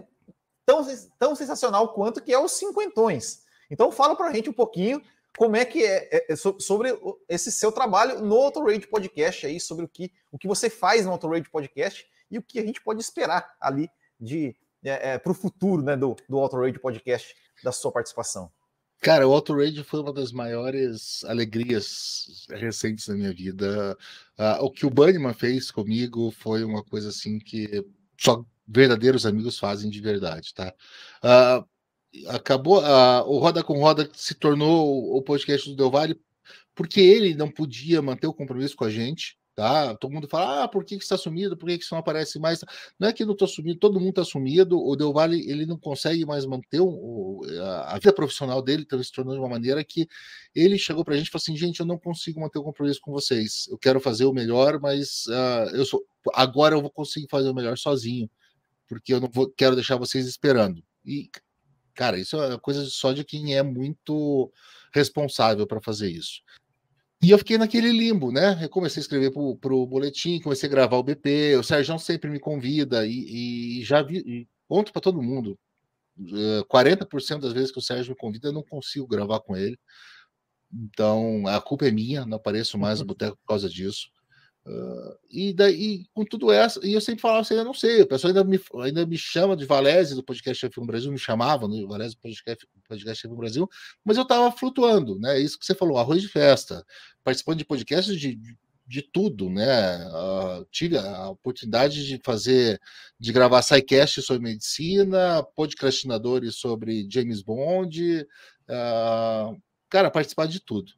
tão, 0.65 0.85
tão 1.17 1.35
sensacional 1.35 1.93
quanto 1.93 2.21
que 2.21 2.33
é 2.33 2.39
os 2.39 2.51
Cinquentões. 2.53 3.43
Então 3.69 3.91
fala 3.91 4.15
para 4.15 4.27
a 4.27 4.33
gente 4.33 4.49
um 4.49 4.53
pouquinho 4.53 5.01
como 5.37 5.55
é 5.55 5.65
que 5.65 5.83
é, 5.83 6.09
é, 6.11 6.33
é 6.33 6.35
sobre 6.35 6.89
esse 7.27 7.51
seu 7.51 7.71
trabalho 7.71 8.21
no 8.21 8.35
Autorade 8.35 8.87
Podcast 8.87 9.45
aí, 9.45 9.59
sobre 9.59 9.85
o 9.85 9.87
que, 9.87 10.11
o 10.31 10.37
que 10.37 10.47
você 10.47 10.69
faz 10.69 11.05
no 11.05 11.11
Autorade 11.11 11.49
Podcast 11.49 12.05
e 12.29 12.37
o 12.37 12.43
que 12.43 12.59
a 12.59 12.65
gente 12.65 12.81
pode 12.81 13.01
esperar 13.01 13.55
ali 13.59 13.89
de 14.19 14.55
é, 14.83 15.13
é, 15.13 15.17
para 15.17 15.31
o 15.31 15.35
futuro 15.35 15.81
né, 15.81 15.95
do, 15.95 16.15
do 16.27 16.37
Autorade 16.37 16.79
Podcast, 16.79 17.35
da 17.63 17.71
sua 17.71 17.91
participação. 17.91 18.51
Cara, 18.99 19.27
o 19.27 19.33
Autorade 19.33 19.83
foi 19.83 20.01
uma 20.01 20.13
das 20.13 20.31
maiores 20.31 21.23
alegrias 21.25 22.45
recentes 22.49 23.07
da 23.07 23.13
minha 23.13 23.33
vida. 23.33 23.97
Uh, 24.37 24.63
o 24.63 24.71
que 24.71 24.85
o 24.85 24.89
Bunnyman 24.89 25.33
fez 25.33 25.71
comigo 25.71 26.31
foi 26.31 26.63
uma 26.63 26.83
coisa 26.83 27.09
assim 27.09 27.37
que 27.37 27.85
só 28.17 28.45
verdadeiros 28.65 29.25
amigos 29.25 29.59
fazem 29.59 29.89
de 29.89 29.99
verdade, 29.99 30.53
tá? 30.53 30.73
Uh, 31.21 31.67
acabou 32.27 32.79
a, 32.79 33.23
o 33.25 33.39
Roda 33.39 33.63
com 33.63 33.79
Roda 33.79 34.09
se 34.13 34.35
tornou 34.35 35.15
o 35.15 35.21
podcast 35.21 35.69
do 35.69 35.75
Del 35.75 35.91
Valle 35.91 36.19
porque 36.75 36.99
ele 36.99 37.35
não 37.35 37.49
podia 37.49 38.01
manter 38.01 38.27
o 38.27 38.33
compromisso 38.33 38.75
com 38.75 38.83
a 38.83 38.89
gente, 38.89 39.37
tá? 39.55 39.95
Todo 39.95 40.11
mundo 40.11 40.27
fala, 40.27 40.63
ah, 40.63 40.67
por 40.67 40.83
que, 40.83 40.97
que 40.97 41.03
está 41.03 41.17
sumido? 41.17 41.55
Por 41.55 41.69
que, 41.69 41.77
que 41.77 41.83
isso 41.83 41.93
não 41.93 41.99
aparece 41.99 42.39
mais? 42.39 42.63
Não 42.99 43.07
é 43.07 43.13
que 43.13 43.25
não 43.25 43.33
estou 43.33 43.47
sumido, 43.47 43.79
todo 43.79 43.99
mundo 43.99 44.09
está 44.09 44.23
sumido. 44.23 44.79
O 44.79 44.95
Del 44.95 45.13
Valle 45.13 45.47
ele 45.49 45.65
não 45.65 45.77
consegue 45.77 46.25
mais 46.25 46.45
manter 46.45 46.79
o, 46.81 47.41
a, 47.85 47.93
vida 47.95 48.13
profissional 48.13 48.61
dele, 48.61 48.83
então 48.83 49.01
se 49.01 49.11
tornou 49.11 49.33
de 49.33 49.39
uma 49.39 49.49
maneira 49.49 49.83
que 49.83 50.07
ele 50.55 50.77
chegou 50.77 51.03
para 51.05 51.13
a 51.13 51.17
gente 51.17 51.27
e 51.27 51.31
falou 51.31 51.43
assim, 51.43 51.55
gente, 51.55 51.79
eu 51.79 51.85
não 51.85 51.97
consigo 51.97 52.39
manter 52.39 52.59
o 52.59 52.63
compromisso 52.63 53.01
com 53.01 53.11
vocês. 53.11 53.67
Eu 53.69 53.77
quero 53.77 53.99
fazer 53.99 54.25
o 54.25 54.33
melhor, 54.33 54.79
mas 54.79 55.25
uh, 55.27 55.75
eu 55.75 55.85
sou 55.85 56.03
agora 56.33 56.75
eu 56.75 56.81
vou 56.81 56.89
conseguir 56.89 57.27
fazer 57.29 57.49
o 57.49 57.53
melhor 57.53 57.77
sozinho, 57.77 58.29
porque 58.87 59.13
eu 59.13 59.19
não 59.19 59.29
vou, 59.29 59.49
quero 59.49 59.75
deixar 59.75 59.97
vocês 59.97 60.25
esperando. 60.25 60.81
E 61.05 61.29
cara, 61.93 62.19
isso 62.19 62.41
é 62.41 62.57
coisa 62.59 62.85
só 62.85 63.13
de 63.13 63.23
quem 63.23 63.55
é 63.55 63.63
muito 63.63 64.51
responsável 64.93 65.65
para 65.67 65.81
fazer 65.81 66.09
isso. 66.09 66.41
E 67.21 67.31
eu 67.31 67.37
fiquei 67.37 67.57
naquele 67.57 67.89
limbo, 67.89 68.31
né? 68.33 68.59
Eu 68.61 68.69
comecei 68.69 68.99
a 68.99 69.03
escrever 69.03 69.31
para 69.31 69.73
o 69.73 69.87
boletim, 69.87 70.41
comecei 70.41 70.67
a 70.67 70.71
gravar 70.71 70.97
o 70.97 71.03
BP, 71.03 71.55
o 71.55 71.63
Sérgio 71.63 71.97
sempre 71.97 72.29
me 72.29 72.37
convida 72.37 73.07
e, 73.07 73.79
e 73.79 73.83
já 73.85 74.01
vi, 74.01 74.17
e 74.17 74.47
conto 74.67 74.91
para 74.91 75.01
todo 75.01 75.21
mundo. 75.21 75.57
40% 76.19 77.37
eh, 77.37 77.39
das 77.39 77.53
vezes 77.53 77.71
que 77.71 77.79
o 77.79 77.81
Sérgio 77.81 78.11
me 78.11 78.17
convida, 78.17 78.49
eu 78.49 78.51
não 78.51 78.61
consigo 78.61 79.07
gravar 79.07 79.39
com 79.39 79.55
ele. 79.55 79.79
Então, 80.73 81.47
a 81.47 81.61
culpa 81.61 81.87
é 81.87 81.91
minha, 81.91 82.25
não 82.25 82.35
apareço 82.35 82.77
mais 82.77 82.99
no 82.99 83.05
boteco 83.07 83.37
por 83.37 83.47
causa 83.47 83.69
disso. 83.69 84.09
Uh, 84.65 85.17
e 85.29 85.53
daí, 85.53 86.05
com 86.13 86.23
tudo 86.23 86.49
essa, 86.49 86.79
e 86.85 86.93
eu 86.93 87.01
sempre 87.01 87.21
falava 87.21 87.41
assim, 87.41 87.55
eu 87.55 87.65
não 87.65 87.73
sei, 87.73 88.01
o 88.01 88.07
pessoal 88.07 88.29
ainda 88.29 88.45
me, 88.45 88.57
ainda 88.81 89.05
me 89.05 89.17
chama 89.17 89.57
de 89.57 89.65
Valese 89.65 90.15
do 90.15 90.23
podcast 90.23 90.65
F1 90.69 90.85
Brasil, 90.85 91.11
me 91.11 91.17
chamavam 91.17 91.67
no 91.67 91.85
Valese 91.85 92.15
do 92.15 92.21
podcast, 92.21 92.65
podcast 92.87 93.27
F1 93.27 93.35
Brasil, 93.35 93.69
mas 94.05 94.15
eu 94.15 94.23
estava 94.23 94.49
flutuando, 94.55 95.19
né? 95.19 95.37
Isso 95.37 95.59
que 95.59 95.65
você 95.65 95.75
falou, 95.75 95.97
arroz 95.97 96.21
de 96.21 96.29
festa, 96.29 96.85
participando 97.25 97.57
de 97.57 97.65
podcasts 97.65 98.17
de, 98.17 98.35
de, 98.35 98.57
de 98.87 99.01
tudo, 99.01 99.49
né? 99.49 99.97
Uh, 100.07 100.65
tive 100.71 100.97
a 100.97 101.29
oportunidade 101.29 102.05
de 102.07 102.21
fazer, 102.23 102.79
de 103.19 103.33
gravar 103.33 103.61
SciCast 103.63 104.21
sobre 104.21 104.43
medicina, 104.43 105.43
podcastinadores 105.57 106.55
sobre 106.55 107.05
James 107.11 107.41
Bond, 107.41 108.25
uh, 108.69 109.61
cara, 109.89 110.09
participar 110.09 110.47
de 110.47 110.61
tudo. 110.61 110.93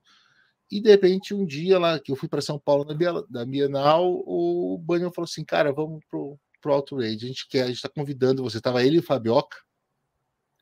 E 0.71 0.81
de 0.81 0.89
repente, 0.89 1.33
um 1.33 1.45
dia 1.45 1.77
lá 1.77 1.99
que 1.99 2.11
eu 2.11 2.15
fui 2.15 2.27
para 2.27 2.41
São 2.41 2.57
Paulo 2.57 2.85
na 3.29 3.45
Bienal, 3.45 4.23
o 4.25 4.77
Banho 4.77 5.11
falou 5.11 5.25
assim: 5.25 5.43
cara, 5.43 5.71
vamos 5.71 6.03
pro, 6.09 6.39
pro 6.61 6.73
Alto 6.73 6.95
Rage. 6.95 7.25
A 7.25 7.27
gente 7.27 7.47
quer, 7.47 7.63
a 7.63 7.67
gente 7.67 7.75
está 7.75 7.89
convidando 7.89 8.43
você. 8.43 8.59
Tava 8.59 8.83
ele 8.83 8.97
e 8.97 8.99
o 8.99 9.03
Fabioca. 9.03 9.57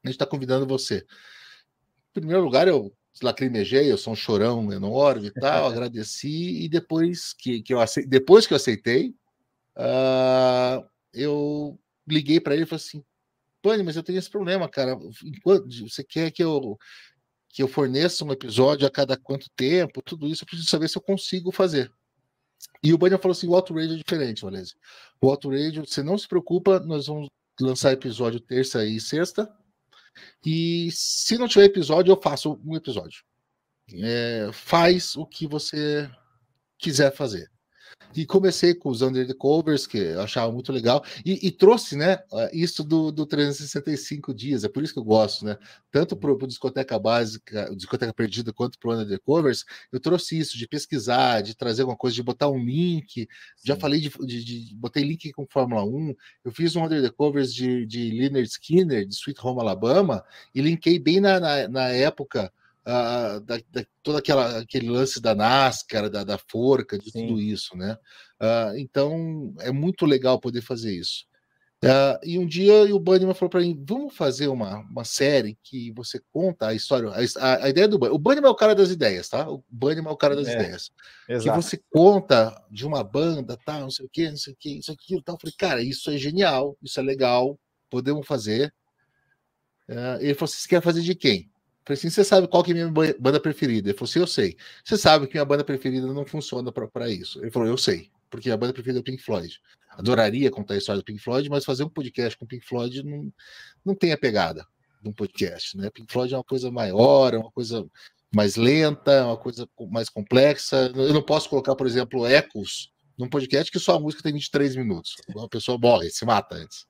A 0.03 0.07
gente 0.07 0.15
está 0.15 0.25
convidando 0.25 0.67
você. 0.67 0.97
Em 0.97 2.13
primeiro 2.13 2.43
lugar, 2.43 2.67
eu 2.67 2.93
lacrimejei, 3.21 3.91
eu 3.91 3.97
sou 3.97 4.13
um 4.13 4.15
chorão 4.15 4.71
enorme 4.71 5.27
e 5.27 5.31
tal, 5.31 5.67
agradeci, 5.71 6.63
e 6.63 6.69
depois 6.69 7.33
que, 7.33 7.61
que 7.61 7.73
eu 7.73 7.79
aceitei, 7.79 8.09
depois 8.09 8.45
que 8.45 8.53
eu 8.53 8.57
aceitei, 8.57 9.15
uh, 9.77 10.85
eu 11.13 11.79
liguei 12.07 12.39
para 12.39 12.53
ele 12.55 12.63
e 12.63 12.67
falei 12.67 12.83
assim: 12.83 13.03
Pane, 13.61 13.81
mas 13.81 13.95
eu 13.95 14.03
tenho 14.03 14.19
esse 14.19 14.29
problema, 14.29 14.67
cara. 14.67 14.97
Enquanto 15.23 15.69
você 15.87 16.03
quer 16.03 16.31
que 16.31 16.43
eu 16.43 16.77
que 17.53 17.61
eu 17.61 17.67
forneça 17.67 18.25
um 18.25 18.31
episódio 18.31 18.87
a 18.87 18.89
cada 18.89 19.15
quanto 19.15 19.47
tempo, 19.55 20.01
tudo 20.01 20.27
isso 20.27 20.43
eu 20.43 20.47
preciso 20.47 20.67
saber 20.67 20.89
se 20.89 20.97
eu 20.97 21.01
consigo 21.01 21.51
fazer. 21.51 21.93
E 22.81 22.91
o 22.91 22.97
Banner 22.97 23.19
falou 23.19 23.33
assim: 23.33 23.47
o 23.47 23.53
Outrage 23.53 23.93
é 23.93 23.97
diferente, 23.97 24.41
Valézio. 24.41 24.75
O 25.21 25.29
Outrage, 25.29 25.79
você 25.79 26.01
não 26.01 26.17
se 26.17 26.27
preocupa, 26.27 26.79
nós 26.79 27.05
vamos 27.05 27.29
lançar 27.61 27.93
episódio 27.93 28.39
terça 28.39 28.83
e 28.83 28.99
sexta. 28.99 29.47
E 30.43 30.89
se 30.91 31.37
não 31.37 31.47
tiver 31.47 31.65
episódio, 31.65 32.11
eu 32.11 32.19
faço 32.19 32.59
um 32.65 32.75
episódio. 32.75 33.23
É, 33.93 34.49
faz 34.51 35.15
o 35.15 35.25
que 35.25 35.45
você 35.45 36.09
quiser 36.79 37.15
fazer. 37.15 37.52
E 38.15 38.25
comecei 38.25 38.73
com 38.73 38.89
os 38.89 39.01
Under 39.01 39.25
the 39.25 39.33
Covers, 39.33 39.87
que 39.87 39.97
eu 39.97 40.21
achava 40.21 40.51
muito 40.51 40.71
legal, 40.71 41.03
e, 41.25 41.47
e 41.47 41.51
trouxe, 41.51 41.95
né, 41.95 42.19
isso 42.51 42.83
do, 42.83 43.11
do 43.11 43.25
365 43.25 44.33
dias, 44.33 44.63
é 44.63 44.69
por 44.69 44.83
isso 44.83 44.93
que 44.93 44.99
eu 44.99 45.03
gosto, 45.03 45.45
né, 45.45 45.57
tanto 45.91 46.15
para 46.15 46.31
o 46.31 46.47
Discoteca 46.47 46.97
Básica, 46.99 47.73
Discoteca 47.75 48.13
Perdida, 48.13 48.53
quanto 48.53 48.77
para 48.77 48.89
o 48.89 48.93
Under 48.93 49.07
the 49.07 49.23
Covers, 49.25 49.65
eu 49.91 49.99
trouxe 49.99 50.37
isso, 50.37 50.57
de 50.57 50.67
pesquisar, 50.67 51.41
de 51.41 51.55
trazer 51.55 51.81
alguma 51.81 51.97
coisa, 51.97 52.15
de 52.15 52.23
botar 52.23 52.49
um 52.49 52.63
link, 52.63 53.21
Sim. 53.21 53.27
já 53.63 53.75
falei 53.75 53.99
de, 53.99 54.09
de, 54.09 54.43
de, 54.43 54.75
botei 54.75 55.03
link 55.03 55.31
com 55.31 55.45
Fórmula 55.47 55.83
1, 55.83 56.13
eu 56.45 56.51
fiz 56.51 56.75
um 56.75 56.83
Under 56.83 57.01
the 57.01 57.09
Covers 57.09 57.53
de, 57.53 57.85
de 57.85 58.11
Leonard 58.11 58.47
Skinner, 58.47 59.05
de 59.05 59.13
Sweet 59.15 59.39
Home 59.43 59.61
Alabama, 59.61 60.23
e 60.53 60.61
linkei 60.61 60.99
bem 60.99 61.19
na, 61.19 61.39
na, 61.39 61.67
na 61.67 61.87
época 61.89 62.51
uh, 62.85 63.39
da, 63.41 63.57
da, 63.71 63.85
todo 64.01 64.17
aquela, 64.17 64.59
aquele 64.59 64.89
lance 64.89 65.21
da 65.21 65.33
NASCAR, 65.33 66.09
da, 66.09 66.23
da 66.23 66.37
forca, 66.37 66.97
de 66.97 67.11
Sim. 67.11 67.27
tudo 67.27 67.41
isso, 67.41 67.75
né? 67.75 67.97
Uh, 68.41 68.77
então 68.77 69.53
é 69.59 69.71
muito 69.71 70.05
legal 70.05 70.39
poder 70.39 70.61
fazer 70.61 70.93
isso. 70.93 71.25
Uh, 71.83 72.15
e 72.23 72.39
um 72.39 72.45
dia 72.45 72.95
o 72.95 72.99
Bunnyman 72.99 73.33
falou 73.33 73.49
para 73.49 73.59
mim: 73.59 73.77
vamos 73.85 74.15
fazer 74.15 74.47
uma, 74.47 74.79
uma 74.89 75.03
série 75.03 75.57
que 75.61 75.91
você 75.91 76.17
conta 76.31 76.67
a 76.67 76.73
história, 76.73 77.09
a, 77.37 77.65
a 77.65 77.69
ideia 77.69 77.89
do 77.89 77.99
Bunnyman. 77.99 78.15
O 78.15 78.19
Bunnyman 78.19 78.47
é 78.47 78.51
o 78.51 78.55
cara 78.55 78.73
das 78.73 78.89
ideias, 78.89 79.27
tá? 79.27 79.49
O 79.49 79.61
Bunnyman 79.69 80.09
é 80.09 80.13
o 80.13 80.17
cara 80.17 80.33
das 80.33 80.47
é, 80.47 80.53
ideias. 80.53 80.91
Exato. 81.27 81.43
Que 81.43 81.63
você 81.63 81.81
conta 81.91 82.55
de 82.71 82.85
uma 82.85 83.03
banda, 83.03 83.57
tá? 83.65 83.81
Não 83.81 83.91
sei 83.91 84.05
o 84.05 84.09
que, 84.09 84.29
não 84.29 84.37
sei 84.37 84.53
o 84.53 84.57
que, 84.57 84.77
isso, 84.77 84.93
aquilo, 84.93 85.21
tal. 85.21 85.35
Eu 85.35 85.39
falei, 85.41 85.55
cara, 85.57 85.81
isso 85.81 86.09
é 86.09 86.17
genial, 86.17 86.77
isso 86.81 86.97
é 87.01 87.03
legal, 87.03 87.59
podemos 87.89 88.25
fazer. 88.25 88.73
Uh, 89.89 90.21
ele 90.21 90.35
falou: 90.35 90.47
você 90.47 90.65
quer 90.69 90.81
fazer 90.81 91.01
de 91.01 91.13
quem? 91.13 91.51
Falei 91.85 91.97
assim: 91.97 92.09
você 92.09 92.23
sabe 92.23 92.47
qual 92.47 92.63
que 92.63 92.71
é 92.71 92.81
a 92.81 92.89
minha 92.89 93.15
banda 93.19 93.39
preferida? 93.39 93.89
Ele 93.89 93.97
falou 93.97 94.09
assim: 94.09 94.19
eu 94.19 94.27
sei. 94.27 94.57
Você 94.83 94.97
sabe 94.97 95.27
que 95.27 95.33
minha 95.33 95.45
banda 95.45 95.63
preferida 95.63 96.07
não 96.07 96.25
funciona 96.25 96.71
para 96.71 97.09
isso. 97.09 97.39
Ele 97.41 97.51
falou: 97.51 97.67
eu 97.67 97.77
sei, 97.77 98.09
porque 98.29 98.49
a 98.49 98.57
banda 98.57 98.73
preferida 98.73 98.99
é 98.99 99.01
o 99.01 99.03
Pink 99.03 99.21
Floyd. 99.21 99.59
Adoraria 99.89 100.49
contar 100.49 100.75
a 100.75 100.77
história 100.77 101.01
do 101.01 101.05
Pink 101.05 101.21
Floyd, 101.21 101.49
mas 101.49 101.65
fazer 101.65 101.83
um 101.83 101.89
podcast 101.89 102.37
com 102.37 102.45
o 102.45 102.47
Pink 102.47 102.65
Floyd 102.65 103.03
não, 103.03 103.31
não 103.85 103.93
tem 103.93 104.11
a 104.11 104.17
pegada 104.17 104.65
de 105.01 105.09
um 105.09 105.13
podcast, 105.13 105.77
né? 105.77 105.89
Pink 105.89 106.11
Floyd 106.11 106.33
é 106.33 106.37
uma 106.37 106.43
coisa 106.43 106.71
maior, 106.71 107.33
é 107.33 107.37
uma 107.37 107.51
coisa 107.51 107.85
mais 108.33 108.55
lenta, 108.55 109.11
é 109.11 109.23
uma 109.23 109.37
coisa 109.37 109.67
mais 109.91 110.09
complexa. 110.09 110.91
Eu 110.95 111.13
não 111.13 111.21
posso 111.21 111.49
colocar, 111.49 111.75
por 111.75 111.85
exemplo, 111.85 112.25
Ecos 112.25 112.91
num 113.17 113.29
podcast 113.29 113.71
que 113.71 113.77
só 113.77 113.97
a 113.97 113.99
música 113.99 114.23
tem 114.23 114.33
23 114.33 114.75
minutos. 114.77 115.15
Uma 115.35 115.47
pessoa 115.47 115.77
morre, 115.77 116.09
se 116.09 116.25
mata 116.25 116.55
antes. 116.55 116.85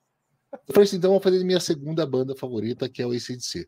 Eu 0.53 0.73
falei 0.73 0.87
assim: 0.87 0.97
então 0.97 1.11
vou 1.11 1.19
fazer 1.19 1.43
minha 1.43 1.59
segunda 1.59 2.05
banda 2.05 2.35
favorita, 2.35 2.87
que 2.87 3.01
é 3.01 3.07
o 3.07 3.11
ACDC 3.11 3.67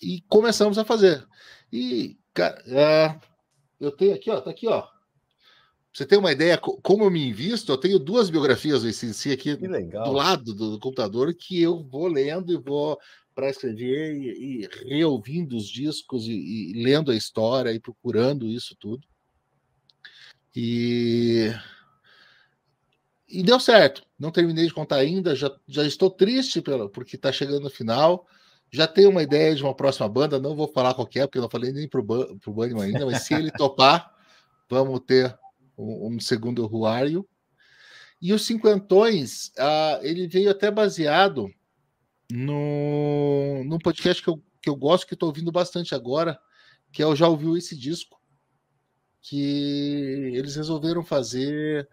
e 0.00 0.22
começamos 0.28 0.78
a 0.78 0.84
fazer. 0.84 1.26
E, 1.72 2.16
cara, 2.32 2.62
é, 2.66 3.18
eu 3.80 3.90
tenho 3.90 4.14
aqui, 4.14 4.30
ó, 4.30 4.40
tá 4.40 4.50
aqui, 4.50 4.66
ó. 4.66 4.86
Você 5.92 6.04
tem 6.04 6.18
uma 6.18 6.30
ideia 6.32 6.58
como 6.58 7.04
eu 7.04 7.10
me 7.10 7.26
invisto? 7.26 7.72
Eu 7.72 7.78
tenho 7.78 7.98
duas 7.98 8.28
biografias 8.28 8.82
do 8.82 8.88
ICC 8.88 9.32
aqui 9.32 9.56
do 9.56 10.12
lado 10.12 10.52
do, 10.52 10.72
do, 10.72 10.78
computador 10.78 11.32
que 11.32 11.62
eu 11.62 11.82
vou 11.82 12.06
lendo 12.06 12.52
e 12.52 12.58
vou 12.58 12.98
para 13.34 13.48
escrever 13.48 14.14
e, 14.14 14.64
e, 14.64 14.68
reouvindo 14.86 15.56
os 15.56 15.66
discos 15.66 16.26
e, 16.28 16.32
e, 16.32 16.82
lendo 16.82 17.10
a 17.10 17.16
história 17.16 17.72
e 17.72 17.80
procurando 17.80 18.46
isso 18.46 18.76
tudo. 18.78 19.06
E, 20.54 21.50
e 23.26 23.42
deu 23.42 23.58
certo. 23.58 24.02
Não 24.18 24.30
terminei 24.30 24.66
de 24.66 24.74
contar 24.74 24.96
ainda, 24.96 25.34
já, 25.34 25.50
já 25.66 25.82
estou 25.86 26.10
triste 26.10 26.60
pelo, 26.60 26.90
porque 26.90 27.16
está 27.16 27.32
chegando 27.32 27.60
no 27.60 27.70
final. 27.70 28.26
Já 28.70 28.86
tenho 28.86 29.10
uma 29.10 29.22
ideia 29.22 29.54
de 29.54 29.62
uma 29.62 29.74
próxima 29.74 30.08
banda, 30.08 30.38
não 30.38 30.56
vou 30.56 30.68
falar 30.68 30.92
qual 30.94 31.08
é, 31.14 31.26
porque 31.26 31.38
eu 31.38 31.42
não 31.42 31.50
falei 31.50 31.72
nem 31.72 31.88
pro, 31.88 32.04
pro 32.04 32.52
Bunny 32.52 32.80
ainda, 32.80 33.06
mas 33.06 33.22
se 33.22 33.34
ele 33.34 33.50
topar, 33.50 34.12
vamos 34.68 35.00
ter 35.00 35.36
um, 35.78 36.14
um 36.14 36.20
segundo 36.20 36.66
Ruário. 36.66 37.26
E 38.20 38.32
os 38.32 38.44
Cinquentões, 38.44 39.48
uh, 39.58 40.02
ele 40.02 40.26
veio 40.26 40.50
até 40.50 40.70
baseado 40.70 41.48
no, 42.30 43.62
num 43.64 43.78
podcast 43.78 44.22
que 44.22 44.28
eu, 44.28 44.42
que 44.60 44.68
eu 44.68 44.74
gosto, 44.74 45.06
que 45.06 45.14
estou 45.14 45.28
ouvindo 45.28 45.52
bastante 45.52 45.94
agora, 45.94 46.38
que 46.92 47.02
é 47.02 47.06
o 47.06 47.14
Já 47.14 47.28
Ouviu 47.28 47.56
Esse 47.56 47.76
Disco, 47.76 48.20
que 49.20 50.32
eles 50.34 50.56
resolveram 50.56 51.04
fazer 51.04 51.88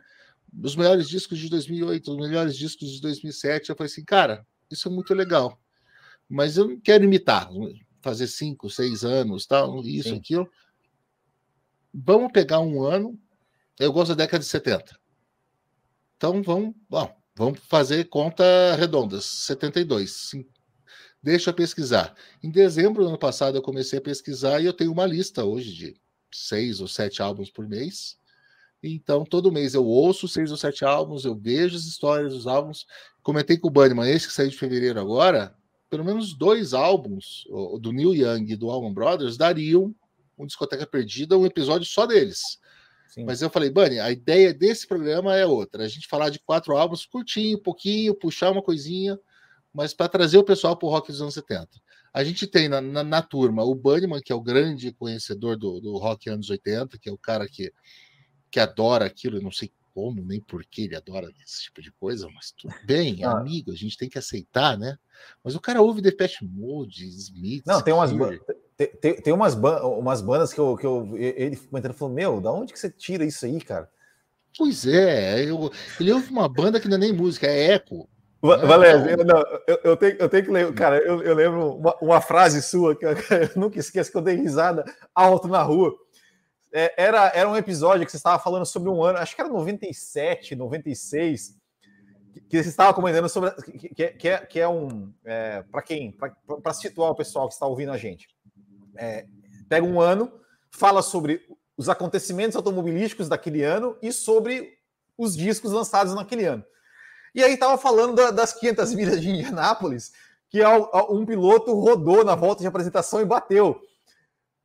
os 0.63 0.75
melhores 0.75 1.09
discos 1.09 1.37
de 1.37 1.49
2008, 1.49 2.11
os 2.11 2.17
melhores 2.17 2.57
discos 2.57 2.89
de 2.89 3.01
2007. 3.01 3.69
Eu 3.69 3.75
falei 3.75 3.91
assim, 3.91 4.03
cara, 4.03 4.45
isso 4.71 4.87
é 4.87 4.91
muito 4.91 5.13
legal 5.13 5.59
mas 6.33 6.57
eu 6.57 6.67
não 6.67 6.79
quero 6.79 7.03
imitar, 7.03 7.47
fazer 8.01 8.25
cinco, 8.25 8.67
seis 8.67 9.05
anos, 9.05 9.45
tal, 9.45 9.85
isso, 9.85 10.09
Sim. 10.09 10.15
aquilo. 10.15 10.49
Vamos 11.93 12.31
pegar 12.31 12.59
um 12.59 12.81
ano. 12.81 13.19
Eu 13.79 13.93
gosto 13.93 14.15
da 14.15 14.23
década 14.23 14.39
de 14.39 14.49
70. 14.49 14.99
Então 16.17 16.41
vamos, 16.41 16.73
bom, 16.89 17.15
vamos 17.35 17.59
fazer 17.59 18.05
conta 18.05 18.43
redondas, 18.75 19.25
72. 19.25 20.11
Sim. 20.11 20.43
Deixa 21.21 21.51
eu 21.51 21.53
pesquisar. 21.53 22.15
Em 22.41 22.49
dezembro 22.49 23.03
do 23.03 23.09
ano 23.09 23.19
passado 23.19 23.55
eu 23.55 23.61
comecei 23.61 23.99
a 23.99 24.01
pesquisar 24.01 24.59
e 24.59 24.65
eu 24.65 24.73
tenho 24.73 24.91
uma 24.91 25.05
lista 25.05 25.45
hoje 25.45 25.71
de 25.71 26.01
seis 26.33 26.81
ou 26.81 26.87
sete 26.87 27.21
álbuns 27.21 27.51
por 27.51 27.67
mês. 27.67 28.17
Então, 28.81 29.23
todo 29.23 29.51
mês 29.51 29.75
eu 29.75 29.85
ouço 29.85 30.27
seis 30.27 30.49
ou 30.49 30.57
sete 30.57 30.83
álbuns, 30.83 31.25
eu 31.25 31.35
vejo 31.35 31.75
as 31.75 31.83
histórias 31.83 32.33
dos 32.33 32.47
álbuns. 32.47 32.87
Comentei 33.21 33.55
com 33.55 33.67
o 33.67 33.71
Bunnyman, 33.71 34.09
esse 34.09 34.27
que 34.27 34.33
saiu 34.33 34.49
de 34.49 34.57
fevereiro 34.57 34.99
agora, 34.99 35.55
pelo 35.93 36.03
menos 36.03 36.33
dois 36.33 36.73
álbuns 36.73 37.43
do 37.79 37.91
Neil 37.91 38.15
Young 38.15 38.51
e 38.51 38.55
do 38.55 38.71
Allman 38.71 38.91
Brothers 38.91 39.37
dariam 39.37 39.93
um 40.35 40.47
Discoteca 40.47 40.87
Perdida, 40.87 41.37
um 41.37 41.45
episódio 41.45 41.85
só 41.85 42.07
deles. 42.07 42.57
Sim. 43.09 43.25
Mas 43.25 43.43
eu 43.43 43.49
falei, 43.51 43.69
Bunny, 43.69 43.99
a 43.99 44.09
ideia 44.09 44.51
desse 44.51 44.87
programa 44.87 45.35
é 45.35 45.45
outra. 45.45 45.83
A 45.83 45.87
gente 45.87 46.07
falar 46.07 46.31
de 46.31 46.39
quatro 46.39 46.75
álbuns 46.75 47.05
curtinho, 47.05 47.59
pouquinho, 47.59 48.15
puxar 48.15 48.49
uma 48.49 48.63
coisinha, 48.63 49.19
mas 49.71 49.93
para 49.93 50.09
trazer 50.09 50.39
o 50.39 50.43
pessoal 50.43 50.75
para 50.75 50.87
o 50.87 50.89
rock 50.89 51.11
dos 51.11 51.21
anos 51.21 51.35
70. 51.35 51.69
A 52.11 52.23
gente 52.23 52.47
tem 52.47 52.67
na, 52.67 52.81
na, 52.81 53.03
na, 53.03 53.21
turma 53.21 53.63
o 53.63 53.75
Bunnyman, 53.75 54.19
que 54.19 54.31
é 54.33 54.35
o 54.35 54.41
grande 54.41 54.91
conhecedor 54.93 55.55
do, 55.55 55.79
do 55.79 55.95
rock 55.97 56.27
anos 56.27 56.49
80, 56.49 56.97
que 56.97 57.07
é 57.07 57.13
o 57.13 57.19
cara 57.19 57.47
que, 57.47 57.71
que 58.49 58.59
adora 58.59 59.05
aquilo, 59.05 59.37
eu 59.37 59.43
não 59.43 59.51
sei 59.51 59.71
como, 59.93 60.25
nem 60.25 60.41
por 60.41 60.65
que 60.65 60.85
ele 60.85 60.95
adora 60.95 61.31
esse 61.45 61.65
tipo 61.65 61.83
de 61.83 61.91
coisa, 61.91 62.27
mas 62.33 62.51
tudo 62.51 62.73
bem, 62.83 63.23
ah. 63.23 63.37
amigo, 63.37 63.71
a 63.71 63.75
gente 63.75 63.95
tem 63.95 64.09
que 64.09 64.17
aceitar, 64.17 64.75
né? 64.75 64.97
Mas 65.43 65.55
o 65.55 65.61
cara 65.61 65.81
ouve 65.81 66.01
Depeche 66.01 66.45
Mode, 66.45 67.05
Smith. 67.07 67.63
Não, 67.65 67.81
tem 67.81 67.93
umas, 67.93 68.11
tem, 68.77 68.87
tem, 68.87 69.21
tem 69.21 69.33
umas, 69.33 69.55
ban 69.55 69.81
umas 69.83 70.21
bandas 70.21 70.53
que 70.53 70.59
eu, 70.59 70.77
que 70.77 70.85
eu 70.85 71.15
ele 71.17 71.55
comentando 71.57 71.93
falou: 71.93 72.13
Meu, 72.13 72.39
da 72.39 72.51
onde 72.51 72.73
que 72.73 72.79
você 72.79 72.89
tira 72.89 73.25
isso 73.25 73.45
aí, 73.45 73.59
cara? 73.61 73.89
Pois 74.57 74.85
é, 74.85 75.43
eu, 75.49 75.71
ele 75.99 76.11
ouve 76.13 76.29
uma 76.29 76.47
banda 76.47 76.79
que 76.79 76.87
não 76.87 76.97
é 76.97 76.99
nem 76.99 77.13
música, 77.13 77.47
é 77.47 77.73
eco. 77.73 78.07
Valério, 78.41 79.09
eu, 79.65 79.79
eu, 79.85 79.97
tenho, 79.97 80.17
eu 80.19 80.29
tenho 80.29 80.43
que 80.43 80.51
ler, 80.51 80.73
cara, 80.73 80.97
eu, 80.97 81.23
eu 81.23 81.33
lembro 81.33 81.75
uma, 81.77 81.95
uma 82.01 82.21
frase 82.21 82.61
sua 82.61 82.93
que 82.93 83.05
eu, 83.05 83.11
eu 83.39 83.49
nunca 83.55 83.79
esqueço 83.79 84.11
que 84.11 84.17
eu 84.17 84.21
dei 84.21 84.35
risada 84.35 84.83
alto 85.15 85.47
na 85.47 85.63
rua 85.63 85.95
é, 86.73 86.91
era, 86.97 87.31
era 87.35 87.47
um 87.47 87.55
episódio 87.55 88.03
que 88.03 88.11
você 88.11 88.17
estava 88.17 88.41
falando 88.41 88.65
sobre 88.65 88.89
um 88.89 89.03
ano, 89.03 89.19
acho 89.19 89.35
que 89.35 89.41
era 89.41 89.49
97, 89.49 90.55
96, 90.55 91.55
que 92.49 92.61
você 92.61 92.69
estava 92.69 92.93
comentando 92.93 93.29
sobre. 93.29 93.51
Que, 93.51 94.07
que, 94.11 94.29
é, 94.29 94.37
que 94.39 94.59
é 94.59 94.67
um. 94.67 95.13
É, 95.23 95.63
para 95.63 95.81
quem? 95.81 96.11
Para 96.11 96.73
situar 96.73 97.11
o 97.11 97.15
pessoal 97.15 97.47
que 97.47 97.53
está 97.53 97.65
ouvindo 97.65 97.91
a 97.91 97.97
gente. 97.97 98.27
É, 98.95 99.25
pega 99.67 99.85
um 99.85 99.99
ano, 99.99 100.31
fala 100.71 101.01
sobre 101.01 101.41
os 101.77 101.89
acontecimentos 101.89 102.55
automobilísticos 102.55 103.27
daquele 103.27 103.63
ano 103.63 103.97
e 104.01 104.11
sobre 104.11 104.77
os 105.17 105.35
discos 105.35 105.71
lançados 105.71 106.13
naquele 106.13 106.45
ano. 106.45 106.63
E 107.33 107.43
aí 107.43 107.53
estava 107.53 107.77
falando 107.77 108.15
da, 108.15 108.31
das 108.31 108.53
500 108.53 108.93
milhas 108.93 109.21
de 109.21 109.29
Indianápolis, 109.29 110.11
que 110.49 110.59
um 111.09 111.25
piloto 111.25 111.73
rodou 111.73 112.23
na 112.23 112.35
volta 112.35 112.61
de 112.61 112.67
apresentação 112.67 113.21
e 113.21 113.25
bateu. 113.25 113.81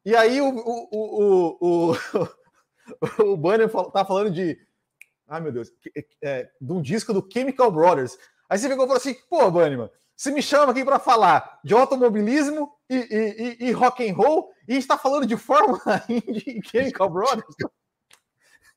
E 0.04 0.14
aí 0.14 0.40
o, 0.40 0.48
o, 0.48 1.58
o, 1.60 1.96
o, 3.20 3.24
o 3.32 3.36
Banner 3.36 3.70
tá 3.70 4.04
falando 4.04 4.30
de. 4.30 4.58
Ai, 5.28 5.40
meu 5.40 5.52
Deus, 5.52 5.70
é, 6.22 6.48
de 6.60 6.72
um 6.72 6.80
disco 6.80 7.12
do 7.12 7.26
Chemical 7.30 7.70
Brothers. 7.70 8.18
Aí 8.48 8.59
você 8.59 8.68
pegou 8.68 8.84
e 8.84 8.88
falou 8.88 9.00
assim: 9.00 9.14
pô, 9.28 9.50
Bannerman, 9.50 9.90
você 10.16 10.30
me 10.30 10.42
chama 10.42 10.72
aqui 10.72 10.84
para 10.84 10.98
falar 10.98 11.60
de 11.62 11.74
automobilismo 11.74 12.72
e, 12.88 12.96
e, 12.96 13.56
e, 13.64 13.68
e, 13.68 13.72
rock 13.72 14.09
and 14.09 14.14
roll 14.14 14.50
e 14.66 14.76
está 14.76 14.96
falando 14.96 15.26
de 15.26 15.36
Fórmula 15.36 16.02
Indy 16.09 16.44
e 16.46 16.66
Chemical 16.66 17.10
Brothers. 17.10 17.55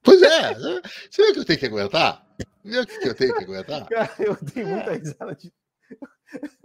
Pois 0.04 0.22
é, 0.22 0.54
você 1.10 1.26
vê 1.26 1.34
que 1.34 1.40
eu 1.40 1.46
tenho 1.46 1.60
que 1.60 1.66
aguentar? 1.68 2.28
Vê 2.64 2.80
o 2.80 2.88
que 2.88 3.08
eu 3.08 3.16
tenho 3.16 3.36
que 3.36 3.44
aguentar? 3.44 3.88
Cara, 3.88 4.12
eu 4.20 4.36
tenho 4.36 4.68
muita 4.68 4.94
risada 4.94 5.36
de 5.36 5.54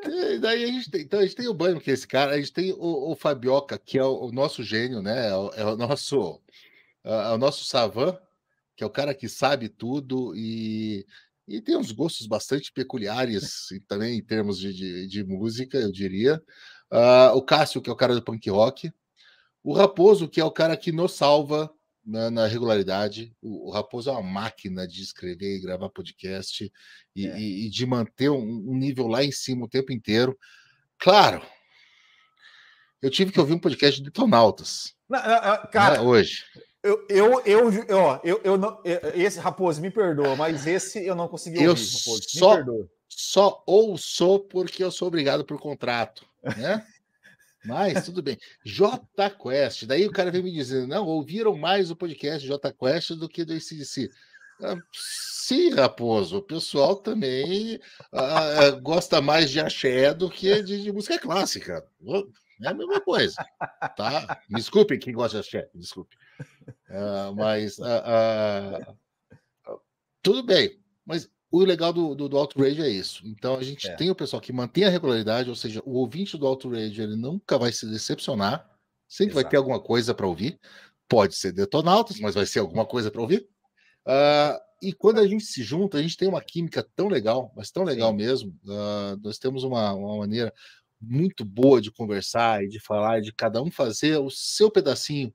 e 0.04 0.38
daí 0.38 0.62
a 0.62 0.66
gente 0.68 0.90
tem, 0.90 1.00
então 1.02 1.18
a 1.18 1.22
gente 1.22 1.34
tem 1.34 1.48
o 1.48 1.54
Banho, 1.54 1.80
que 1.80 1.90
é 1.90 1.94
esse 1.94 2.06
cara, 2.06 2.34
a 2.34 2.36
gente 2.36 2.52
tem 2.52 2.72
o, 2.72 3.10
o 3.10 3.16
Fabioca, 3.16 3.76
que 3.76 3.98
é 3.98 4.04
o, 4.04 4.26
o, 4.26 4.32
nosso 4.32 4.62
gênio, 4.62 5.02
né? 5.02 5.28
É 5.28 5.34
o, 5.34 5.50
é 5.54 5.64
o 5.64 5.76
nosso 5.76 6.40
é 7.02 7.30
o 7.30 7.38
nosso 7.38 7.64
Savan, 7.64 8.16
que 8.76 8.84
é 8.84 8.86
o 8.86 8.90
cara 8.90 9.14
que 9.14 9.28
sabe 9.28 9.68
tudo 9.68 10.34
e, 10.36 11.06
e 11.48 11.60
tem 11.62 11.76
uns 11.76 11.90
gostos 11.92 12.26
bastante 12.26 12.70
peculiares 12.72 13.68
também 13.88 14.18
em 14.18 14.22
termos 14.22 14.58
de, 14.58 14.72
de, 14.74 15.06
de 15.06 15.24
música, 15.24 15.78
eu 15.78 15.90
diria. 15.90 16.42
Uh, 16.92 17.34
o 17.34 17.42
Cássio, 17.42 17.80
que 17.80 17.88
é 17.88 17.92
o 17.92 17.96
cara 17.96 18.14
do 18.14 18.22
punk 18.22 18.48
rock. 18.50 18.92
O 19.64 19.72
Raposo, 19.72 20.28
que 20.28 20.40
é 20.40 20.44
o 20.44 20.50
cara 20.50 20.76
que 20.76 20.92
nos 20.92 21.12
salva 21.12 21.72
na, 22.04 22.30
na 22.30 22.46
regularidade. 22.46 23.34
O, 23.42 23.68
o, 23.68 23.70
Raposo 23.70 24.10
é 24.10 24.12
uma 24.12 24.22
máquina 24.22 24.86
de 24.86 25.02
escrever 25.02 25.56
e 25.56 25.60
gravar 25.60 25.88
podcast 25.88 26.70
e, 27.14 27.26
é. 27.26 27.40
e, 27.40 27.66
e 27.66 27.70
de 27.70 27.86
manter 27.86 28.30
um, 28.30 28.70
um, 28.70 28.76
nível 28.76 29.08
lá 29.08 29.24
em 29.24 29.32
cima 29.32 29.64
o 29.64 29.68
tempo 29.68 29.92
inteiro. 29.92 30.38
Claro, 30.98 31.44
eu 33.02 33.10
tive 33.10 33.32
que 33.32 33.40
ouvir 33.40 33.54
um 33.54 33.58
podcast 33.58 34.00
de 34.00 34.04
Detonautas. 34.04 34.94
Não, 35.08 35.20
não, 35.20 35.70
cara, 35.70 35.98
né, 35.98 36.00
hoje. 36.00 36.44
Eu, 36.86 37.04
eu, 37.08 37.40
eu, 37.40 37.98
ó, 37.98 38.20
eu, 38.22 38.40
eu 38.44 38.56
não, 38.56 38.80
esse 39.14 39.40
Raposo, 39.40 39.80
me 39.80 39.90
perdoa, 39.90 40.36
mas 40.36 40.66
esse 40.66 41.04
eu 41.04 41.16
não 41.16 41.26
consegui 41.26 41.66
ouvir. 41.66 41.68
Eu 41.68 41.74
Raposo, 41.74 42.22
só, 42.28 42.64
só 43.08 43.64
ouço 43.66 44.40
porque 44.40 44.84
eu 44.84 44.90
sou 44.90 45.08
obrigado 45.08 45.44
por 45.44 45.60
contrato, 45.60 46.24
né? 46.56 46.86
Mas 47.66 48.04
tudo 48.04 48.22
bem. 48.22 48.38
J 48.64 49.00
Quest. 49.30 49.86
Daí 49.86 50.06
o 50.06 50.12
cara 50.12 50.30
vem 50.30 50.42
me 50.42 50.52
dizendo: 50.52 50.86
não, 50.86 51.04
ouviram 51.04 51.56
mais 51.56 51.90
o 51.90 51.96
podcast 51.96 52.46
J 52.46 52.72
Quest 52.72 53.10
do 53.12 53.28
que 53.28 53.44
do 53.44 53.52
ACDC. 53.52 54.08
Ah, 54.62 54.76
sim, 54.92 55.74
Raposo, 55.74 56.38
o 56.38 56.42
pessoal 56.42 56.96
também 56.96 57.78
ah, 58.12 58.70
gosta 58.80 59.20
mais 59.20 59.50
de 59.50 59.60
axé 59.60 60.14
do 60.14 60.30
que 60.30 60.62
de, 60.62 60.84
de, 60.84 60.92
música 60.92 61.18
clássica. 61.18 61.84
É 62.62 62.68
a 62.68 62.72
mesma 62.72 63.00
coisa, 63.00 63.44
tá? 63.96 64.40
Me 64.48 64.56
desculpem 64.56 64.98
quem 64.98 65.12
gosta 65.12 65.40
de 65.40 65.46
axé, 65.46 65.68
desculpe. 65.74 66.16
Ah, 66.88 67.32
mas 67.34 67.76
tudo 70.22 70.42
bem, 70.42 70.78
mas 71.04 71.28
o 71.50 71.64
legal 71.64 71.92
do, 71.92 72.14
do, 72.14 72.28
do 72.28 72.36
Outrage 72.36 72.82
é 72.82 72.88
isso. 72.88 73.26
Então 73.26 73.56
a 73.56 73.62
gente 73.62 73.88
é. 73.88 73.94
tem 73.94 74.10
o 74.10 74.14
pessoal 74.14 74.40
que 74.40 74.52
mantém 74.52 74.84
a 74.84 74.90
regularidade, 74.90 75.48
ou 75.48 75.56
seja, 75.56 75.82
o 75.84 75.94
ouvinte 75.94 76.36
do 76.36 76.46
Outrage 76.46 77.00
ele 77.00 77.16
nunca 77.16 77.58
vai 77.58 77.72
se 77.72 77.88
decepcionar, 77.88 78.68
sempre 79.08 79.32
Exato. 79.32 79.42
vai 79.42 79.50
ter 79.50 79.56
alguma 79.56 79.80
coisa 79.80 80.14
para 80.14 80.26
ouvir. 80.26 80.58
Pode 81.08 81.36
ser 81.36 81.52
Detonautas, 81.52 82.18
mas 82.18 82.34
vai 82.34 82.46
ser 82.46 82.58
alguma 82.58 82.84
coisa 82.84 83.10
para 83.10 83.20
ouvir. 83.20 83.48
Uh, 84.06 84.58
e 84.82 84.92
quando 84.92 85.20
a 85.20 85.26
gente 85.26 85.44
se 85.44 85.62
junta, 85.62 85.98
a 85.98 86.02
gente 86.02 86.16
tem 86.16 86.28
uma 86.28 86.42
química 86.42 86.84
tão 86.96 87.08
legal, 87.08 87.52
mas 87.56 87.70
tão 87.70 87.84
legal 87.84 88.10
Sim. 88.10 88.16
mesmo. 88.16 88.50
Uh, 88.64 89.16
nós 89.22 89.38
temos 89.38 89.62
uma, 89.62 89.92
uma 89.94 90.18
maneira 90.18 90.52
muito 91.00 91.44
boa 91.44 91.80
de 91.80 91.92
conversar 91.92 92.64
e 92.64 92.68
de 92.68 92.80
falar, 92.80 93.20
de 93.20 93.32
cada 93.32 93.62
um 93.62 93.70
fazer 93.70 94.18
o 94.18 94.30
seu 94.30 94.70
pedacinho 94.70 95.32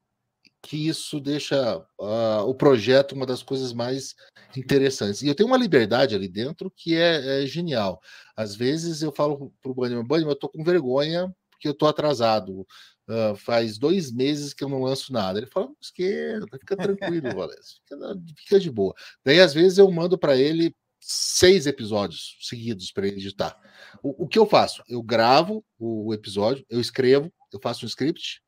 que 0.61 0.87
isso 0.87 1.19
deixa 1.19 1.77
uh, 1.99 2.47
o 2.47 2.53
projeto 2.53 3.13
uma 3.13 3.25
das 3.25 3.41
coisas 3.41 3.73
mais 3.73 4.15
interessantes. 4.55 5.21
E 5.21 5.27
eu 5.27 5.35
tenho 5.35 5.47
uma 5.47 5.57
liberdade 5.57 6.15
ali 6.15 6.27
dentro 6.27 6.69
que 6.69 6.95
é, 6.95 7.43
é 7.43 7.45
genial. 7.47 8.01
Às 8.35 8.55
vezes 8.55 9.01
eu 9.01 9.11
falo 9.11 9.51
para 9.61 9.71
o 9.71 9.75
Bunnyman, 9.75 10.05
Bunnyman, 10.05 10.29
eu 10.29 10.33
estou 10.33 10.49
com 10.49 10.63
vergonha 10.63 11.33
porque 11.49 11.67
eu 11.67 11.73
estou 11.73 11.87
atrasado. 11.87 12.65
Uh, 13.07 13.35
faz 13.35 13.77
dois 13.77 14.11
meses 14.11 14.53
que 14.53 14.63
eu 14.63 14.69
não 14.69 14.83
lanço 14.83 15.11
nada. 15.11 15.39
Ele 15.39 15.47
fala, 15.47 15.69
esquerda, 15.81 16.45
fica 16.59 16.77
tranquilo, 16.77 17.29
Valécio, 17.35 17.81
fica, 17.83 17.97
fica 18.37 18.59
de 18.59 18.71
boa. 18.71 18.93
Daí, 19.25 19.39
às 19.39 19.53
vezes, 19.53 19.77
eu 19.77 19.89
mando 19.91 20.17
para 20.17 20.37
ele 20.37 20.73
seis 20.99 21.65
episódios 21.65 22.37
seguidos 22.41 22.91
para 22.91 23.07
ele 23.07 23.17
editar. 23.17 23.59
O, 24.01 24.23
o, 24.23 24.27
que 24.27 24.39
eu 24.39 24.45
faço? 24.45 24.83
Eu 24.87 25.01
gravo 25.01 25.65
o 25.79 26.13
episódio, 26.13 26.65
eu 26.69 26.79
escrevo, 26.79 27.31
eu 27.51 27.59
faço 27.61 27.85
um 27.85 27.87
script, 27.87 28.41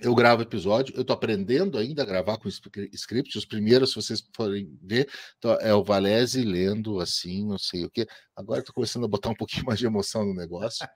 eu 0.00 0.14
gravo 0.14 0.42
episódio, 0.42 0.94
eu 0.94 1.02
estou 1.02 1.14
aprendendo 1.14 1.76
ainda 1.76 2.02
a 2.02 2.06
gravar 2.06 2.38
com 2.38 2.48
script. 2.48 3.36
Os 3.36 3.44
primeiros, 3.44 3.90
se 3.90 3.96
vocês 3.96 4.22
forem 4.34 4.78
ver, 4.82 5.08
é 5.60 5.74
o 5.74 5.82
Valese 5.82 6.42
lendo 6.42 7.00
assim, 7.00 7.44
não 7.44 7.58
sei 7.58 7.84
o 7.84 7.90
que. 7.90 8.06
Agora 8.36 8.60
estou 8.60 8.74
começando 8.74 9.04
a 9.04 9.08
botar 9.08 9.30
um 9.30 9.34
pouquinho 9.34 9.64
mais 9.66 9.78
de 9.78 9.86
emoção 9.86 10.24
no 10.24 10.34
negócio. 10.34 10.86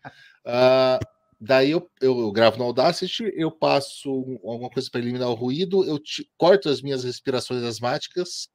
Uh, 0.47 1.05
daí 1.41 1.73
eu, 1.73 1.91
eu, 2.01 2.31
gravo 2.31 2.57
no 2.57 2.65
Audacity, 2.65 3.33
eu 3.35 3.51
passo 3.51 4.09
alguma 4.45 4.71
coisa 4.71 4.89
para 4.91 5.01
eliminar 5.01 5.29
o 5.29 5.35
ruído, 5.35 5.85
eu 5.85 5.99
te, 5.99 6.31
corto 6.39 6.69
as 6.69 6.81
minhas 6.81 7.05
respirações 7.05 7.63
asmáticas 7.65 8.49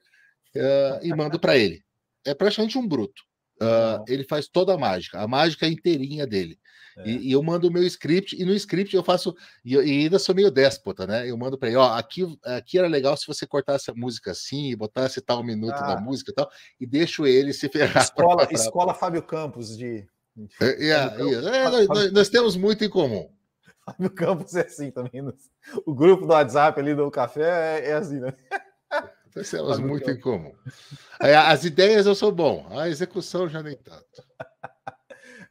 uh, 0.56 1.03
e 1.03 1.14
mando 1.14 1.40
para 1.40 1.57
ele. 1.57 1.84
É 2.26 2.34
praticamente 2.34 2.78
um 2.78 2.88
bruto. 2.88 3.28
Uh, 3.61 4.03
ele 4.07 4.23
faz 4.23 4.48
toda 4.48 4.73
a 4.73 4.77
mágica, 4.77 5.19
a 5.19 5.27
mágica 5.27 5.68
inteirinha 5.68 6.26
dele. 6.26 6.57
É. 6.98 7.10
E, 7.10 7.30
e, 7.30 7.31
eu 7.31 7.44
mando 7.44 7.68
o 7.68 7.72
meu 7.72 7.84
script, 7.84 8.36
e 8.40 8.45
no 8.45 8.53
script 8.53 8.95
eu 8.95 9.03
faço, 9.03 9.36
e, 9.64 9.76
e 9.76 9.77
ainda 9.77 10.19
sou 10.19 10.34
meio 10.34 10.52
déspota, 10.52 11.06
né? 11.06 11.30
Eu 11.30 11.38
mando 11.38 11.57
para 11.57 11.69
ele, 11.69 11.77
ó, 11.77 11.94
aqui, 11.94 12.26
aqui 12.44 12.77
era 12.77 12.88
legal 12.88 13.15
se 13.15 13.27
você 13.27 13.45
cortasse 13.45 13.91
a 13.91 13.94
música 13.94 14.31
assim, 14.31 14.76
botasse 14.76 15.22
tal 15.22 15.44
minuto 15.44 15.76
ah. 15.76 15.95
da 15.95 16.02
música 16.02 16.31
e 16.31 16.34
tal, 16.34 16.49
e 16.80 16.86
deixo 16.86 17.26
ele 17.26 17.53
se 17.53 17.69
ferrar. 17.69 18.03
Escola, 18.03 18.48
pra... 18.48 18.53
escola 18.53 18.94
Fábio 18.94 19.23
Campos 19.23 19.77
de. 19.77 20.07
É, 20.61 20.90
é, 20.90 21.18
nós, 21.18 21.88
nós, 21.88 22.11
nós, 22.14 22.30
temos 22.30 22.56
muito 22.56 22.84
em 22.84 22.90
comum. 22.90 23.30
Fábio 23.86 24.10
Campos 24.11 24.56
é 24.56 24.61
assim 24.61 24.90
também. 24.90 25.22
O 25.86 25.94
grupo 25.94 26.26
do 26.26 26.31
WhatsApp 26.31 26.80
ali 26.80 26.95
do 26.95 27.11
café 27.11 27.81
é, 27.81 27.90
é 27.90 27.94
assim, 27.94 28.19
né? 28.19 28.34
Nós 29.35 29.49
temos 29.49 29.80
muito 29.80 30.10
em 30.10 30.19
comum. 30.19 30.53
As 31.19 31.64
ideias 31.64 32.06
eu 32.06 32.15
sou 32.15 32.31
bom, 32.31 32.68
a 32.72 32.89
execução 32.89 33.47
já 33.47 33.61
nem 33.61 33.76
tanto. 33.76 34.23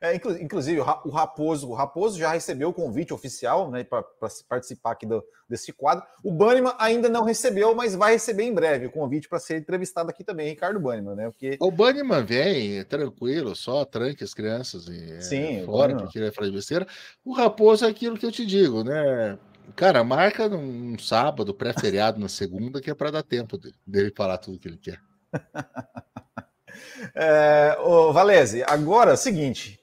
É, 0.01 0.15
inclusive, 0.15 0.79
o 0.79 1.11
Raposo, 1.11 1.69
o 1.69 1.75
Raposo 1.75 2.17
já 2.17 2.31
recebeu 2.31 2.69
o 2.69 2.73
convite 2.73 3.13
oficial 3.13 3.69
né, 3.69 3.83
para 3.83 4.05
participar 4.49 4.93
aqui 4.93 5.05
do, 5.05 5.25
desse 5.49 5.73
quadro. 5.73 6.05
O 6.23 6.33
Banniman 6.33 6.73
ainda 6.79 7.09
não 7.09 7.25
recebeu, 7.25 7.75
mas 7.75 7.97
vai 7.97 8.13
receber 8.13 8.45
em 8.45 8.55
breve 8.55 8.87
o 8.87 8.93
convite 8.93 9.29
para 9.29 9.41
ser 9.41 9.59
entrevistado 9.59 10.09
aqui 10.09 10.23
também, 10.23 10.51
Ricardo 10.51 10.79
Banniman, 10.79 11.17
né? 11.17 11.31
Porque... 11.31 11.57
O 11.61 11.73
Banniman 11.73 12.25
vem 12.25 12.85
tranquilo, 12.85 13.57
só 13.57 13.85
tranque 13.85 14.23
as 14.23 14.33
crianças 14.33 14.87
e 14.87 15.21
Sim, 15.21 15.63
é, 15.63 15.65
fora, 15.65 15.97
porque 15.97 16.17
ele 16.17 16.31
falar 16.31 16.47
de 16.47 16.55
besteira. 16.55 16.87
O 17.25 17.33
Raposo 17.33 17.85
é 17.85 17.89
aquilo 17.89 18.17
que 18.17 18.27
eu 18.27 18.31
te 18.31 18.47
digo, 18.47 18.85
né? 18.85 19.37
Cara, 19.77 20.03
marca 20.03 20.49
num 20.49 20.99
sábado, 20.99 21.55
pré-feriado 21.55 22.19
na 22.19 22.29
segunda, 22.29 22.81
que 22.81 22.91
é 22.91 22.95
para 22.95 23.11
dar 23.11 23.23
tempo 23.23 23.59
dele 23.87 24.13
falar 24.17 24.39
tudo 24.39 24.59
que 24.59 24.69
ele 24.69 24.79
quer. 24.79 25.01
é, 27.15 27.77
ô, 27.81 28.13
Valese, 28.13 28.63
agora 28.65 29.13
é 29.13 29.17
seguinte: 29.17 29.81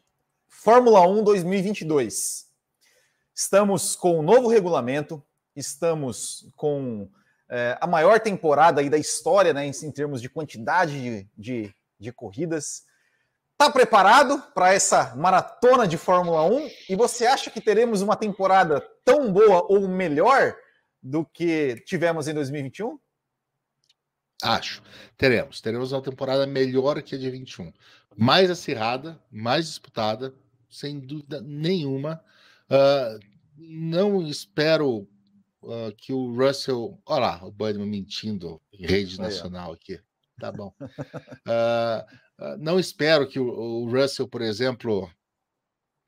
Fórmula 0.48 1.08
1 1.08 1.24
2022. 1.24 2.46
Estamos 3.34 3.96
com 3.96 4.20
um 4.20 4.22
novo 4.22 4.48
regulamento, 4.48 5.24
estamos 5.56 6.50
com 6.56 7.10
é, 7.50 7.78
a 7.80 7.88
maior 7.88 8.20
temporada 8.20 8.82
aí 8.82 8.90
da 8.90 8.98
história, 8.98 9.54
né, 9.54 9.66
em, 9.66 9.72
em 9.72 9.92
termos 9.92 10.22
de 10.22 10.30
quantidade 10.30 11.02
de, 11.02 11.30
de, 11.38 11.76
de 12.00 12.12
corridas. 12.12 12.84
Está 13.58 13.72
preparado 13.72 14.44
para 14.54 14.74
essa 14.74 15.16
maratona 15.16 15.88
de 15.88 15.98
Fórmula 15.98 16.44
1? 16.44 16.70
E 16.90 16.96
você 16.96 17.26
acha 17.26 17.50
que 17.50 17.62
teremos 17.62 18.02
uma 18.02 18.18
temporada 18.18 18.82
tão 19.06 19.32
boa 19.32 19.66
ou 19.70 19.88
melhor 19.88 20.54
do 21.02 21.26
que 21.26 21.82
tivemos 21.86 22.28
em 22.28 22.34
2021? 22.34 23.00
Acho. 24.44 24.84
Teremos. 25.16 25.62
Teremos 25.62 25.94
uma 25.94 26.02
temporada 26.02 26.46
melhor 26.46 27.02
que 27.02 27.16
a 27.16 27.18
de 27.18 27.32
21. 27.32 27.72
Mais 28.18 28.52
acirrada, 28.52 29.18
mais 29.32 29.68
disputada, 29.68 30.36
sem 30.70 31.00
dúvida 31.00 31.40
nenhuma. 31.40 32.22
Uh, 32.70 33.18
não 33.58 34.22
espero 34.28 35.08
uh, 35.64 35.96
que 35.96 36.12
o 36.12 36.36
Russell. 36.36 37.00
Olha 37.06 37.22
lá, 37.22 37.46
o 37.46 37.52
Budman 37.52 37.88
mentindo 37.88 38.62
em 38.74 38.86
rede 38.86 39.18
nacional 39.18 39.72
aqui. 39.72 39.98
Tá 40.42 40.52
bom. 40.52 40.76
Uh, 40.78 42.06
não 42.60 42.80
espero 42.80 43.28
que 43.28 43.40
o, 43.40 43.48
o 43.48 43.90
Russell, 43.90 44.28
por 44.28 44.42
exemplo, 44.42 45.10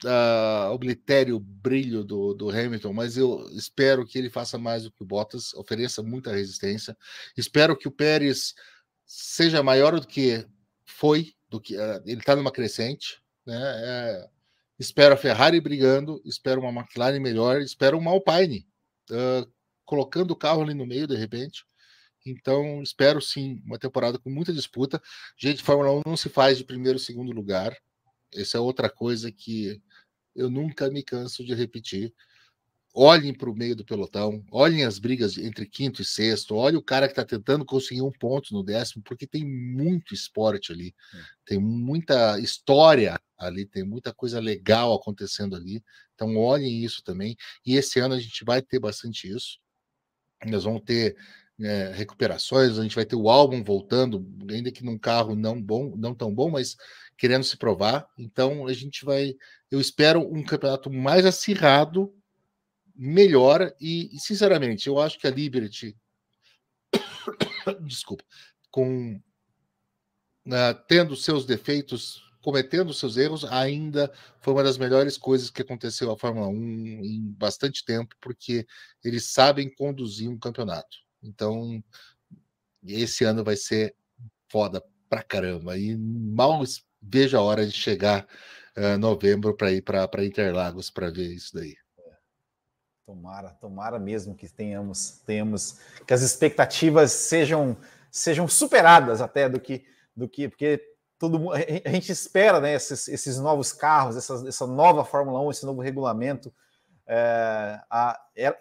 uh, 0.06 0.72
oblitere 0.72 1.32
o 1.32 1.40
brilho 1.40 2.04
do, 2.04 2.34
do 2.34 2.50
Hamilton, 2.50 2.94
mas 2.94 3.18
eu 3.18 3.48
espero 3.52 4.06
que 4.06 4.18
ele 4.18 4.30
faça 4.30 4.58
mais 4.58 4.84
do 4.84 4.92
que 4.92 5.02
o 5.02 5.06
Bottas, 5.06 5.54
ofereça 5.54 6.04
muita 6.04 6.32
resistência. 6.32 6.98
Espero 7.36 7.78
que 7.78 7.88
o 7.88 7.92
Pérez 7.92 8.54
seja 9.06 9.64
maior 9.64 10.00
do 10.00 10.08
que 10.08 10.46
foi, 10.86 11.34
do 11.50 11.62
que 11.62 11.76
uh, 11.76 12.02
ele 12.06 12.20
está 12.20 12.36
numa 12.36 12.52
crescente, 12.52 13.22
né? 13.46 13.58
É, 13.58 14.30
espero 14.78 15.14
a 15.14 15.18
Ferrari 15.18 15.60
brigando, 15.62 16.22
espero 16.26 16.62
uma 16.62 16.82
McLaren 16.82 17.20
melhor, 17.20 17.62
espero 17.62 17.98
uma 17.98 18.12
Alpine 18.12 18.68
uh, 19.12 19.50
colocando 19.86 20.32
o 20.32 20.36
carro 20.36 20.62
ali 20.62 20.74
no 20.74 20.86
meio 20.86 21.08
de 21.08 21.16
repente. 21.16 21.66
Então, 22.30 22.82
espero 22.82 23.22
sim 23.22 23.62
uma 23.66 23.78
temporada 23.78 24.18
com 24.20 24.30
muita 24.30 24.54
disputa. 24.54 25.02
Gente, 25.38 25.64
Fórmula 25.64 25.92
1 25.92 26.02
não 26.06 26.18
se 26.18 26.30
faz 26.30 26.58
de 26.58 26.64
primeiro 26.64 26.98
e 26.98 27.02
segundo 27.02 27.32
lugar. 27.32 27.76
Essa 28.34 28.58
é 28.58 28.62
outra 28.62 28.90
coisa 28.90 29.32
que 29.32 29.82
eu 30.36 30.50
nunca 30.50 30.90
me 30.90 31.04
canso 31.04 31.44
de 31.44 31.54
repetir. 31.54 32.14
Olhem 32.94 33.34
para 33.34 33.50
o 33.50 33.56
meio 33.56 33.76
do 33.76 33.86
pelotão, 33.86 34.44
olhem 34.52 34.84
as 34.84 34.98
brigas 34.98 35.38
entre 35.38 35.68
quinto 35.68 36.02
e 36.02 36.06
sexto, 36.06 36.56
olhem 36.56 36.80
o 36.80 36.84
cara 36.84 37.08
que 37.08 37.12
está 37.12 37.24
tentando 37.24 37.64
conseguir 37.64 38.02
um 38.02 38.12
ponto 38.12 38.54
no 38.54 38.64
décimo, 38.64 39.04
porque 39.04 39.28
tem 39.28 39.46
muito 39.46 40.16
esporte 40.16 40.72
ali, 40.72 40.96
é. 41.14 41.24
tem 41.46 41.60
muita 41.60 42.40
história 42.40 43.20
ali, 43.38 43.68
tem 43.68 43.84
muita 43.84 44.12
coisa 44.12 44.40
legal 44.40 44.96
acontecendo 44.96 45.56
ali. 45.56 45.84
Então, 46.16 46.36
olhem 46.38 46.84
isso 46.84 47.04
também. 47.04 47.36
E 47.64 47.76
esse 47.76 48.00
ano 48.00 48.16
a 48.16 48.20
gente 48.20 48.44
vai 48.44 48.64
ter 48.64 48.80
bastante 48.80 49.30
isso. 49.30 49.60
Nós 50.46 50.64
vamos 50.64 50.82
ter 50.84 51.16
é, 51.60 51.92
recuperações, 51.92 52.78
a 52.78 52.84
gente 52.84 52.96
vai 52.96 53.06
ter 53.06 53.16
o 53.16 53.30
álbum 53.30 53.64
voltando, 53.64 54.26
ainda 54.50 54.72
que 54.72 54.84
num 54.84 54.98
carro 54.98 55.36
não 55.36 55.62
bom, 55.62 55.96
não 55.96 56.14
tão 56.14 56.34
bom, 56.34 56.52
mas 56.52 56.76
querendo 57.18 57.44
se 57.44 57.58
provar. 57.58 58.08
Então 58.18 58.68
a 58.68 58.74
gente 58.74 59.04
vai, 59.04 59.34
eu 59.72 59.82
espero 59.82 60.22
um 60.22 60.44
campeonato 60.44 60.92
mais 60.92 61.26
acirrado, 61.26 62.14
melhor 62.96 63.74
e, 63.80 64.16
e 64.16 64.20
sinceramente, 64.20 64.88
eu 64.88 65.00
acho 65.00 65.20
que 65.20 65.28
a 65.28 65.32
Liberty, 65.32 65.96
desculpa, 67.86 68.24
com 68.72 69.20
uh, 70.48 70.74
tendo 70.88 71.16
seus 71.16 71.46
defeitos, 71.46 72.22
cometendo 72.42 72.94
seus 72.94 73.18
erros, 73.18 73.46
ainda 73.46 74.12
foi 74.40 74.54
uma 74.54 74.64
das 74.64 74.78
melhores 74.78 75.18
coisas 75.18 75.50
que 75.50 75.62
aconteceu 75.62 76.12
à 76.12 76.18
Fórmula 76.18 76.48
1 76.48 76.54
em 77.04 77.34
bastante 77.34 77.84
tempo, 77.84 78.16
porque 78.22 78.66
eles 79.04 79.32
sabem 79.32 79.74
conduzir 79.74 80.30
um 80.30 80.40
campeonato. 80.40 81.07
Então, 81.28 81.84
esse 82.84 83.24
ano 83.24 83.44
vai 83.44 83.56
ser 83.56 83.96
foda 84.50 84.84
pra 85.10 85.22
caramba. 85.22 85.78
E 85.78 85.96
mal 85.98 86.64
vejo 87.02 87.38
a 87.38 87.42
hora 87.42 87.66
de 87.66 87.72
chegar 87.72 88.26
uh, 88.78 88.98
novembro 88.98 89.56
para 89.56 89.72
ir 89.72 89.82
para 89.82 90.26
Interlagos 90.26 90.90
para 90.90 91.10
ver 91.10 91.34
isso 91.34 91.54
daí. 91.54 91.76
Tomara, 93.06 93.52
tomara 93.52 94.00
mesmo 94.00 94.36
que 94.36 94.50
tenhamos, 94.50 95.22
tenhamos 95.26 95.80
que 96.06 96.14
as 96.14 96.22
expectativas 96.22 97.12
sejam 97.12 97.78
sejam 98.12 98.48
superadas 98.48 99.22
até 99.22 99.48
do 99.48 99.60
que 99.60 99.86
do 100.14 100.28
que 100.28 100.50
porque 100.50 100.82
todo 101.18 101.54
a 101.54 101.90
gente 101.90 102.12
espera 102.12 102.60
né, 102.60 102.74
esses, 102.74 103.08
esses 103.08 103.40
novos 103.40 103.72
carros, 103.72 104.18
essa, 104.18 104.44
essa 104.48 104.68
nova 104.68 105.06
Fórmula 105.06 105.40
1, 105.42 105.52
esse 105.52 105.66
novo 105.66 105.82
regulamento 105.82 106.54
é, 107.08 107.80
a, 107.90 108.20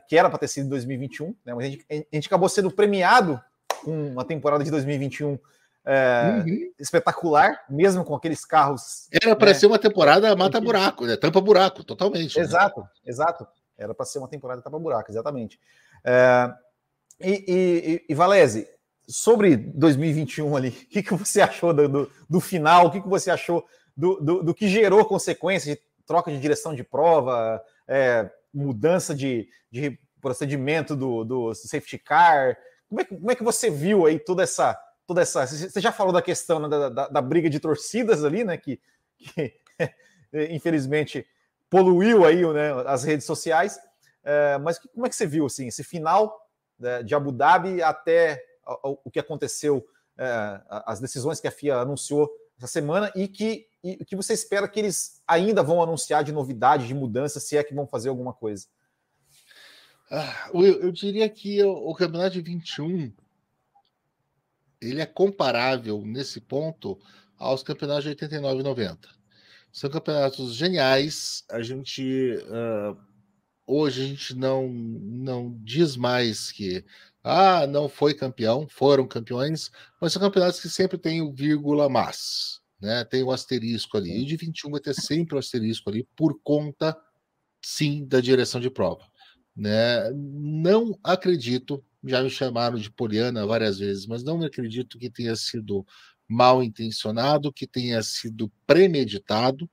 que 0.08 0.16
era 0.16 0.30
para 0.30 0.38
ter 0.38 0.48
sido 0.48 0.66
em 0.66 0.70
2021, 0.70 1.34
né, 1.44 1.54
mas 1.54 1.66
a 1.66 1.68
gente, 1.68 1.86
a 1.90 2.14
gente 2.14 2.26
acabou 2.26 2.48
sendo 2.48 2.70
premiado 2.70 3.40
com 3.84 4.08
uma 4.08 4.24
temporada 4.24 4.62
de 4.62 4.70
2021 4.70 5.38
é, 5.84 6.42
uhum. 6.44 6.72
espetacular, 6.80 7.64
mesmo 7.70 8.04
com 8.04 8.14
aqueles 8.14 8.44
carros. 8.44 9.08
Era 9.12 9.36
para 9.36 9.48
né, 9.48 9.54
ser 9.54 9.66
uma 9.66 9.78
temporada 9.78 10.34
mata-buraco, 10.34 11.06
né? 11.06 11.16
Tampa-buraco, 11.16 11.84
totalmente. 11.84 12.38
Exato, 12.38 12.80
né? 12.80 12.86
exato. 13.06 13.46
Era 13.78 13.94
para 13.94 14.04
ser 14.04 14.18
uma 14.18 14.28
temporada 14.28 14.60
tampa-buraco, 14.62 15.10
exatamente. 15.12 15.60
É, 16.04 16.52
e, 17.20 17.44
e, 17.46 18.12
e, 18.12 18.14
Valese, 18.14 18.68
sobre 19.08 19.56
2021 19.56 20.56
ali, 20.56 20.68
o 20.70 20.72
que, 20.72 21.02
que 21.02 21.14
você 21.14 21.40
achou 21.40 21.72
do, 21.72 21.88
do, 21.88 22.10
do 22.28 22.40
final? 22.40 22.86
O 22.86 22.90
que, 22.90 23.00
que 23.00 23.08
você 23.08 23.30
achou 23.30 23.64
do, 23.96 24.16
do, 24.20 24.42
do 24.42 24.54
que 24.54 24.68
gerou 24.68 25.04
consequências 25.04 25.76
de 25.76 25.82
troca 26.04 26.30
de 26.30 26.40
direção 26.40 26.74
de 26.74 26.82
prova, 26.82 27.62
é, 27.88 28.30
mudança 28.52 29.14
de, 29.14 29.48
de 29.70 29.98
procedimento 30.20 30.96
do, 30.96 31.24
do 31.24 31.54
safety 31.54 31.98
car? 31.98 32.56
Como 32.88 33.00
é, 33.00 33.04
como 33.04 33.30
é 33.30 33.34
que 33.34 33.44
você 33.44 33.70
viu 33.70 34.06
aí 34.06 34.18
toda 34.18 34.42
essa 34.42 34.80
toda 35.06 35.22
essa. 35.22 35.46
Você 35.46 35.80
já 35.80 35.92
falou 35.92 36.12
da 36.12 36.20
questão 36.20 36.58
né, 36.58 36.68
da, 36.68 36.88
da, 36.88 37.08
da, 37.08 37.22
briga 37.22 37.48
de 37.48 37.60
torcidas 37.60 38.24
ali, 38.24 38.44
né? 38.44 38.56
Que, 38.56 38.80
que 39.16 39.54
infelizmente 40.50 41.26
poluiu 41.70 42.24
aí 42.24 42.44
né, 42.52 42.72
as 42.86 43.04
redes 43.04 43.24
sociais. 43.24 43.78
É, 44.24 44.58
mas 44.58 44.78
como 44.78 45.06
é 45.06 45.08
que 45.08 45.14
você 45.14 45.26
viu 45.26 45.46
assim, 45.46 45.68
esse 45.68 45.84
final 45.84 46.36
né, 46.78 47.02
de 47.02 47.14
Abu 47.14 47.30
Dhabi 47.30 47.80
até 47.80 48.42
o, 48.82 48.98
o 49.04 49.10
que 49.10 49.20
aconteceu, 49.20 49.86
é, 50.18 50.60
as 50.68 50.98
decisões 50.98 51.40
que 51.40 51.46
a 51.46 51.52
FIA 51.52 51.76
anunciou 51.76 52.28
essa 52.58 52.66
semana 52.66 53.12
e 53.14 53.28
que, 53.28 53.66
e 53.92 54.04
que 54.04 54.16
você 54.16 54.32
espera 54.32 54.68
que 54.68 54.80
eles 54.80 55.22
ainda 55.26 55.62
vão 55.62 55.82
anunciar 55.82 56.24
de 56.24 56.32
novidade, 56.32 56.86
de 56.86 56.94
mudança, 56.94 57.40
se 57.40 57.56
é 57.56 57.64
que 57.64 57.74
vão 57.74 57.86
fazer 57.86 58.08
alguma 58.08 58.32
coisa? 58.32 58.66
Ah, 60.10 60.50
eu, 60.54 60.82
eu, 60.82 60.92
diria 60.92 61.28
que 61.28 61.62
o, 61.62 61.90
o 61.90 61.94
campeonato 61.94 62.34
de 62.34 62.40
21 62.40 63.12
ele 64.80 65.00
é 65.00 65.06
comparável 65.06 66.02
nesse 66.04 66.40
ponto 66.40 66.98
aos 67.36 67.62
campeonatos 67.62 68.04
de 68.04 68.10
89 68.10 68.60
e 68.60 68.62
90. 68.62 69.08
São 69.72 69.90
campeonatos 69.90 70.54
geniais. 70.54 71.44
A 71.50 71.60
gente 71.60 72.36
uh, 72.44 72.96
hoje 73.66 74.04
a 74.04 74.06
gente 74.06 74.34
não 74.34 74.68
não 74.68 75.58
diz 75.62 75.96
mais 75.96 76.52
que 76.52 76.84
ah, 77.22 77.66
não 77.66 77.88
foi 77.88 78.14
campeão, 78.14 78.68
foram 78.68 79.06
campeões, 79.06 79.70
mas 80.00 80.12
são 80.12 80.22
campeonatos 80.22 80.60
que 80.60 80.68
sempre 80.68 80.96
tem 80.96 81.20
o 81.20 81.32
vírgula 81.32 81.88
mas, 81.88 82.60
né? 82.80 83.04
Tem 83.04 83.22
o 83.22 83.30
asterisco 83.32 83.96
ali. 83.96 84.22
E 84.22 84.24
de 84.24 84.36
21 84.36 84.70
vai 84.70 84.80
ter 84.80 84.94
sempre 84.94 85.36
o 85.36 85.38
asterisco 85.38 85.90
ali 85.90 86.06
por 86.16 86.38
conta 86.42 86.96
sim 87.62 88.06
da 88.06 88.20
direção 88.20 88.60
de 88.60 88.70
prova, 88.70 89.04
né? 89.56 90.10
Não 90.12 90.98
acredito 91.02 91.84
já 92.08 92.22
me 92.22 92.30
chamaram 92.30 92.78
de 92.78 92.90
Poliana 92.90 93.46
várias 93.46 93.78
vezes, 93.78 94.06
mas 94.06 94.22
não 94.22 94.42
acredito 94.42 94.98
que 94.98 95.10
tenha 95.10 95.34
sido 95.34 95.84
mal 96.28 96.62
intencionado, 96.62 97.52
que 97.52 97.66
tenha 97.66 98.02
sido 98.02 98.50
premeditado. 98.66 99.68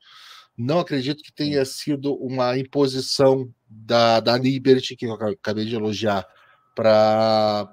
Não 0.57 0.79
acredito 0.79 1.23
que 1.23 1.33
tenha 1.33 1.65
sido 1.65 2.13
uma 2.15 2.57
imposição 2.57 3.51
da, 3.67 4.19
da 4.19 4.37
Liberty, 4.37 4.95
que 4.95 5.05
eu 5.05 5.13
acabei 5.13 5.65
de 5.65 5.75
elogiar, 5.75 6.27
para 6.75 7.67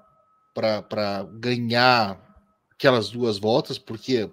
ganhar 1.38 2.18
aquelas 2.72 3.10
duas 3.10 3.38
voltas, 3.38 3.78
porque 3.78 4.30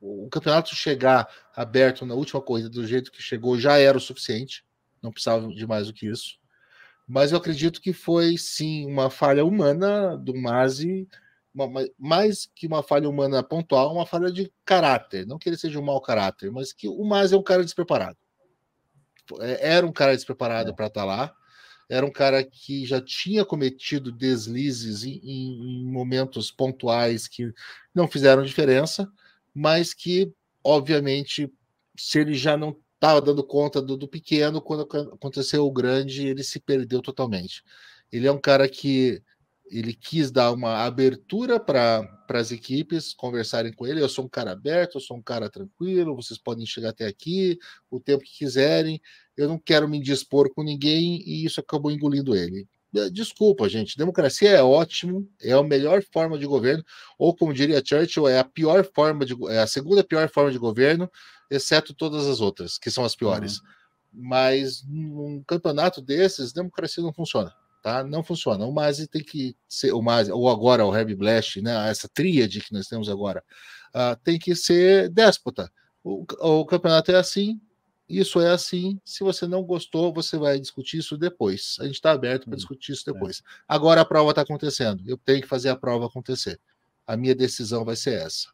o 0.00 0.28
campeonato 0.30 0.74
chegar 0.74 1.28
aberto 1.54 2.06
na 2.06 2.14
última 2.14 2.40
corrida 2.40 2.68
do 2.68 2.86
jeito 2.86 3.10
que 3.10 3.22
chegou 3.22 3.58
já 3.58 3.78
era 3.78 3.98
o 3.98 4.00
suficiente, 4.00 4.64
não 5.02 5.12
precisava 5.12 5.48
de 5.48 5.66
mais 5.66 5.86
do 5.86 5.92
que 5.92 6.06
isso 6.06 6.38
mas 7.08 7.32
eu 7.32 7.38
acredito 7.38 7.80
que 7.80 7.94
foi 7.94 8.36
sim 8.36 8.84
uma 8.84 9.08
falha 9.08 9.42
humana 9.42 10.14
do 10.14 10.36
Mazi, 10.36 11.08
mais 11.98 12.46
que 12.54 12.66
uma 12.66 12.82
falha 12.82 13.08
humana 13.08 13.42
pontual, 13.42 13.94
uma 13.94 14.04
falha 14.04 14.30
de 14.30 14.52
caráter. 14.62 15.26
Não 15.26 15.38
que 15.38 15.48
ele 15.48 15.56
seja 15.56 15.80
um 15.80 15.82
mau 15.82 16.02
caráter, 16.02 16.52
mas 16.52 16.70
que 16.70 16.86
o 16.86 17.02
Mazi 17.02 17.34
é 17.34 17.38
um 17.38 17.42
cara 17.42 17.64
despreparado. 17.64 18.18
É, 19.40 19.76
era 19.76 19.86
um 19.86 19.92
cara 19.92 20.14
despreparado 20.14 20.70
é. 20.70 20.72
para 20.74 20.86
estar 20.86 21.00
tá 21.00 21.06
lá. 21.06 21.34
era 21.88 22.04
um 22.04 22.12
cara 22.12 22.44
que 22.44 22.84
já 22.84 23.00
tinha 23.00 23.42
cometido 23.42 24.12
deslizes 24.12 25.02
em, 25.02 25.18
em, 25.24 25.80
em 25.80 25.90
momentos 25.90 26.50
pontuais 26.50 27.26
que 27.26 27.50
não 27.94 28.06
fizeram 28.06 28.42
diferença, 28.42 29.10
mas 29.58 29.92
que, 29.92 30.32
obviamente, 30.62 31.52
se 31.96 32.20
ele 32.20 32.34
já 32.34 32.56
não 32.56 32.78
estava 32.94 33.20
dando 33.20 33.42
conta 33.42 33.82
do, 33.82 33.96
do, 33.96 34.06
pequeno, 34.06 34.62
quando 34.62 34.82
aconteceu 34.82 35.66
o 35.66 35.72
grande, 35.72 36.28
ele 36.28 36.44
se 36.44 36.60
perdeu 36.60 37.02
totalmente. 37.02 37.64
Ele 38.12 38.28
é 38.28 38.32
um 38.32 38.40
cara 38.40 38.68
que 38.68 39.20
ele 39.68 39.92
quis 39.92 40.30
dar 40.30 40.52
uma 40.52 40.84
abertura 40.84 41.58
para 41.58 42.08
as 42.28 42.52
equipes 42.52 43.12
conversarem 43.12 43.72
com 43.72 43.84
ele. 43.84 44.00
Eu 44.00 44.08
sou 44.08 44.26
um 44.26 44.28
cara 44.28 44.52
aberto, 44.52 44.94
eu 44.94 45.00
sou 45.00 45.16
um 45.16 45.22
cara 45.22 45.50
tranquilo, 45.50 46.14
vocês 46.14 46.38
podem 46.38 46.64
chegar 46.64 46.90
até 46.90 47.06
aqui 47.06 47.58
o 47.90 47.98
tempo 47.98 48.22
que 48.22 48.38
quiserem. 48.38 49.00
Eu 49.36 49.48
não 49.48 49.58
quero 49.58 49.88
me 49.88 50.00
dispor 50.00 50.54
com 50.54 50.62
ninguém 50.62 51.20
e 51.26 51.44
isso 51.44 51.58
acabou 51.58 51.90
engolindo 51.90 52.36
ele. 52.36 52.68
Desculpa, 53.12 53.68
gente. 53.68 53.96
Democracia 53.96 54.50
é 54.50 54.62
ótimo, 54.62 55.28
é 55.42 55.52
a 55.52 55.62
melhor 55.62 56.02
forma 56.02 56.38
de 56.38 56.46
governo, 56.46 56.82
ou 57.18 57.36
como 57.36 57.52
diria 57.52 57.82
Churchill, 57.84 58.28
é 58.28 58.38
a 58.38 58.44
pior 58.44 58.84
forma 58.94 59.26
de 59.26 59.34
é 59.50 59.58
a 59.58 59.66
segunda 59.66 60.02
pior 60.02 60.28
forma 60.30 60.50
de 60.50 60.58
governo, 60.58 61.10
exceto 61.50 61.94
todas 61.94 62.26
as 62.26 62.40
outras, 62.40 62.78
que 62.78 62.90
são 62.90 63.04
as 63.04 63.14
piores. 63.14 63.58
Uhum. 63.58 63.66
Mas 64.12 64.82
num 64.86 65.42
campeonato 65.46 66.00
desses, 66.00 66.52
democracia 66.52 67.02
não 67.02 67.12
funciona 67.12 67.52
tá? 67.82 68.04
Não 68.04 68.22
funciona. 68.22 68.66
O 68.66 68.72
Mazi 68.72 69.06
tem 69.06 69.22
que 69.22 69.56
ser 69.68 69.92
o 69.92 70.02
Mazi, 70.02 70.30
ou 70.30 70.48
agora 70.48 70.84
o 70.84 70.94
Herb 70.94 71.14
Blash, 71.14 71.56
né? 71.56 71.90
Essa 71.90 72.08
tríade 72.08 72.60
que 72.60 72.72
nós 72.72 72.86
temos 72.86 73.08
agora, 73.08 73.42
uh, 73.94 74.16
tem 74.22 74.38
que 74.38 74.54
ser 74.54 75.08
déspota. 75.08 75.70
O, 76.02 76.24
o 76.40 76.66
campeonato 76.66 77.10
é 77.10 77.16
assim, 77.16 77.60
isso 78.08 78.40
é 78.40 78.50
assim. 78.50 78.98
Se 79.04 79.22
você 79.22 79.46
não 79.46 79.62
gostou, 79.62 80.12
você 80.12 80.38
vai 80.38 80.58
discutir 80.58 80.98
isso 80.98 81.16
depois. 81.18 81.76
A 81.80 81.84
gente 81.84 81.94
está 81.94 82.12
aberto 82.12 82.44
para 82.44 82.54
hum, 82.54 82.56
discutir 82.56 82.92
isso 82.92 83.08
é. 83.08 83.12
depois. 83.12 83.42
Agora 83.66 84.00
a 84.00 84.04
prova 84.04 84.30
está 84.30 84.42
acontecendo. 84.42 85.02
Eu 85.06 85.18
tenho 85.18 85.42
que 85.42 85.48
fazer 85.48 85.68
a 85.68 85.76
prova 85.76 86.06
acontecer. 86.06 86.58
A 87.06 87.16
minha 87.16 87.34
decisão 87.34 87.84
vai 87.84 87.96
ser 87.96 88.20
essa. 88.20 88.48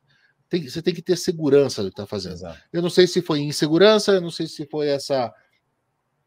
Tem, 0.48 0.68
você 0.68 0.82
tem 0.82 0.94
que 0.94 1.02
ter 1.02 1.16
segurança 1.16 1.82
do 1.82 1.88
que 1.88 1.94
está 1.94 2.06
fazendo. 2.06 2.34
Exato. 2.34 2.58
Eu 2.72 2.82
não 2.82 2.90
sei 2.90 3.06
se 3.06 3.22
foi 3.22 3.40
insegurança, 3.40 4.12
eu 4.12 4.20
não 4.20 4.30
sei 4.30 4.46
se 4.46 4.66
foi 4.66 4.88
essa 4.88 5.32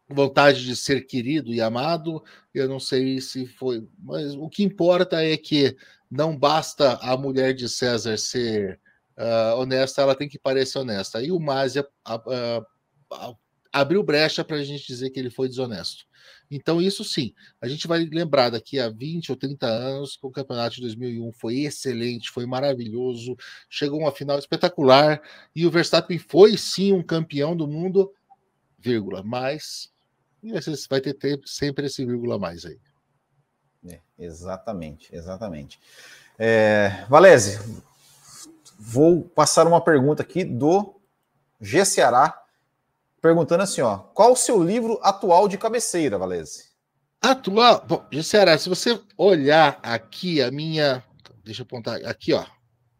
vontade 0.10 0.64
de 0.64 0.76
ser 0.76 1.06
querido 1.06 1.54
e 1.54 1.62
amado, 1.62 2.24
eu 2.54 2.68
não 2.68 2.80
sei 2.80 3.20
se 3.20 3.46
foi, 3.46 3.86
mas 4.00 4.36
o 4.36 4.48
que 4.48 4.64
importa 4.64 5.22
é 5.22 5.36
que 5.36 5.76
não 6.10 6.38
basta 6.38 6.94
a 7.02 7.18
mulher 7.18 7.54
de 7.54 7.68
César 7.68 8.18
ser 8.18 8.80
uh, 9.18 9.60
honesta, 9.60 10.02
ela 10.02 10.16
tem 10.16 10.30
que 10.30 10.40
parecer 10.40 10.80
honesta. 10.80 11.22
E 11.22 11.32
o 11.32 11.38
uh, 11.38 11.40
uh, 11.40 12.66
abriu 13.72 14.04
brecha 14.04 14.44
para 14.44 14.58
a 14.58 14.64
gente 14.64 14.88
dizer 14.88 15.10
que 15.10 15.20
ele 15.20 15.30
foi 15.30 15.48
desonesto. 15.48 16.06
Então, 16.50 16.82
isso 16.82 17.04
sim, 17.04 17.34
a 17.62 17.68
gente 17.68 17.88
vai 17.88 18.06
lembrar 18.06 18.50
daqui 18.50 18.80
a 18.80 18.90
20 18.90 19.32
ou 19.32 19.38
30 19.38 19.68
anos 19.68 20.16
que 20.16 20.26
o 20.26 20.32
campeonato 20.32 20.76
de 20.76 20.82
2001 20.82 21.32
foi 21.34 21.60
excelente, 21.60 22.32
foi 22.32 22.46
maravilhoso, 22.46 23.36
chegou 23.70 24.00
uma 24.00 24.12
final 24.12 24.40
espetacular 24.40 25.22
e 25.56 25.66
o 25.66 25.72
Verstappen 25.72 26.18
foi 26.18 26.58
sim 26.58 26.94
um 26.94 27.04
campeão 27.04 27.56
do 27.56 27.68
mundo, 27.68 28.14
vírgula, 28.80 29.22
mas 29.24 29.92
vai 30.90 31.02
ter, 31.02 31.14
ter 31.14 31.40
sempre 31.46 31.88
esse 31.88 32.06
vírgula 32.06 32.40
mais 32.40 32.66
aí. 32.66 32.80
É, 33.86 34.00
exatamente, 34.18 35.14
exatamente. 35.14 35.80
É, 36.40 37.06
Valese, 37.10 37.60
vou 38.80 39.24
passar 39.24 39.68
uma 39.68 39.82
pergunta 39.82 40.22
aqui 40.24 40.46
do 40.46 40.96
G 41.60 41.84
Ceará, 41.84 42.47
perguntando 43.22 43.64
assim, 43.64 43.82
ó, 43.82 43.98
qual 43.98 44.34
o 44.34 44.36
seu 44.36 44.64
livro 44.64 45.00
atual 45.02 45.48
de 45.48 45.58
cabeceira, 45.58 46.18
Valese? 46.18 46.66
Atual? 47.22 47.86
Bom, 47.88 48.06
G 48.12 48.24
Ceará, 48.24 48.58
se 48.58 48.70
você 48.70 49.00
olhar 49.18 49.80
aqui 49.82 50.42
a 50.42 50.52
minha, 50.52 51.04
deixa 51.44 51.62
eu 51.62 51.66
apontar 51.66 52.04
aqui, 52.06 52.34
ó, 52.34 52.46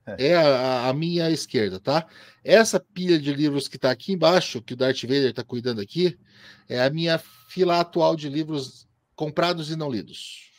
é, 0.06 0.28
é 0.28 0.36
a, 0.36 0.88
a, 0.88 0.94
minha 0.94 1.30
esquerda, 1.30 1.80
tá? 1.80 2.08
Essa 2.44 2.80
pilha 2.80 3.20
de 3.20 3.34
livros 3.34 3.68
que 3.68 3.76
está 3.76 3.92
aqui 3.92 4.14
embaixo, 4.14 4.62
que 4.62 4.74
o 4.74 4.78
Darth 4.78 5.02
Vader 5.02 5.30
está 5.30 5.44
cuidando 5.44 5.82
aqui, 5.82 6.18
é 6.70 6.82
a 6.82 6.90
minha 6.90 7.18
fila 7.50 7.80
atual 7.80 8.16
de 8.16 8.30
livros 8.30 8.88
comprados 9.16 9.70
e 9.70 9.76
não 9.76 9.90
lidos. 9.90 10.52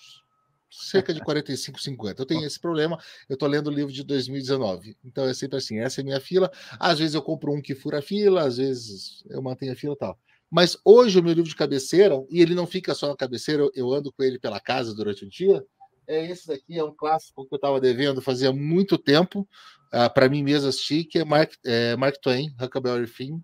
Cerca 0.84 1.12
de 1.12 1.20
45, 1.20 1.80
50. 1.80 2.22
Eu 2.22 2.26
tenho 2.26 2.44
esse 2.46 2.58
problema, 2.58 2.98
eu 3.28 3.34
estou 3.34 3.48
lendo 3.48 3.68
o 3.68 3.72
livro 3.72 3.92
de 3.92 4.02
2019. 4.04 4.96
Então 5.04 5.24
é 5.24 5.34
sempre 5.34 5.58
assim, 5.58 5.78
essa 5.78 6.00
é 6.00 6.04
minha 6.04 6.20
fila. 6.20 6.50
Às 6.78 6.98
vezes 6.98 7.14
eu 7.14 7.22
compro 7.22 7.52
um 7.52 7.60
que 7.60 7.74
fura 7.74 7.98
a 7.98 8.02
fila, 8.02 8.42
às 8.42 8.56
vezes 8.58 9.24
eu 9.28 9.42
mantenho 9.42 9.72
a 9.72 9.76
fila 9.76 9.94
e 9.94 9.98
tal. 9.98 10.18
Mas 10.50 10.78
hoje 10.84 11.18
o 11.18 11.22
meu 11.22 11.32
livro 11.32 11.48
de 11.48 11.56
cabeceira, 11.56 12.14
e 12.30 12.40
ele 12.40 12.54
não 12.54 12.66
fica 12.66 12.94
só 12.94 13.08
na 13.08 13.16
cabeceira, 13.16 13.68
eu 13.74 13.92
ando 13.92 14.12
com 14.12 14.22
ele 14.22 14.38
pela 14.38 14.58
casa 14.58 14.94
durante 14.94 15.24
o 15.24 15.28
dia, 15.28 15.62
é 16.06 16.24
esse 16.30 16.48
daqui, 16.48 16.78
é 16.78 16.82
um 16.82 16.94
clássico 16.94 17.46
que 17.46 17.54
eu 17.54 17.56
estava 17.56 17.78
devendo 17.78 18.22
fazia 18.22 18.50
muito 18.50 18.96
tempo, 18.96 19.40
uh, 19.40 19.46
ah, 19.92 20.10
para 20.10 20.28
mim 20.28 20.42
mesmo 20.42 20.68
assistir, 20.68 21.04
que 21.04 21.18
é 21.18 21.24
Mark, 21.24 21.52
é 21.66 21.94
Mark 21.96 22.16
Twain, 22.16 22.54
Huckleberry 22.60 23.06
Finn, 23.06 23.40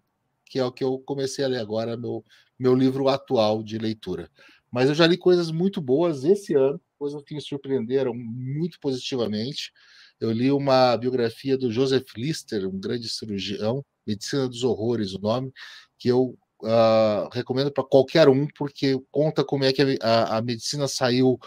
que 0.46 0.58
é 0.58 0.64
o 0.64 0.72
que 0.72 0.82
eu 0.82 0.98
comecei 1.00 1.44
a 1.44 1.48
ler 1.48 1.58
agora, 1.58 1.94
meu, 1.94 2.24
meu 2.58 2.74
livro 2.74 3.08
atual 3.08 3.62
de 3.62 3.76
leitura. 3.76 4.30
Mas 4.72 4.88
eu 4.88 4.94
já 4.94 5.06
li 5.06 5.18
coisas 5.18 5.50
muito 5.50 5.80
boas 5.80 6.24
esse 6.24 6.54
ano, 6.54 6.80
coisas 7.04 7.22
que 7.22 7.34
me 7.34 7.40
surpreenderam 7.40 8.14
muito 8.14 8.80
positivamente. 8.80 9.72
Eu 10.18 10.32
li 10.32 10.50
uma 10.50 10.96
biografia 10.96 11.58
do 11.58 11.70
Joseph 11.70 12.06
Lister, 12.16 12.66
um 12.66 12.80
grande 12.80 13.10
cirurgião, 13.10 13.84
Medicina 14.06 14.48
dos 14.48 14.64
Horrores, 14.64 15.12
o 15.12 15.20
nome, 15.20 15.52
que 15.98 16.08
eu 16.08 16.38
uh, 16.62 17.28
recomendo 17.30 17.70
para 17.70 17.84
qualquer 17.84 18.26
um, 18.26 18.46
porque 18.56 18.98
conta 19.10 19.44
como 19.44 19.64
é 19.64 19.72
que 19.72 19.98
a, 20.00 20.38
a, 20.38 20.42
medicina 20.42 20.88
saiu 20.88 21.38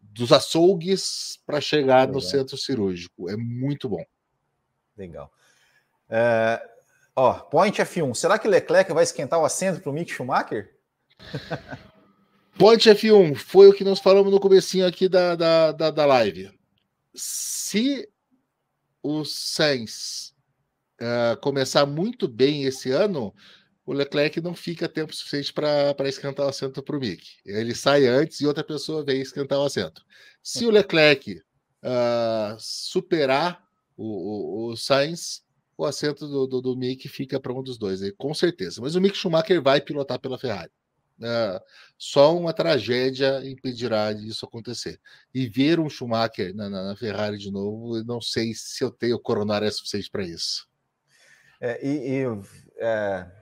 dos 0.00 0.30
açougues 0.30 1.40
para 1.44 1.60
chegar 1.60 2.06
Legal. 2.06 2.14
no 2.14 2.20
centro 2.20 2.56
cirúrgico. 2.56 3.28
É 3.28 3.36
muito 3.36 3.88
bom. 3.88 4.04
Legal. 4.96 5.32
É, 6.08 6.62
ó, 7.16 7.32
Point 7.32 7.82
F1. 7.82 8.14
Será 8.14 8.38
que 8.38 8.46
Leclerc 8.46 8.92
vai 8.92 9.02
esquentar 9.02 9.40
o 9.40 9.44
assento 9.44 9.80
para 9.80 9.90
o 9.90 9.92
Mick 9.92 10.12
Schumacher? 10.12 10.72
Point 12.58 12.88
F1 12.90 13.34
foi 13.34 13.68
o 13.68 13.72
que 13.72 13.84
nós 13.84 13.98
falamos 13.98 14.32
no 14.32 14.40
comecinho 14.40 14.86
aqui 14.86 15.08
da, 15.08 15.34
da, 15.34 15.72
da, 15.72 15.90
da 15.90 16.06
live. 16.06 16.50
Se 17.14 18.08
o 19.02 19.24
Sainz 19.24 20.34
uh, 21.00 21.40
começar 21.40 21.86
muito 21.86 22.28
bem 22.28 22.64
esse 22.64 22.90
ano, 22.90 23.34
o 23.84 23.92
Leclerc 23.92 24.40
não 24.40 24.54
fica 24.54 24.88
tempo 24.88 25.14
suficiente 25.14 25.52
para 25.52 26.08
esquentar 26.08 26.46
o 26.46 26.48
assento 26.48 26.82
para 26.82 26.96
o 26.96 27.00
Mick. 27.00 27.26
Ele 27.44 27.74
sai 27.74 28.06
antes 28.06 28.40
e 28.40 28.46
outra 28.46 28.62
pessoa 28.62 29.04
vem 29.04 29.20
esquentar 29.20 29.58
o 29.58 29.64
assento. 29.64 30.02
Se 30.42 30.64
o 30.64 30.70
Leclerc 30.70 31.40
uh, 31.82 32.56
superar 32.58 33.62
o, 33.96 34.04
o, 34.04 34.70
o, 34.70 34.76
Sainz, 34.76 35.42
o 35.76 35.84
assento 35.84 36.28
do, 36.28 36.46
do, 36.46 36.60
do 36.60 36.76
Mick 36.76 37.08
fica 37.08 37.40
para 37.40 37.52
um 37.52 37.62
dos 37.62 37.78
dois, 37.78 38.02
aí, 38.02 38.12
com 38.12 38.32
certeza. 38.32 38.80
Mas 38.80 38.94
o 38.94 39.00
Mick 39.00 39.16
Schumacher 39.16 39.60
vai 39.62 39.80
pilotar 39.80 40.20
pela 40.20 40.38
Ferrari. 40.38 40.70
Uh, 41.20 41.60
só 41.98 42.34
uma 42.34 42.52
tragédia 42.52 43.46
impedirá 43.46 44.12
disso 44.12 44.46
acontecer. 44.46 44.98
E 45.34 45.46
ver 45.46 45.78
um 45.78 45.88
Schumacher 45.90 46.54
na, 46.54 46.70
na, 46.70 46.82
na 46.84 46.96
Ferrari 46.96 47.36
de 47.36 47.50
novo, 47.50 48.02
não 48.04 48.20
sei 48.20 48.54
se 48.54 48.82
eu 48.82 48.90
tenho 48.90 49.20
coronária 49.20 49.70
suficiente 49.70 50.10
para 50.10 50.24
isso. 50.24 50.66
É, 51.60 51.86
e, 51.86 52.22
e 52.22 52.24
é 52.78 53.40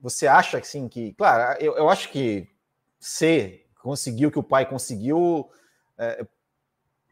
você 0.00 0.26
acha 0.26 0.58
assim 0.58 0.88
que, 0.88 1.12
claro, 1.14 1.58
eu, 1.60 1.76
eu 1.76 1.88
acho 1.88 2.10
que 2.10 2.48
C 3.00 3.66
conseguiu 3.82 4.28
o 4.28 4.32
que 4.32 4.38
o 4.38 4.42
pai 4.42 4.68
conseguiu, 4.68 5.50
é, 5.98 6.24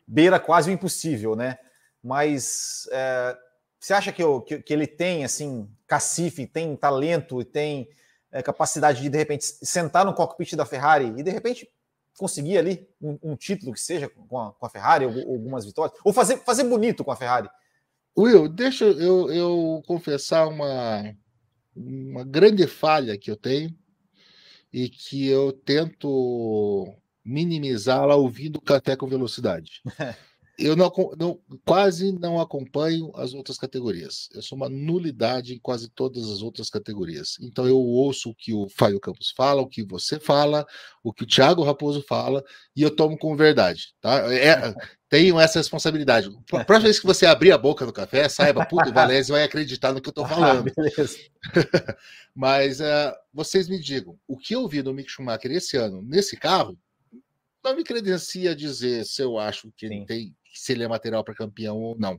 beira 0.07 0.39
quase 0.39 0.71
o 0.71 0.73
impossível, 0.73 1.35
né? 1.35 1.59
Mas 2.03 2.89
é, 2.93 3.37
você 3.81 3.95
acha 3.95 4.13
que, 4.13 4.23
eu, 4.23 4.41
que, 4.41 4.63
que, 4.63 4.73
ele 4.73 4.87
tem 4.87 5.25
assim 5.25 5.69
cacife, 5.87 6.47
tem 6.47 6.77
talento 6.77 7.41
e 7.41 7.45
tem 7.45 7.89
é, 8.35 8.43
capacidade 8.43 9.01
de 9.01 9.09
de 9.09 9.17
repente 9.17 9.45
sentar 9.45 10.05
no 10.05 10.13
cockpit 10.13 10.57
da 10.57 10.67
Ferrari 10.67 11.15
e 11.17 11.23
de 11.23 11.31
repente 11.31 11.71
conseguir 12.19 12.59
ali 12.59 12.87
um, 13.01 13.17
um 13.23 13.37
título 13.37 13.73
que 13.73 13.81
seja 13.81 14.09
com 14.09 14.39
a, 14.41 14.53
com 14.53 14.67
a 14.67 14.69
Ferrari, 14.69 15.07
ou, 15.07 15.35
algumas 15.35 15.65
vitórias, 15.65 15.97
ou 16.05 16.13
fazer, 16.13 16.39
fazer 16.39 16.65
bonito 16.65 17.05
com 17.05 17.13
a 17.13 17.17
Ferrari? 17.17 17.49
Will, 18.19 18.49
deixa 18.49 18.85
eu, 18.85 19.33
eu 19.33 19.83
confessar 19.87 20.49
uma, 20.49 21.15
uma 21.75 22.25
grande 22.25 22.67
falha 22.67 23.17
que 23.17 23.31
eu 23.31 23.37
tenho 23.37 23.73
e 24.73 24.89
que 24.89 25.29
eu 25.29 25.53
tento 25.53 26.93
minimizá-la 27.25 28.17
ouvindo 28.17 28.61
café 28.61 28.97
com 28.97 29.07
velocidade. 29.07 29.81
Eu 30.57 30.77
não, 30.77 30.93
não, 31.19 31.41
quase 31.65 32.13
não 32.13 32.41
acompanho 32.41 33.11
as 33.17 33.35
outras 33.35 33.59
categorias. 33.59 34.29
Eu 34.33 34.41
sou 34.41 34.57
uma 34.57 34.69
nulidade 34.69 35.53
em 35.53 35.59
quase 35.59 35.89
todas 35.89 36.31
as 36.31 36.43
outras 36.43 36.71
categorias. 36.71 37.37
Então 37.41 37.67
eu 37.67 37.77
ouço 37.77 38.31
o 38.31 38.35
que 38.35 38.53
o 38.53 38.69
Fábio 38.69 39.01
Campos 39.01 39.33
fala, 39.37 39.63
o 39.63 39.69
que 39.69 39.83
você 39.83 40.21
fala, 40.21 40.65
o 41.03 41.13
que 41.13 41.25
o 41.25 41.27
Thiago 41.27 41.65
Raposo 41.65 42.03
fala, 42.03 42.45
e 42.77 42.83
eu 42.83 42.95
tomo 42.95 43.19
como 43.19 43.37
verdade. 43.37 43.95
Tá? 44.01 44.33
É, 44.33 44.73
tenho 45.09 45.41
essa 45.41 45.59
responsabilidade. 45.59 46.29
A 46.53 46.63
próxima 46.65 46.85
vez 46.85 47.01
que 47.01 47.07
você 47.07 47.27
abrir 47.27 47.51
a 47.51 47.59
boca 47.59 47.85
no 47.85 47.93
café, 47.93 48.29
saiba, 48.29 48.65
puto, 48.65 48.91
o 48.91 48.93
Valese 48.93 49.33
vai 49.33 49.43
acreditar 49.43 49.93
no 49.93 50.01
que 50.01 50.09
eu 50.09 50.13
estou 50.13 50.27
falando. 50.29 50.71
Ah, 50.71 51.97
Mas 52.35 52.79
uh, 52.81 53.13
vocês 53.33 53.69
me 53.69 53.81
digam, 53.81 54.17
o 54.29 54.37
que 54.37 54.55
eu 54.55 54.69
vi 54.69 54.83
do 54.83 54.95
Mick 54.95 55.11
Schumacher 55.11 55.51
esse 55.51 55.77
ano 55.77 56.01
nesse 56.01 56.37
carro 56.37 56.79
não 57.65 57.75
me 57.75 57.83
credencia 57.83 58.55
dizer 58.55 59.07
se 59.07 59.23
eu 59.23 59.39
acho 59.39 59.73
que 59.75 59.89
Sim. 59.89 59.95
ele 59.95 60.07
tem 60.07 60.37
se 60.59 60.73
ele 60.73 60.85
é 60.85 60.89
material 60.89 61.25
para 61.25 61.35
campeão 61.35 61.77
ou 61.77 61.97
não. 61.99 62.15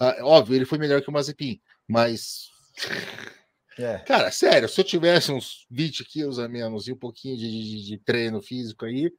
Uh, 0.00 0.24
óbvio, 0.24 0.54
ele 0.56 0.64
foi 0.64 0.78
melhor 0.78 1.02
que 1.02 1.08
o 1.08 1.12
Mazepin, 1.12 1.60
mas. 1.86 2.50
É. 3.78 3.98
Cara, 3.98 4.30
sério, 4.32 4.68
se 4.68 4.80
eu 4.80 4.84
tivesse 4.84 5.30
uns 5.30 5.66
20 5.70 6.04
quilos 6.04 6.38
a 6.38 6.48
menos 6.48 6.88
e 6.88 6.92
um 6.92 6.96
pouquinho 6.96 7.36
de, 7.36 7.48
de, 7.48 7.86
de 7.86 7.98
treino 7.98 8.42
físico 8.42 8.84
aí, 8.84 9.12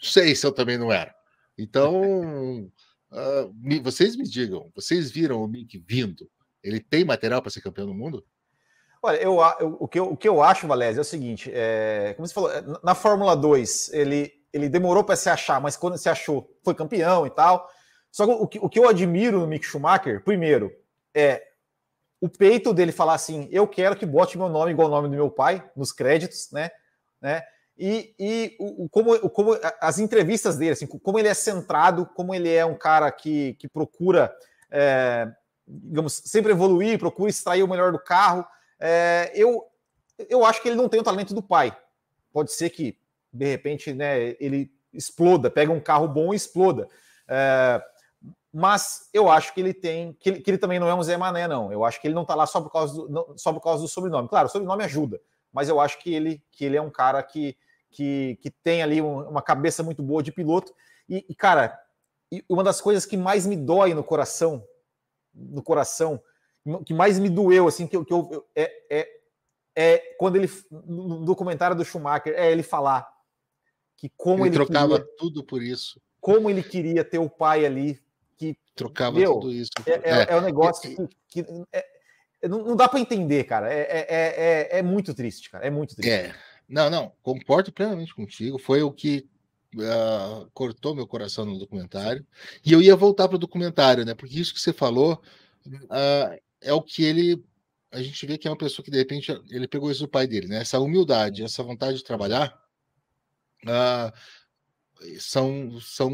sei 0.00 0.34
se 0.34 0.46
eu 0.46 0.52
também 0.52 0.78
não 0.78 0.90
era. 0.90 1.14
Então, 1.58 2.64
uh, 3.10 3.54
me, 3.60 3.78
vocês 3.78 4.16
me 4.16 4.24
digam, 4.24 4.70
vocês 4.74 5.10
viram 5.10 5.42
o 5.42 5.48
Mick 5.48 5.82
vindo? 5.86 6.30
Ele 6.62 6.80
tem 6.80 7.04
material 7.04 7.42
para 7.42 7.50
ser 7.50 7.60
campeão 7.60 7.86
do 7.86 7.94
mundo? 7.94 8.24
Olha, 9.02 9.16
eu, 9.16 9.38
eu, 9.60 9.76
o, 9.80 9.88
que 9.88 9.98
eu, 9.98 10.12
o 10.12 10.16
que 10.16 10.28
eu 10.28 10.42
acho, 10.42 10.66
Valézio, 10.66 11.00
é 11.00 11.02
o 11.02 11.04
seguinte: 11.04 11.50
é, 11.52 12.12
como 12.16 12.26
você 12.26 12.34
falou, 12.34 12.50
na 12.82 12.94
Fórmula 12.94 13.34
2, 13.34 13.92
ele, 13.94 14.30
ele 14.52 14.68
demorou 14.68 15.02
para 15.02 15.16
se 15.16 15.30
achar, 15.30 15.60
mas 15.60 15.76
quando 15.76 15.96
se 15.96 16.08
achou, 16.08 16.54
foi 16.62 16.74
campeão 16.74 17.26
e 17.26 17.30
tal. 17.30 17.66
Só 18.10 18.26
que 18.26 18.32
o, 18.32 18.46
que 18.46 18.58
o 18.58 18.68
que 18.68 18.78
eu 18.78 18.88
admiro 18.88 19.40
no 19.40 19.46
Mick 19.46 19.64
Schumacher, 19.64 20.22
primeiro, 20.22 20.72
é 21.14 21.42
o 22.20 22.28
peito 22.28 22.74
dele 22.74 22.92
falar 22.92 23.14
assim: 23.14 23.48
eu 23.50 23.66
quero 23.66 23.96
que 23.96 24.04
bote 24.04 24.36
meu 24.36 24.48
nome 24.48 24.72
igual 24.72 24.88
o 24.88 24.90
nome 24.90 25.08
do 25.08 25.14
meu 25.14 25.30
pai 25.30 25.64
nos 25.74 25.92
créditos, 25.92 26.50
né? 26.52 26.70
né? 27.20 27.42
E, 27.82 28.14
e 28.18 28.56
o, 28.60 28.88
como, 28.90 29.14
o, 29.14 29.30
como 29.30 29.58
as 29.80 29.98
entrevistas 29.98 30.58
dele, 30.58 30.72
assim, 30.72 30.86
como 30.86 31.18
ele 31.18 31.28
é 31.28 31.34
centrado, 31.34 32.04
como 32.14 32.34
ele 32.34 32.52
é 32.52 32.64
um 32.64 32.74
cara 32.74 33.10
que, 33.10 33.54
que 33.54 33.66
procura, 33.66 34.36
é, 34.70 35.26
digamos, 35.66 36.20
sempre 36.26 36.52
evoluir, 36.52 36.98
procura 36.98 37.30
extrair 37.30 37.62
o 37.62 37.68
melhor 37.68 37.90
do 37.90 37.98
carro. 37.98 38.44
É, 38.78 39.32
eu, 39.34 39.64
eu 40.28 40.44
acho 40.44 40.60
que 40.60 40.68
ele 40.68 40.76
não 40.76 40.90
tem 40.90 41.00
o 41.00 41.04
talento 41.04 41.32
do 41.32 41.42
pai. 41.42 41.74
Pode 42.30 42.52
ser 42.52 42.68
que, 42.68 42.98
de 43.32 43.46
repente, 43.46 43.94
né, 43.94 44.36
ele 44.38 44.70
exploda, 44.92 45.50
pega 45.50 45.72
um 45.72 45.80
carro 45.80 46.06
bom 46.06 46.34
e 46.34 46.36
exploda. 46.36 46.86
É, 47.26 47.82
mas 48.52 49.08
eu 49.12 49.30
acho 49.30 49.54
que 49.54 49.60
ele 49.60 49.72
tem, 49.72 50.12
que 50.14 50.28
ele, 50.28 50.40
que 50.40 50.50
ele, 50.50 50.58
também 50.58 50.80
não 50.80 50.88
é 50.88 50.94
um 50.94 51.02
Zé 51.02 51.16
Mané, 51.16 51.46
não. 51.46 51.72
Eu 51.72 51.84
acho 51.84 52.00
que 52.00 52.06
ele 52.08 52.14
não 52.14 52.22
está 52.22 52.34
lá 52.34 52.46
só 52.46 52.60
por, 52.60 52.70
causa 52.70 52.94
do, 52.94 53.08
não, 53.08 53.38
só 53.38 53.52
por 53.52 53.60
causa 53.60 53.82
do 53.82 53.88
sobrenome. 53.88 54.28
Claro, 54.28 54.48
o 54.48 54.50
sobrenome 54.50 54.84
ajuda, 54.84 55.20
mas 55.52 55.68
eu 55.68 55.80
acho 55.80 55.98
que 56.00 56.12
ele, 56.12 56.42
que 56.50 56.64
ele 56.64 56.76
é 56.76 56.82
um 56.82 56.90
cara 56.90 57.22
que, 57.22 57.56
que, 57.90 58.38
que 58.42 58.50
tem 58.50 58.82
ali 58.82 59.00
um, 59.00 59.28
uma 59.28 59.40
cabeça 59.40 59.82
muito 59.82 60.02
boa 60.02 60.22
de 60.22 60.32
piloto. 60.32 60.74
E, 61.08 61.24
e, 61.28 61.34
cara, 61.34 61.78
uma 62.48 62.64
das 62.64 62.80
coisas 62.80 63.06
que 63.06 63.16
mais 63.16 63.46
me 63.46 63.56
dói 63.56 63.94
no 63.94 64.02
coração, 64.02 64.64
no 65.32 65.62
coração, 65.62 66.20
que 66.84 66.92
mais 66.92 67.18
me 67.18 67.30
doeu, 67.30 67.68
assim, 67.68 67.86
que, 67.86 68.04
que 68.04 68.12
eu, 68.12 68.46
é, 68.54 68.72
é, 68.90 69.08
é 69.76 69.98
quando 70.18 70.36
ele, 70.36 70.50
no 70.70 71.24
documentário 71.24 71.76
do 71.76 71.84
Schumacher, 71.84 72.34
é 72.36 72.50
ele 72.50 72.64
falar 72.64 73.08
que 73.96 74.08
como 74.16 74.44
ele, 74.44 74.56
ele 74.56 74.64
trocava 74.64 74.98
queria, 74.98 75.16
tudo 75.16 75.44
por 75.44 75.62
isso. 75.62 76.00
Como 76.20 76.50
ele 76.50 76.62
queria 76.64 77.04
ter 77.04 77.18
o 77.18 77.30
pai 77.30 77.64
ali 77.64 78.00
que 78.40 78.56
trocava 78.74 79.18
meu, 79.18 79.34
tudo 79.34 79.52
isso. 79.52 79.70
É, 79.84 79.92
é, 79.92 80.26
é 80.30 80.36
um 80.36 80.40
negócio 80.40 80.96
que, 81.28 81.42
que 81.44 81.50
é, 81.70 81.84
não, 82.48 82.64
não, 82.64 82.74
dá 82.74 82.88
para 82.88 82.98
entender, 82.98 83.44
cara. 83.44 83.70
É, 83.70 83.80
é, 83.80 84.06
é, 84.08 84.78
é, 84.78 84.82
muito 84.82 85.12
triste, 85.12 85.50
cara. 85.50 85.66
É 85.66 85.68
muito 85.68 85.94
triste. 85.94 86.10
É. 86.10 86.34
Não, 86.66 86.88
não, 86.88 87.12
concordo 87.22 87.70
plenamente 87.70 88.14
contigo. 88.14 88.58
Foi 88.58 88.80
o 88.82 88.90
que 88.90 89.28
uh, 89.74 90.50
cortou 90.54 90.94
meu 90.94 91.06
coração 91.06 91.44
no 91.44 91.58
documentário. 91.58 92.26
E 92.64 92.72
eu 92.72 92.80
ia 92.80 92.96
voltar 92.96 93.28
para 93.28 93.36
o 93.36 93.40
documentário, 93.40 94.06
né? 94.06 94.14
Porque 94.14 94.40
isso 94.40 94.54
que 94.54 94.60
você 94.60 94.72
falou 94.72 95.22
uh, 95.66 96.40
é 96.62 96.72
o 96.72 96.80
que 96.80 97.04
ele. 97.04 97.44
A 97.92 98.00
gente 98.00 98.24
vê 98.24 98.38
que 98.38 98.48
é 98.48 98.50
uma 98.50 98.56
pessoa 98.56 98.82
que, 98.82 98.90
de 98.90 98.96
repente, 98.96 99.30
ele 99.50 99.68
pegou 99.68 99.90
isso 99.90 100.04
do 100.04 100.08
pai 100.08 100.26
dele, 100.26 100.46
né? 100.46 100.62
Essa 100.62 100.80
humildade, 100.80 101.42
essa 101.44 101.62
vontade 101.62 101.98
de 101.98 102.04
trabalhar. 102.04 102.58
Uh, 103.66 104.10
são, 105.18 105.78
são 105.80 106.10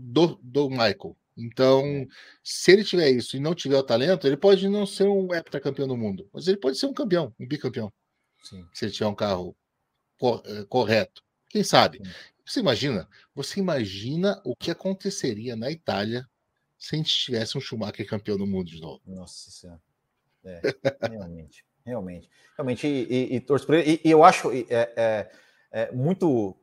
do, 0.00 0.38
do 0.42 0.70
Michael, 0.70 1.16
então, 1.38 2.06
se 2.42 2.72
ele 2.72 2.82
tiver 2.82 3.10
isso 3.10 3.36
e 3.36 3.40
não 3.40 3.54
tiver 3.54 3.76
o 3.76 3.82
talento, 3.82 4.26
ele 4.26 4.36
pode 4.36 4.68
não 4.68 4.84
ser 4.84 5.04
um 5.04 5.32
heptacampeão 5.32 5.86
do 5.86 5.96
mundo, 5.96 6.28
mas 6.32 6.48
ele 6.48 6.56
pode 6.56 6.76
ser 6.76 6.86
um 6.86 6.92
campeão, 6.92 7.32
um 7.38 7.46
bicampeão. 7.46 7.92
Sim. 8.42 8.66
Se 8.72 8.84
ele 8.84 8.92
tiver 8.92 9.06
um 9.06 9.14
carro 9.14 9.56
eh, 10.20 10.64
correto. 10.68 11.22
Quem 11.48 11.62
sabe? 11.62 11.98
Sim. 11.98 12.12
Você 12.44 12.60
imagina? 12.60 13.08
Você 13.34 13.60
imagina 13.60 14.40
o 14.44 14.56
que 14.56 14.70
aconteceria 14.70 15.54
na 15.54 15.70
Itália 15.70 16.28
se 16.76 16.94
a 16.94 16.98
gente 16.98 17.16
tivesse 17.16 17.56
um 17.56 17.60
Schumacher 17.60 18.06
campeão 18.06 18.36
do 18.36 18.46
mundo 18.46 18.68
de 18.68 18.80
novo? 18.80 19.00
Nossa 19.06 19.50
Senhora. 19.50 19.80
É, 20.44 20.60
realmente, 21.08 21.64
realmente. 21.84 22.30
Realmente, 22.56 22.86
e, 22.86 23.36
e, 23.36 23.36
e, 23.36 23.90
e, 23.92 24.00
e 24.04 24.10
eu 24.10 24.24
acho 24.24 24.50
é, 24.50 24.66
é, 24.70 25.30
é 25.70 25.92
muito 25.92 26.56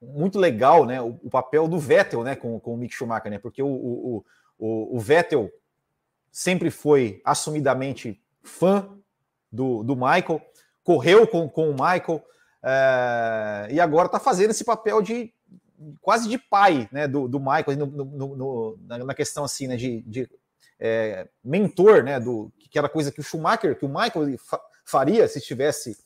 muito 0.00 0.38
legal 0.38 0.84
né, 0.84 1.00
o, 1.00 1.18
o, 1.22 1.30
papel 1.30 1.66
do 1.66 1.78
Vettel 1.78 2.22
né, 2.22 2.36
com, 2.36 2.58
com 2.60 2.74
o 2.74 2.76
Mick 2.76 2.94
Schumacher, 2.94 3.30
né, 3.30 3.38
porque 3.38 3.62
o, 3.62 3.68
o, 3.68 4.24
o, 4.58 4.96
o 4.96 5.00
Vettel 5.00 5.50
sempre 6.30 6.70
foi 6.70 7.20
assumidamente 7.24 8.20
fã 8.42 8.88
do, 9.50 9.82
do 9.82 9.96
Michael, 9.96 10.40
correu 10.84 11.26
com, 11.26 11.48
com 11.48 11.70
o 11.70 11.72
Michael 11.72 12.24
é, 12.62 13.68
e 13.70 13.80
agora 13.80 14.06
está 14.06 14.20
fazendo 14.20 14.50
esse 14.50 14.64
papel 14.64 15.00
de 15.02 15.32
quase 16.00 16.28
de 16.28 16.38
pai 16.38 16.88
né, 16.92 17.06
do, 17.06 17.28
do 17.28 17.38
Michael 17.38 17.76
no, 17.76 17.86
no, 17.86 18.36
no, 18.36 18.78
na 19.04 19.14
questão 19.14 19.44
assim 19.44 19.66
né, 19.66 19.76
de, 19.76 20.02
de 20.02 20.28
é, 20.78 21.28
mentor, 21.42 22.02
né, 22.02 22.20
do 22.20 22.52
que 22.58 22.78
era 22.78 22.88
coisa 22.88 23.10
que 23.10 23.20
o 23.20 23.24
Schumacher, 23.24 23.78
que 23.78 23.84
o 23.84 23.88
Michael 23.88 24.36
faria 24.84 25.26
se 25.28 25.38
estivesse 25.38 25.96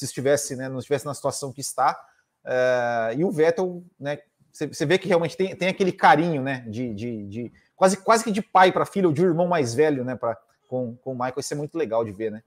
se 0.00 0.06
estivesse, 0.06 0.56
né, 0.56 0.68
não 0.68 0.78
estivesse 0.78 1.04
na 1.04 1.12
situação 1.12 1.52
que 1.52 1.60
está. 1.60 1.98
Uh, 2.44 3.18
e 3.18 3.24
o 3.24 3.30
Vettel, 3.30 3.84
né? 3.98 4.18
Você 4.52 4.84
vê 4.84 4.98
que 4.98 5.06
realmente 5.06 5.36
tem, 5.36 5.54
tem 5.54 5.68
aquele 5.68 5.92
carinho, 5.92 6.42
né? 6.42 6.64
De, 6.66 6.92
de, 6.92 7.26
de 7.26 7.52
quase, 7.76 7.96
quase 7.96 8.24
que 8.24 8.32
de 8.32 8.42
pai 8.42 8.72
para 8.72 8.84
filho, 8.84 9.08
ou 9.08 9.14
de 9.14 9.22
um 9.22 9.26
irmão 9.26 9.46
mais 9.46 9.74
velho, 9.74 10.04
né? 10.04 10.16
Pra, 10.16 10.36
com, 10.68 10.96
com 10.96 11.12
o 11.12 11.14
Michael, 11.14 11.38
isso 11.38 11.54
é 11.54 11.56
muito 11.56 11.78
legal 11.78 12.04
de 12.04 12.12
ver, 12.12 12.30
né? 12.30 12.42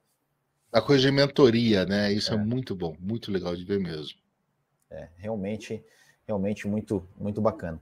A 0.72 0.82
coisa 0.82 1.04
de 1.04 1.12
mentoria, 1.12 1.86
né? 1.86 2.12
Isso 2.12 2.32
é, 2.32 2.36
é 2.36 2.38
muito 2.38 2.76
bom, 2.76 2.96
muito 3.00 3.32
legal 3.32 3.56
de 3.56 3.64
ver 3.64 3.80
mesmo. 3.80 4.18
É, 4.90 5.08
realmente, 5.18 5.84
realmente 6.26 6.68
muito, 6.68 7.08
muito 7.18 7.42
bacana. 7.42 7.82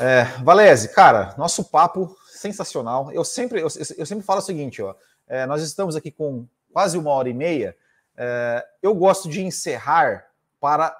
É, 0.00 0.24
Valese, 0.42 0.88
cara, 0.88 1.34
nosso 1.36 1.64
papo 1.64 2.16
sensacional. 2.26 3.12
Eu 3.12 3.24
sempre, 3.24 3.60
eu, 3.60 3.68
eu 3.96 4.06
sempre 4.06 4.24
falo 4.24 4.38
o 4.38 4.42
seguinte, 4.42 4.80
ó. 4.82 4.94
É, 5.26 5.46
nós 5.46 5.62
estamos 5.62 5.94
aqui 5.94 6.10
com 6.10 6.46
quase 6.72 6.98
uma 6.98 7.10
hora 7.10 7.28
e 7.28 7.34
meia. 7.34 7.76
É, 8.16 8.66
eu 8.82 8.94
gosto 8.94 9.28
de 9.28 9.42
encerrar 9.42 10.26
para 10.60 10.96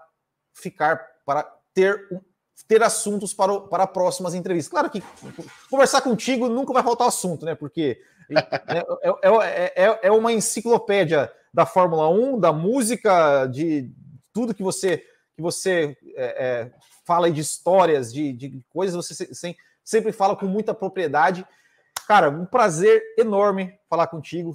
ficar, 0.61 1.05
para 1.25 1.43
ter, 1.75 2.09
ter 2.69 2.83
assuntos 2.83 3.33
para, 3.33 3.61
para 3.61 3.87
próximas 3.87 4.35
entrevistas. 4.35 4.71
Claro 4.71 4.91
que 4.91 5.03
conversar 5.71 6.03
contigo 6.03 6.49
nunca 6.49 6.73
vai 6.73 6.83
faltar 6.83 7.09
assunto, 7.09 7.45
né? 7.45 7.55
Porque 7.55 8.01
é, 8.69 8.79
é, 9.23 9.73
é, 9.85 9.99
é, 10.03 10.13
uma 10.13 10.33
enciclopédia 10.33 11.33
da 11.53 11.67
Fórmula 11.67 12.09
1, 12.09 12.39
da 12.39 12.53
música, 12.53 13.47
de 13.47 13.93
tudo 14.33 14.55
que 14.55 14.63
você 14.63 15.05
que 15.35 15.43
você 15.43 15.97
é, 16.17 16.71
fala 17.05 17.31
de 17.31 17.41
histórias, 17.41 18.13
de, 18.13 18.33
de 18.33 18.63
coisas, 18.69 18.95
você 18.95 19.35
sem, 19.35 19.57
sempre 19.83 20.13
fala 20.13 20.37
com 20.37 20.47
muita 20.47 20.75
propriedade. 20.75 21.47
Cara, 22.07 22.29
um 22.29 22.45
prazer 22.45 23.03
enorme 23.19 23.79
falar 23.89 24.07
contigo, 24.07 24.53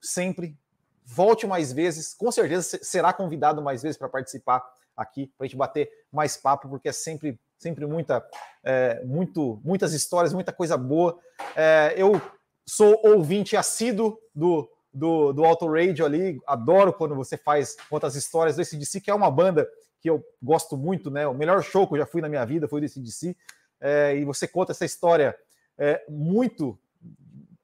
sempre. 0.00 0.56
Volte 1.04 1.46
mais 1.46 1.72
vezes, 1.72 2.12
com 2.12 2.30
certeza 2.30 2.78
será 2.82 3.14
convidado 3.14 3.62
mais 3.62 3.82
vezes 3.82 3.96
para 3.96 4.10
participar 4.10 4.62
aqui 4.98 5.32
para 5.38 5.44
a 5.44 5.48
gente 5.48 5.56
bater 5.56 5.88
mais 6.12 6.36
papo, 6.36 6.68
porque 6.68 6.88
é 6.88 6.92
sempre, 6.92 7.40
sempre 7.56 7.86
muita, 7.86 8.22
é, 8.64 9.02
muito, 9.04 9.60
muitas 9.64 9.92
histórias, 9.94 10.34
muita 10.34 10.52
coisa 10.52 10.76
boa. 10.76 11.18
É, 11.56 11.94
eu 11.96 12.20
sou 12.66 13.00
ouvinte 13.04 13.56
assíduo 13.56 14.18
do, 14.34 14.68
do, 14.92 15.32
do 15.32 15.44
Auto 15.44 15.66
Radio 15.72 16.04
ali, 16.04 16.38
adoro 16.46 16.92
quando 16.92 17.14
você 17.14 17.36
faz 17.36 17.76
contas 17.88 18.16
histórias 18.16 18.56
do 18.56 18.62
ACDC, 18.62 19.00
que 19.00 19.10
é 19.10 19.14
uma 19.14 19.30
banda 19.30 19.66
que 20.00 20.10
eu 20.10 20.24
gosto 20.42 20.76
muito, 20.76 21.10
né? 21.10 21.26
O 21.26 21.34
melhor 21.34 21.62
show 21.62 21.86
que 21.86 21.94
eu 21.94 21.98
já 21.98 22.06
fui 22.06 22.20
na 22.20 22.28
minha 22.28 22.44
vida 22.44 22.68
foi 22.68 22.80
do 22.80 22.84
ACDC, 22.84 23.36
é, 23.80 24.16
e 24.16 24.24
você 24.24 24.46
conta 24.46 24.72
essa 24.72 24.84
história 24.84 25.36
é, 25.78 26.04
muito, 26.08 26.78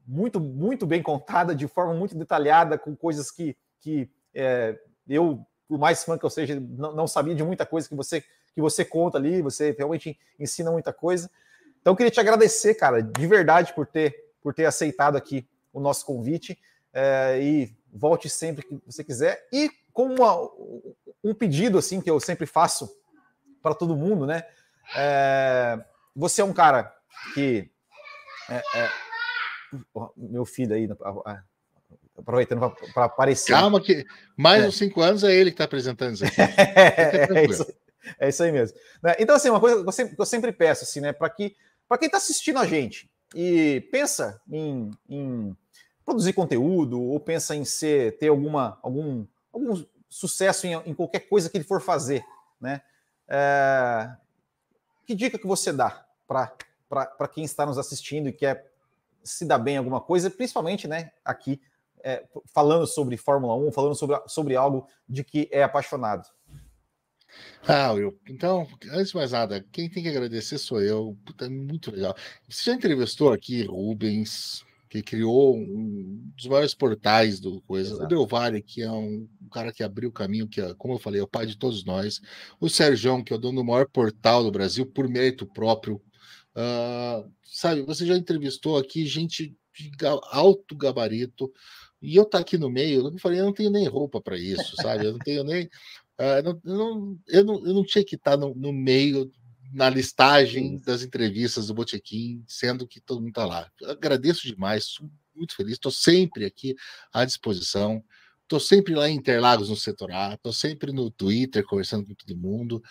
muito, 0.06 0.40
muito 0.40 0.86
bem 0.86 1.02
contada, 1.02 1.54
de 1.54 1.66
forma 1.66 1.94
muito 1.94 2.16
detalhada, 2.16 2.78
com 2.78 2.94
coisas 2.94 3.30
que, 3.30 3.56
que 3.80 4.08
é, 4.32 4.78
eu 5.08 5.44
por 5.68 5.78
mais 5.78 6.04
fã 6.04 6.18
que 6.18 6.24
eu 6.24 6.30
seja, 6.30 6.60
não, 6.60 6.94
não, 6.94 7.06
sabia 7.06 7.34
de 7.34 7.42
muita 7.42 7.64
coisa 7.64 7.88
que 7.88 7.94
você 7.94 8.22
que 8.54 8.60
você 8.60 8.84
conta 8.84 9.18
ali, 9.18 9.42
você 9.42 9.74
realmente 9.76 10.16
ensina 10.38 10.70
muita 10.70 10.92
coisa. 10.92 11.28
Então, 11.80 11.92
eu 11.92 11.96
queria 11.96 12.10
te 12.10 12.20
agradecer, 12.20 12.74
cara, 12.74 13.02
de 13.02 13.26
verdade, 13.26 13.74
por 13.74 13.84
ter, 13.84 14.14
por 14.40 14.54
ter 14.54 14.64
aceitado 14.64 15.16
aqui 15.16 15.44
o 15.72 15.80
nosso 15.80 16.06
convite. 16.06 16.56
É, 16.92 17.40
e 17.42 17.76
volte 17.92 18.30
sempre 18.30 18.64
que 18.64 18.80
você 18.86 19.02
quiser. 19.02 19.48
E 19.52 19.68
com 19.92 20.06
uma, 20.06 20.36
um 21.22 21.34
pedido 21.34 21.78
assim 21.78 22.00
que 22.00 22.08
eu 22.08 22.20
sempre 22.20 22.46
faço 22.46 22.88
para 23.60 23.74
todo 23.74 23.96
mundo, 23.96 24.24
né? 24.24 24.44
É, 24.96 25.84
você 26.14 26.40
é 26.40 26.44
um 26.44 26.52
cara 26.52 26.94
que 27.34 27.68
é, 28.48 28.62
é, 28.78 28.90
meu 30.16 30.44
filho 30.44 30.74
aí 30.74 30.88
aproveitando 32.16 32.74
para 32.92 33.04
aparecer. 33.04 33.52
Calma 33.52 33.80
que 33.80 34.04
mais 34.36 34.62
é. 34.62 34.68
uns 34.68 34.76
cinco 34.76 35.00
anos 35.00 35.24
é 35.24 35.34
ele 35.34 35.50
que 35.50 35.54
está 35.54 35.64
apresentando 35.64 36.14
isso. 36.14 36.24
é, 36.38 37.44
isso, 37.44 37.74
é 38.18 38.28
isso 38.28 38.42
aí 38.42 38.52
mesmo. 38.52 38.78
Né? 39.02 39.16
Então 39.18 39.34
assim 39.34 39.50
uma 39.50 39.60
coisa 39.60 39.82
que 39.82 39.88
eu 39.88 39.92
sempre, 39.92 40.14
eu 40.18 40.26
sempre 40.26 40.52
peço 40.52 40.84
assim, 40.84 41.00
né? 41.00 41.12
Para 41.12 41.28
que 41.30 41.54
quem 41.98 42.06
está 42.06 42.18
assistindo 42.18 42.58
a 42.58 42.66
gente 42.66 43.08
e 43.34 43.80
pensa 43.92 44.40
em, 44.50 44.90
em 45.08 45.56
produzir 46.04 46.32
conteúdo 46.32 47.00
ou 47.00 47.18
pensa 47.20 47.54
em 47.54 47.64
ser 47.64 48.16
ter 48.18 48.28
alguma 48.28 48.78
algum 48.82 49.26
algum 49.52 49.84
sucesso 50.08 50.66
em, 50.66 50.74
em 50.86 50.94
qualquer 50.94 51.20
coisa 51.28 51.48
que 51.50 51.56
ele 51.56 51.64
for 51.64 51.80
fazer, 51.80 52.24
né? 52.60 52.80
É, 53.28 54.10
que 55.06 55.14
dica 55.14 55.38
que 55.38 55.46
você 55.46 55.72
dá 55.72 56.06
para 56.26 57.28
quem 57.32 57.44
está 57.44 57.66
nos 57.66 57.78
assistindo 57.78 58.28
e 58.28 58.32
quer 58.32 58.70
se 59.22 59.44
dar 59.44 59.58
bem 59.58 59.74
em 59.74 59.78
alguma 59.78 60.00
coisa, 60.00 60.30
principalmente, 60.30 60.86
né? 60.86 61.10
Aqui 61.24 61.60
é, 62.04 62.22
falando 62.52 62.86
sobre 62.86 63.16
Fórmula 63.16 63.56
1, 63.56 63.72
falando 63.72 63.94
sobre, 63.94 64.20
sobre 64.28 64.54
algo 64.54 64.86
de 65.08 65.24
que 65.24 65.48
é 65.50 65.62
apaixonado. 65.62 66.28
Ah, 67.66 67.92
Will, 67.92 68.16
então, 68.28 68.68
antes 68.92 69.08
de 69.08 69.16
mais 69.16 69.32
nada, 69.32 69.64
quem 69.72 69.88
tem 69.88 70.02
que 70.02 70.08
agradecer 70.08 70.58
sou 70.58 70.80
eu. 70.80 71.16
Puta, 71.24 71.48
muito 71.48 71.90
legal. 71.90 72.14
Você 72.48 72.70
já 72.70 72.76
entrevistou 72.76 73.32
aqui 73.32 73.64
Rubens, 73.64 74.64
que 74.88 75.02
criou 75.02 75.56
um 75.56 76.30
dos 76.36 76.46
maiores 76.46 76.74
portais 76.74 77.40
do 77.40 77.60
coisa. 77.62 77.94
Exato. 77.94 78.04
O 78.04 78.08
Del 78.08 78.26
Valle, 78.26 78.62
que 78.62 78.82
é 78.82 78.90
um, 78.90 79.28
um, 79.42 79.48
cara 79.48 79.72
que 79.72 79.82
abriu 79.82 80.10
o 80.10 80.12
caminho, 80.12 80.46
que, 80.46 80.60
é, 80.60 80.74
como 80.74 80.94
eu 80.94 80.98
falei, 80.98 81.20
é 81.20 81.24
o 81.24 81.28
pai 81.28 81.46
de 81.46 81.56
todos 81.56 81.84
nós. 81.84 82.20
O 82.60 82.68
Sérgio, 82.68 83.24
que 83.24 83.32
é 83.32 83.36
o 83.36 83.38
dono 83.38 83.62
do 83.62 83.64
maior 83.64 83.88
portal 83.88 84.44
do 84.44 84.52
Brasil, 84.52 84.86
por 84.86 85.08
mérito 85.08 85.46
próprio. 85.46 86.00
Uh, 86.54 87.28
sabe, 87.42 87.82
você 87.82 88.06
já 88.06 88.16
entrevistou 88.16 88.78
aqui 88.78 89.04
gente 89.06 89.56
de 89.74 89.90
alto 90.30 90.76
gabarito, 90.76 91.52
e 92.04 92.16
eu 92.16 92.24
tá 92.24 92.38
aqui 92.38 92.58
no 92.58 92.68
meio, 92.70 93.08
eu 93.08 93.18
falei, 93.18 93.40
eu 93.40 93.44
não 93.46 93.52
tenho 93.52 93.70
nem 93.70 93.88
roupa 93.88 94.20
para 94.20 94.36
isso, 94.38 94.76
sabe? 94.76 95.06
Eu 95.06 95.12
não 95.12 95.18
tenho 95.18 95.42
nem. 95.42 95.64
Uh, 95.64 96.42
não, 96.44 96.60
eu, 96.64 96.76
não, 96.76 97.18
eu, 97.26 97.44
não, 97.44 97.66
eu 97.66 97.74
não 97.74 97.84
tinha 97.84 98.04
que 98.04 98.14
estar 98.14 98.32
tá 98.32 98.36
no, 98.36 98.54
no 98.54 98.72
meio 98.72 99.32
na 99.72 99.90
listagem 99.90 100.78
das 100.78 101.02
entrevistas 101.02 101.66
do 101.66 101.74
Botequim, 101.74 102.44
sendo 102.46 102.86
que 102.86 103.00
todo 103.00 103.18
mundo 103.18 103.30
está 103.30 103.44
lá. 103.44 103.68
agradeço 103.88 104.46
demais, 104.46 104.98
muito 105.34 105.56
feliz, 105.56 105.72
estou 105.72 105.90
sempre 105.90 106.44
aqui 106.44 106.76
à 107.12 107.24
disposição. 107.24 108.04
Estou 108.44 108.60
sempre 108.60 108.94
lá 108.94 109.08
em 109.08 109.16
Interlagos 109.16 109.70
no 109.70 109.76
setor 109.76 110.12
A, 110.12 110.34
estou 110.34 110.52
sempre 110.52 110.92
no 110.92 111.10
Twitter 111.10 111.64
conversando 111.64 112.06
com 112.06 112.14
todo 112.14 112.36
mundo. 112.36 112.82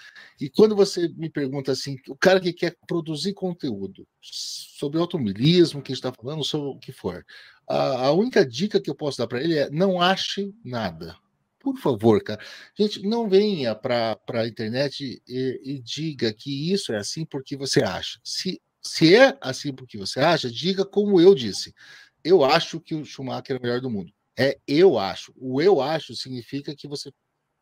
E 0.41 0.49
quando 0.49 0.75
você 0.75 1.07
me 1.09 1.29
pergunta 1.29 1.71
assim, 1.71 1.95
o 2.09 2.15
cara 2.15 2.39
que 2.39 2.51
quer 2.51 2.75
produzir 2.87 3.33
conteúdo 3.33 4.07
sobre 4.19 4.99
automobilismo, 4.99 5.81
que 5.81 5.93
está 5.93 6.11
falando, 6.11 6.43
sobre 6.43 6.69
o 6.69 6.79
que 6.79 6.91
for, 6.91 7.23
a, 7.69 8.07
a 8.07 8.11
única 8.11 8.43
dica 8.43 8.81
que 8.81 8.89
eu 8.89 8.95
posso 8.95 9.19
dar 9.19 9.27
para 9.27 9.43
ele 9.43 9.57
é 9.57 9.69
não 9.69 10.01
ache 10.01 10.51
nada 10.65 11.15
por 11.63 11.77
favor, 11.77 12.21
cara. 12.21 12.43
Gente, 12.77 13.01
não 13.07 13.29
venha 13.29 13.73
para 13.73 14.19
a 14.33 14.47
internet 14.47 15.23
e, 15.25 15.61
e, 15.63 15.79
diga 15.79 16.33
que 16.33 16.73
isso 16.73 16.91
é 16.91 16.97
assim 16.97 17.25
porque 17.25 17.55
você 17.55 17.81
acha. 17.81 18.19
Se, 18.21 18.61
se 18.81 19.15
é 19.15 19.37
assim 19.39 19.73
porque 19.73 19.97
você 19.97 20.19
acha, 20.19 20.51
diga 20.51 20.85
como 20.85 21.21
eu 21.21 21.33
disse. 21.33 21.73
Eu 22.21 22.43
acho 22.43 22.81
que 22.81 22.93
o 22.93 23.05
Schumacher 23.05 23.55
é 23.55 23.59
o 23.59 23.61
melhor 23.61 23.79
do 23.79 23.89
mundo. 23.89 24.11
É 24.37 24.59
eu 24.67 24.97
acho. 24.97 25.33
O 25.35 25.61
eu 25.61 25.81
acho 25.81 26.15
significa 26.15 26.75
que 26.75 26.87
você, 26.87 27.11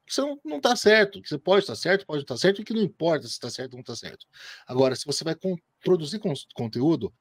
que 0.06 0.14
você 0.14 0.22
não 0.46 0.58
está 0.58 0.76
certo, 0.76 1.22
que 1.22 1.28
você 1.28 1.38
pode 1.38 1.64
estar 1.64 1.76
certo, 1.76 2.06
pode 2.06 2.24
estar 2.24 2.38
certo, 2.38 2.62
e 2.62 2.66
que 2.66 2.74
não 2.74 2.82
importa 2.82 3.28
se 3.28 3.34
está 3.34 3.50
certo 3.50 3.74
ou 3.74 3.78
não 3.78 3.82
está 3.82 3.96
certo. 3.96 4.26
Agora, 4.66 4.96
se 4.96 5.06
você 5.06 5.24
vai 5.24 5.36
produzir 5.84 6.20
com, 6.20 6.34
conteúdo, 6.56 7.14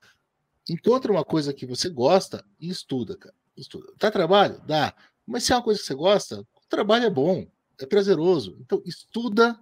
encontre 0.69 1.11
uma 1.11 1.25
coisa 1.25 1.53
que 1.53 1.67
você 1.67 1.89
gosta 1.89 2.45
e 2.59 2.69
estuda, 2.69 3.17
cara. 3.17 3.35
Estuda. 3.57 3.93
Dá 3.99 4.11
trabalho? 4.11 4.61
Dá. 4.67 4.95
Mas 5.27 5.45
se 5.45 5.53
é 5.53 5.57
uma 5.57 5.63
coisa 5.63 5.81
que 5.81 5.87
você 5.87 5.95
gosta, 5.95 6.47
trabalho 6.69 7.05
é 7.05 7.11
bom, 7.11 7.47
é 7.79 7.85
prazeroso. 7.85 8.57
Então, 8.61 8.81
estuda, 8.87 9.59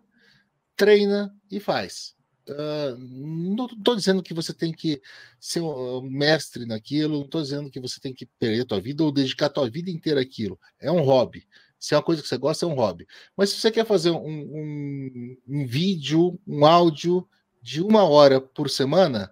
treina 0.76 1.34
e 1.50 1.58
faz. 1.58 2.14
Uh, 2.48 2.96
não 2.98 3.66
estou 3.66 3.94
dizendo 3.94 4.22
que 4.22 4.32
você 4.32 4.54
tem 4.54 4.72
que 4.72 5.00
ser 5.38 5.60
um 5.60 6.00
mestre 6.02 6.64
naquilo, 6.64 7.18
não 7.18 7.24
estou 7.24 7.42
dizendo 7.42 7.70
que 7.70 7.80
você 7.80 8.00
tem 8.00 8.14
que 8.14 8.26
perder 8.38 8.62
a 8.62 8.66
tua 8.66 8.80
vida 8.80 9.04
ou 9.04 9.12
dedicar 9.12 9.46
a 9.46 9.50
tua 9.50 9.68
vida 9.68 9.90
inteira 9.90 10.20
àquilo. 10.20 10.58
É 10.80 10.90
um 10.90 11.02
hobby. 11.02 11.46
Se 11.78 11.94
é 11.94 11.96
uma 11.96 12.02
coisa 12.02 12.22
que 12.22 12.28
você 12.28 12.36
gosta, 12.36 12.64
é 12.64 12.68
um 12.68 12.74
hobby. 12.74 13.06
Mas 13.36 13.50
se 13.50 13.60
você 13.60 13.70
quer 13.70 13.86
fazer 13.86 14.10
um, 14.10 14.16
um, 14.26 15.36
um 15.46 15.66
vídeo, 15.66 16.38
um 16.46 16.64
áudio 16.64 17.28
de 17.62 17.82
uma 17.82 18.04
hora 18.04 18.40
por 18.40 18.70
semana, 18.70 19.30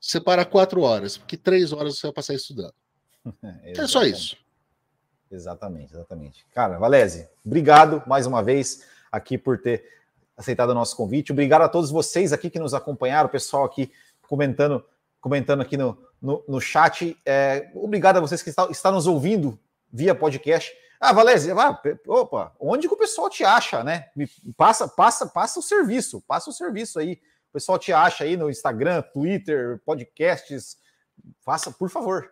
separa 0.00 0.44
quatro 0.44 0.82
horas, 0.82 1.16
porque 1.16 1.36
três 1.36 1.72
horas 1.72 1.98
você 1.98 2.06
vai 2.06 2.12
passar 2.12 2.34
estudando. 2.34 2.74
é 3.64 3.86
só 3.86 4.04
isso. 4.04 4.36
Exatamente, 5.30 5.94
exatamente. 5.94 6.44
Cara, 6.52 6.78
Valese, 6.78 7.28
obrigado 7.44 8.02
mais 8.06 8.26
uma 8.26 8.42
vez 8.42 8.86
aqui 9.10 9.38
por 9.38 9.58
ter 9.58 10.01
aceitado 10.42 10.70
o 10.70 10.74
nosso 10.74 10.96
convite. 10.96 11.32
Obrigado 11.32 11.62
a 11.62 11.68
todos 11.68 11.90
vocês 11.90 12.32
aqui 12.32 12.50
que 12.50 12.58
nos 12.58 12.74
acompanharam, 12.74 13.28
o 13.28 13.32
pessoal 13.32 13.64
aqui 13.64 13.90
comentando, 14.28 14.84
comentando 15.20 15.62
aqui 15.62 15.76
no, 15.76 15.98
no, 16.20 16.44
no 16.46 16.60
chat. 16.60 17.16
É, 17.24 17.70
obrigado 17.74 18.18
a 18.18 18.20
vocês 18.20 18.42
que 18.42 18.50
estão 18.50 18.70
está 18.70 18.90
nos 18.90 19.06
ouvindo 19.06 19.58
via 19.92 20.14
podcast. 20.14 20.72
Ah, 21.00 21.12
Valese, 21.12 21.50
ah, 21.50 21.80
opa, 22.06 22.54
onde 22.60 22.86
que 22.86 22.94
o 22.94 22.98
pessoal 22.98 23.28
te 23.28 23.44
acha, 23.44 23.82
né? 23.82 24.06
Passa, 24.56 24.86
passa, 24.86 25.26
passa 25.26 25.58
o 25.58 25.62
serviço, 25.62 26.20
passa 26.28 26.48
o 26.48 26.52
serviço 26.52 26.98
aí. 26.98 27.20
O 27.50 27.52
pessoal 27.52 27.78
te 27.78 27.92
acha 27.92 28.24
aí 28.24 28.36
no 28.36 28.48
Instagram, 28.48 29.02
Twitter, 29.12 29.82
podcasts. 29.84 30.76
Faça, 31.44 31.70
por 31.72 31.90
favor. 31.90 32.30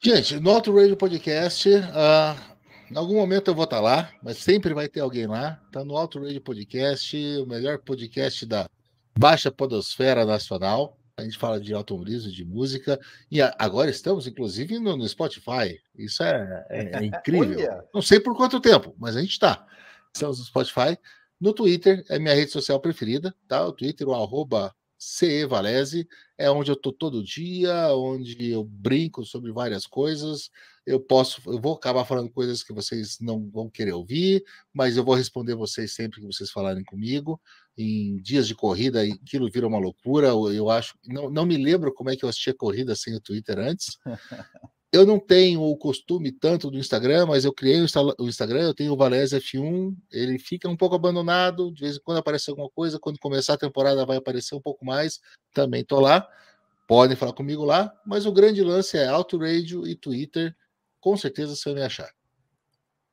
Gente, 0.00 0.38
no 0.38 0.52
Radio 0.52 0.96
Podcast, 0.96 1.68
uh, 1.68 2.55
em 2.90 2.96
algum 2.96 3.14
momento 3.14 3.48
eu 3.50 3.54
vou 3.54 3.64
estar 3.64 3.80
lá, 3.80 4.12
mas 4.22 4.38
sempre 4.38 4.72
vai 4.72 4.88
ter 4.88 5.00
alguém 5.00 5.26
lá. 5.26 5.60
Está 5.66 5.84
no 5.84 5.96
Auto 5.96 6.20
Radio 6.20 6.40
Podcast, 6.40 7.16
o 7.38 7.46
melhor 7.46 7.78
podcast 7.78 8.46
da 8.46 8.68
Baixa 9.18 9.50
Podosfera 9.50 10.24
Nacional. 10.24 10.96
A 11.16 11.22
gente 11.22 11.38
fala 11.38 11.58
de 11.58 11.72
automobilismo, 11.72 12.30
de 12.30 12.44
música. 12.44 13.00
E 13.30 13.40
agora 13.40 13.90
estamos, 13.90 14.26
inclusive, 14.26 14.78
no, 14.78 14.96
no 14.96 15.08
Spotify. 15.08 15.80
Isso 15.96 16.22
é, 16.22 16.66
é, 16.70 16.98
é 16.98 17.04
incrível. 17.06 17.82
Não 17.92 18.02
sei 18.02 18.20
por 18.20 18.36
quanto 18.36 18.60
tempo, 18.60 18.94
mas 18.98 19.16
a 19.16 19.20
gente 19.20 19.32
está. 19.32 19.66
Estamos 20.14 20.38
no 20.38 20.44
Spotify. 20.44 20.96
No 21.40 21.52
Twitter, 21.52 22.04
é 22.08 22.18
minha 22.18 22.34
rede 22.34 22.50
social 22.50 22.80
preferida, 22.80 23.34
tá? 23.48 23.66
O 23.66 23.72
Twitter, 23.72 24.08
o 24.08 24.14
arroba 24.14 24.74
CE 24.98 25.44
Valese, 25.46 26.08
é 26.38 26.50
onde 26.50 26.70
eu 26.70 26.74
estou 26.74 26.92
todo 26.92 27.22
dia, 27.22 27.94
onde 27.94 28.50
eu 28.50 28.64
brinco 28.64 29.24
sobre 29.24 29.52
várias 29.52 29.86
coisas. 29.86 30.50
Eu 30.86 31.00
posso, 31.00 31.40
eu 31.46 31.60
vou 31.60 31.74
acabar 31.74 32.04
falando 32.04 32.30
coisas 32.30 32.62
que 32.62 32.72
vocês 32.72 33.18
não 33.20 33.50
vão 33.50 33.68
querer 33.68 33.92
ouvir, 33.92 34.44
mas 34.72 34.96
eu 34.96 35.04
vou 35.04 35.14
responder 35.14 35.54
vocês 35.54 35.94
sempre 35.94 36.20
que 36.20 36.26
vocês 36.26 36.50
falarem 36.50 36.84
comigo. 36.84 37.40
Em 37.76 38.16
dias 38.22 38.46
de 38.48 38.54
corrida, 38.54 39.02
aquilo 39.02 39.50
vira 39.50 39.66
uma 39.66 39.78
loucura. 39.78 40.28
Eu 40.28 40.70
acho, 40.70 40.94
não, 41.06 41.28
não 41.28 41.44
me 41.44 41.56
lembro 41.56 41.92
como 41.92 42.10
é 42.10 42.16
que 42.16 42.24
eu 42.24 42.28
assistia 42.28 42.54
corrida 42.54 42.94
sem 42.94 43.14
o 43.14 43.20
Twitter 43.20 43.58
antes. 43.58 43.98
Eu 44.96 45.04
não 45.04 45.20
tenho 45.20 45.60
o 45.60 45.76
costume 45.76 46.32
tanto 46.32 46.70
do 46.70 46.78
Instagram, 46.78 47.26
mas 47.26 47.44
eu 47.44 47.52
criei 47.52 47.82
o 47.82 48.28
Instagram, 48.28 48.62
eu 48.62 48.72
tenho 48.72 48.94
o 48.94 48.96
Valese 48.96 49.36
F1, 49.36 49.94
ele 50.10 50.38
fica 50.38 50.70
um 50.70 50.76
pouco 50.76 50.94
abandonado, 50.94 51.70
de 51.70 51.82
vez 51.82 51.96
em 51.96 52.00
quando 52.00 52.16
aparece 52.16 52.48
alguma 52.48 52.70
coisa, 52.70 52.98
quando 52.98 53.18
começar 53.18 53.52
a 53.52 53.58
temporada 53.58 54.06
vai 54.06 54.16
aparecer 54.16 54.54
um 54.54 54.60
pouco 54.60 54.86
mais, 54.86 55.20
também 55.52 55.84
tô 55.84 56.00
lá. 56.00 56.26
Podem 56.88 57.14
falar 57.14 57.34
comigo 57.34 57.62
lá, 57.62 57.92
mas 58.06 58.24
o 58.24 58.32
grande 58.32 58.62
lance 58.62 58.96
é 58.96 59.06
Auto 59.06 59.36
Radio 59.36 59.86
e 59.86 59.94
Twitter, 59.94 60.56
com 60.98 61.14
certeza 61.14 61.54
você 61.54 61.68
vai 61.68 61.80
me 61.80 61.84
achar. 61.84 62.10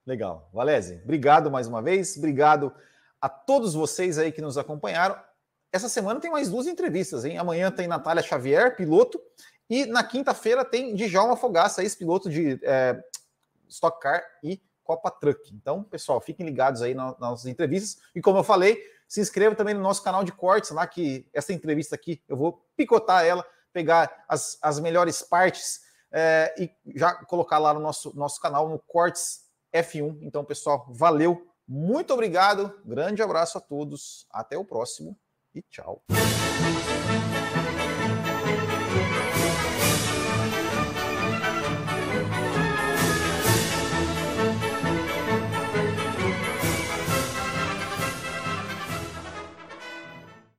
Legal. 0.06 0.50
Valese, 0.54 1.02
obrigado 1.04 1.52
mais 1.52 1.68
uma 1.68 1.82
vez, 1.82 2.16
obrigado 2.16 2.74
a 3.20 3.28
todos 3.28 3.74
vocês 3.74 4.18
aí 4.18 4.32
que 4.32 4.42
nos 4.42 4.58
acompanharam. 4.58 5.18
Essa 5.70 5.90
semana 5.90 6.22
tem 6.22 6.32
mais 6.32 6.50
duas 6.50 6.66
entrevistas, 6.66 7.26
hein? 7.26 7.38
Amanhã 7.38 7.70
tem 7.70 7.88
Natália 7.88 8.24
Xavier, 8.24 8.74
piloto, 8.78 9.20
e 9.74 9.88
na 9.88 10.04
quinta-feira 10.04 10.64
tem 10.64 10.94
Djalma 10.94 11.36
Fogaça, 11.36 11.82
ex-piloto 11.82 12.30
de 12.30 12.60
é, 12.62 13.04
Stock 13.68 14.00
Car 14.00 14.24
e 14.44 14.62
Copa 14.84 15.10
Truck. 15.10 15.52
Então, 15.52 15.82
pessoal, 15.82 16.22
fiquem 16.22 16.46
ligados 16.46 16.84
aí 16.84 16.94
nas 16.94 17.18
nossas 17.18 17.48
entrevistas. 17.48 18.00
E 18.14 18.22
como 18.22 18.38
eu 18.38 18.44
falei, 18.44 18.80
se 19.08 19.20
inscreva 19.20 19.56
também 19.56 19.74
no 19.74 19.82
nosso 19.82 20.04
canal 20.04 20.24
de 20.24 20.32
cortes 20.32 20.70
lá, 20.70 20.86
que 20.86 21.28
essa 21.34 21.52
entrevista 21.52 21.96
aqui 21.96 22.22
eu 22.30 22.38
vou 22.38 22.64
picotar 22.78 23.26
ela, 23.26 23.44
pegar 23.72 24.24
as, 24.30 24.60
as 24.62 24.80
melhores 24.80 25.24
partes 25.24 25.82
é, 26.12 26.54
e 26.56 26.70
já 26.96 27.12
colocar 27.26 27.58
lá 27.58 27.74
no 27.74 27.80
nosso, 27.80 28.16
nosso 28.16 28.40
canal, 28.40 28.70
no 28.70 28.78
Cortes 28.78 29.50
F1. 29.74 30.20
Então, 30.22 30.46
pessoal, 30.46 30.86
valeu, 30.88 31.48
muito 31.68 32.14
obrigado, 32.14 32.80
grande 32.86 33.24
abraço 33.24 33.58
a 33.58 33.62
todos, 33.62 34.28
até 34.30 34.56
o 34.56 34.64
próximo 34.64 35.18
e 35.56 35.64
tchau. 35.64 36.04